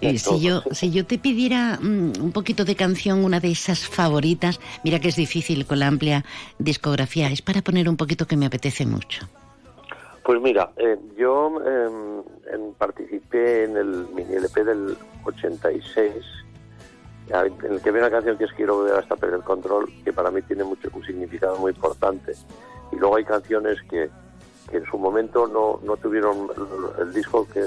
Eh, 0.00 0.18
si, 0.18 0.40
yo, 0.40 0.62
si 0.72 0.90
yo 0.90 1.06
te 1.06 1.18
pidiera 1.18 1.78
mm, 1.80 2.12
un 2.20 2.32
poquito 2.32 2.64
de 2.64 2.74
canción, 2.74 3.24
una 3.24 3.40
de 3.40 3.50
esas 3.50 3.86
favoritas, 3.86 4.60
mira 4.84 4.98
que 4.98 5.08
es 5.08 5.16
difícil 5.16 5.66
con 5.66 5.78
la 5.78 5.86
amplia 5.86 6.24
discografía, 6.58 7.30
es 7.30 7.42
para 7.42 7.62
poner 7.62 7.88
un 7.88 7.96
poquito 7.96 8.26
que 8.26 8.36
me 8.36 8.46
apetece 8.46 8.86
mucho. 8.86 9.28
Pues 10.24 10.40
mira, 10.40 10.70
eh, 10.76 10.96
yo 11.16 11.52
eh, 11.66 11.88
participé 12.78 13.64
en 13.64 13.76
el 13.76 14.06
mini 14.14 14.34
LP 14.34 14.64
del 14.64 14.96
86, 15.24 16.12
ya, 16.12 16.51
en 17.40 17.72
el 17.72 17.80
que 17.82 17.90
viene 17.90 18.06
una 18.06 18.10
canción 18.10 18.36
que 18.38 18.44
es 18.44 18.52
Quiero 18.52 18.76
volver 18.76 18.94
hasta 18.94 19.16
perder 19.16 19.38
el 19.38 19.44
control, 19.44 19.90
que 20.04 20.12
para 20.12 20.30
mí 20.30 20.42
tiene 20.42 20.64
mucho 20.64 20.88
un 20.92 21.04
significado 21.04 21.56
muy 21.58 21.72
importante. 21.72 22.34
Y 22.92 22.96
luego 22.96 23.16
hay 23.16 23.24
canciones 23.24 23.78
que, 23.88 24.10
que 24.70 24.76
en 24.76 24.84
su 24.86 24.98
momento 24.98 25.46
no, 25.46 25.80
no 25.82 25.96
tuvieron 25.96 26.48
el, 26.96 27.02
el 27.06 27.12
disco 27.14 27.46
que, 27.48 27.62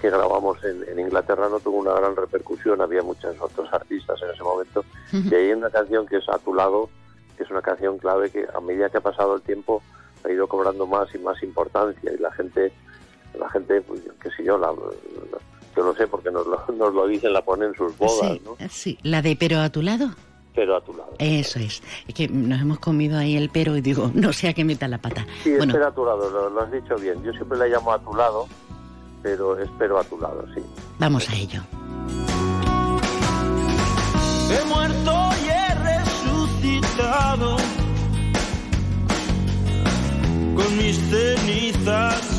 que 0.00 0.10
grabamos 0.10 0.62
en, 0.64 0.84
en 0.88 1.00
Inglaterra 1.00 1.48
no 1.48 1.58
tuvo 1.60 1.78
una 1.78 1.92
gran 1.94 2.14
repercusión, 2.14 2.80
había 2.80 3.02
muchos 3.02 3.34
otros 3.40 3.68
artistas 3.72 4.20
en 4.22 4.30
ese 4.30 4.42
momento. 4.44 4.84
Y 5.12 5.34
hay 5.34 5.52
una 5.52 5.70
canción 5.70 6.06
que 6.06 6.18
es 6.18 6.28
A 6.28 6.38
tu 6.38 6.54
lado, 6.54 6.88
que 7.36 7.42
es 7.42 7.50
una 7.50 7.62
canción 7.62 7.98
clave 7.98 8.30
que 8.30 8.46
a 8.54 8.60
medida 8.60 8.88
que 8.90 8.98
ha 8.98 9.02
pasado 9.02 9.34
el 9.34 9.42
tiempo 9.42 9.82
ha 10.24 10.30
ido 10.30 10.46
cobrando 10.46 10.86
más 10.86 11.12
y 11.14 11.18
más 11.18 11.42
importancia 11.42 12.12
y 12.12 12.18
la 12.18 12.30
gente, 12.32 12.72
la 13.38 13.48
gente, 13.50 13.80
pues 13.82 14.00
qué 14.22 14.30
sé 14.30 14.44
yo, 14.44 14.56
la, 14.58 14.68
la- 14.72 15.38
yo 15.78 15.84
lo 15.84 15.94
sé 15.94 16.08
porque 16.08 16.30
nos 16.30 16.44
lo, 16.46 16.60
nos 16.76 16.92
lo 16.92 17.06
dicen, 17.06 17.32
la 17.32 17.42
ponen 17.42 17.68
en 17.68 17.74
sus 17.74 17.96
bodas, 17.96 18.32
sí, 18.32 18.42
¿no? 18.44 18.56
sí, 18.68 18.98
la 19.04 19.22
de 19.22 19.36
pero 19.36 19.60
a 19.60 19.70
tu 19.70 19.80
lado. 19.80 20.10
Pero 20.54 20.74
a 20.76 20.80
tu 20.80 20.92
lado. 20.92 21.12
Eso 21.20 21.60
es. 21.60 21.80
Es 22.08 22.14
que 22.14 22.26
nos 22.26 22.60
hemos 22.60 22.80
comido 22.80 23.16
ahí 23.16 23.36
el 23.36 23.48
pero 23.48 23.76
y 23.76 23.80
digo, 23.80 24.10
no 24.14 24.32
sea 24.32 24.52
que 24.52 24.64
meta 24.64 24.88
la 24.88 24.98
pata. 24.98 25.24
Sí, 25.44 25.50
bueno, 25.50 25.72
espera 25.72 25.88
a 25.88 25.94
tu 25.94 26.04
lado, 26.04 26.28
lo, 26.30 26.50
lo 26.50 26.60
has 26.60 26.72
dicho 26.72 26.96
bien. 26.96 27.22
Yo 27.22 27.32
siempre 27.32 27.56
la 27.58 27.68
llamo 27.68 27.92
a 27.92 28.00
tu 28.00 28.12
lado, 28.12 28.48
pero 29.22 29.56
espero 29.58 29.98
a 29.98 30.04
tu 30.04 30.18
lado, 30.18 30.44
sí. 30.52 30.60
vamos 30.98 31.30
a 31.30 31.34
ello. 31.36 31.62
He 34.50 34.64
muerto 34.64 35.12
y 35.44 35.48
he 35.48 35.74
resucitado 35.74 37.56
con 40.56 40.76
mis 40.76 40.98
cenizas 41.10 42.38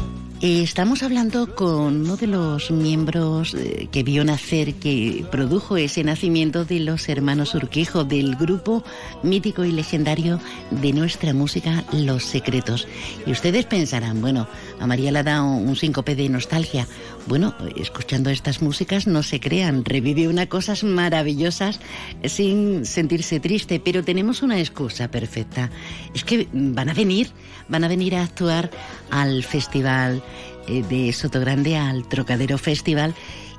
Estamos 0.43 1.03
hablando 1.03 1.53
con 1.53 2.01
uno 2.01 2.17
de 2.17 2.25
los 2.25 2.71
miembros 2.71 3.53
eh, 3.53 3.87
que 3.91 4.01
vio 4.01 4.25
nacer, 4.25 4.73
que 4.73 5.23
produjo 5.31 5.77
ese 5.77 6.03
nacimiento 6.03 6.65
de 6.65 6.79
los 6.79 7.09
hermanos 7.09 7.53
Urquijo, 7.53 8.05
del 8.05 8.35
grupo 8.37 8.83
mítico 9.21 9.65
y 9.65 9.71
legendario 9.71 10.39
de 10.71 10.93
nuestra 10.93 11.35
música, 11.35 11.83
Los 11.93 12.23
Secretos. 12.23 12.87
Y 13.27 13.31
ustedes 13.33 13.67
pensarán, 13.67 14.19
bueno, 14.19 14.47
a 14.79 14.87
María 14.87 15.11
le 15.11 15.21
dado 15.21 15.45
un 15.45 15.75
síncope 15.75 16.15
de 16.15 16.27
nostalgia. 16.27 16.87
Bueno, 17.27 17.53
escuchando 17.75 18.29
estas 18.29 18.61
músicas 18.61 19.07
no 19.07 19.23
se 19.23 19.39
crean, 19.39 19.85
revive 19.85 20.27
unas 20.27 20.47
cosas 20.47 20.83
maravillosas 20.83 21.79
sin 22.25 22.85
sentirse 22.85 23.39
triste, 23.39 23.79
pero 23.79 24.03
tenemos 24.03 24.41
una 24.41 24.59
excusa 24.59 25.09
perfecta. 25.09 25.69
Es 26.13 26.23
que 26.23 26.47
van 26.51 26.89
a 26.89 26.93
venir, 26.93 27.29
van 27.69 27.83
a 27.83 27.87
venir 27.87 28.15
a 28.15 28.23
actuar 28.23 28.71
al 29.11 29.43
festival 29.43 30.23
eh, 30.67 30.83
de 30.89 31.13
Sotogrande, 31.13 31.77
al 31.77 32.07
Trocadero 32.07 32.57
Festival, 32.57 33.13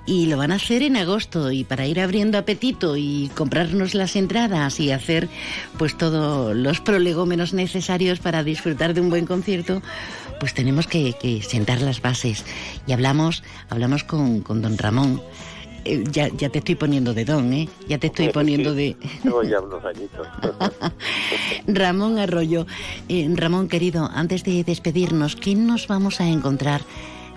y 0.04 0.26
lo 0.26 0.36
van 0.36 0.50
a 0.50 0.56
hacer 0.56 0.82
en 0.82 0.96
agosto 0.96 1.52
y 1.52 1.64
para 1.64 1.86
ir 1.86 2.00
abriendo 2.00 2.36
apetito 2.36 2.96
y 2.96 3.30
comprarnos 3.34 3.94
las 3.94 4.16
entradas 4.16 4.80
y 4.80 4.90
hacer 4.90 5.28
pues 5.78 5.96
todos 5.96 6.56
los 6.56 6.80
prolegómenos 6.80 7.52
necesarios 7.54 8.18
para 8.18 8.42
disfrutar 8.42 8.94
de 8.94 9.00
un 9.00 9.10
buen 9.10 9.26
concierto, 9.26 9.80
pues 10.42 10.54
tenemos 10.54 10.88
que, 10.88 11.12
que 11.12 11.40
sentar 11.40 11.80
las 11.82 12.02
bases. 12.02 12.44
Y 12.88 12.92
hablamos, 12.92 13.44
hablamos 13.70 14.02
con, 14.02 14.40
con 14.40 14.60
don 14.60 14.76
Ramón. 14.76 15.22
Eh, 15.84 16.02
ya, 16.10 16.26
ya 16.36 16.48
te 16.48 16.58
estoy 16.58 16.74
poniendo 16.74 17.14
de 17.14 17.24
don, 17.24 17.52
¿eh? 17.52 17.68
Ya 17.86 17.98
te 17.98 18.08
estoy 18.08 18.30
poniendo 18.30 18.74
de... 18.74 18.96
Tengo 19.22 19.44
ya 19.44 19.60
unos 19.60 19.84
añitos. 19.84 20.26
Ramón 21.68 22.18
Arroyo. 22.18 22.66
Eh, 23.08 23.28
Ramón, 23.36 23.68
querido, 23.68 24.10
antes 24.12 24.42
de 24.42 24.64
despedirnos, 24.64 25.36
¿qué 25.36 25.54
nos 25.54 25.86
vamos 25.86 26.20
a 26.20 26.26
encontrar 26.26 26.80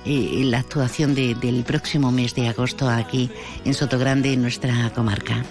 eh, 0.03 0.40
en 0.41 0.49
la 0.49 0.57
actuación 0.61 1.14
de- 1.14 1.36
del 1.36 1.64
próximo 1.64 2.11
mes 2.11 2.34
de 2.34 2.48
agosto 2.48 2.90
aquí 2.90 3.30
en 3.65 3.76
Sotogrande, 3.76 4.34
en 4.34 4.41
nuestra 4.41 4.91
comarca? 4.95 5.45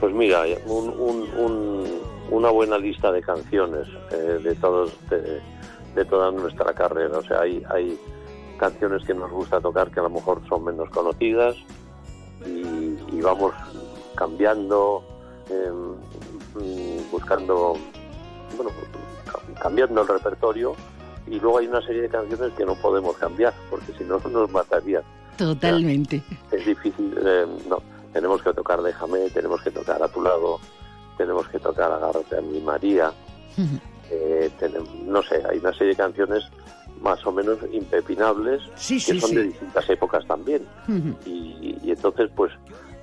Pues 0.00 0.12
mira, 0.12 0.42
un- 0.66 0.88
un- 0.88 1.28
un- 1.38 2.00
una 2.32 2.50
buena 2.50 2.78
lista 2.78 3.12
de 3.12 3.22
canciones 3.22 3.86
de 4.42 4.54
todos 4.56 4.90
de, 5.08 5.40
de 5.94 6.04
toda 6.04 6.30
nuestra 6.30 6.72
carrera. 6.72 7.18
O 7.18 7.22
sea, 7.22 7.40
hay, 7.42 7.62
hay 7.70 7.98
canciones 8.58 9.04
que 9.04 9.14
nos 9.14 9.30
gusta 9.30 9.60
tocar 9.60 9.90
que 9.90 10.00
a 10.00 10.04
lo 10.04 10.10
mejor 10.10 10.40
son 10.48 10.64
menos 10.64 10.88
conocidas 10.90 11.56
y, 12.46 12.96
y 13.16 13.20
vamos 13.22 13.52
cambiando, 14.14 15.02
eh, 15.50 15.70
mm, 16.54 17.10
buscando, 17.10 17.74
bueno, 18.56 18.70
ca- 19.26 19.60
cambiando 19.60 20.02
el 20.02 20.08
repertorio 20.08 20.74
y 21.26 21.38
luego 21.40 21.58
hay 21.58 21.66
una 21.66 21.80
serie 21.82 22.02
de 22.02 22.08
canciones 22.08 22.52
que 22.54 22.64
no 22.64 22.74
podemos 22.76 23.16
cambiar 23.16 23.52
porque 23.70 23.92
si 23.98 24.04
no 24.04 24.18
nos 24.30 24.50
matarían. 24.50 25.02
Totalmente. 25.36 26.22
Es 26.50 26.64
difícil, 26.66 27.16
eh, 27.24 27.46
no, 27.68 27.78
tenemos 28.12 28.42
que 28.42 28.52
tocar 28.52 28.82
Déjame, 28.82 29.30
tenemos 29.30 29.62
que 29.62 29.70
tocar 29.70 30.02
A 30.02 30.08
tu 30.08 30.22
lado, 30.22 30.58
tenemos 31.16 31.48
que 31.48 31.58
tocar 31.58 31.90
Agárrate 31.90 32.36
a 32.36 32.40
mi 32.42 32.60
María, 32.60 33.12
eh, 34.12 34.50
tenem- 34.60 35.04
no 35.06 35.22
sé, 35.22 35.42
hay 35.48 35.58
una 35.58 35.72
serie 35.72 35.88
de 35.88 35.96
canciones 35.96 36.44
más 37.00 37.24
o 37.26 37.32
menos 37.32 37.58
impepinables 37.72 38.62
Sí, 38.76 38.96
que 39.02 39.18
son 39.18 39.30
sí. 39.30 39.36
de 39.36 39.42
distintas 39.44 39.88
épocas 39.90 40.26
también. 40.26 40.64
Y, 41.26 41.76
y 41.82 41.90
entonces 41.90 42.30
pues 42.36 42.52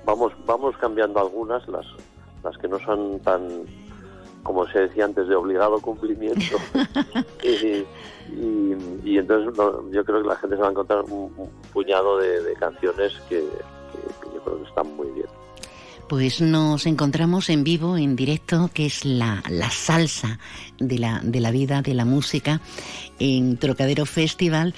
vamos 0.06 0.32
vamos 0.46 0.76
cambiando 0.78 1.20
algunas 1.20 1.66
las 1.68 1.84
las 2.42 2.56
que 2.58 2.68
no 2.68 2.78
son 2.78 3.20
tan 3.20 3.42
como 4.42 4.66
se 4.68 4.80
decía 4.80 5.04
antes 5.04 5.28
de 5.28 5.34
obligado 5.34 5.78
cumplimiento. 5.80 6.56
Y, 7.42 7.84
y- 8.32 9.00
y 9.04 9.18
entonces 9.18 9.56
no, 9.56 9.90
yo 9.90 10.04
creo 10.04 10.22
que 10.22 10.28
la 10.28 10.36
gente 10.36 10.56
se 10.56 10.62
va 10.62 10.68
a 10.68 10.70
encontrar 10.70 11.02
un, 11.04 11.32
un 11.36 11.50
puñado 11.72 12.18
de, 12.18 12.42
de 12.42 12.54
canciones 12.54 13.12
que, 13.28 13.40
que- 13.40 14.28
que 14.28 14.34
yo 14.34 14.40
creo 14.44 14.62
que 14.62 14.68
están 14.68 14.94
muy 14.96 15.08
bien 15.08 15.26
Pues 16.10 16.40
nos 16.40 16.86
encontramos 16.86 17.50
en 17.50 17.62
vivo, 17.62 17.96
en 17.96 18.16
directo, 18.16 18.68
que 18.74 18.86
es 18.86 19.04
la, 19.04 19.44
la 19.48 19.70
salsa 19.70 20.40
de 20.80 20.98
la, 20.98 21.20
de 21.22 21.38
la 21.38 21.52
vida, 21.52 21.82
de 21.82 21.94
la 21.94 22.04
música, 22.04 22.60
en 23.20 23.56
Trocadero 23.58 24.04
Festival, 24.06 24.74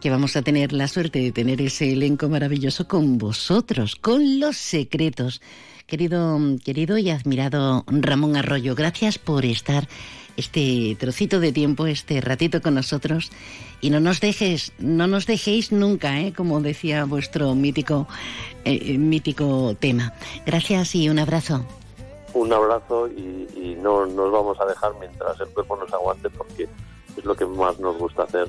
que 0.00 0.10
vamos 0.10 0.36
a 0.36 0.42
tener 0.42 0.72
la 0.72 0.86
suerte 0.86 1.18
de 1.18 1.32
tener 1.32 1.60
ese 1.60 1.92
elenco 1.92 2.28
maravilloso 2.28 2.86
con 2.86 3.18
vosotros, 3.18 3.96
con 3.96 4.38
los 4.38 4.58
secretos. 4.58 5.42
Querido, 5.88 6.38
querido 6.64 6.98
y 6.98 7.10
admirado 7.10 7.84
Ramón 7.88 8.36
Arroyo, 8.36 8.76
gracias 8.76 9.18
por 9.18 9.44
estar 9.44 9.88
este 10.36 10.96
trocito 10.98 11.40
de 11.40 11.52
tiempo, 11.52 11.86
este 11.86 12.20
ratito 12.20 12.60
con 12.60 12.74
nosotros. 12.74 13.30
Y 13.80 13.90
no 13.90 14.00
nos 14.00 14.20
dejes, 14.20 14.72
no 14.78 15.06
nos 15.06 15.26
dejéis 15.26 15.72
nunca, 15.72 16.20
¿eh? 16.20 16.32
como 16.34 16.60
decía 16.60 17.04
vuestro 17.04 17.54
mítico, 17.54 18.06
eh, 18.64 18.78
eh, 18.80 18.98
mítico 18.98 19.74
tema. 19.78 20.14
Gracias 20.44 20.94
y 20.94 21.08
un 21.08 21.18
abrazo. 21.18 21.64
un 22.34 22.52
abrazo 22.52 23.08
y, 23.08 23.48
y 23.56 23.76
no 23.80 24.06
nos 24.06 24.30
vamos 24.30 24.60
a 24.60 24.66
dejar 24.66 24.92
mientras 25.00 25.38
el 25.40 25.48
cuerpo 25.48 25.76
nos 25.76 25.92
aguante 25.92 26.28
porque 26.30 26.68
es 27.16 27.24
lo 27.24 27.34
que 27.34 27.46
más 27.46 27.78
nos 27.78 27.96
gusta 27.98 28.24
hacer 28.24 28.48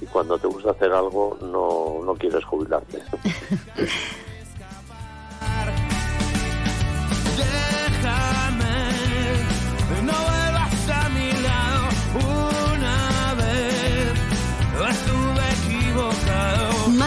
y 0.00 0.06
cuando 0.06 0.38
te 0.38 0.46
gusta 0.46 0.70
hacer 0.70 0.92
algo 0.92 1.38
no, 1.40 2.04
no 2.04 2.14
quieres 2.14 2.44
jubilarte. 2.44 3.02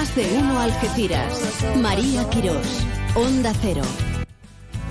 Más 0.02 0.16
de 0.16 0.26
uno 0.36 0.60
Algeciras. 0.60 1.40
María 1.80 2.28
Quirós. 2.32 2.66
Onda 3.14 3.54
Cero. 3.62 3.84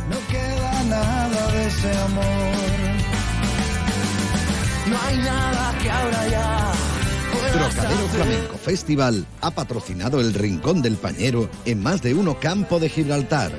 No 0.09 0.17
queda 0.31 0.85
nada 0.85 1.51
de 1.51 1.67
ese 1.67 1.97
amor. 1.97 2.25
No 4.87 4.97
hay 5.05 5.17
nada 5.17 5.79
que 5.83 5.91
ahora 5.91 6.29
ya. 6.29 6.73
Trocadero. 7.53 8.09
Flamenco 8.09 8.57
Festival 8.59 9.27
ha 9.41 9.51
patrocinado 9.51 10.21
el 10.21 10.33
Rincón 10.33 10.81
del 10.81 10.95
Pañero 10.95 11.51
en 11.65 11.83
más 11.83 12.03
de 12.03 12.15
uno 12.15 12.39
campo 12.39 12.79
de 12.79 12.89
Gibraltar. 12.89 13.51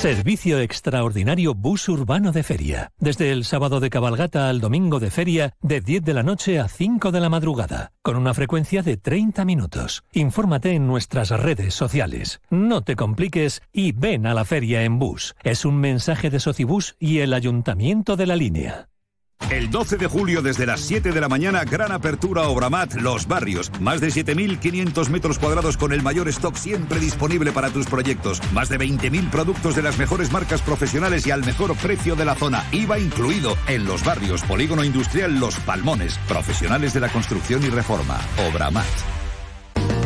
Servicio 0.00 0.60
extraordinario 0.60 1.54
bus 1.54 1.86
urbano 1.90 2.32
de 2.32 2.42
feria. 2.42 2.90
Desde 2.98 3.32
el 3.32 3.44
sábado 3.44 3.80
de 3.80 3.90
cabalgata 3.90 4.48
al 4.48 4.58
domingo 4.58 4.98
de 4.98 5.10
feria, 5.10 5.52
de 5.60 5.82
10 5.82 6.02
de 6.02 6.14
la 6.14 6.22
noche 6.22 6.58
a 6.58 6.68
5 6.68 7.12
de 7.12 7.20
la 7.20 7.28
madrugada, 7.28 7.92
con 8.00 8.16
una 8.16 8.32
frecuencia 8.32 8.82
de 8.82 8.96
30 8.96 9.44
minutos. 9.44 10.02
Infórmate 10.14 10.72
en 10.72 10.86
nuestras 10.86 11.28
redes 11.28 11.74
sociales. 11.74 12.40
No 12.48 12.80
te 12.82 12.96
compliques 12.96 13.60
y 13.74 13.92
ven 13.92 14.26
a 14.26 14.32
la 14.32 14.46
feria 14.46 14.84
en 14.84 14.98
bus. 14.98 15.34
Es 15.42 15.66
un 15.66 15.76
mensaje 15.76 16.30
de 16.30 16.40
Socibus 16.40 16.96
y 16.98 17.18
el 17.18 17.34
Ayuntamiento 17.34 18.16
de 18.16 18.26
la 18.26 18.36
Línea. 18.36 18.88
El 19.48 19.70
12 19.70 19.96
de 19.96 20.06
julio 20.06 20.42
desde 20.42 20.66
las 20.66 20.80
7 20.80 21.10
de 21.10 21.20
la 21.20 21.28
mañana, 21.28 21.64
gran 21.64 21.90
apertura 21.90 22.42
Obramat 22.42 22.94
Los 22.94 23.26
Barrios. 23.26 23.72
Más 23.80 24.00
de 24.00 24.08
7.500 24.08 25.08
metros 25.08 25.38
cuadrados 25.38 25.76
con 25.76 25.92
el 25.92 26.02
mayor 26.02 26.28
stock 26.28 26.54
siempre 26.54 27.00
disponible 27.00 27.50
para 27.50 27.70
tus 27.70 27.86
proyectos. 27.86 28.40
Más 28.52 28.68
de 28.68 28.78
20.000 28.78 29.28
productos 29.30 29.74
de 29.74 29.82
las 29.82 29.98
mejores 29.98 30.30
marcas 30.30 30.62
profesionales 30.62 31.26
y 31.26 31.32
al 31.32 31.44
mejor 31.44 31.74
precio 31.76 32.14
de 32.14 32.24
la 32.24 32.36
zona. 32.36 32.64
IVA 32.70 33.00
incluido 33.00 33.56
en 33.66 33.86
Los 33.86 34.04
Barrios, 34.04 34.42
Polígono 34.42 34.84
Industrial 34.84 35.40
Los 35.40 35.56
Palmones. 35.56 36.18
Profesionales 36.28 36.94
de 36.94 37.00
la 37.00 37.08
construcción 37.08 37.64
y 37.64 37.70
reforma. 37.70 38.20
Obramat. 38.48 39.19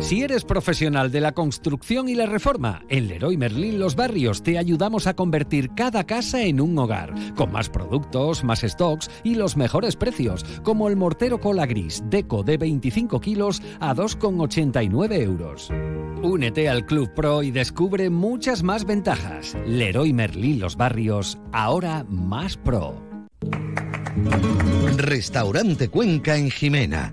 Si 0.00 0.22
eres 0.22 0.44
profesional 0.44 1.10
de 1.10 1.20
la 1.20 1.32
construcción 1.32 2.08
y 2.08 2.14
la 2.14 2.24
reforma, 2.24 2.82
en 2.88 3.06
Leroy 3.06 3.36
Merlin 3.36 3.78
Los 3.78 3.96
Barrios 3.96 4.42
te 4.42 4.56
ayudamos 4.56 5.06
a 5.06 5.14
convertir 5.14 5.70
cada 5.76 6.04
casa 6.04 6.42
en 6.42 6.60
un 6.60 6.76
hogar, 6.78 7.12
con 7.36 7.52
más 7.52 7.68
productos, 7.68 8.42
más 8.42 8.60
stocks 8.60 9.10
y 9.22 9.34
los 9.34 9.58
mejores 9.58 9.96
precios, 9.96 10.44
como 10.62 10.88
el 10.88 10.96
mortero 10.96 11.38
cola 11.38 11.66
gris 11.66 12.02
Deco 12.06 12.42
de 12.42 12.56
25 12.56 13.20
kilos 13.20 13.62
a 13.78 13.94
2,89 13.94 15.20
euros. 15.20 15.70
Únete 16.22 16.68
al 16.68 16.86
Club 16.86 17.12
Pro 17.14 17.42
y 17.42 17.50
descubre 17.50 18.08
muchas 18.10 18.62
más 18.62 18.86
ventajas. 18.86 19.56
Leroy 19.66 20.12
Merlin 20.12 20.60
Los 20.60 20.76
Barrios, 20.76 21.38
ahora 21.52 22.04
más 22.08 22.56
pro. 22.56 22.94
Restaurante 24.96 25.88
Cuenca 25.88 26.36
en 26.36 26.50
Jimena. 26.50 27.12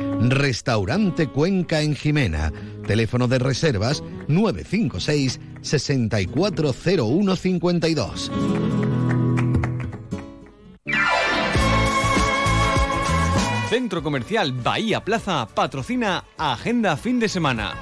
Restaurante 0.29 1.27
Cuenca 1.27 1.81
en 1.81 1.95
Jimena. 1.95 2.51
Teléfono 2.85 3.27
de 3.27 3.39
reservas 3.39 4.03
956 4.27 5.39
640152. 5.61 8.31
Centro 13.69 14.03
Comercial 14.03 14.51
Bahía 14.51 15.03
Plaza 15.03 15.47
patrocina 15.47 16.25
Agenda 16.37 16.95
Fin 16.97 17.19
de 17.19 17.29
Semana. 17.29 17.73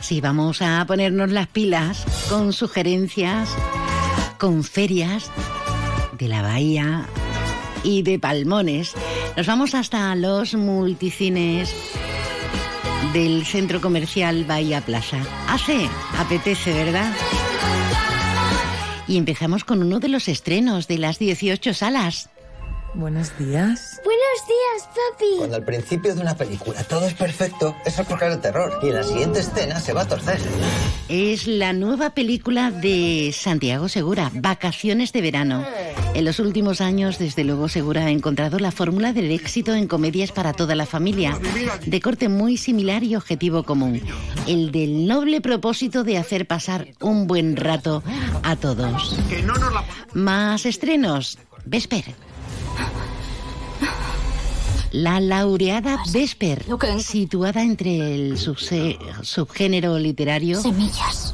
Sí, 0.00 0.20
vamos 0.20 0.62
a 0.62 0.84
ponernos 0.86 1.30
las 1.30 1.48
pilas 1.48 2.04
con 2.28 2.52
sugerencias, 2.52 3.48
con 4.38 4.62
ferias 4.62 5.32
de 6.18 6.28
la 6.28 6.42
bahía 6.42 7.06
y 7.84 8.02
de 8.02 8.18
Palmones. 8.18 8.94
Nos 9.36 9.46
vamos 9.46 9.74
hasta 9.74 10.14
los 10.16 10.54
multicines 10.54 11.72
del 13.12 13.46
centro 13.46 13.80
comercial 13.80 14.44
Bahía 14.44 14.80
Plaza. 14.80 15.18
Hace, 15.48 15.88
apetece, 16.18 16.72
¿verdad? 16.72 17.12
Y 19.06 19.18
empezamos 19.18 19.64
con 19.64 19.82
uno 19.82 20.00
de 20.00 20.08
los 20.08 20.28
estrenos 20.28 20.88
de 20.88 20.98
las 20.98 21.18
18 21.18 21.74
salas. 21.74 22.30
Buenos 22.94 23.36
días. 23.38 24.00
Buenos 24.04 24.46
días, 24.46 24.88
papi. 24.88 25.38
Cuando 25.38 25.56
al 25.56 25.64
principio 25.64 26.14
de 26.14 26.20
una 26.20 26.36
película 26.36 26.84
todo 26.84 27.06
es 27.06 27.14
perfecto, 27.14 27.74
eso 27.84 28.02
es 28.02 28.08
porque 28.08 28.26
es 28.26 28.34
el 28.34 28.40
terror. 28.40 28.78
Y 28.84 28.88
en 28.88 28.94
la 28.94 29.02
siguiente 29.02 29.40
escena 29.40 29.80
se 29.80 29.92
va 29.92 30.02
a 30.02 30.08
torcer. 30.08 30.38
Es 31.08 31.48
la 31.48 31.72
nueva 31.72 32.10
película 32.10 32.70
de 32.70 33.34
Santiago 33.36 33.88
Segura, 33.88 34.30
Vacaciones 34.34 35.12
de 35.12 35.22
Verano. 35.22 35.64
En 36.14 36.24
los 36.24 36.38
últimos 36.38 36.80
años, 36.80 37.18
desde 37.18 37.42
luego, 37.42 37.68
Segura 37.68 38.04
ha 38.06 38.10
encontrado 38.10 38.60
la 38.60 38.70
fórmula 38.70 39.12
del 39.12 39.32
éxito 39.32 39.74
en 39.74 39.88
comedias 39.88 40.30
para 40.30 40.52
toda 40.52 40.76
la 40.76 40.86
familia, 40.86 41.36
de 41.84 42.00
corte 42.00 42.28
muy 42.28 42.56
similar 42.56 43.02
y 43.02 43.16
objetivo 43.16 43.64
común, 43.64 44.00
el 44.46 44.70
del 44.70 45.08
noble 45.08 45.40
propósito 45.40 46.04
de 46.04 46.16
hacer 46.16 46.46
pasar 46.46 46.88
un 47.00 47.26
buen 47.26 47.56
rato 47.56 48.04
a 48.44 48.54
todos. 48.54 49.16
Más 50.12 50.64
estrenos. 50.64 51.38
Vesper. 51.64 52.04
La 54.94 55.18
laureada 55.18 55.98
Vesper, 56.12 56.64
situada 57.00 57.64
entre 57.64 58.14
el 58.14 58.38
subgénero 58.38 59.98
literario, 59.98 60.60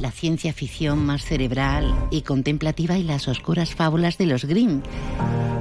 la 0.00 0.10
ciencia 0.10 0.54
ficción 0.54 1.04
más 1.04 1.22
cerebral 1.26 1.94
y 2.10 2.22
contemplativa 2.22 2.96
y 2.96 3.02
las 3.02 3.28
oscuras 3.28 3.74
fábulas 3.74 4.16
de 4.16 4.24
los 4.24 4.46
Grimm. 4.46 4.80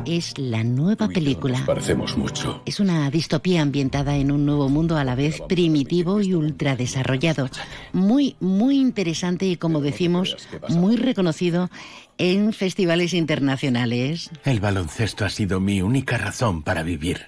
Es 0.06 0.38
la 0.38 0.64
nueva 0.64 1.10
película. 1.10 1.61
Parecemos 1.65 2.18
mucho. 2.18 2.61
Es 2.65 2.80
una 2.80 3.11
distopía 3.11 3.61
ambientada 3.61 4.15
en 4.15 4.31
un 4.31 4.45
nuevo 4.45 4.69
mundo 4.69 4.95
a 4.95 5.03
la 5.03 5.15
vez 5.15 5.41
primitivo 5.49 6.22
y 6.22 6.34
ultradesarrollado. 6.34 7.49
Muy, 7.91 8.38
muy 8.39 8.80
interesante 8.80 9.45
y, 9.45 9.57
como 9.57 9.81
decimos, 9.81 10.38
muy 10.69 10.95
reconocido 10.95 11.69
en 12.19 12.53
festivales 12.53 13.15
internacionales. 13.15 14.29
El 14.45 14.59
baloncesto 14.59 15.25
ha 15.25 15.29
sido 15.29 15.59
mi 15.59 15.81
única 15.81 16.17
razón 16.17 16.61
para 16.61 16.83
vivir. 16.83 17.27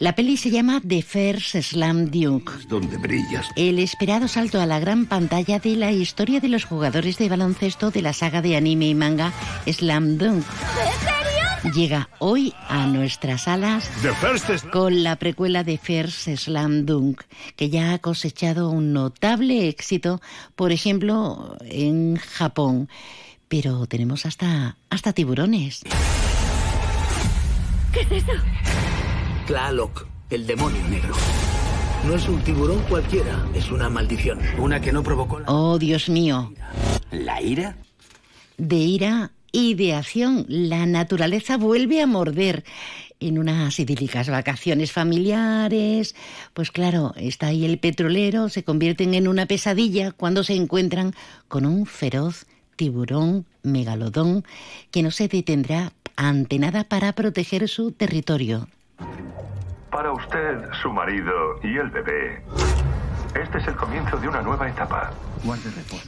La 0.00 0.14
peli 0.14 0.36
se 0.36 0.50
llama 0.50 0.80
The 0.86 1.02
First 1.02 1.56
Slam 1.56 2.10
Dunk. 2.10 2.50
Donde 2.68 2.96
brillas. 2.98 3.48
El 3.56 3.80
esperado 3.80 4.28
salto 4.28 4.60
a 4.60 4.66
la 4.66 4.78
gran 4.78 5.06
pantalla 5.06 5.58
de 5.58 5.74
la 5.74 5.90
historia 5.90 6.38
de 6.38 6.48
los 6.48 6.64
jugadores 6.64 7.18
de 7.18 7.28
baloncesto 7.28 7.90
de 7.90 8.02
la 8.02 8.12
saga 8.12 8.40
de 8.40 8.56
anime 8.56 8.88
y 8.88 8.94
manga 8.94 9.32
Slam 9.66 10.16
Dunk. 10.16 10.44
Llega 11.74 12.08
hoy 12.18 12.54
a 12.68 12.86
nuestras 12.86 13.42
salas 13.42 13.90
The 14.02 14.12
First 14.14 14.48
Slam- 14.48 14.70
con 14.70 15.02
la 15.02 15.16
precuela 15.16 15.64
de 15.64 15.76
First 15.78 16.28
Slam 16.36 16.86
Dunk, 16.86 17.22
que 17.56 17.68
ya 17.68 17.92
ha 17.92 17.98
cosechado 17.98 18.70
un 18.70 18.92
notable 18.92 19.68
éxito, 19.68 20.20
por 20.54 20.72
ejemplo, 20.72 21.56
en 21.62 22.16
Japón. 22.16 22.88
Pero 23.48 23.86
tenemos 23.86 24.24
hasta, 24.26 24.76
hasta 24.90 25.12
tiburones. 25.12 25.82
¿Qué 27.92 28.00
es 28.02 28.12
eso? 28.22 28.32
Tlaloc, 29.46 30.06
el 30.30 30.46
demonio 30.46 30.82
negro. 30.88 31.14
No 32.06 32.14
es 32.14 32.28
un 32.28 32.40
tiburón 32.42 32.80
cualquiera, 32.88 33.44
es 33.54 33.70
una 33.70 33.88
maldición. 33.88 34.38
Una 34.58 34.80
que 34.80 34.92
no 34.92 35.02
provocó 35.02 35.40
la... 35.40 35.46
Oh, 35.50 35.78
Dios 35.78 36.08
mío. 36.08 36.52
¿La 37.10 37.42
ira? 37.42 37.76
de 38.58 38.74
ira 38.74 39.30
y 39.52 39.74
de 39.74 39.94
acción. 39.94 40.44
La 40.48 40.86
naturaleza 40.86 41.56
vuelve 41.56 42.02
a 42.02 42.06
morder 42.06 42.64
en 43.20 43.38
unas 43.38 43.78
idílicas 43.78 44.28
vacaciones 44.28 44.92
familiares. 44.92 46.14
Pues 46.54 46.70
claro, 46.70 47.14
está 47.16 47.48
ahí 47.48 47.64
el 47.64 47.78
petrolero, 47.78 48.48
se 48.48 48.64
convierten 48.64 49.14
en 49.14 49.28
una 49.28 49.46
pesadilla 49.46 50.12
cuando 50.12 50.44
se 50.44 50.54
encuentran 50.54 51.14
con 51.48 51.66
un 51.66 51.86
feroz 51.86 52.46
tiburón 52.76 53.44
megalodón 53.62 54.44
que 54.90 55.02
no 55.02 55.10
se 55.10 55.28
detendrá 55.28 55.92
ante 56.16 56.58
nada 56.58 56.84
para 56.84 57.12
proteger 57.12 57.68
su 57.68 57.92
territorio. 57.92 58.68
Para 59.90 60.12
usted, 60.12 60.58
su 60.82 60.92
marido 60.92 61.32
y 61.62 61.76
el 61.76 61.90
bebé, 61.90 62.42
este 63.34 63.58
es 63.58 63.66
el 63.66 63.76
comienzo 63.76 64.16
de 64.18 64.28
una 64.28 64.42
nueva 64.42 64.68
etapa. 64.68 65.12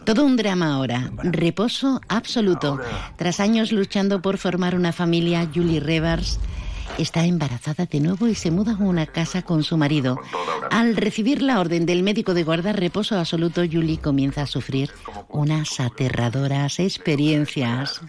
Todo 0.05 0.25
un 0.25 0.37
drama 0.37 0.75
ahora, 0.75 1.11
reposo 1.23 2.01
absoluto. 2.09 2.81
Tras 3.17 3.41
años 3.41 3.73
luchando 3.73 4.21
por 4.21 4.39
formar 4.39 4.75
una 4.75 4.93
familia, 4.93 5.49
Julie 5.55 5.81
Revers 5.81 6.41
está 6.99 7.25
embarazada 7.25 7.87
de 7.87 8.01
nuevo 8.01 8.27
y 8.27 8.35
se 8.35 8.51
muda 8.51 8.73
a 8.73 8.83
una 8.83 9.07
casa 9.07 9.43
con 9.43 9.63
su 9.63 9.77
marido. 9.77 10.19
Al 10.71 10.97
recibir 10.97 11.43
la 11.43 11.61
orden 11.61 11.87
del 11.87 12.03
médico 12.03 12.35
de 12.35 12.45
guardar 12.45 12.79
reposo 12.79 13.19
absoluto, 13.19 13.63
Julie 13.71 13.99
comienza 13.99 14.43
a 14.43 14.47
sufrir 14.47 14.91
unas 15.29 15.81
aterradoras 15.81 16.79
experiencias. 16.81 18.01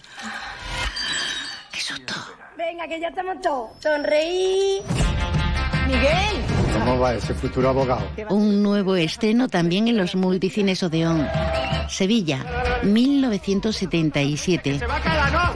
Venga, 2.58 2.88
que 2.88 3.00
ya 3.00 3.10
estamos 3.10 3.42
todos. 3.42 3.72
Sonreí. 3.82 4.82
Miguel. 5.91 6.41
¿Cómo 6.73 6.99
va 6.99 7.13
ese 7.15 7.34
futuro 7.34 7.69
abogado? 7.69 8.03
Un 8.30 8.63
nuevo 8.63 8.95
estreno 8.95 9.49
también 9.49 9.88
en 9.88 9.97
los 9.97 10.15
multicines 10.15 10.81
Odeón. 10.84 11.27
Sevilla, 11.89 12.45
1977. 12.84 14.80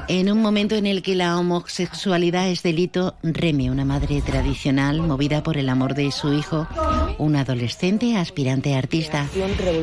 En 0.07 0.31
un 0.31 0.41
momento 0.41 0.75
en 0.75 0.85
el 0.85 1.01
que 1.01 1.15
la 1.15 1.39
homosexualidad 1.39 2.49
es 2.49 2.61
delito, 2.61 3.15
Remy, 3.23 3.69
una 3.69 3.85
madre 3.85 4.21
tradicional 4.21 5.01
movida 5.01 5.41
por 5.41 5.57
el 5.57 5.69
amor 5.69 5.95
de 5.95 6.11
su 6.11 6.33
hijo, 6.33 6.67
un 7.17 7.37
adolescente 7.37 8.17
aspirante 8.17 8.75
artista, 8.75 9.25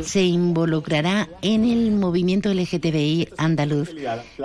se 0.03 0.23
involucrará 0.23 1.29
en 1.41 1.65
el 1.65 1.93
movimiento 1.93 2.53
LGTBI 2.53 3.31
andaluz, 3.39 3.91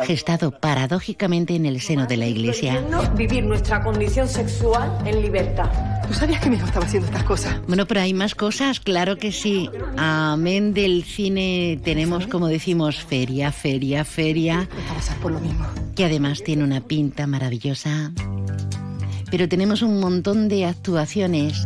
gestado 0.04 0.52
paradójicamente 0.52 1.56
en 1.56 1.66
el 1.66 1.82
seno 1.82 2.08
de 2.08 2.16
la 2.18 2.28
Iglesia. 2.28 2.82
Vivir 3.16 3.44
nuestra 3.44 3.84
condición 3.84 4.30
sexual 4.30 4.98
en 5.06 5.22
libertad. 5.22 5.97
¿Tú 6.08 6.14
sabías 6.14 6.42
que 6.42 6.50
mi 6.50 6.56
hijo 6.56 6.66
estaba 6.66 6.86
haciendo 6.86 7.08
estas 7.08 7.24
cosas? 7.24 7.56
Bueno, 7.68 7.86
pero 7.86 8.02
hay 8.02 8.14
más 8.14 8.36
cosas, 8.36 8.80
claro 8.80 9.18
que 9.18 9.32
sí. 9.32 9.70
Amén 9.98 10.74
del 10.74 11.04
cine 11.04 11.80
tenemos, 11.84 12.28
como 12.28 12.48
decimos, 12.48 12.98
feria, 12.98 13.52
feria, 13.52 14.06
feria. 14.06 14.68
por 15.22 15.32
lo 15.32 15.40
mismo. 15.40 15.66
Que 15.96 16.06
además 16.06 16.44
tiene 16.44 16.64
una 16.64 16.82
pinta 16.82 17.28
maravillosa. 17.28 18.12
Pero 19.30 19.50
tenemos 19.50 19.82
un 19.82 20.00
montón 20.00 20.48
de 20.48 20.66
actuaciones. 20.66 21.64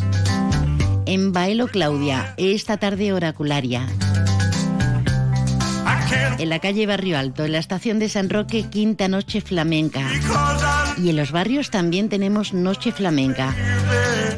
En 1.06 1.34
Baelo 1.34 1.68
Claudia, 1.68 2.34
esta 2.38 2.78
tarde 2.78 3.14
oracularia. 3.14 3.88
En 6.40 6.50
la 6.50 6.60
calle 6.60 6.88
Barrio 6.88 7.18
Alto, 7.18 7.46
en 7.46 7.52
la 7.52 7.60
estación 7.60 8.00
de 8.00 8.10
San 8.10 8.30
Roque, 8.30 8.64
quinta 8.70 9.08
noche 9.08 9.42
flamenca. 9.42 10.02
Y 10.98 11.10
en 11.10 11.16
los 11.16 11.32
barrios 11.32 11.70
también 11.70 12.10
tenemos 12.10 12.54
noche 12.54 12.92
flamenca. 12.92 13.54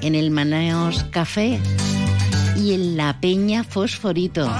En 0.03 0.15
el 0.15 0.31
Manaos 0.31 1.05
Café 1.05 1.59
y 2.57 2.73
en 2.73 2.97
la 2.97 3.19
Peña 3.21 3.63
Fosforito. 3.63 4.51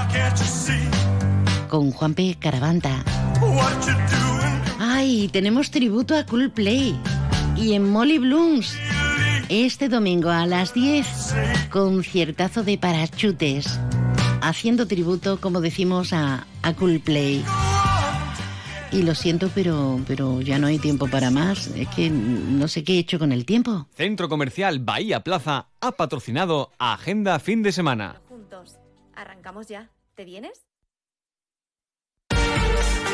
Con 1.68 1.92
Juan 1.92 2.14
P. 2.14 2.38
Caravanta. 2.40 3.04
¡Ay! 4.80 5.30
Tenemos 5.34 5.70
tributo 5.70 6.16
a 6.16 6.26
Cool 6.26 6.50
Play. 6.50 6.98
Y 7.58 7.74
en 7.74 7.90
Molly 7.90 8.20
Blooms. 8.20 8.74
Este 9.50 9.90
domingo 9.90 10.30
a 10.30 10.46
las 10.46 10.74
10, 10.74 11.36
conciertazo 11.70 12.64
de 12.64 12.78
parachutes, 12.78 13.80
haciendo 14.42 14.88
tributo, 14.88 15.40
como 15.42 15.60
decimos, 15.60 16.14
a, 16.14 16.48
a 16.62 16.74
Coolplay. 16.74 17.44
Y 18.94 19.02
lo 19.02 19.16
siento, 19.16 19.50
pero, 19.56 20.00
pero 20.08 20.40
ya 20.42 20.60
no 20.60 20.68
hay 20.68 20.78
tiempo 20.78 21.08
para 21.08 21.32
más. 21.32 21.68
Es 21.76 21.88
que 21.90 22.12
no 22.12 22.68
sé 22.68 22.84
qué 22.84 22.94
he 22.94 23.00
hecho 23.00 23.18
con 23.18 23.32
el 23.32 23.44
tiempo. 23.44 23.88
Centro 23.96 24.30
Comercial 24.30 24.80
Bahía 24.80 25.22
Plaza 25.22 25.68
ha 25.82 25.92
patrocinado 25.94 26.72
Agenda 26.78 27.40
Fin 27.40 27.64
de 27.64 27.72
Semana. 27.72 28.22
Juntos. 28.30 28.78
Arrancamos 29.16 29.68
ya. 29.68 29.90
¿Te 30.14 30.26
vienes? 30.26 30.68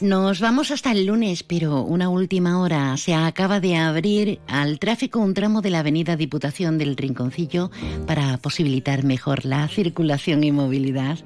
Nos 0.00 0.40
vamos 0.40 0.70
hasta 0.70 0.92
el 0.92 1.06
lunes, 1.06 1.42
pero 1.42 1.82
una 1.82 2.08
última 2.08 2.60
hora. 2.60 2.96
Se 2.96 3.14
acaba 3.14 3.58
de 3.58 3.76
abrir 3.76 4.38
al 4.46 4.78
tráfico 4.78 5.18
un 5.18 5.34
tramo 5.34 5.60
de 5.60 5.70
la 5.70 5.80
avenida 5.80 6.14
Diputación 6.14 6.78
del 6.78 6.96
Rinconcillo 6.96 7.72
para 8.06 8.38
posibilitar 8.38 9.02
mejor 9.02 9.44
la 9.44 9.66
circulación 9.66 10.44
y 10.44 10.52
movilidad. 10.52 11.18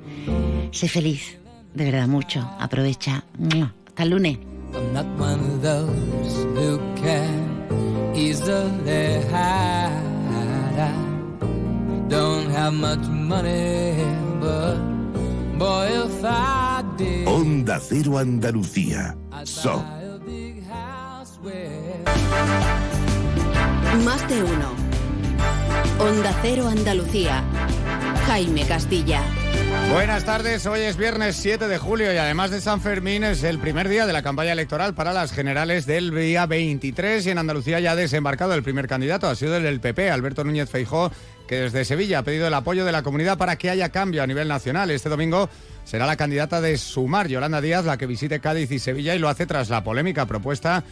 Sé 0.70 0.88
feliz, 0.88 1.38
de 1.74 1.84
verdad 1.84 2.08
mucho. 2.08 2.48
Aprovecha. 2.58 3.24
Hasta 3.86 4.04
el 4.04 4.10
lunes. 4.10 4.38
I'm 4.74 4.94
not 12.80 12.98
one 14.40 14.91
Onda 17.26 17.78
Cero 17.78 18.18
Andalucía. 18.18 19.16
So. 19.44 19.84
Más 24.04 24.28
de 24.28 24.42
uno. 24.42 24.74
Onda 26.00 26.36
Cero 26.42 26.66
Andalucía. 26.66 27.44
Jaime 28.26 28.66
Castilla. 28.66 29.22
Buenas 29.90 30.24
tardes, 30.24 30.64
hoy 30.66 30.80
es 30.80 30.96
viernes 30.96 31.36
7 31.36 31.68
de 31.68 31.78
julio 31.78 32.12
y 32.12 32.16
además 32.16 32.50
de 32.50 32.60
San 32.60 32.80
Fermín 32.80 33.24
es 33.24 33.42
el 33.42 33.58
primer 33.58 33.88
día 33.88 34.06
de 34.06 34.12
la 34.12 34.22
campaña 34.22 34.52
electoral 34.52 34.94
para 34.94 35.12
las 35.12 35.32
generales 35.32 35.86
del 35.86 36.14
día 36.14 36.46
23 36.46 37.26
y 37.26 37.30
en 37.30 37.38
Andalucía 37.38 37.80
ya 37.80 37.92
ha 37.92 37.96
desembarcado 37.96 38.54
el 38.54 38.62
primer 38.62 38.86
candidato, 38.86 39.28
ha 39.28 39.34
sido 39.34 39.56
el 39.56 39.80
PP, 39.80 40.10
Alberto 40.10 40.44
Núñez 40.44 40.70
Feijó, 40.70 41.10
que 41.46 41.60
desde 41.60 41.84
Sevilla 41.84 42.20
ha 42.20 42.22
pedido 42.22 42.46
el 42.46 42.54
apoyo 42.54 42.84
de 42.84 42.92
la 42.92 43.02
comunidad 43.02 43.36
para 43.36 43.56
que 43.56 43.70
haya 43.70 43.90
cambio 43.90 44.22
a 44.22 44.26
nivel 44.26 44.48
nacional. 44.48 44.90
Este 44.90 45.08
domingo 45.08 45.50
será 45.84 46.06
la 46.06 46.16
candidata 46.16 46.60
de 46.60 46.78
Sumar, 46.78 47.28
Yolanda 47.28 47.60
Díaz, 47.60 47.84
la 47.84 47.98
que 47.98 48.06
visite 48.06 48.40
Cádiz 48.40 48.70
y 48.70 48.78
Sevilla 48.78 49.14
y 49.14 49.18
lo 49.18 49.28
hace 49.28 49.46
tras 49.46 49.68
la 49.68 49.84
polémica 49.84 50.26
propuesta 50.26 50.84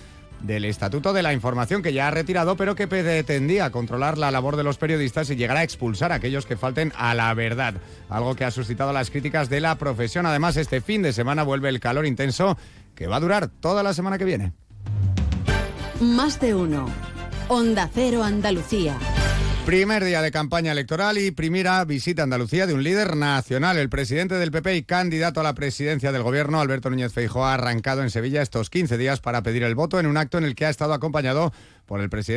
del 0.42 0.64
Estatuto 0.64 1.12
de 1.12 1.22
la 1.22 1.32
Información 1.32 1.82
que 1.82 1.92
ya 1.92 2.08
ha 2.08 2.10
retirado, 2.10 2.56
pero 2.56 2.74
que 2.74 2.88
pretendía 2.88 3.70
controlar 3.70 4.18
la 4.18 4.30
labor 4.30 4.56
de 4.56 4.64
los 4.64 4.78
periodistas 4.78 5.30
y 5.30 5.36
llegar 5.36 5.56
a 5.56 5.62
expulsar 5.62 6.12
a 6.12 6.16
aquellos 6.16 6.46
que 6.46 6.56
falten 6.56 6.92
a 6.96 7.14
la 7.14 7.32
verdad, 7.34 7.74
algo 8.08 8.34
que 8.34 8.44
ha 8.44 8.50
suscitado 8.50 8.92
las 8.92 9.10
críticas 9.10 9.48
de 9.48 9.60
la 9.60 9.76
profesión. 9.76 10.26
Además, 10.26 10.56
este 10.56 10.80
fin 10.80 11.02
de 11.02 11.12
semana 11.12 11.42
vuelve 11.42 11.68
el 11.68 11.80
calor 11.80 12.06
intenso 12.06 12.56
que 12.94 13.06
va 13.06 13.16
a 13.16 13.20
durar 13.20 13.48
toda 13.48 13.82
la 13.82 13.94
semana 13.94 14.18
que 14.18 14.24
viene. 14.24 14.52
Más 16.00 16.40
de 16.40 16.54
uno. 16.54 16.86
Onda 17.48 17.90
Cero 17.92 18.22
Andalucía. 18.22 18.96
Primer 19.66 20.04
día 20.04 20.22
de 20.22 20.32
campaña 20.32 20.72
electoral 20.72 21.18
y 21.18 21.30
primera 21.30 21.84
visita 21.84 22.22
a 22.22 22.24
Andalucía 22.24 22.66
de 22.66 22.74
un 22.74 22.82
líder 22.82 23.14
nacional. 23.14 23.76
El 23.76 23.88
presidente 23.88 24.34
del 24.36 24.50
PP 24.50 24.76
y 24.76 24.82
candidato 24.82 25.40
a 25.40 25.42
la 25.44 25.54
presidencia 25.54 26.12
del 26.12 26.22
gobierno, 26.22 26.60
Alberto 26.60 26.90
Núñez 26.90 27.12
Feijóo, 27.12 27.44
ha 27.44 27.54
arrancado 27.54 28.02
en 28.02 28.10
Sevilla 28.10 28.42
estos 28.42 28.70
15 28.70 28.96
días 28.98 29.20
para 29.20 29.42
pedir 29.42 29.62
el 29.62 29.74
voto 29.74 30.00
en 30.00 30.06
un 30.06 30.16
acto 30.16 30.38
en 30.38 30.44
el 30.44 30.54
que 30.54 30.66
ha 30.66 30.70
estado 30.70 30.94
acompañado 30.94 31.52
por 31.86 32.00
el 32.00 32.08
presidente 32.08 32.20